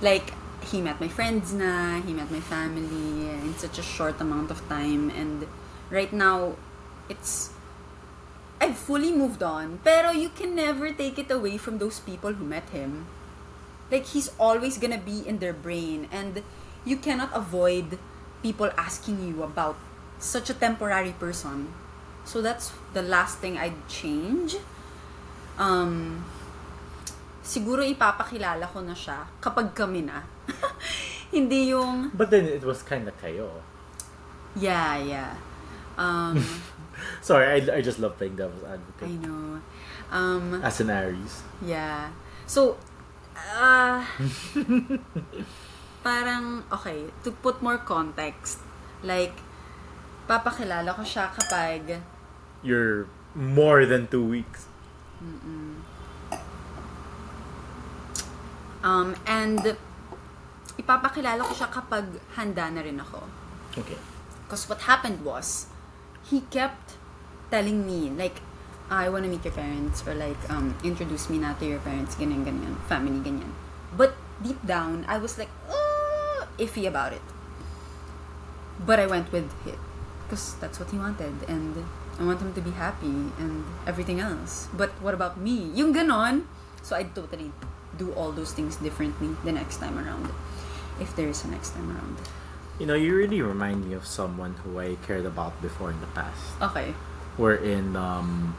Like 0.00 0.32
he 0.64 0.80
met 0.80 1.00
my 1.00 1.08
friends 1.08 1.52
na, 1.52 2.00
he 2.00 2.12
met 2.12 2.30
my 2.30 2.40
family 2.40 3.30
in 3.30 3.54
such 3.56 3.78
a 3.78 3.82
short 3.82 4.20
amount 4.20 4.50
of 4.50 4.66
time 4.68 5.10
and 5.10 5.46
right 5.90 6.12
now 6.12 6.56
it's 7.08 7.50
I've 8.60 8.76
fully 8.76 9.12
moved 9.12 9.42
on. 9.42 9.78
Pero 9.84 10.10
you 10.10 10.30
can 10.30 10.54
never 10.54 10.90
take 10.92 11.18
it 11.18 11.30
away 11.30 11.58
from 11.58 11.78
those 11.78 12.00
people 12.00 12.32
who 12.32 12.44
met 12.44 12.68
him. 12.70 13.06
Like 13.90 14.06
he's 14.06 14.30
always 14.40 14.78
gonna 14.78 14.98
be 14.98 15.26
in 15.26 15.38
their 15.38 15.52
brain 15.52 16.08
and 16.10 16.42
you 16.84 16.96
cannot 16.96 17.30
avoid 17.34 17.98
people 18.42 18.70
asking 18.76 19.26
you 19.28 19.42
about 19.42 19.76
such 20.18 20.50
a 20.50 20.54
temporary 20.54 21.12
person. 21.12 21.72
So 22.24 22.42
that's 22.42 22.72
the 22.94 23.02
last 23.02 23.38
thing 23.38 23.58
I'd 23.58 23.76
change. 23.88 24.56
Um, 25.56 26.20
siguro 27.40 27.80
ipapakilala 27.80 28.66
ko 28.68 28.82
na 28.84 28.92
siya 28.92 29.24
kapag 29.40 29.72
kami 29.72 30.04
na. 30.04 30.20
Hindi 31.34 31.72
yung, 31.74 32.12
But 32.14 32.30
then 32.30 32.46
it 32.46 32.62
was 32.62 32.82
kind 32.82 33.08
of 33.08 33.14
kayo. 33.18 33.50
yeah, 34.54 34.96
yeah. 34.96 35.32
Um, 35.98 36.38
Sorry, 37.20 37.44
I, 37.44 37.76
I 37.76 37.80
just 37.80 37.98
love 37.98 38.16
playing 38.16 38.36
devil's 38.36 38.64
I 38.64 38.76
advocate 38.76 39.20
know. 39.20 39.60
Um, 40.12 40.60
as 40.62 40.80
an 40.80 40.90
Aries. 40.90 41.42
Yeah. 41.64 42.08
So, 42.46 42.78
uh, 43.34 44.04
parang, 46.06 46.62
okay, 46.72 47.10
to 47.24 47.30
put 47.32 47.60
more 47.60 47.78
context, 47.78 48.60
like, 49.02 49.34
papakilala 50.28 50.94
ko 50.94 51.02
siya 51.02 51.32
kapag, 51.34 52.00
You're 52.62 53.06
more 53.34 53.84
than 53.84 54.06
two 54.06 54.24
weeks. 54.24 54.65
Um, 58.82 59.14
and, 59.26 59.76
ipapakilala 60.76 61.40
ko 61.40 61.52
siya 61.56 61.72
kapag 61.72 62.04
handa 62.36 62.68
na 62.68 62.84
rin 62.84 63.00
ako. 63.00 63.24
Okay. 63.80 63.96
Because 64.44 64.68
what 64.68 64.84
happened 64.84 65.24
was, 65.24 65.66
he 66.28 66.44
kept 66.52 67.00
telling 67.50 67.86
me, 67.86 68.12
like, 68.12 68.44
I 68.90 69.08
want 69.08 69.24
to 69.24 69.30
meet 69.30 69.42
your 69.42 69.56
parents, 69.56 70.06
or 70.06 70.14
like, 70.14 70.38
um, 70.46 70.76
introduce 70.84 71.26
me 71.26 71.38
na 71.38 71.54
to 71.58 71.66
your 71.66 71.82
parents, 71.82 72.14
ganyan, 72.14 72.46
ganyan, 72.46 72.78
family, 72.86 73.18
ganyan. 73.18 73.50
But 73.96 74.14
deep 74.44 74.62
down, 74.62 75.02
I 75.08 75.18
was 75.18 75.38
like, 75.38 75.50
uh, 75.66 76.46
iffy 76.60 76.86
about 76.86 77.12
it. 77.12 77.24
But 78.78 79.00
I 79.00 79.06
went 79.06 79.32
with 79.32 79.50
it. 79.66 79.80
Because 80.26 80.54
that's 80.60 80.78
what 80.78 80.90
he 80.90 80.98
wanted. 80.98 81.34
And 81.48 81.86
I 82.18 82.24
want 82.24 82.40
him 82.40 82.52
to 82.54 82.60
be 82.60 82.70
happy 82.72 83.30
and 83.36 83.64
everything 83.86 84.20
else. 84.20 84.68
But 84.72 84.90
what 85.04 85.12
about 85.12 85.36
me? 85.36 85.70
Yung 85.74 85.92
ganon. 85.92 86.48
So 86.82 86.96
I 86.96 87.04
totally 87.04 87.52
do 87.98 88.12
all 88.12 88.32
those 88.32 88.52
things 88.52 88.76
differently 88.76 89.36
the 89.44 89.52
next 89.52 89.78
time 89.78 89.98
around. 89.98 90.32
If 91.00 91.14
there 91.16 91.28
is 91.28 91.44
a 91.44 91.48
next 91.48 91.76
time 91.76 91.90
around. 91.92 92.16
You 92.80 92.86
know, 92.86 92.94
you 92.94 93.16
really 93.16 93.42
remind 93.42 93.88
me 93.88 93.94
of 93.94 94.06
someone 94.06 94.54
who 94.64 94.80
I 94.80 94.96
cared 95.04 95.26
about 95.26 95.60
before 95.60 95.90
in 95.90 96.00
the 96.00 96.12
past. 96.12 96.40
Okay. 96.60 96.94
Wherein, 97.36 97.96
um, 97.96 98.56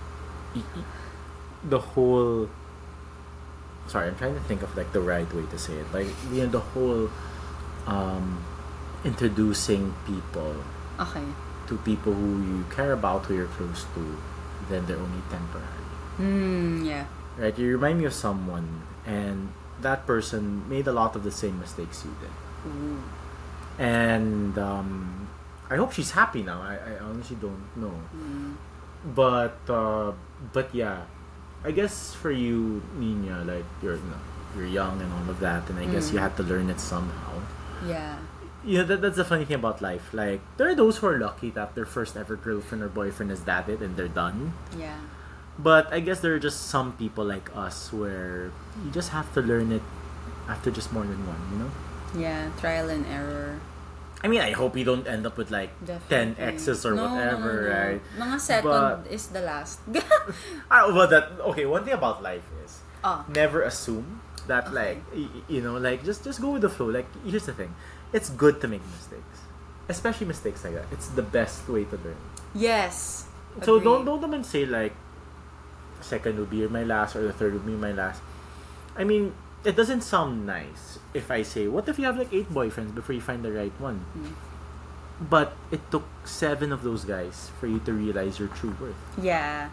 the 1.64 1.80
whole. 1.80 2.50
Sorry, 3.88 4.10
I'm 4.10 4.18
trying 4.18 4.36
to 4.36 4.46
think 4.46 4.62
of 4.62 4.76
like 4.76 4.92
the 4.92 5.02
right 5.02 5.26
way 5.34 5.46
to 5.50 5.58
say 5.58 5.74
it. 5.74 5.88
Like, 5.94 6.10
you 6.30 6.44
know, 6.44 6.50
the 6.50 6.60
whole, 6.60 7.10
um, 7.88 8.44
introducing 9.06 9.96
people 10.06 10.58
Okay. 11.00 11.22
To 11.68 11.78
people 11.78 12.14
who 12.14 12.42
you 12.44 12.66
care 12.74 12.94
about, 12.94 13.26
who 13.26 13.36
you're 13.36 13.48
close 13.60 13.86
to, 13.96 14.18
then 14.70 14.86
they're 14.86 14.98
only 14.98 15.22
temporary. 15.30 15.86
Hmm, 16.18 16.84
yeah. 16.86 17.06
Right? 17.38 17.58
You 17.58 17.72
remind 17.78 18.00
me 18.00 18.06
of 18.06 18.14
someone, 18.14 18.82
and 19.06 19.52
that 19.82 20.06
person 20.08 20.68
made 20.70 20.88
a 20.88 20.92
lot 20.92 21.16
of 21.16 21.24
the 21.24 21.32
same 21.32 21.60
mistakes 21.60 22.04
you 22.04 22.16
did. 22.20 22.34
Ooh. 22.72 23.04
And 23.78 24.58
um, 24.58 25.30
I 25.70 25.76
hope 25.76 25.92
she's 25.94 26.12
happy 26.12 26.42
now. 26.44 26.62
I, 26.62 26.76
I 26.76 27.00
honestly 27.00 27.38
don't 27.40 27.62
know. 27.78 27.94
Mm. 28.16 28.56
But 29.14 29.60
uh, 29.70 30.14
but 30.52 30.74
yeah, 30.74 31.04
I 31.64 31.72
guess 31.72 32.14
for 32.16 32.32
you, 32.32 32.82
Nina, 32.98 33.44
like 33.46 33.66
you're 33.84 33.96
you 33.96 34.02
know, 34.10 34.18
you're 34.56 34.66
young 34.66 35.00
and 35.02 35.14
all 35.14 35.30
of 35.30 35.40
that, 35.42 35.70
and 35.70 35.78
I 35.78 35.86
guess 35.86 36.10
Mm. 36.10 36.14
you 36.14 36.20
had 36.20 36.36
to 36.38 36.44
learn 36.44 36.70
it 36.72 36.80
somehow. 36.80 37.34
Yeah. 37.86 38.18
You 38.68 38.80
know, 38.80 38.84
that, 38.84 39.00
that's 39.02 39.16
the 39.16 39.24
funny 39.24 39.46
thing 39.46 39.56
about 39.56 39.82
life. 39.82 40.12
Like 40.14 40.42
there 40.58 40.68
are 40.68 40.76
those 40.76 40.98
who 41.00 41.08
are 41.08 41.18
lucky 41.18 41.50
that 41.52 41.74
their 41.74 41.86
first 41.88 42.18
ever 42.20 42.36
girlfriend 42.36 42.84
or 42.84 42.90
boyfriend 42.92 43.32
is 43.32 43.48
that 43.48 43.70
it, 43.72 43.80
and 43.80 43.96
they're 43.96 44.12
done. 44.12 44.52
Yeah. 44.78 45.00
But 45.58 45.88
I 45.94 46.02
guess 46.04 46.20
there 46.20 46.36
are 46.36 46.40
just 46.44 46.68
some 46.68 46.92
people 47.00 47.24
like 47.24 47.50
us 47.56 47.92
where 47.96 48.52
you 48.84 48.92
just 48.92 49.10
have 49.16 49.32
to 49.34 49.42
learn 49.42 49.72
it 49.72 49.82
after 50.52 50.70
just 50.70 50.92
more 50.92 51.08
than 51.08 51.18
one, 51.26 51.42
you 51.52 51.58
know? 51.64 51.72
Yeah. 52.20 52.52
Trial 52.60 52.90
and 52.92 53.06
error. 53.08 53.60
I 54.24 54.28
mean, 54.28 54.42
I 54.42 54.52
hope 54.52 54.76
you 54.76 54.84
don't 54.84 55.08
end 55.08 55.26
up 55.26 55.38
with 55.38 55.50
like 55.50 55.72
Definitely. 55.86 56.36
10 56.36 56.50
exes 56.50 56.86
or 56.86 56.94
No, 56.94 57.08
whatever, 57.16 57.54
no, 57.62 57.70
no. 57.70 57.78
right? 57.88 58.02
Mga 58.20 58.40
second 58.42 58.70
But- 58.70 59.08
is 59.10 59.28
the 59.28 59.42
last. 59.42 59.80
Ah, 60.70 60.92
well, 60.92 61.08
that 61.08 61.40
okay. 61.56 61.66
One 61.66 61.86
thing 61.86 61.94
about 61.94 62.22
life 62.22 62.44
is 62.66 62.80
oh. 63.04 63.24
never 63.32 63.62
assume 63.64 64.22
that 64.48 64.68
Okay. 64.68 64.76
like 64.76 64.98
you 65.50 65.60
know 65.62 65.76
like 65.78 66.04
just 66.06 66.24
just 66.24 66.40
go 66.42 66.52
with 66.52 66.62
the 66.62 66.70
flow. 66.70 66.88
Like 66.88 67.08
here's 67.26 67.46
the 67.46 67.54
thing, 67.54 67.74
it's 68.14 68.30
good 68.30 68.62
to 68.62 68.68
make 68.68 68.86
mistakes, 68.92 69.40
especially 69.90 70.28
mistakes 70.28 70.64
like 70.64 70.76
that. 70.76 70.86
It's 70.92 71.08
the 71.10 71.22
best 71.24 71.68
way 71.68 71.84
to 71.86 71.98
learn. 71.98 72.18
Yes. 72.56 73.26
So 73.64 73.80
don't 73.80 74.06
don't 74.06 74.24
even 74.24 74.44
say 74.44 74.66
like 74.66 74.94
second 76.02 76.38
will 76.38 76.46
be 76.46 76.68
my 76.68 76.84
last 76.84 77.16
or 77.16 77.24
the 77.24 77.34
third 77.34 77.54
will 77.54 77.68
be 77.68 77.74
my 77.74 77.92
last. 77.92 78.22
I 78.96 79.04
mean, 79.04 79.34
it 79.64 79.76
doesn't 79.76 80.02
sound 80.02 80.46
nice 80.46 81.00
if 81.14 81.30
I 81.30 81.42
say, 81.44 81.68
what 81.68 81.88
if 81.90 82.00
you 82.00 82.06
have 82.06 82.18
like 82.18 82.32
eight 82.34 82.50
boyfriends 82.52 82.94
before 82.94 83.14
you 83.14 83.22
find 83.22 83.44
the 83.44 83.52
right 83.52 83.74
one? 83.80 84.06
Mm. 84.18 84.34
But 85.30 85.58
it 85.72 85.82
took 85.90 86.06
seven 86.26 86.72
of 86.72 86.84
those 86.84 87.04
guys 87.04 87.50
for 87.60 87.68
you 87.68 87.80
to 87.80 87.94
realize 87.94 88.38
your 88.38 88.50
true 88.50 88.76
worth. 88.80 88.96
Yeah. 89.22 89.70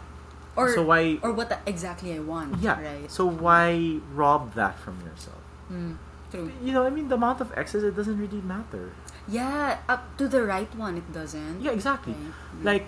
Or 0.55 0.73
so 0.73 0.83
why? 0.83 1.19
or 1.21 1.33
what 1.33 1.51
exactly 1.65 2.13
I 2.13 2.19
want. 2.19 2.61
yeah. 2.61 2.81
Right. 2.81 3.11
So 3.11 3.25
why 3.25 3.99
rob 4.13 4.53
that 4.55 4.79
from 4.79 4.99
yourself? 5.01 5.41
Mm, 5.71 5.97
true. 6.31 6.51
You 6.63 6.71
know, 6.73 6.85
I 6.85 6.89
mean, 6.89 7.07
the 7.09 7.15
amount 7.15 7.41
of 7.41 7.51
exes 7.55 7.83
it 7.83 7.95
doesn't 7.95 8.17
really 8.19 8.41
matter. 8.41 8.91
Yeah. 9.27 9.79
Up 9.89 10.17
to 10.17 10.27
the 10.27 10.43
right 10.43 10.73
one, 10.75 10.97
it 10.97 11.11
doesn't. 11.13 11.61
Yeah, 11.61 11.71
exactly. 11.71 12.13
Okay. 12.13 12.63
Like, 12.63 12.85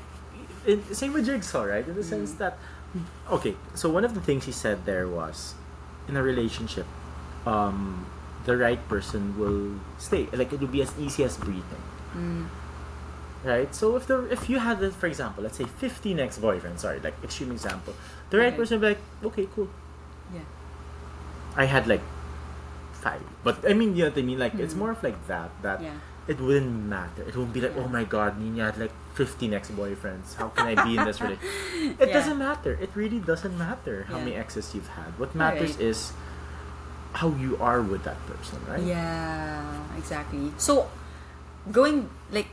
same 0.94 1.14
with 1.14 1.26
Jigsaw, 1.26 1.64
right? 1.64 1.88
In 1.88 1.96
the 1.96 2.04
sense 2.04 2.34
Mm. 2.34 2.38
that, 2.40 2.58
okay, 3.32 3.56
so 3.74 3.90
one 3.90 4.04
of 4.06 4.14
the 4.14 4.22
things 4.22 4.46
he 4.46 4.52
said 4.52 4.86
there 4.86 5.08
was, 5.08 5.56
in 6.08 6.16
a 6.18 6.24
relationship, 6.24 6.86
um, 7.46 8.06
the 8.46 8.56
right 8.58 8.80
person 8.88 9.38
will 9.38 9.80
stay. 9.98 10.28
Like 10.32 10.52
it 10.54 10.60
will 10.60 10.68
be 10.72 10.82
as 10.82 10.92
easy 11.00 11.24
as 11.24 11.36
breathing, 11.38 11.84
Mm, 12.16 12.48
right? 13.44 13.74
So 13.76 13.96
if 13.96 14.08
the 14.08 14.24
if 14.32 14.50
you 14.50 14.60
had, 14.60 14.80
for 14.94 15.08
example, 15.08 15.44
let's 15.44 15.58
say 15.58 15.66
fifteen 15.66 16.20
ex 16.20 16.38
boyfriends, 16.40 16.80
sorry, 16.80 17.00
like 17.00 17.14
extreme 17.24 17.52
example, 17.52 17.94
the 18.30 18.38
right 18.40 18.48
Okay. 18.48 18.58
person 18.58 18.80
will 18.80 18.88
be 18.88 18.94
like, 18.96 19.04
okay, 19.32 19.48
cool. 19.56 19.68
yeah. 20.34 20.48
I 21.56 21.66
had 21.66 21.88
like 21.88 22.02
five, 22.98 23.22
but 23.44 23.62
I 23.70 23.74
mean, 23.74 23.96
you 23.96 24.04
know 24.06 24.10
what 24.10 24.18
I 24.20 24.26
mean? 24.26 24.40
Like 24.40 24.56
it's 24.56 24.74
Mm. 24.74 24.82
more 24.84 24.92
of 24.92 25.02
like 25.04 25.20
that. 25.28 25.50
That 25.62 25.82
Yeah. 25.82 25.96
it 26.28 26.42
wouldn't 26.42 26.86
matter. 26.90 27.24
It 27.24 27.36
won't 27.38 27.54
be 27.54 27.62
like, 27.62 27.76
Yeah. 27.76 27.84
oh 27.86 27.88
my 27.88 28.04
god, 28.04 28.38
Nina 28.42 28.66
had 28.74 28.78
like 28.78 28.94
15 29.16 29.54
ex-boyfriends. 29.54 30.36
How 30.36 30.50
can 30.50 30.68
I 30.68 30.76
be 30.84 30.98
in 30.98 31.06
this 31.06 31.22
relationship? 31.24 32.00
It 32.02 32.10
Yeah. 32.10 32.14
doesn't 32.18 32.38
matter. 32.38 32.74
It 32.82 32.92
really 32.96 33.20
doesn't 33.22 33.56
matter 33.58 34.06
how 34.10 34.18
many 34.20 34.34
exes 34.36 34.74
you've 34.76 34.90
had. 35.00 35.18
What 35.22 35.34
matters 35.36 35.78
Right. 35.78 35.90
is 35.94 36.14
how 37.18 37.30
you 37.34 37.58
are 37.62 37.82
with 37.82 38.04
that 38.06 38.20
person, 38.30 38.60
right? 38.70 38.84
Yeah. 38.84 39.64
Exactly. 39.98 40.54
So, 40.58 40.90
going 41.72 42.10
like 42.32 42.50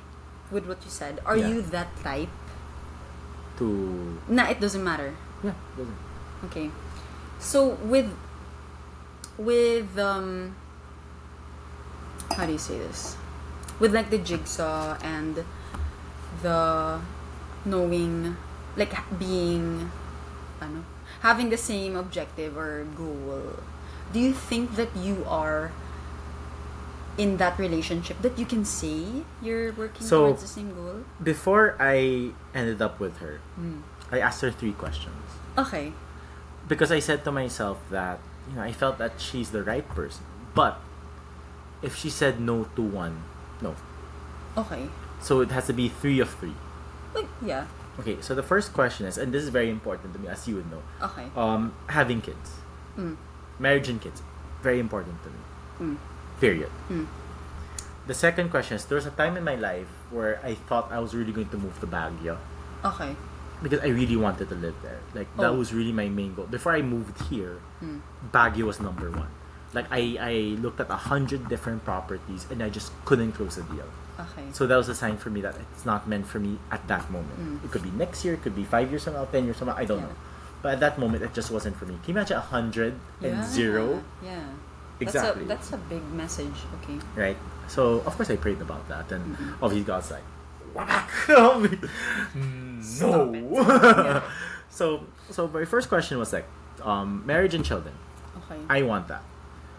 with 0.51 0.65
what 0.69 0.81
you 0.85 0.91
said, 0.93 1.21
are 1.27 1.37
you 1.37 1.61
that 1.75 1.89
type? 2.05 2.29
To 3.59 4.19
Nah, 4.29 4.49
it 4.51 4.59
doesn't 4.61 4.83
matter. 4.83 5.15
yeah, 5.43 5.55
doesn't. 5.77 6.01
Okay. 6.51 6.71
So 7.39 7.79
with 7.87 8.11
with 9.39 9.99
um 9.99 10.55
how 12.37 12.47
do 12.47 12.53
you 12.53 12.59
say 12.59 12.79
this? 12.79 13.17
With 13.79 13.95
like 13.95 14.11
the 14.11 14.19
jigsaw 14.19 14.97
and 15.03 15.45
the 16.43 17.01
knowing 17.65 18.37
like 18.77 18.93
being 19.19 19.91
ano 20.61 20.85
having 21.21 21.49
the 21.51 21.57
same 21.57 21.97
objective 21.97 22.57
or 22.57 22.85
goal, 22.97 23.61
do 24.13 24.21
you 24.21 24.33
think 24.33 24.77
that 24.77 24.95
you 24.97 25.25
are 25.29 25.73
in 27.17 27.37
that 27.39 27.57
relationship 27.59 28.21
that 28.23 28.37
you 28.39 28.45
can 28.45 28.65
say 28.65 29.23
you're 29.41 29.73
working 29.73 30.03
So- 30.05 30.27
towards 30.35 30.43
the 30.43 30.49
same 30.49 30.75
goal? 30.75 31.05
Before 31.23 31.77
I 31.79 32.33
ended 32.55 32.83
up 32.83 32.99
with 32.99 33.19
her, 33.19 33.39
Hmm. 33.55 33.87
I 34.11 34.19
asked 34.19 34.43
her 34.43 34.51
three 34.51 34.73
questions. 34.75 35.17
Okay. 35.59 35.93
because 36.67 36.91
I 36.91 36.99
said 36.99 37.23
to 37.25 37.31
myself 37.31 37.77
that 37.93 38.19
you 38.49 38.57
know 38.57 38.63
I 38.63 38.73
felt 38.73 38.99
that 38.99 39.21
she's 39.21 39.51
the 39.51 39.63
right 39.63 39.87
person. 39.89 40.25
But 40.55 40.79
if 41.83 41.97
she 41.97 42.11
said 42.11 42.41
no 42.41 42.65
to 42.77 42.83
one, 42.83 43.23
no. 43.61 43.75
Okay. 44.57 44.89
So 45.21 45.41
it 45.41 45.51
has 45.51 45.67
to 45.67 45.73
be 45.73 45.89
three 45.89 46.21
of 46.21 46.31
three. 46.31 46.55
Like, 47.15 47.27
yeah. 47.45 47.67
Okay, 47.99 48.19
so 48.21 48.35
the 48.35 48.43
first 48.43 48.73
question 48.73 49.07
is, 49.07 49.17
and 49.19 49.33
this 49.33 49.43
is 49.43 49.49
very 49.51 49.71
important 49.71 50.13
to 50.15 50.19
me, 50.19 50.29
as 50.29 50.47
you 50.49 50.57
would 50.57 50.71
know, 50.71 50.83
Okay. 51.01 51.27
um, 51.37 51.73
having 51.89 52.21
kids, 52.21 52.59
Mm. 52.99 53.17
marriage 53.59 53.89
and 53.89 54.01
kids, 54.01 54.21
very 54.63 54.81
important 54.81 55.17
to 55.23 55.29
me. 55.31 55.41
Mm. 55.81 55.97
Period. 56.41 56.71
Mm. 56.91 57.07
The 58.07 58.15
second 58.15 58.51
question 58.51 58.77
is, 58.77 58.85
there 58.85 58.97
was 58.97 59.07
a 59.07 59.11
time 59.15 59.37
in 59.37 59.45
my 59.45 59.55
life 59.55 59.87
where 60.11 60.41
I 60.45 60.55
thought 60.55 60.91
I 60.93 60.99
was 60.99 61.15
really 61.15 61.33
going 61.33 61.49
to 61.51 61.57
move 61.59 61.79
to 61.81 61.87
Baguio 61.87 62.37
Okay. 62.85 63.17
Because 63.63 63.81
I 63.81 63.89
really 63.89 64.17
wanted 64.17 64.49
to 64.49 64.55
live 64.55 64.75
there. 64.83 65.01
Like 65.15 65.29
that 65.37 65.51
Oh. 65.51 65.55
was 65.59 65.73
really 65.73 65.93
my 65.93 66.09
main 66.09 66.35
goal. 66.35 66.47
Before 66.47 66.73
I 66.73 66.83
moved 66.83 67.21
here, 67.31 67.59
Mm. 67.83 68.01
Baguio 68.33 68.65
was 68.65 68.81
number 68.81 69.11
one. 69.11 69.29
Like 69.73 69.87
I, 69.91 70.17
I 70.21 70.33
looked 70.61 70.81
at 70.81 70.89
a 70.91 70.97
hundred 70.97 71.49
different 71.49 71.85
properties 71.85 72.47
and 72.51 72.63
I 72.63 72.69
just 72.71 72.93
couldn't 73.05 73.33
close 73.33 73.59
a 73.59 73.63
deal. 73.63 73.89
Okay. 74.19 74.47
So 74.53 74.67
that 74.69 74.77
was 74.77 74.89
a 74.89 74.95
sign 74.95 75.17
for 75.17 75.31
me 75.31 75.41
that 75.43 75.57
it's 75.59 75.85
not 75.85 76.07
meant 76.09 76.27
for 76.27 76.39
me 76.39 76.59
at 76.71 76.87
that 76.89 77.11
moment. 77.11 77.39
Mm. 77.41 77.65
It 77.65 77.71
could 77.73 77.83
be 77.83 77.91
next 77.91 78.25
year, 78.25 78.35
it 78.35 78.43
could 78.43 78.55
be 78.55 78.65
five 78.65 78.91
years 78.91 79.05
from 79.05 79.15
now, 79.15 79.25
ten 79.27 79.45
years 79.45 79.59
from 79.59 79.69
now, 79.69 79.77
I 79.77 79.85
don't 79.85 79.99
Yeah. 80.01 80.07
know. 80.07 80.17
But 80.63 80.75
at 80.75 80.81
that 80.81 80.99
moment, 80.99 81.23
it 81.25 81.35
just 81.35 81.51
wasn't 81.51 81.77
for 81.77 81.85
me. 81.87 81.99
Can 82.05 82.15
you 82.15 82.19
imagine 82.21 82.37
a 82.39 82.41
hundred 82.41 82.95
and 83.21 83.37
Yeah. 83.39 83.45
zero? 83.45 84.03
Yeah. 84.23 84.41
Exactly. 85.01 85.45
That's 85.45 85.69
a, 85.69 85.73
that's 85.73 85.83
a 85.83 85.89
big 85.89 86.05
message. 86.13 86.55
Okay. 86.83 86.99
Right? 87.17 87.37
So 87.67 88.01
of 88.07 88.15
course 88.17 88.31
I 88.31 88.37
prayed 88.37 88.61
about 88.63 88.89
that, 88.89 89.11
and 89.11 89.37
Mhm. 89.37 89.55
obviously 89.61 89.83
God's 89.85 90.11
like, 90.13 90.23
"Whack." 90.75 91.09
Stop 92.85 93.31
no. 93.31 94.23
so 94.69 95.07
so 95.31 95.49
my 95.49 95.65
first 95.65 95.89
question 95.89 96.19
was 96.19 96.33
like, 96.33 96.47
um, 96.83 97.23
marriage 97.25 97.55
and 97.55 97.65
children. 97.65 97.95
Okay. 98.45 98.61
I 98.69 98.83
want 98.83 99.09
that. 99.09 99.23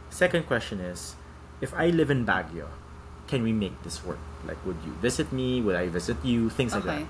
Second 0.09 0.47
question 0.47 0.79
is, 0.79 1.15
if 1.61 1.73
I 1.73 1.89
live 1.91 2.09
in 2.09 2.25
Baguio, 2.25 2.67
can 3.27 3.43
we 3.43 3.51
make 3.53 3.83
this 3.83 4.03
work? 4.03 4.17
Like, 4.47 4.57
would 4.65 4.77
you 4.85 4.93
visit 5.01 5.31
me? 5.31 5.61
Would 5.61 5.75
I 5.75 5.87
visit 5.87 6.17
you? 6.23 6.49
Things 6.49 6.73
like 6.73 6.85
okay. 6.85 7.03
that. 7.03 7.07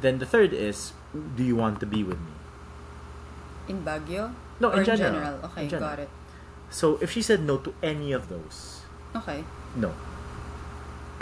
Then 0.00 0.18
the 0.18 0.26
third 0.26 0.52
is, 0.52 0.92
do 1.36 1.44
you 1.44 1.54
want 1.54 1.78
to 1.80 1.86
be 1.86 2.02
with 2.02 2.18
me? 2.18 2.32
In 3.68 3.84
Baguio? 3.84 4.34
No, 4.58 4.70
or 4.72 4.80
in 4.80 4.84
general. 4.84 5.38
Okay, 5.52 5.64
In 5.64 5.68
general. 5.68 5.90
got 5.90 5.98
it. 6.00 6.10
So 6.70 6.96
if 7.02 7.10
she 7.12 7.20
said 7.22 7.42
no 7.42 7.58
to 7.58 7.74
any 7.82 8.12
of 8.12 8.28
those, 8.28 8.82
Okay. 9.14 9.44
no, 9.76 9.92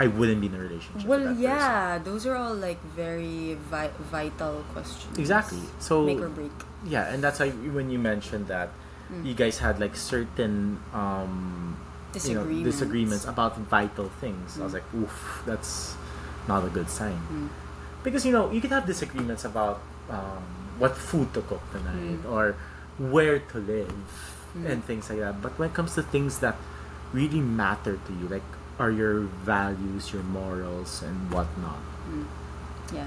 I 0.01 0.07
wouldn't 0.09 0.41
be 0.41 0.49
in 0.49 0.57
a 0.57 0.63
relationship. 0.65 1.05
Well, 1.05 1.37
yeah, 1.37 2.01
those 2.01 2.25
are 2.25 2.35
all 2.35 2.57
like 2.57 2.81
very 2.97 3.61
vi- 3.69 3.93
vital 4.11 4.65
questions. 4.73 5.13
Exactly. 5.21 5.61
So 5.79 6.09
make 6.09 6.19
or 6.25 6.33
break. 6.33 6.57
yeah, 6.89 7.13
and 7.13 7.21
that's 7.23 7.39
why 7.39 7.51
when 7.77 7.91
you 7.93 7.99
mentioned 8.01 8.49
that 8.49 8.73
Mm. 9.11 9.27
you 9.27 9.35
guys 9.35 9.59
had 9.59 9.77
like 9.83 9.99
certain 9.99 10.79
um, 10.95 11.75
you 12.15 12.33
know 12.39 12.47
Disagreements. 12.47 12.71
disagreements 12.71 13.25
about 13.27 13.59
vital 13.59 14.09
things. 14.23 14.55
I 14.59 14.63
was 14.65 14.73
Mm. 14.73 14.79
like, 14.79 14.89
oof, 14.95 15.43
that's 15.45 15.99
not 16.47 16.63
a 16.65 16.71
good 16.71 16.87
sign. 16.89 17.19
Mm. 17.29 17.51
Because 18.07 18.23
you 18.25 18.31
know 18.33 18.49
you 18.55 18.63
can 18.63 18.71
have 18.71 18.87
disagreements 18.87 19.43
about 19.45 19.83
um, 20.09 20.43
what 20.79 20.95
food 20.97 21.35
to 21.35 21.43
cook 21.43 21.61
tonight 21.75 22.23
Mm. 22.23 22.31
or 22.31 22.55
where 23.03 23.43
to 23.53 23.59
live 23.59 23.93
Mm. 24.57 24.67
and 24.71 24.79
things 24.87 25.11
like 25.11 25.19
that. 25.27 25.43
But 25.43 25.59
when 25.59 25.69
it 25.71 25.75
comes 25.75 25.95
to 25.99 26.03
things 26.07 26.39
that 26.41 26.55
really 27.13 27.43
matter 27.43 27.99
to 27.99 28.11
you, 28.15 28.31
like 28.31 28.47
are 28.81 28.89
your 28.91 29.29
values, 29.45 30.09
your 30.11 30.25
morals, 30.25 31.05
and 31.05 31.29
whatnot, 31.31 31.85
Mm. 32.09 32.25
Yeah. 32.91 33.07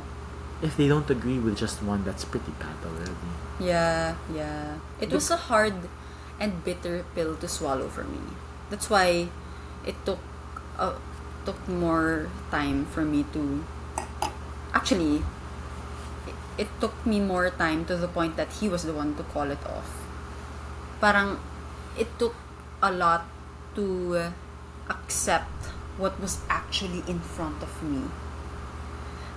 if 0.61 0.77
they 0.77 0.87
don't 0.87 1.09
agree 1.09 1.41
with 1.41 1.57
just 1.57 1.81
one, 1.83 2.05
that's 2.05 2.23
pretty 2.23 2.53
bad 2.61 2.77
already. 2.85 3.27
Yeah, 3.59 4.15
yeah. 4.31 4.77
It 5.01 5.11
was 5.11 5.27
a 5.33 5.49
hard 5.49 5.89
and 6.39 6.63
bitter 6.63 7.03
pill 7.17 7.35
to 7.41 7.47
swallow 7.49 7.89
for 7.89 8.05
me. 8.05 8.21
That's 8.69 8.87
why 8.89 9.27
it 9.83 9.97
took 10.05 10.21
uh, 10.79 10.95
took 11.43 11.59
more 11.67 12.29
time 12.49 12.85
for 12.87 13.03
me 13.03 13.25
to 13.35 13.65
actually 14.73 15.21
it, 16.25 16.37
it 16.57 16.69
took 16.79 16.95
me 17.05 17.19
more 17.19 17.49
time 17.51 17.83
to 17.91 17.97
the 17.99 18.07
point 18.07 18.37
that 18.37 18.49
he 18.63 18.69
was 18.69 18.83
the 18.87 18.93
one 18.95 19.13
to 19.19 19.23
call 19.35 19.51
it 19.51 19.59
off. 19.67 19.89
Parang 21.03 21.37
it 21.99 22.07
took 22.17 22.33
a 22.81 22.89
lot 22.91 23.27
to 23.75 24.31
accept 24.89 25.62
what 25.97 26.19
was 26.19 26.41
actually 26.49 27.03
in 27.07 27.19
front 27.19 27.61
of 27.61 27.71
me. 27.83 28.09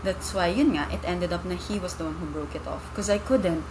That's 0.05 0.33
why, 0.35 0.49
yun 0.49 0.77
nga, 0.77 0.89
it 0.93 1.03
ended 1.05 1.33
up 1.33 1.45
na 1.45 1.57
he 1.57 1.79
was 1.79 1.95
the 1.97 2.05
one 2.05 2.15
who 2.17 2.27
broke 2.27 2.55
it 2.55 2.67
off. 2.67 2.89
Because 2.91 3.11
I 3.11 3.19
couldn't, 3.19 3.67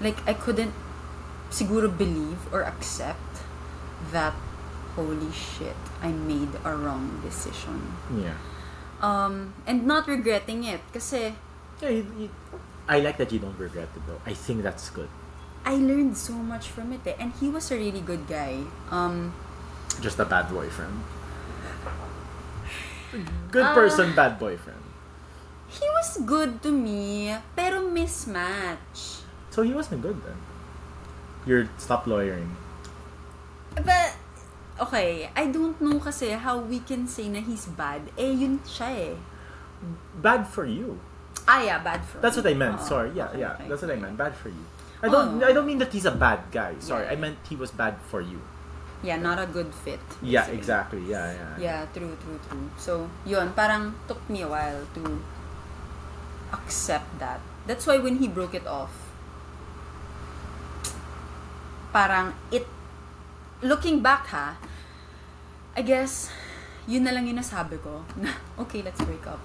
like, 0.00 0.20
I 0.26 0.34
couldn't 0.34 0.74
siguro 1.50 1.90
believe 1.90 2.38
or 2.52 2.62
accept 2.62 3.42
that, 4.12 4.34
holy 4.94 5.32
shit, 5.32 5.76
I 6.00 6.08
made 6.12 6.52
a 6.64 6.76
wrong 6.76 7.20
decision. 7.24 7.96
Yeah. 8.14 8.38
Um, 9.00 9.54
and 9.66 9.84
not 9.86 10.06
regretting 10.06 10.64
it. 10.64 10.80
Kasi, 10.92 11.34
Yeah, 11.82 11.90
you, 11.90 12.06
you, 12.16 12.30
I 12.86 13.00
like 13.00 13.18
that 13.18 13.32
you 13.32 13.40
don't 13.40 13.58
regret 13.58 13.88
it 13.90 14.02
though. 14.06 14.20
I 14.24 14.34
think 14.34 14.62
that's 14.62 14.88
good. 14.90 15.08
I 15.66 15.74
learned 15.74 16.16
so 16.16 16.32
much 16.34 16.68
from 16.68 16.92
it 16.92 17.02
eh. 17.06 17.14
And 17.18 17.32
he 17.40 17.48
was 17.48 17.70
a 17.70 17.76
really 17.76 18.00
good 18.00 18.28
guy. 18.28 18.62
Um, 18.90 19.34
Just 20.00 20.18
a 20.18 20.24
bad 20.24 20.50
boyfriend. 20.50 21.02
Good 23.50 23.66
Ah. 23.68 23.74
person, 23.76 24.16
bad 24.16 24.38
boyfriend. 24.38 24.80
he 25.72 25.84
was 25.96 26.20
good 26.28 26.60
to 26.60 26.68
me, 26.68 27.32
pero 27.56 27.80
mismatch. 27.88 29.24
So 29.48 29.62
he 29.64 29.72
wasn't 29.72 30.00
good 30.04 30.20
then. 30.20 30.36
You're 31.44 31.68
stop 31.80 32.04
lawyering. 32.06 32.56
But, 33.74 34.12
okay, 34.78 35.32
I 35.32 35.48
don't 35.48 35.80
know 35.80 35.96
kasi 35.96 36.36
how 36.36 36.60
we 36.60 36.84
can 36.84 37.08
say 37.08 37.28
na 37.32 37.40
he's 37.40 37.64
bad. 37.72 38.04
Eh, 38.20 38.36
yun 38.36 38.60
siya 38.68 39.12
eh. 39.12 39.16
Bad 40.20 40.44
for 40.46 40.68
you. 40.68 41.00
Ah, 41.48 41.64
yeah, 41.64 41.80
bad 41.80 42.04
for 42.04 42.20
That's 42.20 42.36
me. 42.36 42.44
what 42.44 42.52
I 42.52 42.54
meant. 42.54 42.78
Oo. 42.78 42.86
Sorry. 42.86 43.10
Yeah, 43.16 43.32
Okay, 43.32 43.40
yeah. 43.40 43.56
okay, 43.56 43.66
That's 43.72 43.82
what 43.82 43.90
I 43.90 43.98
meant. 43.98 44.14
Bad 44.20 44.36
for 44.36 44.52
you. 44.52 44.62
I 45.02 45.08
don't. 45.08 45.42
Oh. 45.42 45.48
I 45.48 45.50
don't 45.56 45.66
mean 45.66 45.80
that 45.82 45.90
he's 45.90 46.06
a 46.06 46.14
bad 46.14 46.52
guy. 46.54 46.76
Sorry. 46.78 47.08
Yeah. 47.08 47.12
I 47.12 47.16
meant 47.16 47.40
he 47.48 47.56
was 47.56 47.72
bad 47.74 47.96
for 48.06 48.20
you. 48.22 48.38
Yeah, 49.02 49.18
not 49.18 49.38
a 49.42 49.46
good 49.50 49.74
fit. 49.74 49.98
Yeah. 50.22 50.46
basically. 50.46 50.58
Exactly. 50.58 51.02
Yeah. 51.10 51.26
Yeah. 51.34 51.54
Yeah, 51.58 51.80
true, 51.90 52.14
true, 52.22 52.38
true. 52.46 52.66
So, 52.78 53.10
yun, 53.26 53.52
parang 53.52 53.98
took 54.06 54.22
me 54.30 54.42
a 54.42 54.48
while 54.48 54.86
to 54.94 55.02
accept 56.54 57.18
that. 57.18 57.42
That's 57.66 57.86
why 57.86 57.98
when 57.98 58.22
he 58.22 58.30
broke 58.30 58.54
it 58.54 58.66
off, 58.66 58.94
parang 61.92 62.34
it, 62.54 62.66
looking 63.60 64.00
back 64.00 64.26
ha, 64.30 64.54
I 65.74 65.82
guess, 65.82 66.30
yun 66.86 67.02
na 67.02 67.10
lang 67.10 67.26
yung 67.26 67.42
nasabi 67.42 67.82
ko, 67.82 68.06
na, 68.22 68.30
okay, 68.62 68.86
let's 68.86 69.02
break 69.02 69.26
up. 69.26 69.42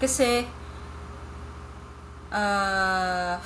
Kasi, 0.00 0.48
uh, 2.32 3.36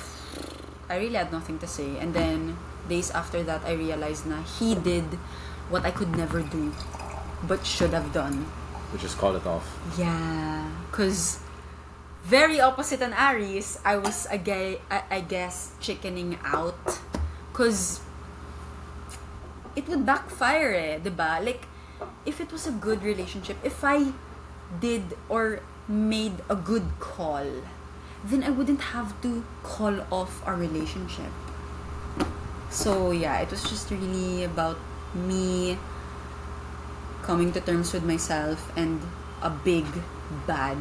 I 0.89 0.95
really 0.97 1.19
had 1.19 1.31
nothing 1.35 1.59
to 1.59 1.67
say. 1.67 1.99
And 1.99 2.15
then, 2.15 2.57
days 2.89 3.11
after 3.11 3.45
that, 3.45 3.61
I 3.63 3.77
realized 3.77 4.25
na 4.25 4.41
he 4.41 4.73
did 4.73 5.05
what 5.69 5.85
I 5.85 5.91
could 5.91 6.15
never 6.17 6.41
do, 6.41 6.73
but 7.47 7.65
should 7.65 7.93
have 7.93 8.11
done. 8.11 8.45
We 8.91 8.99
just 8.99 9.17
call 9.17 9.35
it 9.35 9.45
off. 9.45 9.65
Yeah, 9.97 10.65
cause 10.91 11.39
very 12.25 12.59
opposite 12.59 13.01
on 13.01 13.13
Aries, 13.13 13.79
I 13.85 13.97
was 13.97 14.27
a 14.29 14.37
guy, 14.37 14.79
I, 14.89 15.03
I 15.09 15.19
guess 15.21 15.71
chickening 15.79 16.37
out, 16.43 16.99
cause 17.53 18.01
it 19.75 19.87
would 19.87 20.05
backfire, 20.05 20.73
eh, 20.73 20.97
'di 20.97 21.13
ba? 21.13 21.39
Like 21.39 21.69
if 22.25 22.41
it 22.41 22.51
was 22.51 22.65
a 22.67 22.73
good 22.73 23.03
relationship, 23.03 23.57
if 23.63 23.83
I 23.83 24.11
did 24.81 25.17
or 25.29 25.61
made 25.87 26.41
a 26.49 26.55
good 26.55 26.85
call, 26.99 27.45
then 28.25 28.43
I 28.43 28.49
wouldn't 28.49 28.93
have 28.93 29.13
to 29.21 29.45
call 29.63 30.01
off 30.11 30.41
our 30.45 30.55
relationship. 30.55 31.31
So 32.69 33.11
yeah, 33.11 33.39
it 33.41 33.49
was 33.49 33.63
just 33.63 33.89
really 33.89 34.43
about 34.43 34.77
me 35.13 35.77
coming 37.21 37.51
to 37.53 37.61
terms 37.61 37.93
with 37.93 38.03
myself 38.03 38.71
and 38.77 39.01
a 39.41 39.49
big 39.49 39.85
bad 40.47 40.77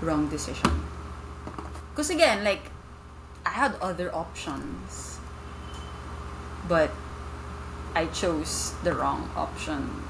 wrong 0.00 0.28
decision. 0.28 0.70
Because 1.90 2.10
again, 2.10 2.44
like 2.44 2.70
I 3.44 3.50
had 3.50 3.74
other 3.80 4.14
options, 4.14 5.18
but 6.68 6.90
I 7.94 8.06
chose 8.06 8.74
the 8.82 8.92
wrong 8.92 9.30
option. 9.36 10.02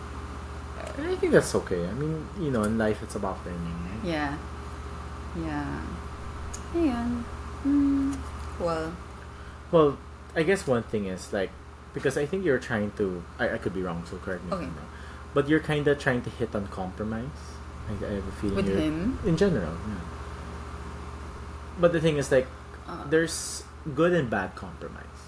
I 0.98 1.14
think 1.16 1.32
that's 1.32 1.54
okay. 1.54 1.86
I 1.86 1.92
mean, 1.92 2.26
you 2.40 2.50
know, 2.50 2.62
in 2.64 2.78
life 2.78 3.02
it's 3.02 3.14
about 3.14 3.44
learning. 3.44 3.76
Right? 3.84 4.04
Yeah, 4.04 4.38
yeah. 5.38 5.80
Ayan. 6.74 7.22
Hmm. 7.62 8.12
Well, 8.58 8.92
Well, 9.70 9.98
I 10.34 10.42
guess 10.42 10.66
one 10.66 10.82
thing 10.82 11.06
is 11.06 11.32
like 11.32 11.50
because 11.96 12.20
I 12.20 12.26
think 12.28 12.44
you're 12.44 12.60
trying 12.60 12.92
to. 13.00 13.24
I, 13.40 13.56
I 13.56 13.58
could 13.58 13.72
be 13.72 13.80
wrong, 13.80 14.04
so 14.04 14.20
correct 14.20 14.44
me 14.44 14.52
Okay. 14.52 14.64
if 14.64 14.70
I'm 14.70 14.76
wrong. 14.76 14.92
But 15.32 15.48
you're 15.48 15.64
kind 15.64 15.88
of 15.88 15.96
trying 15.98 16.20
to 16.28 16.30
hit 16.30 16.52
on 16.54 16.68
compromise. 16.68 17.40
I, 17.88 17.92
I 18.04 18.10
have 18.20 18.28
a 18.28 18.36
feeling 18.36 18.56
With 18.60 18.68
you're, 18.68 18.76
him? 18.84 19.18
in 19.24 19.36
general. 19.40 19.72
Yeah. 19.88 20.04
But 21.80 21.92
the 21.96 22.00
thing 22.04 22.16
is, 22.20 22.28
like, 22.30 22.46
Uh, 22.86 23.02
there's 23.10 23.64
good 23.98 24.12
and 24.14 24.30
bad 24.30 24.54
compromise. 24.54 25.18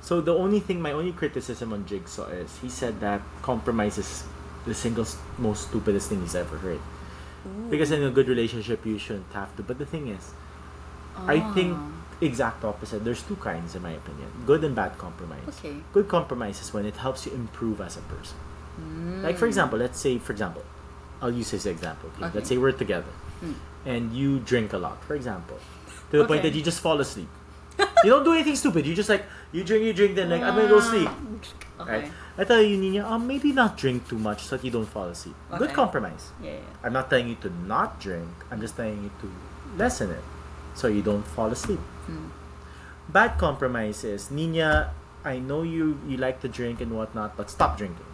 So 0.00 0.20
the 0.22 0.30
only 0.36 0.60
thing, 0.62 0.78
my 0.80 0.92
only 0.94 1.10
criticism 1.10 1.72
on 1.74 1.82
Jigsaw 1.84 2.30
is 2.30 2.60
he 2.62 2.68
said 2.70 3.00
that 3.02 3.20
compromise 3.42 3.98
is 3.98 4.22
the 4.64 4.74
single 4.74 5.02
most 5.36 5.66
stupidest 5.68 6.06
thing 6.08 6.20
he's 6.22 6.36
ever 6.38 6.58
heard. 6.62 6.78
ooh. 6.78 7.66
Because 7.72 7.90
in 7.90 8.04
a 8.06 8.12
good 8.14 8.28
relationship, 8.30 8.86
you 8.86 8.98
shouldn't 9.02 9.32
have 9.34 9.50
to. 9.58 9.66
But 9.66 9.82
the 9.82 9.86
thing 9.90 10.06
is, 10.14 10.30
I 11.26 11.40
think 11.58 11.74
Ah. 11.74 11.97
Exact 12.20 12.64
opposite. 12.64 13.04
There's 13.04 13.22
two 13.22 13.36
kinds, 13.36 13.74
in 13.74 13.82
my 13.82 13.92
opinion: 13.92 14.28
good 14.46 14.64
and 14.64 14.74
bad 14.74 14.98
compromise. 14.98 15.46
Okay. 15.48 15.76
Good 15.92 16.08
compromise 16.08 16.60
is 16.60 16.72
when 16.72 16.84
it 16.86 16.96
helps 16.96 17.26
you 17.26 17.32
improve 17.32 17.80
as 17.80 17.96
a 17.96 18.00
person. 18.02 18.36
Mm. 18.80 19.22
Like 19.22 19.38
for 19.38 19.46
example, 19.46 19.78
let's 19.78 19.98
say 20.00 20.18
for 20.18 20.32
example, 20.32 20.62
I'll 21.22 21.32
use 21.32 21.50
this 21.50 21.66
example. 21.66 22.10
Okay? 22.16 22.26
Okay. 22.26 22.34
Let's 22.38 22.48
say 22.48 22.58
we're 22.58 22.72
together, 22.72 23.12
Mm. 23.42 23.54
and 23.86 24.12
you 24.12 24.38
drink 24.40 24.72
a 24.72 24.78
lot. 24.78 25.02
For 25.04 25.14
example, 25.14 25.58
to 26.10 26.18
the 26.18 26.24
point 26.24 26.42
that 26.42 26.54
you 26.54 26.62
just 26.62 26.80
fall 26.80 27.00
asleep. 27.00 27.28
you 28.04 28.10
don't 28.10 28.24
do 28.24 28.32
anything 28.32 28.56
stupid. 28.56 28.84
You 28.86 28.94
just 28.94 29.08
like 29.08 29.24
you 29.52 29.62
drink, 29.62 29.84
you 29.84 29.92
drink, 29.92 30.16
then 30.16 30.30
like 30.30 30.42
I'm 30.42 30.56
gonna 30.56 30.68
go 30.68 30.80
sleep. 30.80 31.08
Ah. 31.08 31.82
Okay. 31.82 31.92
Right? 32.02 32.12
I 32.38 32.44
tell 32.44 32.62
you, 32.62 32.76
Nina, 32.76 33.06
um, 33.06 33.26
maybe 33.26 33.52
not 33.52 33.76
drink 33.76 34.08
too 34.08 34.18
much 34.18 34.42
so 34.44 34.56
that 34.56 34.64
you 34.64 34.70
don't 34.70 34.86
fall 34.86 35.04
asleep. 35.06 35.34
Good 35.58 35.72
compromise. 35.72 36.30
Yeah, 36.42 36.52
yeah. 36.52 36.82
I'm 36.82 36.92
not 36.92 37.08
telling 37.10 37.28
you 37.28 37.36
to 37.46 37.50
not 37.66 38.00
drink. 38.00 38.26
I'm 38.50 38.60
just 38.60 38.76
telling 38.76 39.02
you 39.02 39.10
to 39.22 39.30
lessen 39.76 40.10
it 40.10 40.22
so 40.78 40.86
you 40.86 41.02
don't 41.02 41.26
fall 41.36 41.50
asleep. 41.50 41.80
Mm. 42.08 42.30
Bad 43.10 43.36
compromise 43.38 44.04
is 44.04 44.30
Nina. 44.30 44.94
I 45.24 45.38
know 45.42 45.62
you 45.62 45.98
you 46.06 46.16
like 46.16 46.40
to 46.46 46.48
drink 46.48 46.80
and 46.80 46.94
whatnot, 46.96 47.36
but 47.36 47.50
stop 47.50 47.76
drinking. 47.76 48.06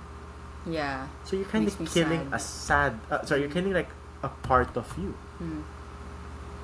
Yeah. 0.67 1.07
So 1.25 1.37
you're 1.37 1.51
kind 1.53 1.69
of 1.69 1.79
Makes 1.79 1.93
killing 1.95 2.25
sad. 2.31 2.33
a 2.33 2.39
sad. 2.41 2.93
Uh, 3.11 3.23
sorry, 3.29 3.43
you're 3.43 3.51
killing 3.57 3.75
like 3.77 3.91
a 4.23 4.31
part 4.49 4.73
of 4.81 4.89
you, 4.97 5.13
Mm. 5.43 5.63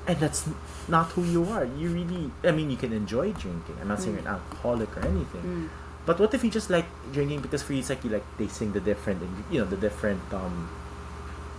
and 0.08 0.16
that's 0.18 0.48
not 0.88 1.12
who 1.12 1.22
you 1.24 1.44
are. 1.56 1.64
You 1.66 1.90
really. 1.90 2.30
I 2.42 2.52
mean, 2.56 2.70
you 2.70 2.78
can 2.80 2.92
enjoy 2.96 3.32
drinking. 3.32 3.76
I'm 3.82 3.88
not 3.92 4.00
saying 4.00 4.16
Mm. 4.16 4.22
you're 4.24 4.28
an 4.32 4.40
alcoholic 4.40 4.96
or 4.96 5.04
anything. 5.04 5.44
Mm. 5.44 5.68
But 6.06 6.18
what 6.18 6.32
if 6.32 6.42
you 6.42 6.50
just 6.50 6.70
like 6.70 6.86
drinking 7.12 7.42
because 7.44 7.62
for 7.62 7.74
you 7.74 7.80
it's 7.84 7.90
like 7.90 8.02
you 8.02 8.10
like 8.10 8.24
tasting 8.38 8.72
the 8.72 8.80
different, 8.80 9.20
you 9.50 9.60
know, 9.60 9.66
the 9.68 9.76
different 9.76 10.22
um, 10.32 10.70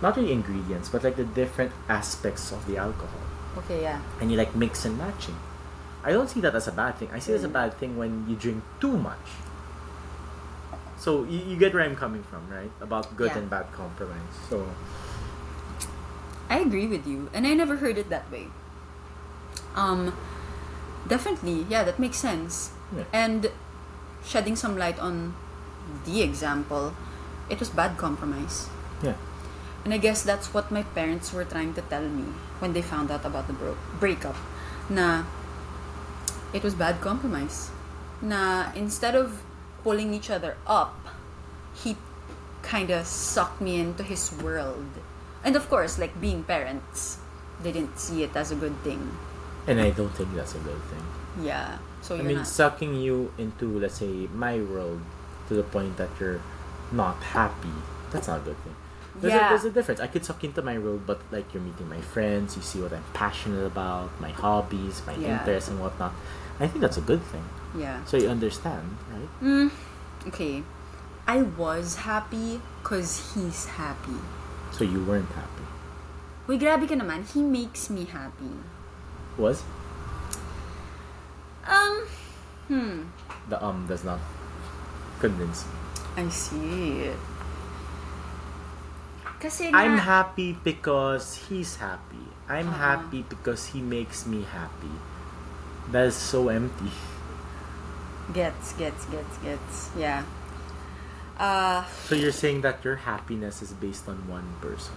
not 0.02 0.16
really 0.16 0.32
ingredients, 0.32 0.88
but 0.88 1.04
like 1.04 1.14
the 1.16 1.24
different 1.24 1.70
aspects 1.88 2.50
of 2.50 2.66
the 2.66 2.76
alcohol, 2.76 3.22
Okay, 3.58 3.82
yeah. 3.82 4.00
and 4.20 4.30
you 4.30 4.36
like 4.36 4.54
mix 4.56 4.84
and 4.84 4.96
matching. 4.96 5.36
I 6.04 6.10
don't 6.12 6.28
see 6.28 6.40
that 6.40 6.54
as 6.54 6.66
a 6.66 6.72
bad 6.72 6.96
thing. 6.96 7.08
I 7.12 7.18
see 7.20 7.32
it 7.32 7.36
as 7.36 7.44
a 7.44 7.48
Mm. 7.48 7.52
bad 7.52 7.78
thing 7.78 7.96
when 7.96 8.26
you 8.28 8.34
drink 8.34 8.64
too 8.80 8.96
much. 8.96 9.38
So 10.98 11.24
you, 11.24 11.38
you 11.38 11.56
get 11.56 11.74
where 11.74 11.82
I'm 11.84 11.94
coming 11.96 12.22
from, 12.22 12.48
right? 12.50 12.70
About 12.80 13.14
good 13.16 13.30
Yeah. 13.30 13.38
and 13.38 13.50
bad 13.50 13.66
compromise. 13.72 14.34
So 14.48 14.66
I 16.50 16.58
agree 16.60 16.86
with 16.86 17.06
you, 17.06 17.30
and 17.32 17.46
I 17.46 17.54
never 17.54 17.76
heard 17.76 17.98
it 17.98 18.08
that 18.10 18.30
way. 18.30 18.48
Um, 19.74 20.12
definitely, 21.08 21.66
yeah, 21.68 21.82
that 21.84 21.98
makes 21.98 22.18
sense. 22.18 22.70
Yeah. 22.94 23.04
And 23.12 23.50
shedding 24.24 24.56
some 24.56 24.76
light 24.76 24.98
on 24.98 25.34
the 26.04 26.20
example, 26.22 26.94
it 27.48 27.58
was 27.58 27.68
bad 27.70 27.96
compromise. 27.96 28.68
yeah, 29.02 29.14
And 29.84 29.92
I 29.92 29.98
guess 29.98 30.22
that's 30.22 30.54
what 30.54 30.70
my 30.70 30.82
parents 30.82 31.32
were 31.32 31.44
trying 31.44 31.74
to 31.74 31.82
tell 31.82 32.06
me 32.06 32.24
when 32.60 32.72
they 32.72 32.82
found 32.82 33.10
out 33.10 33.24
about 33.24 33.46
the 33.46 33.52
bro- 33.52 33.76
breakup. 33.98 34.36
Na 34.88 35.24
it 36.52 36.62
was 36.62 36.74
bad 36.74 37.00
compromise. 37.00 37.70
Na 38.20 38.70
instead 38.74 39.14
of 39.14 39.42
pulling 39.82 40.14
each 40.14 40.30
other 40.30 40.56
up, 40.66 40.94
he 41.74 41.96
kind 42.62 42.90
of 42.90 43.06
sucked 43.06 43.60
me 43.60 43.80
into 43.80 44.02
his 44.02 44.30
world. 44.38 44.86
And 45.42 45.56
of 45.56 45.68
course, 45.68 45.98
like 45.98 46.14
being 46.20 46.44
parents, 46.44 47.18
they 47.62 47.72
didn't 47.72 47.98
see 47.98 48.22
it 48.22 48.36
as 48.36 48.52
a 48.52 48.54
good 48.54 48.76
thing. 48.84 49.18
and 49.66 49.78
I 49.80 49.90
don't 49.94 50.10
think 50.14 50.34
that's 50.34 50.54
a 50.54 50.62
good 50.62 50.82
thing. 50.90 51.04
Yeah. 51.46 51.78
So 52.02 52.18
I 52.18 52.22
mean, 52.22 52.42
not. 52.42 52.46
sucking 52.50 52.98
you 52.98 53.30
into 53.38 53.78
let's 53.78 53.98
say 54.02 54.26
my 54.34 54.58
world 54.58 55.00
to 55.48 55.54
the 55.54 55.62
point 55.62 55.96
that 55.98 56.10
you're 56.18 56.42
not 56.90 57.16
happy. 57.22 57.74
That's 58.10 58.26
not 58.26 58.42
a 58.42 58.44
good 58.44 58.58
thing. 58.66 58.74
There's, 59.20 59.34
Yeah. 59.34 59.46
a, 59.46 59.48
there's 59.50 59.64
a 59.64 59.70
difference. 59.70 60.00
I 60.00 60.06
could 60.08 60.24
suck 60.24 60.42
into 60.42 60.62
my 60.62 60.78
world, 60.78 61.02
but 61.06 61.20
like 61.30 61.52
you're 61.52 61.62
meeting 61.62 61.88
my 61.88 62.00
friends, 62.00 62.56
you 62.56 62.62
see 62.62 62.80
what 62.80 62.92
I'm 62.92 63.04
passionate 63.12 63.64
about, 63.66 64.08
my 64.20 64.30
hobbies, 64.30 65.02
my 65.06 65.14
Yeah. 65.14 65.38
interests, 65.38 65.68
and 65.68 65.78
whatnot. 65.80 66.12
I 66.60 66.66
think 66.66 66.80
that's 66.80 66.96
a 66.96 67.04
good 67.04 67.22
thing. 67.28 67.44
yeah. 67.76 68.04
So 68.04 68.16
you 68.16 68.28
understand, 68.28 68.96
right? 69.12 69.28
Mm, 69.42 69.70
okay. 70.28 70.62
I 71.26 71.42
was 71.42 72.04
happy 72.04 72.60
because 72.82 73.32
he's 73.34 73.64
happy. 73.80 74.16
So 74.72 74.84
you 74.84 75.04
weren't 75.04 75.30
happy. 75.32 75.64
Uy, 76.48 76.58
grabe 76.60 76.88
ka 76.88 76.96
naman. 76.96 77.24
He 77.28 77.40
makes 77.44 77.88
me 77.88 78.04
happy. 78.04 78.52
Was 79.38 79.62
Um, 81.62 82.04
hmm. 82.68 82.96
the 83.48 83.56
um 83.62 83.86
does 83.86 84.02
not 84.04 84.18
convince 85.20 85.64
me. 85.64 85.78
I 86.16 86.28
see. 86.28 87.08
Kasi 89.42 89.74
I'm 89.74 89.98
happy 89.98 90.54
because 90.54 91.34
he's 91.50 91.82
happy. 91.82 92.30
I'm 92.46 92.70
Uh-uh. 92.70 92.78
happy 92.78 93.26
because 93.26 93.74
he 93.74 93.82
makes 93.82 94.22
me 94.22 94.46
happy. 94.46 94.94
That 95.90 96.06
is 96.06 96.14
so 96.14 96.46
empty. 96.46 96.94
Gets, 98.30 98.72
gets, 98.78 99.02
gets, 99.10 99.34
gets. 99.42 99.90
Yeah. 99.98 100.22
Uh, 101.34 101.82
So 102.06 102.14
you're 102.14 102.30
saying 102.34 102.62
that 102.62 102.84
your 102.86 103.02
happiness 103.02 103.62
is 103.66 103.74
based 103.74 104.06
on 104.06 104.30
one 104.30 104.46
person. 104.62 104.94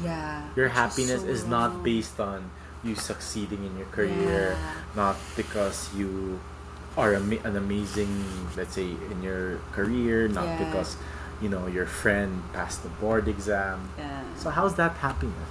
yeah. 0.00 0.48
Your 0.56 0.72
which 0.72 0.72
is 0.72 0.80
happiness 0.80 1.20
so 1.20 1.28
is 1.28 1.44
not 1.44 1.84
based 1.84 2.16
on 2.16 2.48
you 2.80 2.96
succeeding 2.96 3.60
in 3.60 3.76
your 3.76 3.86
career, 3.92 4.56
Yeah. 4.56 4.96
not 4.96 5.20
because 5.36 5.92
you 5.92 6.40
are 6.96 7.12
an 7.12 7.56
amazing, 7.60 8.08
let's 8.56 8.72
say, 8.72 8.88
in 8.88 9.20
your 9.20 9.60
career, 9.76 10.32
not 10.32 10.48
Yeah. 10.48 10.64
because 10.64 10.96
you 11.42 11.48
know 11.50 11.66
your 11.66 11.86
friend 11.86 12.42
passed 12.54 12.82
the 12.86 12.88
board 13.02 13.26
exam. 13.28 13.90
Yeah. 13.98 14.22
So 14.38 14.50
how's 14.50 14.76
that 14.76 14.92
happiness? 15.02 15.50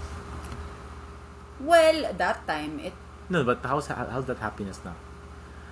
well, 1.59 2.13
that 2.18 2.47
time, 2.47 2.80
it. 2.80 2.93
No, 3.30 3.43
but 3.43 3.59
how's 3.63 3.88
how's 3.88 4.26
that 4.26 4.39
happiness 4.39 4.80
now? 4.84 4.95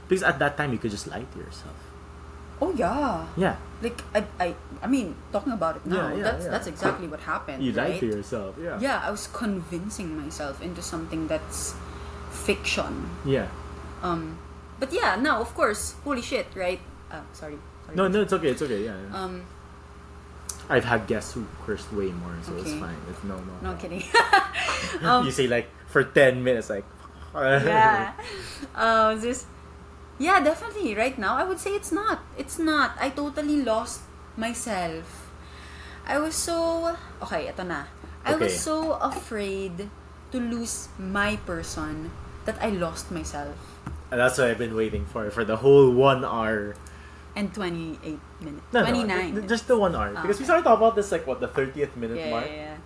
Because 0.07 0.23
at 0.23 0.39
that 0.39 0.57
time 0.57 0.71
you 0.71 0.77
could 0.79 0.91
just 0.91 1.07
lie 1.07 1.25
to 1.25 1.37
yourself. 1.39 1.75
Oh 2.61 2.73
yeah. 2.75 3.25
Yeah, 3.37 3.55
Like 3.81 4.03
I, 4.13 4.23
I, 4.39 4.55
I 4.83 4.87
mean, 4.87 5.15
talking 5.31 5.53
about 5.53 5.77
it 5.77 5.85
now, 5.85 6.09
Yeah, 6.09 6.15
yeah, 6.17 6.23
that's 6.23 6.43
yeah. 6.43 6.51
that's 6.51 6.67
exactly 6.67 7.07
what 7.07 7.21
happened. 7.21 7.63
you 7.63 7.71
right? 7.71 7.93
lie 7.95 7.99
to 7.99 8.05
yourself. 8.05 8.55
Yeah. 8.59 8.79
Yeah, 8.79 8.99
I 8.99 9.09
was 9.11 9.27
convincing 9.31 10.19
myself 10.19 10.61
into 10.61 10.81
something 10.81 11.27
that's 11.27 11.73
fiction. 12.31 13.09
Yeah. 13.25 13.47
Um, 14.03 14.37
but 14.79 14.91
yeah, 14.91 15.15
now 15.15 15.39
of 15.41 15.55
course, 15.55 15.95
holy 16.03 16.21
shit, 16.21 16.47
right? 16.55 16.79
Uh, 17.11 17.21
sorry. 17.31 17.57
sorry. 17.85 17.95
No, 17.95 18.07
no, 18.07 18.21
it's 18.21 18.33
okay. 18.33 18.49
It's 18.51 18.61
okay. 18.61 18.83
Yeah. 18.85 18.97
Um, 19.13 19.43
I've 20.69 20.85
had 20.85 21.09
guests 21.09 21.33
who 21.33 21.49
cursed 21.65 21.91
way 21.91 22.13
more, 22.13 22.37
so 22.45 22.53
it's 22.61 22.73
fine. 22.77 22.95
It's 23.09 23.23
no, 23.25 23.41
no. 23.41 23.73
no 23.73 23.73
kidding. 23.75 24.05
um, 25.01 25.25
you 25.25 25.31
say 25.33 25.47
like 25.49 25.67
for 25.89 26.03
ten 26.03 26.43
minutes, 26.43 26.69
like. 26.69 26.85
yeah. 27.33 28.13
Uh, 28.73 29.17
just 29.17 29.45
yeah, 30.19 30.43
definitely. 30.43 30.93
Right 30.93 31.17
now, 31.17 31.37
I 31.37 31.43
would 31.43 31.59
say 31.59 31.71
it's 31.73 31.91
not. 31.91 32.21
It's 32.37 32.59
not. 32.59 32.93
I 32.99 33.09
totally 33.09 33.63
lost 33.63 34.01
myself. 34.37 35.31
I 36.05 36.19
was 36.19 36.35
so 36.35 36.93
okay. 37.23 37.49
Ito 37.49 37.63
na. 37.63 37.89
I 38.21 38.35
was 38.35 38.53
so 38.53 38.99
afraid 39.01 39.89
to 40.31 40.37
lose 40.37 40.89
my 40.99 41.39
person 41.49 42.11
that 42.45 42.61
I 42.61 42.69
lost 42.69 43.09
myself. 43.09 43.57
And 44.11 44.19
that's 44.19 44.37
what 44.37 44.51
I've 44.51 44.57
been 44.57 44.75
waiting 44.75 45.05
for 45.05 45.31
for 45.31 45.45
the 45.45 45.65
whole 45.65 45.89
one 45.89 46.25
hour. 46.25 46.75
And 47.35 47.53
28 47.53 48.19
minutes. 48.41 48.65
No, 48.73 48.81
29 48.81 49.07
no, 49.07 49.15
minutes. 49.15 49.47
just 49.47 49.67
the 49.67 49.77
one 49.77 49.95
hour 49.95 50.09
because 50.11 50.39
we 50.39 50.45
started 50.45 50.63
talking 50.63 50.81
about 50.81 50.95
this 50.95 51.11
like 51.11 51.25
what 51.27 51.39
the 51.39 51.47
thirtieth 51.47 51.95
minute 51.95 52.17
yeah, 52.17 52.31
mark. 52.31 52.45
yeah, 52.49 52.55
yeah. 52.73 52.77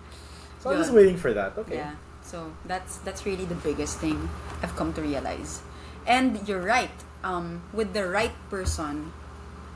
So 0.60 0.70
I'm 0.70 0.78
just 0.78 0.92
waiting 0.92 1.16
for 1.16 1.32
that. 1.32 1.56
Okay. 1.58 1.76
Yeah. 1.76 1.96
So 2.22 2.52
that's 2.64 2.98
that's 3.04 3.26
really 3.26 3.44
the 3.44 3.56
biggest 3.56 3.98
thing 3.98 4.28
I've 4.62 4.76
come 4.76 4.92
to 4.94 5.02
realize. 5.02 5.60
And 6.06 6.46
you're 6.46 6.62
right. 6.62 6.92
Um, 7.24 7.64
with 7.72 7.94
the 7.96 8.06
right 8.06 8.36
person, 8.52 9.12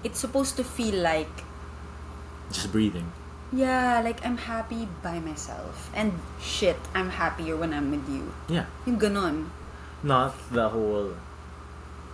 it's 0.04 0.20
supposed 0.20 0.56
to 0.60 0.64
feel 0.64 1.00
like 1.00 1.32
Just 2.52 2.70
breathing. 2.72 3.12
yeah, 3.52 4.00
like 4.04 4.20
I'm 4.24 4.36
happy 4.36 4.88
by 5.02 5.18
myself. 5.20 5.90
And 5.96 6.12
shit, 6.40 6.76
I'm 6.94 7.08
happier 7.16 7.56
when 7.56 7.72
I'm 7.72 7.90
with 7.90 8.04
you. 8.08 8.32
Yeah. 8.48 8.66
Yung 8.84 9.00
ganon. 9.00 9.48
Not 10.04 10.36
the 10.52 10.68
whole. 10.68 11.16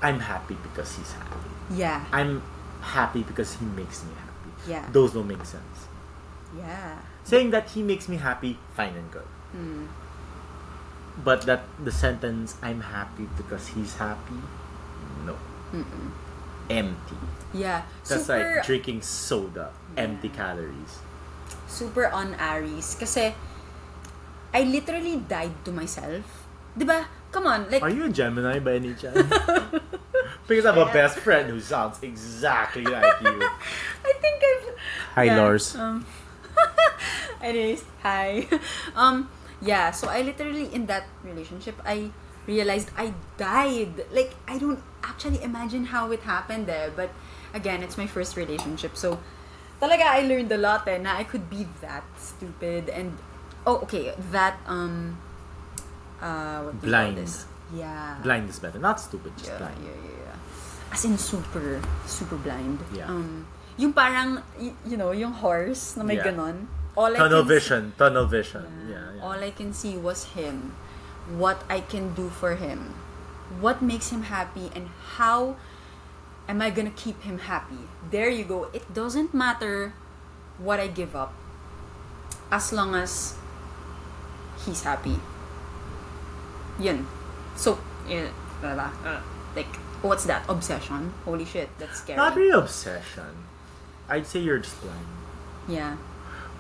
I'm 0.03 0.21
happy 0.21 0.57
because 0.63 0.95
he's 0.97 1.13
happy. 1.13 1.54
Yeah. 1.71 2.05
I'm 2.13 2.43
happy 2.83 3.23
because 3.23 3.55
he 3.57 3.65
makes 3.65 4.05
me 4.05 4.13
happy. 4.19 4.71
Yeah. 4.71 4.85
Those 4.93 5.13
don't 5.13 5.29
make 5.29 5.45
sense. 5.45 5.89
Yeah. 6.57 6.99
Saying 7.25 7.51
that 7.51 7.71
he 7.71 7.83
makes 7.83 8.09
me 8.09 8.17
happy, 8.17 8.59
fine 8.77 8.95
and 8.95 9.11
good. 9.11 9.29
Hmm. 9.53 9.87
But 11.25 11.43
that 11.47 11.63
the 11.83 11.93
sentence 11.93 12.57
"I'm 12.61 12.81
happy 12.83 13.31
because 13.39 13.69
he's 13.71 13.95
happy," 13.95 14.43
no. 15.25 15.39
empty. 16.71 17.19
Yeah. 17.53 17.83
That's 18.09 18.27
super, 18.27 18.39
like 18.39 18.67
drinking 18.67 19.03
soda, 19.03 19.71
empty 19.97 20.29
calories. 20.29 20.99
super 21.69 22.07
on 22.09 22.35
Aries. 22.39 22.95
Kasi, 22.99 23.35
I 24.55 24.61
literally 24.63 25.19
died 25.27 25.55
to 25.65 25.73
myself. 25.73 26.47
Diba? 26.79 27.07
Come 27.35 27.47
on, 27.47 27.67
like, 27.71 27.83
Are 27.83 27.91
you 27.91 28.07
a 28.07 28.13
Gemini 28.13 28.59
by 28.63 28.79
any 28.79 28.95
chance? 28.95 29.19
because 30.47 30.67
I 30.67 30.75
have 30.75 30.89
a 30.89 30.93
best 30.93 31.19
friend 31.19 31.49
who 31.49 31.61
sounds 31.61 32.03
exactly 32.03 32.85
like 32.85 33.21
you. 33.21 33.41
I 34.05 34.13
think 34.21 34.43
I've... 34.43 34.75
Hi, 35.15 35.25
Yeah, 35.25 35.41
Lars. 35.41 35.75
Um, 35.75 36.05
anyways, 37.43 37.85
hi. 38.03 38.47
Um, 38.95 39.31
yeah, 39.61 39.91
so 39.91 40.09
I 40.09 40.23
literally, 40.23 40.73
in 40.73 40.87
that 40.87 41.05
relationship, 41.25 41.81
I 41.85 42.11
realized 42.47 42.91
I 42.97 43.15
died. 43.39 44.05
Like, 44.13 44.35
I 44.47 44.59
don't 44.59 44.83
actually 45.03 45.43
imagine 45.43 45.87
how 45.87 46.13
it 46.13 46.21
happened 46.21 46.67
there. 46.67 46.93
But, 46.95 47.11
again, 47.55 47.83
it's 47.83 47.97
my 47.97 48.07
first 48.07 48.37
relationship. 48.37 48.97
So, 48.97 49.19
talaga, 49.81 50.05
I 50.05 50.29
learned 50.29 50.53
a 50.53 50.59
lot 50.59 50.87
eh, 50.89 50.99
na 50.99 51.17
I 51.17 51.25
could 51.25 51.49
be 51.49 51.67
that 51.81 52.05
stupid 52.19 52.89
and... 52.91 53.17
Oh, 53.67 53.81
okay, 53.89 54.13
that, 54.31 54.61
um... 54.67 55.17
Uh, 56.21 56.69
what 56.69 56.81
do 56.81 56.87
you 56.87 56.93
call 56.93 57.13
Blind. 57.13 57.17
this? 57.17 57.47
Yeah. 57.75 58.17
Blind 58.23 58.49
is 58.49 58.59
better. 58.63 58.79
Not 58.79 59.01
stupid, 59.01 59.35
just 59.37 59.51
Yeah, 59.51 59.59
blind. 59.59 59.79
yeah, 59.83 59.99
yeah, 59.99 60.17
yeah. 60.31 60.93
As 60.95 61.03
in 61.05 61.19
super, 61.19 61.83
super 62.07 62.39
blind. 62.39 62.79
Yeah. 62.95 63.11
Um, 63.11 63.47
yung 63.77 63.93
parang, 63.93 64.39
y- 64.55 64.75
you 64.87 64.95
know, 64.97 65.11
yung 65.11 65.35
horse 65.35 65.99
na 65.99 66.07
may 66.07 66.17
Yeah. 66.17 66.31
ganon. 66.31 66.71
All 66.95 67.11
I 67.11 67.19
Tunnel 67.19 67.43
vision. 67.43 67.91
Tunnel 67.99 68.31
vision. 68.31 68.63
See, 68.63 68.95
Yeah, 68.95 69.19
yeah. 69.19 69.23
All 69.27 69.35
I 69.43 69.51
can 69.51 69.75
see 69.75 69.99
was 69.99 70.39
him. 70.39 70.71
What 71.35 71.67
I 71.67 71.83
can 71.83 72.15
do 72.15 72.31
for 72.31 72.55
him. 72.55 72.95
What 73.59 73.83
makes 73.83 74.15
him 74.15 74.31
happy 74.31 74.71
and 74.71 74.87
how 75.19 75.59
am 76.47 76.63
I 76.63 76.71
gonna 76.71 76.95
keep 76.95 77.27
him 77.27 77.51
happy? 77.51 77.91
There 78.15 78.31
you 78.31 78.47
go. 78.47 78.71
It 78.71 78.87
doesn't 78.95 79.35
matter 79.35 79.91
what 80.63 80.79
I 80.79 80.87
give 80.87 81.19
up 81.19 81.35
as 82.55 82.71
long 82.71 82.95
as 82.95 83.35
he's 84.63 84.87
happy. 84.87 85.19
Yun. 86.79 87.07
So, 87.57 87.79
eh, 88.09 88.29
diba? 88.63 88.91
Uh, 89.05 89.21
like, 89.57 89.71
what's 90.03 90.25
that? 90.27 90.43
Obsession? 90.49 91.13
Holy 91.25 91.45
shit, 91.45 91.69
that's 91.79 92.01
scary. 92.01 92.17
Not 92.17 92.37
really 92.37 92.51
obsession. 92.51 93.47
I'd 94.09 94.27
say 94.27 94.41
you're 94.41 94.59
just 94.59 94.81
blind. 94.83 95.07
Yeah. 95.69 95.97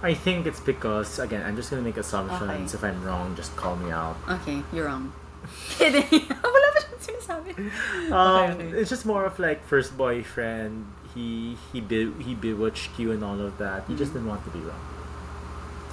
I 0.02 0.14
think 0.14 0.46
it's 0.46 0.60
because 0.60 1.18
again, 1.18 1.42
I'm 1.44 1.56
just 1.56 1.70
gonna 1.70 1.82
make 1.82 1.96
assumptions. 1.96 2.74
Okay. 2.74 2.76
If 2.76 2.84
I'm 2.84 3.02
wrong, 3.04 3.34
just 3.36 3.56
call 3.56 3.76
me 3.76 3.90
out. 3.90 4.16
Okay, 4.28 4.62
you're 4.72 4.84
wrong. 4.86 5.12
Kidding. 5.76 6.08
Wala 6.44 6.68
pa 6.72 6.80
siyang 6.80 7.00
sinasabi. 7.20 7.52
Um, 8.12 8.50
okay. 8.56 8.68
it's 8.80 8.88
just 8.88 9.04
more 9.04 9.24
of 9.24 9.36
like 9.38 9.64
first 9.64 9.96
boyfriend. 9.96 10.86
He 11.14 11.56
he 11.72 11.80
be, 11.80 12.12
he 12.20 12.34
bewitched 12.34 12.96
you 12.98 13.12
and 13.12 13.24
all 13.24 13.40
of 13.40 13.56
that. 13.58 13.88
You 13.88 13.96
just 13.96 14.12
Mm-hmm. 14.12 14.24
didn't 14.24 14.28
want 14.28 14.42
to 14.44 14.50
be 14.52 14.60
wrong. 14.64 14.84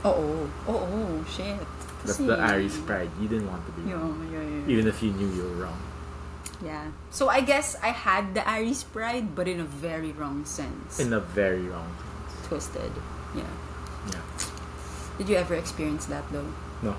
Oh 0.04 0.16
oh 0.16 0.44
oh 0.68 0.88
oh 0.92 1.12
shit. 1.30 1.60
That's 2.06 2.18
the 2.18 2.40
Aries 2.40 2.78
pride. 2.80 3.10
You 3.22 3.28
didn't 3.28 3.48
want 3.50 3.66
to 3.66 3.72
be 3.74 3.90
Yeah, 3.90 3.96
wrong, 3.96 4.30
yeah, 4.32 4.42
yeah. 4.42 4.68
even 4.74 4.88
if 4.88 5.02
you 5.04 5.12
knew 5.12 5.30
you 5.30 5.44
were 5.44 5.66
wrong. 5.66 5.80
Yeah. 6.64 6.92
So 7.10 7.30
I 7.30 7.42
guess 7.42 7.76
I 7.82 7.90
had 7.90 8.34
the 8.34 8.48
Aries 8.48 8.84
pride, 8.84 9.36
but 9.36 9.48
in 9.48 9.60
a 9.60 9.64
very 9.66 10.12
wrong 10.12 10.46
sense. 10.46 11.00
In 11.00 11.14
a 11.14 11.20
very 11.20 11.62
wrong 11.62 11.96
sense. 12.28 12.48
Twisted. 12.48 12.92
Yeah. 13.36 13.44
Yeah. 14.12 14.22
Did 15.18 15.30
you 15.30 15.36
ever 15.38 15.56
experience 15.56 16.06
that 16.08 16.24
though? 16.32 16.52
No. 16.82 16.96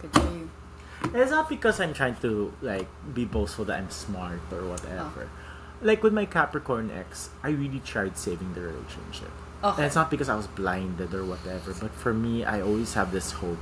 Good 0.00 0.12
for 0.12 0.30
you. 0.32 0.50
It's 1.14 1.30
not 1.30 1.48
because 1.48 1.80
I'm 1.80 1.94
trying 1.94 2.16
to 2.22 2.52
like 2.62 2.86
be 3.14 3.24
boastful 3.24 3.64
that 3.66 3.78
I'm 3.78 3.90
smart 3.90 4.40
or 4.52 4.66
whatever. 4.66 5.28
Oh. 5.28 5.84
Like 5.84 6.02
with 6.02 6.12
my 6.12 6.26
Capricorn 6.26 6.90
ex, 6.90 7.30
I 7.42 7.50
really 7.50 7.80
tried 7.80 8.16
saving 8.16 8.54
the 8.54 8.60
relationship. 8.60 9.30
Okay. 9.64 9.76
And 9.78 9.86
it's 9.86 9.94
not 9.94 10.10
because 10.10 10.28
I 10.28 10.34
was 10.36 10.46
blinded 10.46 11.14
or 11.14 11.24
whatever, 11.24 11.74
but 11.74 11.90
for 11.92 12.12
me, 12.14 12.44
I 12.44 12.60
always 12.60 12.94
have 12.94 13.12
this 13.12 13.32
hope 13.32 13.58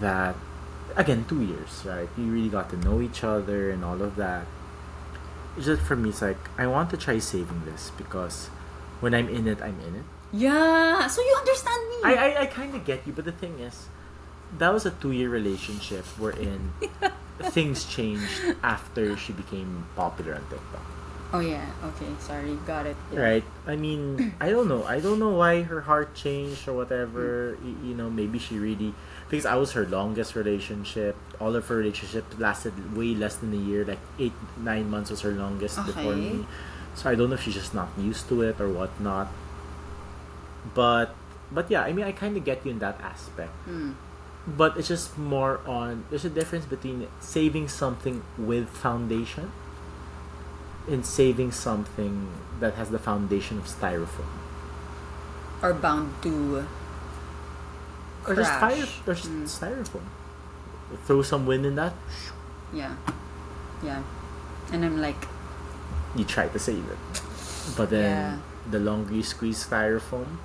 that, 0.00 0.34
again, 0.96 1.24
two 1.28 1.42
years, 1.42 1.82
right? 1.84 2.08
We 2.16 2.24
really 2.24 2.48
got 2.48 2.70
to 2.70 2.76
know 2.76 3.00
each 3.00 3.24
other 3.24 3.70
and 3.70 3.84
all 3.84 4.00
of 4.02 4.16
that. 4.16 4.46
It's 5.56 5.66
just 5.66 5.82
for 5.82 5.96
me, 5.96 6.10
it's 6.10 6.20
like, 6.22 6.38
I 6.58 6.66
want 6.66 6.90
to 6.90 6.96
try 6.96 7.18
saving 7.18 7.64
this 7.64 7.90
because 7.96 8.48
when 9.00 9.14
I'm 9.14 9.28
in 9.28 9.48
it, 9.48 9.60
I'm 9.62 9.78
in 9.80 9.94
it. 9.96 10.04
Yeah. 10.32 11.06
So 11.06 11.22
you 11.22 11.34
understand 11.38 11.88
me. 11.88 11.96
I, 12.04 12.14
I, 12.14 12.40
I 12.42 12.46
kind 12.46 12.74
of 12.74 12.84
get 12.84 13.06
you, 13.06 13.12
but 13.12 13.24
the 13.24 13.32
thing 13.32 13.58
is, 13.60 13.86
that 14.58 14.72
was 14.72 14.84
a 14.86 14.90
two 14.90 15.12
year 15.12 15.28
relationship 15.30 16.04
wherein 16.20 16.72
things 17.50 17.84
changed 17.84 18.54
after 18.62 19.16
she 19.16 19.32
became 19.32 19.86
popular 19.96 20.34
on 20.34 20.42
TikTok. 20.50 20.86
oh 21.32 21.40
yeah. 21.40 21.64
Okay. 21.84 22.06
Sorry. 22.20 22.54
Got 22.66 22.86
it. 22.86 22.96
Yeah. 23.12 23.20
Right? 23.20 23.44
I 23.66 23.74
mean, 23.76 24.34
I 24.40 24.50
don't 24.50 24.68
know. 24.68 24.84
I 24.84 25.00
don't 25.00 25.18
know 25.18 25.30
why 25.30 25.62
her 25.62 25.80
heart 25.80 26.14
changed 26.14 26.68
or 26.68 26.74
whatever. 26.74 27.56
Y- 27.64 27.90
You 27.90 27.94
know, 27.96 28.10
maybe 28.10 28.38
she 28.38 28.58
really. 28.58 28.94
Because 29.28 29.46
I 29.46 29.56
was 29.56 29.72
her 29.72 29.86
longest 29.86 30.36
relationship. 30.36 31.16
All 31.40 31.56
of 31.56 31.66
her 31.66 31.76
relationships 31.76 32.38
lasted 32.38 32.96
way 32.96 33.14
less 33.14 33.36
than 33.36 33.52
a 33.52 33.56
year. 33.56 33.84
Like 33.84 33.98
eight, 34.18 34.32
nine 34.56 34.88
months 34.88 35.10
was 35.10 35.20
her 35.22 35.32
longest 35.32 35.84
before 35.84 36.14
me. 36.14 36.46
So 36.94 37.10
I 37.10 37.14
don't 37.14 37.28
know 37.28 37.34
if 37.34 37.42
she's 37.42 37.54
just 37.54 37.74
not 37.74 37.88
used 37.98 38.28
to 38.28 38.42
it 38.42 38.60
or 38.60 38.68
whatnot. 38.68 39.28
But, 40.74 41.14
but 41.50 41.70
yeah, 41.70 41.82
I 41.82 41.92
mean, 41.92 42.04
I 42.04 42.12
kind 42.12 42.36
of 42.36 42.44
get 42.44 42.64
you 42.64 42.70
in 42.70 42.78
that 42.78 43.00
aspect. 43.00 43.52
Hmm. 43.66 43.92
But 44.46 44.76
it's 44.76 44.88
just 44.88 45.18
more 45.18 45.60
on. 45.66 46.04
There's 46.08 46.24
a 46.24 46.30
difference 46.30 46.64
between 46.66 47.08
saving 47.18 47.66
something 47.66 48.22
with 48.38 48.68
foundation 48.68 49.50
and 50.88 51.04
saving 51.04 51.50
something 51.50 52.28
that 52.60 52.74
has 52.74 52.90
the 52.90 52.98
foundation 52.98 53.58
of 53.58 53.64
styrofoam. 53.66 54.30
Are 55.62 55.74
bound 55.74 56.14
to. 56.22 56.66
Or 58.28 58.34
just 58.34 58.52
fire, 58.60 58.86
or 59.06 59.14
just 59.14 59.28
Mm. 59.30 59.44
styrofoam. 59.46 60.06
Throw 61.06 61.22
some 61.22 61.46
wind 61.46 61.66
in 61.66 61.74
that, 61.76 61.94
Yeah. 62.72 62.94
Yeah. 63.82 64.02
And 64.72 64.84
I'm 64.84 65.00
like, 65.00 65.28
you 66.16 66.24
try 66.24 66.48
to 66.48 66.58
save 66.58 66.82
it. 66.90 66.98
But 67.76 67.90
then 67.90 68.10
Yeah. 68.10 68.36
the 68.70 68.80
longer 68.80 69.14
you 69.14 69.22
squeeze 69.22 69.62
styrofoam, 69.66 70.38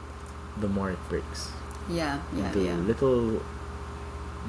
the 0.59 0.67
more 0.67 0.91
it 0.91 0.99
breaks 1.09 1.49
yeah, 1.89 2.19
yeah, 2.35 2.45
into 2.45 2.59
yeah. 2.61 2.75
little 2.75 3.41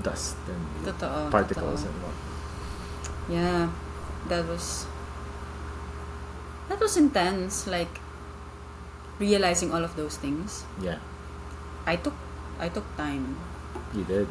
dust 0.03 0.37
and 0.49 0.63
Totoo, 0.87 1.31
particles 1.31 1.83
totoo. 1.85 1.89
and 1.89 2.03
what. 2.03 2.17
Yeah, 3.29 3.69
that 4.29 4.45
was 4.49 4.87
that 6.69 6.81
was 6.81 6.97
intense. 6.97 7.67
Like 7.67 8.01
realizing 9.19 9.73
all 9.73 9.85
of 9.85 9.97
those 9.97 10.17
things. 10.17 10.65
Yeah, 10.81 10.99
I 11.87 11.97
took 11.97 12.15
I 12.63 12.71
took 12.71 12.87
time, 12.97 13.35
you 13.93 14.05
did. 14.07 14.29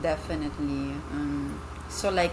definitely. 0.00 0.94
Um, 1.10 1.58
so 1.90 2.08
like 2.10 2.32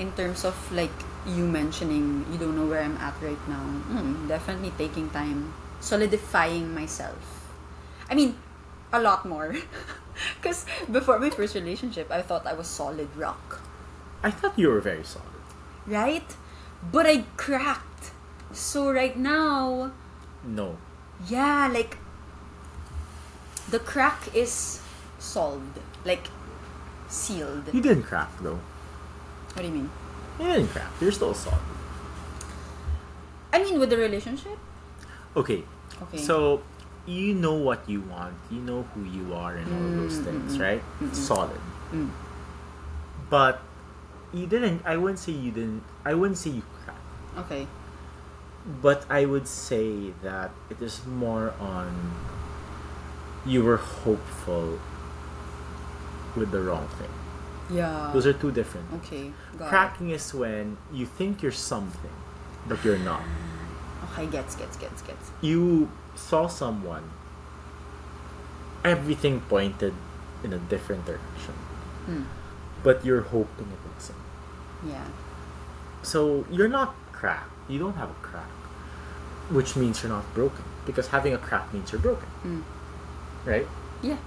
in 0.00 0.10
terms 0.16 0.44
of 0.44 0.56
like 0.72 0.90
you 1.28 1.44
mentioning 1.46 2.24
you 2.32 2.38
don't 2.40 2.56
know 2.56 2.66
where 2.66 2.80
I'm 2.82 2.96
at 2.98 3.14
right 3.22 3.38
now. 3.48 3.60
Mm, 3.92 4.26
definitely 4.28 4.72
taking 4.80 5.10
time, 5.10 5.52
solidifying 5.80 6.74
myself. 6.74 7.20
I 8.10 8.14
mean, 8.16 8.34
a 8.92 9.00
lot 9.00 9.24
more. 9.28 9.54
Because 10.40 10.64
before 10.90 11.18
my 11.18 11.28
first 11.28 11.54
relationship, 11.58 12.06
I 12.10 12.22
thought 12.22 12.46
I 12.46 12.54
was 12.54 12.68
solid 12.70 13.10
rock. 13.18 13.60
I 14.22 14.30
thought 14.30 14.56
you 14.56 14.68
were 14.70 14.80
very 14.80 15.02
solid. 15.02 15.42
right? 15.90 16.24
But 16.92 17.04
I 17.06 17.26
cracked. 17.36 18.12
So 18.54 18.92
right 18.94 19.16
now, 19.18 19.90
No, 20.46 20.78
yeah, 21.26 21.66
like 21.66 21.98
the 23.70 23.78
crack 23.78 24.34
is 24.34 24.80
solved, 25.18 25.78
like 26.04 26.28
sealed. 27.08 27.64
you 27.72 27.80
didn't 27.80 28.04
crack 28.04 28.30
though. 28.40 28.58
What 29.54 29.62
do 29.62 29.68
you 29.68 29.72
mean? 29.74 29.90
You 30.40 30.46
didn't 30.46 30.68
crack. 30.68 30.90
You're 31.00 31.12
still 31.12 31.34
solid. 31.34 31.60
I 33.52 33.62
mean, 33.62 33.78
with 33.78 33.90
the 33.90 33.96
relationship. 33.96 34.58
Okay, 35.36 35.62
Okay. 36.02 36.18
So 36.18 36.62
you 37.06 37.34
know 37.34 37.54
what 37.54 37.88
you 37.88 38.00
want, 38.00 38.34
you 38.50 38.60
know 38.60 38.82
who 38.94 39.04
you 39.04 39.34
are, 39.34 39.54
and 39.54 39.66
all 39.72 39.84
of 39.86 39.96
those 39.96 40.18
Mm, 40.18 40.24
things, 40.24 40.56
mm, 40.58 40.60
right? 40.62 40.82
mm, 41.00 41.08
mm. 41.10 41.14
Solid. 41.14 41.60
Mm. 41.92 42.10
But 43.30 43.60
you 44.32 44.46
didn't. 44.46 44.82
I 44.84 44.96
wouldn't 44.96 45.18
say 45.20 45.32
you 45.32 45.50
didn't. 45.52 45.82
I 46.04 46.14
wouldn't 46.14 46.38
say 46.38 46.50
you 46.50 46.62
cracked. 46.82 47.38
Okay. 47.46 47.66
But 48.82 49.04
I 49.10 49.24
would 49.26 49.46
say 49.46 50.10
that 50.22 50.50
it 50.70 50.80
is 50.82 51.04
more 51.06 51.52
on. 51.60 51.92
You 53.46 53.62
were 53.62 53.76
hopeful 53.76 54.78
with 56.36 56.50
the 56.50 56.60
wrong 56.60 56.88
thing. 56.98 57.10
Yeah. 57.70 58.10
Those 58.12 58.26
are 58.26 58.32
two 58.32 58.50
different. 58.52 58.86
okay. 59.04 59.32
Got 59.58 59.68
Cracking 59.68 60.10
is 60.10 60.32
when 60.34 60.76
you 60.92 61.06
think 61.06 61.42
you're 61.42 61.52
something, 61.52 62.10
but 62.68 62.84
you're 62.84 62.98
not. 62.98 63.22
It. 64.14 64.20
Okay. 64.20 64.26
Gets. 64.30 64.54
Gets. 64.56 64.76
Gets. 64.76 65.02
Gets. 65.02 65.30
you 65.40 65.90
saw 66.14 66.46
someone, 66.46 67.02
everything 68.84 69.40
pointed 69.40 69.94
in 70.42 70.52
a 70.52 70.58
different 70.58 71.04
direction, 71.06 71.54
Hmm. 72.06 72.22
but 72.82 73.04
you're 73.04 73.22
hoping 73.22 73.66
it 73.72 73.80
wasn't. 73.94 74.18
Yeah. 74.86 75.04
So 76.02 76.44
you're 76.50 76.68
not 76.68 76.94
cracked. 77.12 77.50
You 77.68 77.78
don't 77.78 77.96
have 77.96 78.10
a 78.10 78.20
crack, 78.22 78.50
which 79.50 79.74
means 79.74 80.02
you're 80.02 80.12
not 80.12 80.32
broken. 80.34 80.64
Because 80.84 81.08
having 81.08 81.32
a 81.32 81.38
crack 81.38 81.72
means 81.72 81.90
you're 81.92 82.00
broken, 82.00 82.28
Mm. 82.44 82.62
Right? 83.44 83.66
Yeah. 84.02 84.18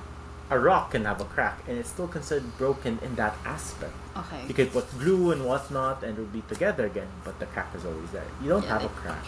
A 0.49 0.57
rock 0.57 0.91
can 0.91 1.03
have 1.05 1.19
a 1.19 1.25
crack, 1.25 1.59
and 1.67 1.77
it's 1.77 1.89
still 1.89 2.07
considered 2.07 2.57
broken 2.57 2.99
in 3.03 3.15
that 3.15 3.35
aspect. 3.43 3.93
Okay. 4.15 4.45
You 4.47 4.53
could 4.53 4.71
put 4.71 4.87
glue 4.97 5.31
and 5.31 5.43
whatnot, 5.45 6.03
and 6.03 6.13
it'll 6.13 6.25
be 6.31 6.41
together 6.47 6.85
again, 6.85 7.09
but 7.25 7.39
the 7.39 7.45
crack 7.47 7.75
is 7.75 7.83
always 7.85 8.11
there. 8.11 8.25
You 8.41 8.49
don't 8.49 8.63
Yeah, 8.63 8.79
have 8.79 8.85
a 8.85 8.89
crack. 8.89 9.25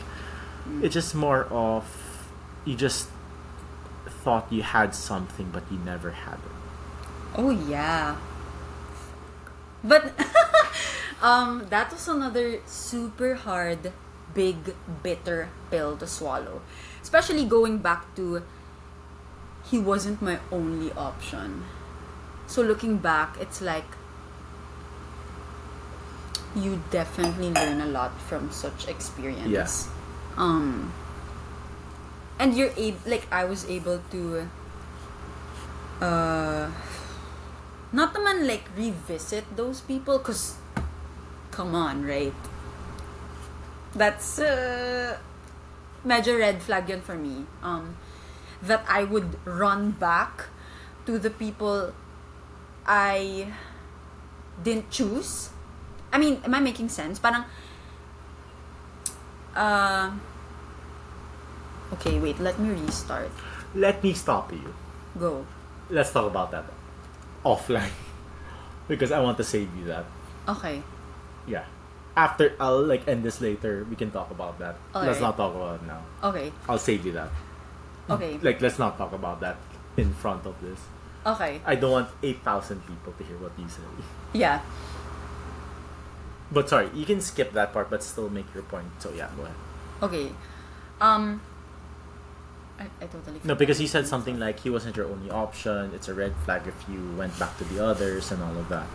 Mm. 0.68 0.84
It's 0.84 0.94
just 0.94 1.14
more 1.16 1.44
of 1.52 1.84
you 2.66 2.76
just 2.76 3.10
thought 4.24 4.52
you 4.52 4.62
had 4.64 4.96
something, 4.96 5.50
but 5.52 5.64
you 5.72 5.78
never 5.80 6.12
had 6.12 6.36
it. 6.40 6.56
Oh 7.36 7.50
yeah. 7.52 8.16
But 9.84 10.12
um 11.22 11.68
that 11.70 11.92
was 11.92 12.08
another 12.08 12.60
super 12.66 13.36
hard, 13.36 13.92
big, 14.34 14.76
bitter 15.04 15.50
pill 15.72 15.98
to 15.98 16.08
swallow. 16.08 16.62
Especially 17.02 17.46
going 17.46 17.80
back 17.80 18.16
to 18.16 18.44
he 19.70 19.78
wasn't 19.78 20.22
my 20.22 20.40
only 20.52 20.92
option. 20.94 21.64
So 22.48 22.62
looking 22.62 22.98
back, 22.98 23.38
it's 23.40 23.62
like 23.62 23.86
you 26.56 26.82
definitely 26.90 27.52
learn 27.52 27.82
a 27.82 27.86
lot 27.86 28.20
from 28.22 28.52
such 28.52 28.88
experience. 28.88 29.50
Yeah. 29.50 29.70
Um 30.38 30.92
and 32.40 32.56
you're 32.56 32.74
able 32.76 33.00
like 33.06 33.28
I 33.32 33.46
was 33.46 33.68
able 33.70 34.02
to 34.12 34.50
uh 36.02 36.72
not 37.92 38.16
naman 38.16 38.48
like 38.48 38.64
revisit 38.78 39.44
those 39.56 39.82
people 39.82 40.18
because 40.18 40.56
come 41.52 41.76
on 41.76 42.06
right 42.06 42.34
that's 43.92 44.40
uh, 44.40 45.18
major 46.06 46.38
red 46.38 46.62
flag 46.62 46.88
yun 46.88 47.02
for 47.02 47.18
me 47.20 47.44
um 47.60 47.98
that 48.62 48.84
I 48.88 49.04
would 49.04 49.40
run 49.46 49.92
back 49.92 50.48
to 51.06 51.18
the 51.18 51.30
people 51.30 51.94
I 52.86 53.54
didn't 54.64 54.90
choose 54.92 55.50
I 56.12 56.18
mean 56.18 56.42
am 56.44 56.54
I 56.54 56.60
making 56.60 56.90
sense 56.90 57.20
parang 57.20 57.46
uh 59.56 60.12
okay 61.94 62.20
wait 62.20 62.40
let 62.40 62.60
me 62.60 62.70
restart 62.76 63.32
Let 63.76 64.02
me 64.04 64.14
stop 64.18 64.52
you. 64.52 64.74
go 65.18 65.46
Let's 65.90 66.12
talk 66.12 66.26
about 66.26 66.50
that 66.52 66.66
offline 67.46 67.94
because 68.90 69.12
I 69.12 69.22
want 69.22 69.38
to 69.38 69.44
save 69.46 69.70
you 69.78 69.86
that. 69.86 70.06
okay 70.48 70.82
Yeah. 71.48 71.66
After 72.18 72.54
I'll 72.60 72.82
like 72.84 73.08
end 73.08 73.24
this 73.24 73.42
later. 73.42 73.86
We 73.90 73.96
can 73.96 74.12
talk 74.12 74.30
about 74.30 74.60
that. 74.60 74.76
Let's 74.94 75.22
not 75.22 75.38
talk 75.38 75.56
about 75.56 75.82
it 75.82 75.86
now. 75.88 76.02
okay 76.30 76.52
I'll 76.68 76.82
save 76.82 77.06
you 77.06 77.14
that. 77.14 77.30
Okay 78.10 78.38
Like 78.42 78.62
let's 78.62 78.80
not 78.80 78.98
talk 78.98 79.14
about 79.14 79.40
that 79.42 79.58
in 79.98 80.14
front 80.14 80.46
of 80.46 80.56
this. 80.62 80.80
okay 81.26 81.62
I 81.66 81.76
don't 81.76 81.92
want 81.92 82.10
eight 82.24 82.42
thousand 82.44 82.86
people 82.88 83.14
to 83.18 83.24
hear 83.24 83.38
what 83.38 83.52
you 83.58 83.68
say. 83.70 83.82
yeah 84.34 84.62
But 86.52 86.66
sorry, 86.70 86.90
you 86.98 87.06
can 87.06 87.22
skip 87.22 87.54
that 87.54 87.74
part, 87.74 87.90
but 87.94 88.02
still 88.02 88.30
make 88.30 88.50
your 88.58 88.64
point. 88.66 88.90
So 88.98 89.14
yeah, 89.14 89.30
go 89.38 89.44
ahead. 89.46 89.56
Okay. 90.02 90.34
Um. 91.00 91.42
I, 92.82 92.90
I 92.98 93.06
totally. 93.06 93.38
No, 93.46 93.54
because 93.54 93.78
he 93.78 93.86
said 93.86 94.08
something 94.10 94.40
like 94.42 94.58
he 94.66 94.70
wasn't 94.74 94.98
your 94.98 95.06
only 95.14 95.30
option. 95.30 95.94
It's 95.94 96.10
a 96.10 96.16
red 96.18 96.34
flag 96.50 96.66
if 96.66 96.74
you 96.90 97.06
went 97.14 97.38
back 97.38 97.54
to 97.62 97.66
the 97.70 97.78
others 97.86 98.32
and 98.34 98.42
all 98.42 98.58
of 98.58 98.66
that. 98.74 98.88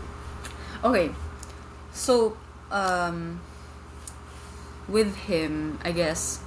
Okay. 0.83 1.15
So, 1.95 2.35
um. 2.75 3.39
With 4.91 5.15
him, 5.31 5.79
I 5.81 5.95
guess. 5.95 6.43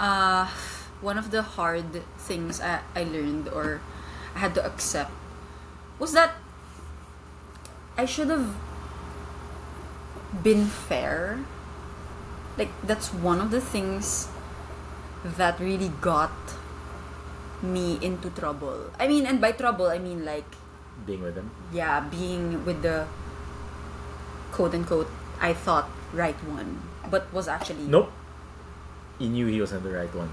Uh, 0.00 0.48
one 1.04 1.18
of 1.20 1.30
the 1.30 1.42
hard 1.42 2.00
things 2.16 2.56
I, 2.60 2.80
I 2.96 3.04
learned 3.04 3.48
or 3.52 3.80
I 4.34 4.38
had 4.40 4.54
to 4.56 4.64
accept 4.64 5.12
was 6.00 6.12
that 6.16 6.32
I 8.00 8.06
should 8.08 8.32
have 8.32 8.56
been 10.42 10.64
fair. 10.64 11.44
Like, 12.56 12.72
that's 12.82 13.12
one 13.12 13.40
of 13.40 13.50
the 13.50 13.60
things 13.60 14.28
that 15.24 15.60
really 15.60 15.92
got 16.00 16.32
me 17.60 17.98
into 18.00 18.30
trouble. 18.30 18.88
I 18.98 19.06
mean, 19.06 19.26
and 19.26 19.40
by 19.40 19.52
trouble, 19.52 19.86
I 19.86 19.98
mean 19.98 20.24
like, 20.24 20.48
Being 21.04 21.20
with 21.22 21.34
them? 21.34 21.50
yeah, 21.72 22.00
being 22.00 22.64
with 22.64 22.80
the 22.80 23.06
quote 24.52 24.74
unquote, 24.74 25.10
I 25.40 25.52
thought 25.52 25.88
right 26.12 26.36
one, 26.44 26.80
but 27.10 27.32
was 27.32 27.48
actually 27.48 27.84
Nope. 27.84 28.12
You 29.20 29.28
knew 29.28 29.46
he 29.46 29.60
wasn't 29.60 29.84
the 29.84 29.92
right 29.92 30.12
one. 30.16 30.32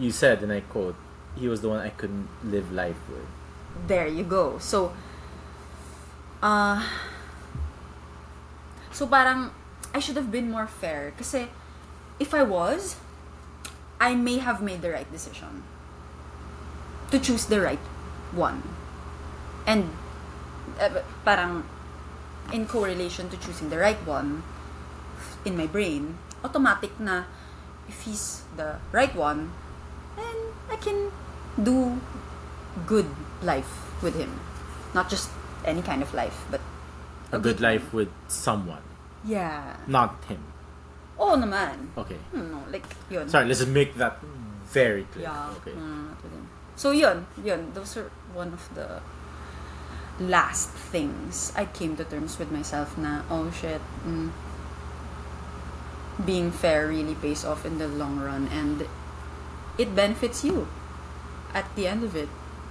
You 0.00 0.10
said, 0.10 0.42
and 0.42 0.50
I 0.50 0.60
quote, 0.60 0.96
he 1.36 1.46
was 1.46 1.60
the 1.60 1.68
one 1.68 1.78
I 1.78 1.90
couldn't 1.90 2.28
live 2.42 2.72
life 2.72 2.98
with. 3.06 3.28
there 3.86 4.06
you 4.06 4.22
go. 4.22 4.58
So, 4.58 4.94
uh, 6.42 6.80
so 8.92 9.06
parang, 9.06 9.50
I 9.92 9.98
should 9.98 10.16
have 10.16 10.30
been 10.30 10.50
more 10.50 10.66
fair. 10.66 11.12
Kasi, 11.18 11.48
if 12.18 12.32
I 12.34 12.42
was, 12.42 12.96
I 14.00 14.14
may 14.14 14.38
have 14.38 14.62
made 14.62 14.82
the 14.82 14.90
right 14.90 15.10
decision. 15.10 15.62
To 17.10 17.18
choose 17.18 17.46
the 17.46 17.60
right 17.60 17.82
one. 18.32 18.62
And, 19.66 19.90
uh, 20.80 21.02
parang, 21.24 21.64
in 22.52 22.66
correlation 22.66 23.28
to 23.30 23.36
choosing 23.36 23.70
the 23.70 23.78
right 23.78 24.00
one, 24.06 24.42
in 25.44 25.56
my 25.56 25.66
brain, 25.66 26.18
automatic 26.44 26.92
na, 27.00 27.24
if 27.88 28.02
he's 28.04 28.44
the 28.56 28.76
right 28.92 29.14
one, 29.16 29.50
then 30.16 30.36
I 30.70 30.76
can 30.76 31.10
do 31.56 31.98
good 32.86 33.08
life 33.42 33.88
with 34.02 34.14
him. 34.14 34.40
Not 34.94 35.08
just 35.08 35.30
any 35.64 35.82
kind 35.82 36.02
of 36.02 36.12
life, 36.14 36.44
but 36.50 36.60
A 37.32 37.38
good 37.40 37.58
life 37.60 37.90
with 37.92 38.12
someone, 38.28 38.84
Yeah. 39.24 39.74
not 39.88 40.22
him. 40.30 40.38
Oo 41.18 41.34
naman. 41.34 41.90
Okay. 41.98 42.20
Hmm, 42.30 42.52
no, 42.52 42.62
like, 42.70 42.86
yun. 43.10 43.26
Sorry, 43.26 43.48
let's 43.48 43.64
make 43.66 43.96
that 43.98 44.22
very 44.70 45.02
clear. 45.10 45.26
Yeah. 45.26 45.50
Okay. 45.58 45.74
no, 45.74 46.14
not 46.14 46.18
with 46.22 46.30
him. 46.30 46.46
So 46.76 46.90
yun, 46.94 47.26
yun. 47.42 47.70
Those 47.74 47.96
are 47.98 48.10
one 48.34 48.54
of 48.54 48.62
the 48.74 49.02
last 50.20 50.70
things 50.70 51.50
I 51.58 51.66
came 51.66 51.96
to 51.98 52.04
terms 52.06 52.38
with 52.38 52.50
myself 52.54 52.94
na, 52.98 53.22
oh 53.30 53.50
shit, 53.50 53.82
mm, 54.06 54.30
being 56.22 56.50
fair 56.50 56.88
really 56.88 57.14
pays 57.14 57.44
off 57.44 57.66
in 57.66 57.78
the 57.78 57.88
long 57.88 58.20
run 58.20 58.46
and 58.48 58.86
it 59.78 59.94
benefits 59.94 60.44
you 60.44 60.68
at 61.52 61.66
the 61.74 61.86
end 61.86 62.04
of 62.04 62.14
it. 62.14 62.28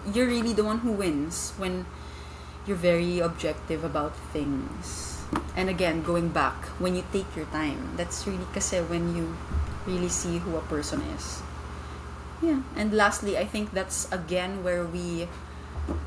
You're 0.07 0.27
really 0.27 0.53
the 0.53 0.63
one 0.63 0.79
who 0.79 0.91
wins 0.91 1.51
when 1.57 1.85
you're 2.65 2.77
very 2.77 3.19
objective 3.19 3.83
about 3.83 4.15
things. 4.31 5.23
And 5.55 5.69
again, 5.69 6.03
going 6.03 6.29
back, 6.29 6.65
when 6.79 6.95
you 6.95 7.03
take 7.11 7.35
your 7.35 7.45
time, 7.47 7.95
that's 7.97 8.27
really 8.27 8.45
kasi 8.53 8.79
when 8.79 9.15
you 9.15 9.35
really 9.85 10.09
see 10.09 10.37
who 10.39 10.55
a 10.55 10.61
person 10.61 11.01
is. 11.15 11.41
Yeah. 12.41 12.61
And 12.75 12.93
lastly, 12.93 13.37
I 13.37 13.45
think 13.45 13.71
that's 13.71 14.11
again 14.11 14.63
where 14.63 14.85
we 14.85 15.27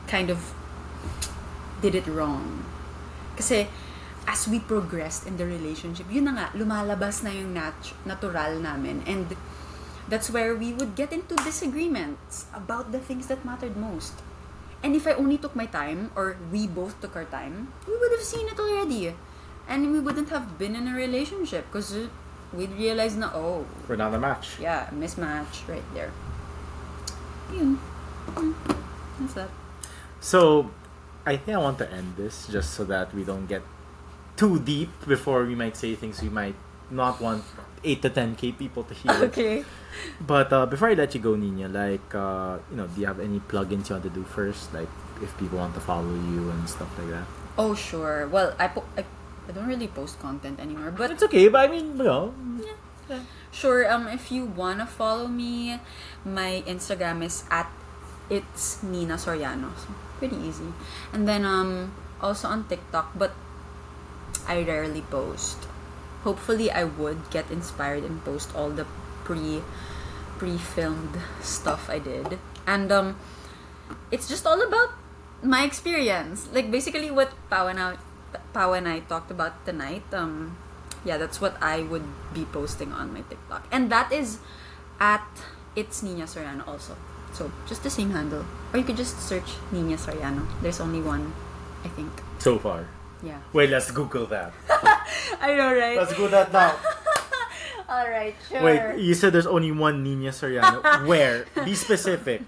kind 0.06 0.30
of 0.30 0.52
did 1.80 1.94
it 1.94 2.06
wrong. 2.06 2.64
Kasi 3.36 3.68
as 4.26 4.46
we 4.48 4.58
progressed 4.58 5.26
in 5.26 5.36
the 5.38 5.46
relationship, 5.46 6.06
yun 6.10 6.24
na 6.26 6.32
nga, 6.34 6.46
lumalabas 6.58 7.22
na 7.22 7.30
yung 7.30 7.54
nat- 7.54 7.94
natural 8.04 8.58
namin. 8.58 9.02
And 9.06 9.30
that's 10.10 10.30
where 10.30 10.54
we 10.54 10.74
would 10.74 10.94
get 10.98 11.12
into 11.12 11.34
disagreements 11.46 12.46
about 12.54 12.90
the 12.90 12.98
things 12.98 13.26
that 13.30 13.44
mattered 13.46 13.76
most. 13.78 14.14
And 14.82 14.94
if 14.94 15.06
I 15.06 15.14
only 15.14 15.38
took 15.38 15.56
my 15.56 15.66
time, 15.66 16.10
or 16.14 16.36
we 16.52 16.66
both 16.66 17.00
took 17.00 17.16
our 17.16 17.24
time, 17.26 17.72
we 17.86 17.94
would 17.96 18.12
have 18.12 18.22
seen 18.26 18.46
it 18.46 18.58
already. 18.58 19.14
And 19.66 19.90
we 19.90 19.98
wouldn't 19.98 20.28
have 20.30 20.58
been 20.58 20.76
in 20.76 20.86
a 20.86 20.94
relationship 20.94 21.66
because 21.70 21.94
we'd 22.52 22.70
realize 22.74 23.16
na, 23.16 23.30
oh, 23.34 23.66
We're 23.88 23.96
not 23.98 24.14
a 24.14 24.18
match. 24.18 24.58
yeah, 24.60 24.90
mismatch 24.94 25.66
right 25.66 25.82
there. 25.94 26.10
Yun. 27.54 27.78
Mm. 28.34 28.54
That's 29.18 29.34
that. 29.34 29.50
So, 30.20 30.70
I 31.24 31.36
think 31.36 31.56
I 31.56 31.60
want 31.60 31.78
to 31.78 31.90
end 31.90 32.14
this 32.16 32.46
just 32.46 32.74
so 32.74 32.84
that 32.84 33.14
we 33.14 33.24
don't 33.24 33.46
get 33.46 33.62
too 34.36 34.58
deep 34.60 34.90
before 35.06 35.44
we 35.44 35.54
might 35.54 35.76
say 35.76 35.94
things 35.94 36.20
we 36.22 36.28
might 36.28 36.54
not 36.90 37.20
want 37.20 37.42
8 37.82 38.02
to 38.02 38.10
10k 38.10 38.56
people 38.58 38.84
to 38.84 38.94
hear. 38.94 39.12
Okay. 39.32 39.64
But 40.20 40.52
uh, 40.52 40.66
before 40.66 40.88
I 40.90 40.94
let 40.94 41.14
you 41.14 41.20
go, 41.20 41.34
Nina, 41.34 41.68
like, 41.68 42.14
uh, 42.14 42.58
you 42.70 42.76
know, 42.76 42.86
do 42.86 43.00
you 43.00 43.06
have 43.06 43.18
any 43.18 43.40
plugins 43.40 43.88
you 43.88 43.96
want 43.96 44.04
to 44.04 44.10
do 44.12 44.24
first? 44.24 44.72
Like, 44.74 44.88
if 45.22 45.32
people 45.38 45.58
want 45.58 45.74
to 45.74 45.80
follow 45.80 46.12
you 46.12 46.50
and 46.50 46.68
stuff 46.68 46.92
like 46.98 47.08
that? 47.08 47.24
Oh, 47.56 47.74
sure. 47.74 48.28
Well, 48.28 48.54
I, 48.58 48.68
po- 48.68 48.84
I, 48.96 49.04
I 49.48 49.52
don't 49.52 49.66
really 49.66 49.88
post 49.88 50.20
content 50.20 50.60
anymore, 50.60 50.90
but 50.90 51.10
It's 51.10 51.22
okay, 51.24 51.48
but 51.48 51.64
I 51.64 51.72
mean, 51.72 51.96
you 51.96 52.04
know, 52.04 52.34
Yeah. 53.08 53.20
Sure, 53.52 53.88
um, 53.90 54.06
if 54.08 54.30
you 54.30 54.44
wanna 54.44 54.84
follow 54.84 55.28
me, 55.28 55.80
my 56.24 56.62
Instagram 56.66 57.24
is 57.24 57.44
at 57.50 57.70
it's 58.28 58.82
Nina 58.82 59.14
Soriano. 59.14 59.70
So, 59.78 59.94
pretty 60.18 60.36
easy. 60.36 60.74
And 61.12 61.28
then 61.28 61.46
um 61.46 61.94
also 62.20 62.48
on 62.48 62.66
TikTok, 62.68 63.16
but 63.16 63.32
I 64.48 64.62
rarely 64.62 65.02
post. 65.02 65.58
Hopefully, 66.22 66.70
I 66.70 66.84
would 66.84 67.30
get 67.30 67.50
inspired 67.50 68.04
and 68.04 68.24
post 68.24 68.54
all 68.54 68.70
the 68.70 68.86
pre 69.24 69.62
pre-filmed 70.38 71.16
stuff 71.40 71.88
I 71.88 71.98
did. 71.98 72.38
And 72.66 72.92
um, 72.92 73.16
it's 74.10 74.28
just 74.28 74.46
all 74.46 74.60
about 74.60 74.90
my 75.42 75.64
experience. 75.64 76.48
Like 76.52 76.70
basically 76.70 77.10
what 77.10 77.32
Pao 77.50 77.68
and 77.68 77.80
I, 77.80 77.96
Pao 78.52 78.72
and 78.72 78.88
I 78.88 79.00
talked 79.00 79.30
about 79.30 79.64
tonight. 79.64 80.02
Um, 80.12 80.56
yeah, 81.04 81.16
that's 81.16 81.40
what 81.40 81.56
I 81.62 81.82
would 81.82 82.04
be 82.34 82.44
posting 82.44 82.92
on 82.92 83.12
my 83.12 83.22
TikTok, 83.22 83.66
and 83.70 83.90
that 83.92 84.10
is 84.10 84.38
at 84.98 85.24
it's 85.76 86.02
Nina 86.02 86.24
Soriano 86.24 86.66
also. 86.66 86.96
So 87.32 87.52
just 87.68 87.84
the 87.84 87.90
same 87.90 88.10
handle, 88.10 88.44
or 88.72 88.78
you 88.78 88.84
could 88.84 88.96
just 88.96 89.20
search 89.20 89.54
Nina 89.70 89.96
Soriano. 89.96 90.46
There's 90.62 90.80
only 90.80 91.00
one, 91.00 91.32
I 91.84 91.88
think. 91.88 92.10
So 92.38 92.58
far. 92.58 92.88
Yeah. 93.22 93.40
Wait, 93.52 93.70
let's 93.70 93.90
Google 93.90 94.26
that. 94.26 94.52
I 95.40 95.54
know, 95.56 95.72
right? 95.74 95.96
Let's 95.96 96.12
go 96.14 96.28
that 96.28 96.52
now. 96.52 96.76
All 97.88 98.08
right, 98.10 98.34
sure. 98.48 98.62
Wait, 98.62 98.98
you 98.98 99.14
said 99.14 99.32
there's 99.32 99.46
only 99.46 99.70
one 99.70 100.02
Nina 100.02 100.30
Soriano. 100.30 100.82
Where? 101.06 101.46
Be 101.64 101.74
specific. 101.74 102.42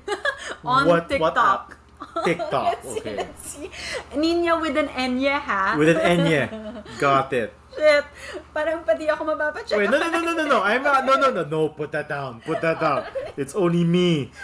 on 0.65 0.87
what, 0.87 1.09
TikTok. 1.09 1.79
What? 1.99 2.25
TikTok. 2.25 2.65
let's 2.65 2.89
see, 2.91 3.01
okay. 3.01 3.17
let's 3.17 3.47
see. 3.47 3.71
Nina 4.17 4.59
with 4.59 4.77
an 4.77 4.89
Enye, 4.89 5.39
ha? 5.39 5.77
With 5.79 5.95
an 5.95 6.03
Enye. 6.03 6.99
Got 6.99 7.33
it. 7.33 7.55
Shit. 7.79 8.05
Parang 8.51 8.83
pati 8.83 9.07
ako 9.07 9.23
mapapacheck. 9.31 9.79
Wait, 9.79 9.87
no, 9.87 10.03
no, 10.03 10.11
no, 10.11 10.21
no, 10.27 10.33
no, 10.35 10.45
no. 10.47 10.59
I'm 10.67 10.83
not. 10.83 11.07
No, 11.07 11.15
no, 11.15 11.31
no, 11.31 11.43
no. 11.47 11.69
Put 11.71 11.95
that 11.95 12.11
down. 12.11 12.43
Put 12.43 12.61
that 12.61 12.83
down. 12.83 13.07
It's 13.39 13.55
only 13.55 13.87
me. 13.87 14.35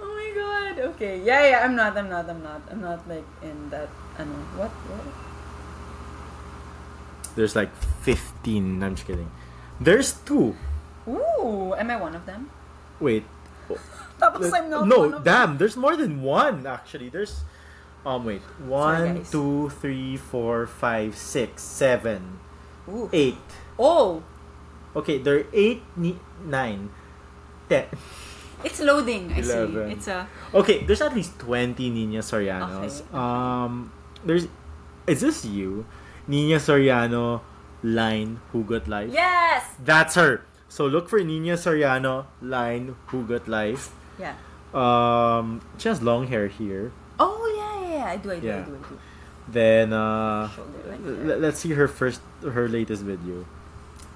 Oh 0.00 0.08
my 0.08 0.28
god. 0.32 0.74
Okay. 0.96 1.20
Yeah, 1.20 1.44
yeah. 1.44 1.60
I'm 1.60 1.76
not. 1.76 1.92
I'm 1.92 2.08
not. 2.08 2.24
I'm 2.24 2.40
not. 2.40 2.62
I'm 2.72 2.80
not 2.80 3.04
like 3.04 3.28
in 3.44 3.68
that. 3.68 3.92
Ano? 4.18 4.32
What? 4.56 4.70
What? 4.70 5.06
There's 7.34 7.56
like 7.56 7.74
15. 8.04 8.82
I'm 8.82 8.94
just 8.94 9.06
kidding. 9.06 9.30
There's 9.80 10.12
two. 10.12 10.54
Ooh. 11.08 11.74
Am 11.74 11.90
I 11.90 11.96
one 11.96 12.14
of 12.14 12.26
them? 12.26 12.50
Wait. 13.00 13.24
Tapos 14.20 14.52
I'm 14.52 14.70
not 14.70 14.86
no, 14.86 15.18
damn. 15.18 15.56
There's 15.58 15.76
more 15.76 15.96
than 15.96 16.22
one 16.22 16.66
actually. 16.66 17.08
There's. 17.08 17.42
Um, 18.04 18.24
wait. 18.24 18.42
One, 18.66 19.22
guys. 19.22 19.30
two, 19.30 19.70
three, 19.80 20.16
four, 20.16 20.66
five, 20.66 21.16
six, 21.16 21.62
seven. 21.62 22.38
Ooh. 22.88 23.08
eight. 23.12 23.38
Oh. 23.78 24.22
Okay, 24.94 25.18
there 25.18 25.38
are 25.40 25.46
eight, 25.54 25.80
ni- 25.96 26.20
nine, 26.44 26.90
ten. 27.68 27.86
It's 28.62 28.78
loading. 28.78 29.32
I 29.32 29.38
Eleven. 29.40 29.88
see. 29.88 29.92
It's 29.96 30.06
a. 30.08 30.28
Okay, 30.54 30.84
there's 30.84 31.00
at 31.00 31.14
least 31.14 31.38
20 31.40 31.90
Nina 31.90 32.20
Sorianos. 32.20 33.02
Okay. 33.02 33.16
Um, 33.16 33.90
there's, 34.24 34.46
is 35.06 35.20
this 35.20 35.44
you? 35.44 35.86
Nina 36.26 36.56
Soriano, 36.56 37.40
line, 37.82 38.40
Hugot 38.52 38.86
Life? 38.86 39.10
Yes. 39.12 39.66
That's 39.84 40.14
her. 40.14 40.42
So 40.68 40.86
look 40.86 41.08
for 41.08 41.18
Nina 41.20 41.54
Soriano, 41.54 42.26
line, 42.40 42.94
Hugot 43.08 43.48
Life. 43.48 43.90
Yeah. 44.18 44.34
Um, 44.72 45.60
she 45.78 45.88
has 45.88 46.00
long 46.00 46.26
hair 46.28 46.46
here. 46.48 46.92
Oh 47.20 47.44
yeah, 47.52 47.88
yeah, 47.90 47.96
yeah. 47.98 48.04
I 48.12 48.16
do. 48.16 48.30
I 48.32 48.40
do. 48.40 48.46
Yeah. 48.46 48.56
I 48.56 48.62
do. 48.64 48.72
I 48.72 48.88
do. 48.88 48.98
Then, 49.48 49.92
uh, 49.92 50.48
Shoulder 50.48 50.96
l- 51.34 51.38
let's 51.42 51.58
see 51.58 51.72
her 51.72 51.88
first, 51.88 52.20
her 52.40 52.68
latest 52.68 53.02
video. 53.02 53.44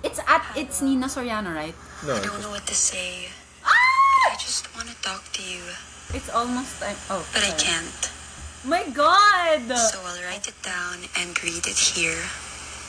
It's 0.02 0.18
at. 0.26 0.40
It's 0.56 0.80
Nina 0.80 1.06
Soriano, 1.06 1.52
right? 1.54 1.74
No, 2.06 2.14
I 2.16 2.20
don't 2.24 2.40
know 2.40 2.50
what 2.50 2.64
to 2.66 2.74
say. 2.74 3.28
Ah! 3.64 4.32
I 4.32 4.36
just 4.38 4.70
want 4.76 4.88
to 4.88 4.96
talk 5.02 5.24
to 5.34 5.42
you, 5.42 5.60
It's 6.14 6.30
almost 6.30 6.80
time. 6.80 6.96
Oh. 7.10 7.26
but 7.34 7.42
I 7.44 7.50
can't. 7.58 8.10
My 8.66 8.82
God. 8.92 9.62
So 9.76 10.00
I'll 10.04 10.22
write 10.26 10.48
it 10.48 10.60
down 10.62 10.98
and 11.18 11.30
read 11.42 11.66
it 11.66 11.78
here. 11.78 12.18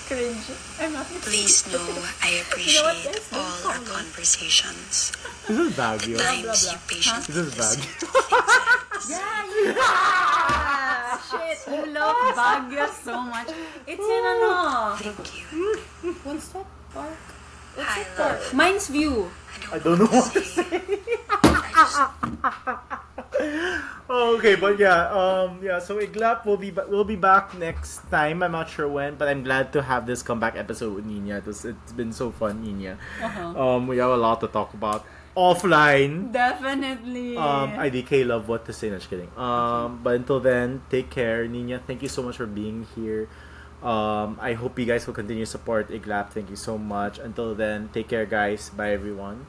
Cringe. 0.07 0.49
I'm 0.79 0.93
not. 0.93 1.05
Please 1.21 1.67
know 1.71 1.83
I 2.23 2.29
You 2.29 2.35
know 2.37 2.41
appreciate 2.49 3.21
all 3.33 3.67
our 3.69 3.79
conversations. 3.85 5.11
this 5.47 5.57
is 5.57 5.75
The 5.75 5.81
Baguio. 5.81 6.17
times 6.17 6.43
blah, 6.43 6.55
you 6.55 6.77
blah. 6.77 6.87
patiently 6.87 7.33
This 7.33 7.45
is 7.47 7.53
bad. 7.55 7.77
listen 7.77 7.99
to 7.99 8.05
things 8.07 8.47
I 8.49 8.65
have 8.65 8.91
to 8.93 8.99
say. 9.01 9.13
Yeah, 9.13 9.43
yeah. 9.67 11.19
Shit, 11.27 11.59
you 11.67 11.81
love 11.93 12.15
Baguio 12.39 12.87
so 13.03 13.21
much. 13.21 13.49
It's 13.85 14.07
in 14.15 14.23
ano. 14.33 14.95
Thank 14.95 15.27
you. 15.37 15.45
What's 16.23 16.47
that 16.55 16.65
park? 16.93 17.21
What's 17.75 17.91
I 17.91 18.03
that 18.03 18.17
park? 18.17 18.53
Mines 18.53 18.87
View. 18.87 19.29
I 19.71 19.77
don't 19.79 19.99
know 19.99 20.07
what 20.07 20.33
to 20.33 20.41
say. 20.41 20.81
Oh, 24.09 24.37
okay, 24.39 24.55
but 24.55 24.79
yeah, 24.79 25.11
um, 25.11 25.59
yeah. 25.61 25.79
So 25.79 25.99
Iglap 25.99 26.45
will 26.45 26.55
be 26.55 26.71
will 26.71 27.03
be 27.03 27.19
back 27.19 27.51
next 27.59 28.07
time. 28.07 28.41
I'm 28.41 28.55
not 28.55 28.69
sure 28.69 28.87
when, 28.87 29.15
but 29.15 29.27
I'm 29.27 29.43
glad 29.43 29.73
to 29.73 29.83
have 29.83 30.07
this 30.07 30.23
comeback 30.23 30.55
episode 30.55 30.95
with 30.95 31.05
Nina. 31.05 31.43
It 31.43 31.45
was, 31.45 31.65
it's 31.65 31.91
been 31.91 32.13
so 32.13 32.31
fun, 32.31 32.63
Nina. 32.63 32.97
Uh-huh. 33.21 33.51
Um, 33.59 33.87
we 33.87 33.97
have 33.97 34.11
a 34.11 34.15
lot 34.15 34.39
to 34.41 34.47
talk 34.47 34.73
about 34.73 35.03
offline. 35.35 36.31
Definitely. 36.31 37.35
Um, 37.35 37.75
IDK 37.75 38.25
love 38.25 38.47
what 38.47 38.63
to 38.65 38.73
say. 38.73 38.89
Not 38.89 39.03
just 39.03 39.09
kidding. 39.09 39.29
Um, 39.35 39.99
but 40.01 40.15
until 40.15 40.39
then, 40.39 40.83
take 40.89 41.11
care, 41.11 41.45
Nina. 41.45 41.83
Thank 41.83 42.01
you 42.01 42.09
so 42.09 42.23
much 42.23 42.37
for 42.37 42.47
being 42.47 42.87
here. 42.95 43.27
Um, 43.83 44.39
I 44.41 44.53
hope 44.53 44.79
you 44.79 44.85
guys 44.85 45.05
will 45.05 45.13
continue 45.13 45.43
to 45.43 45.51
support 45.51 45.91
Iglap. 45.91 46.31
Thank 46.31 46.49
you 46.49 46.55
so 46.55 46.77
much. 46.77 47.19
Until 47.19 47.53
then, 47.53 47.89
take 47.91 48.07
care, 48.07 48.25
guys. 48.25 48.69
Bye, 48.71 48.95
everyone. 48.95 49.45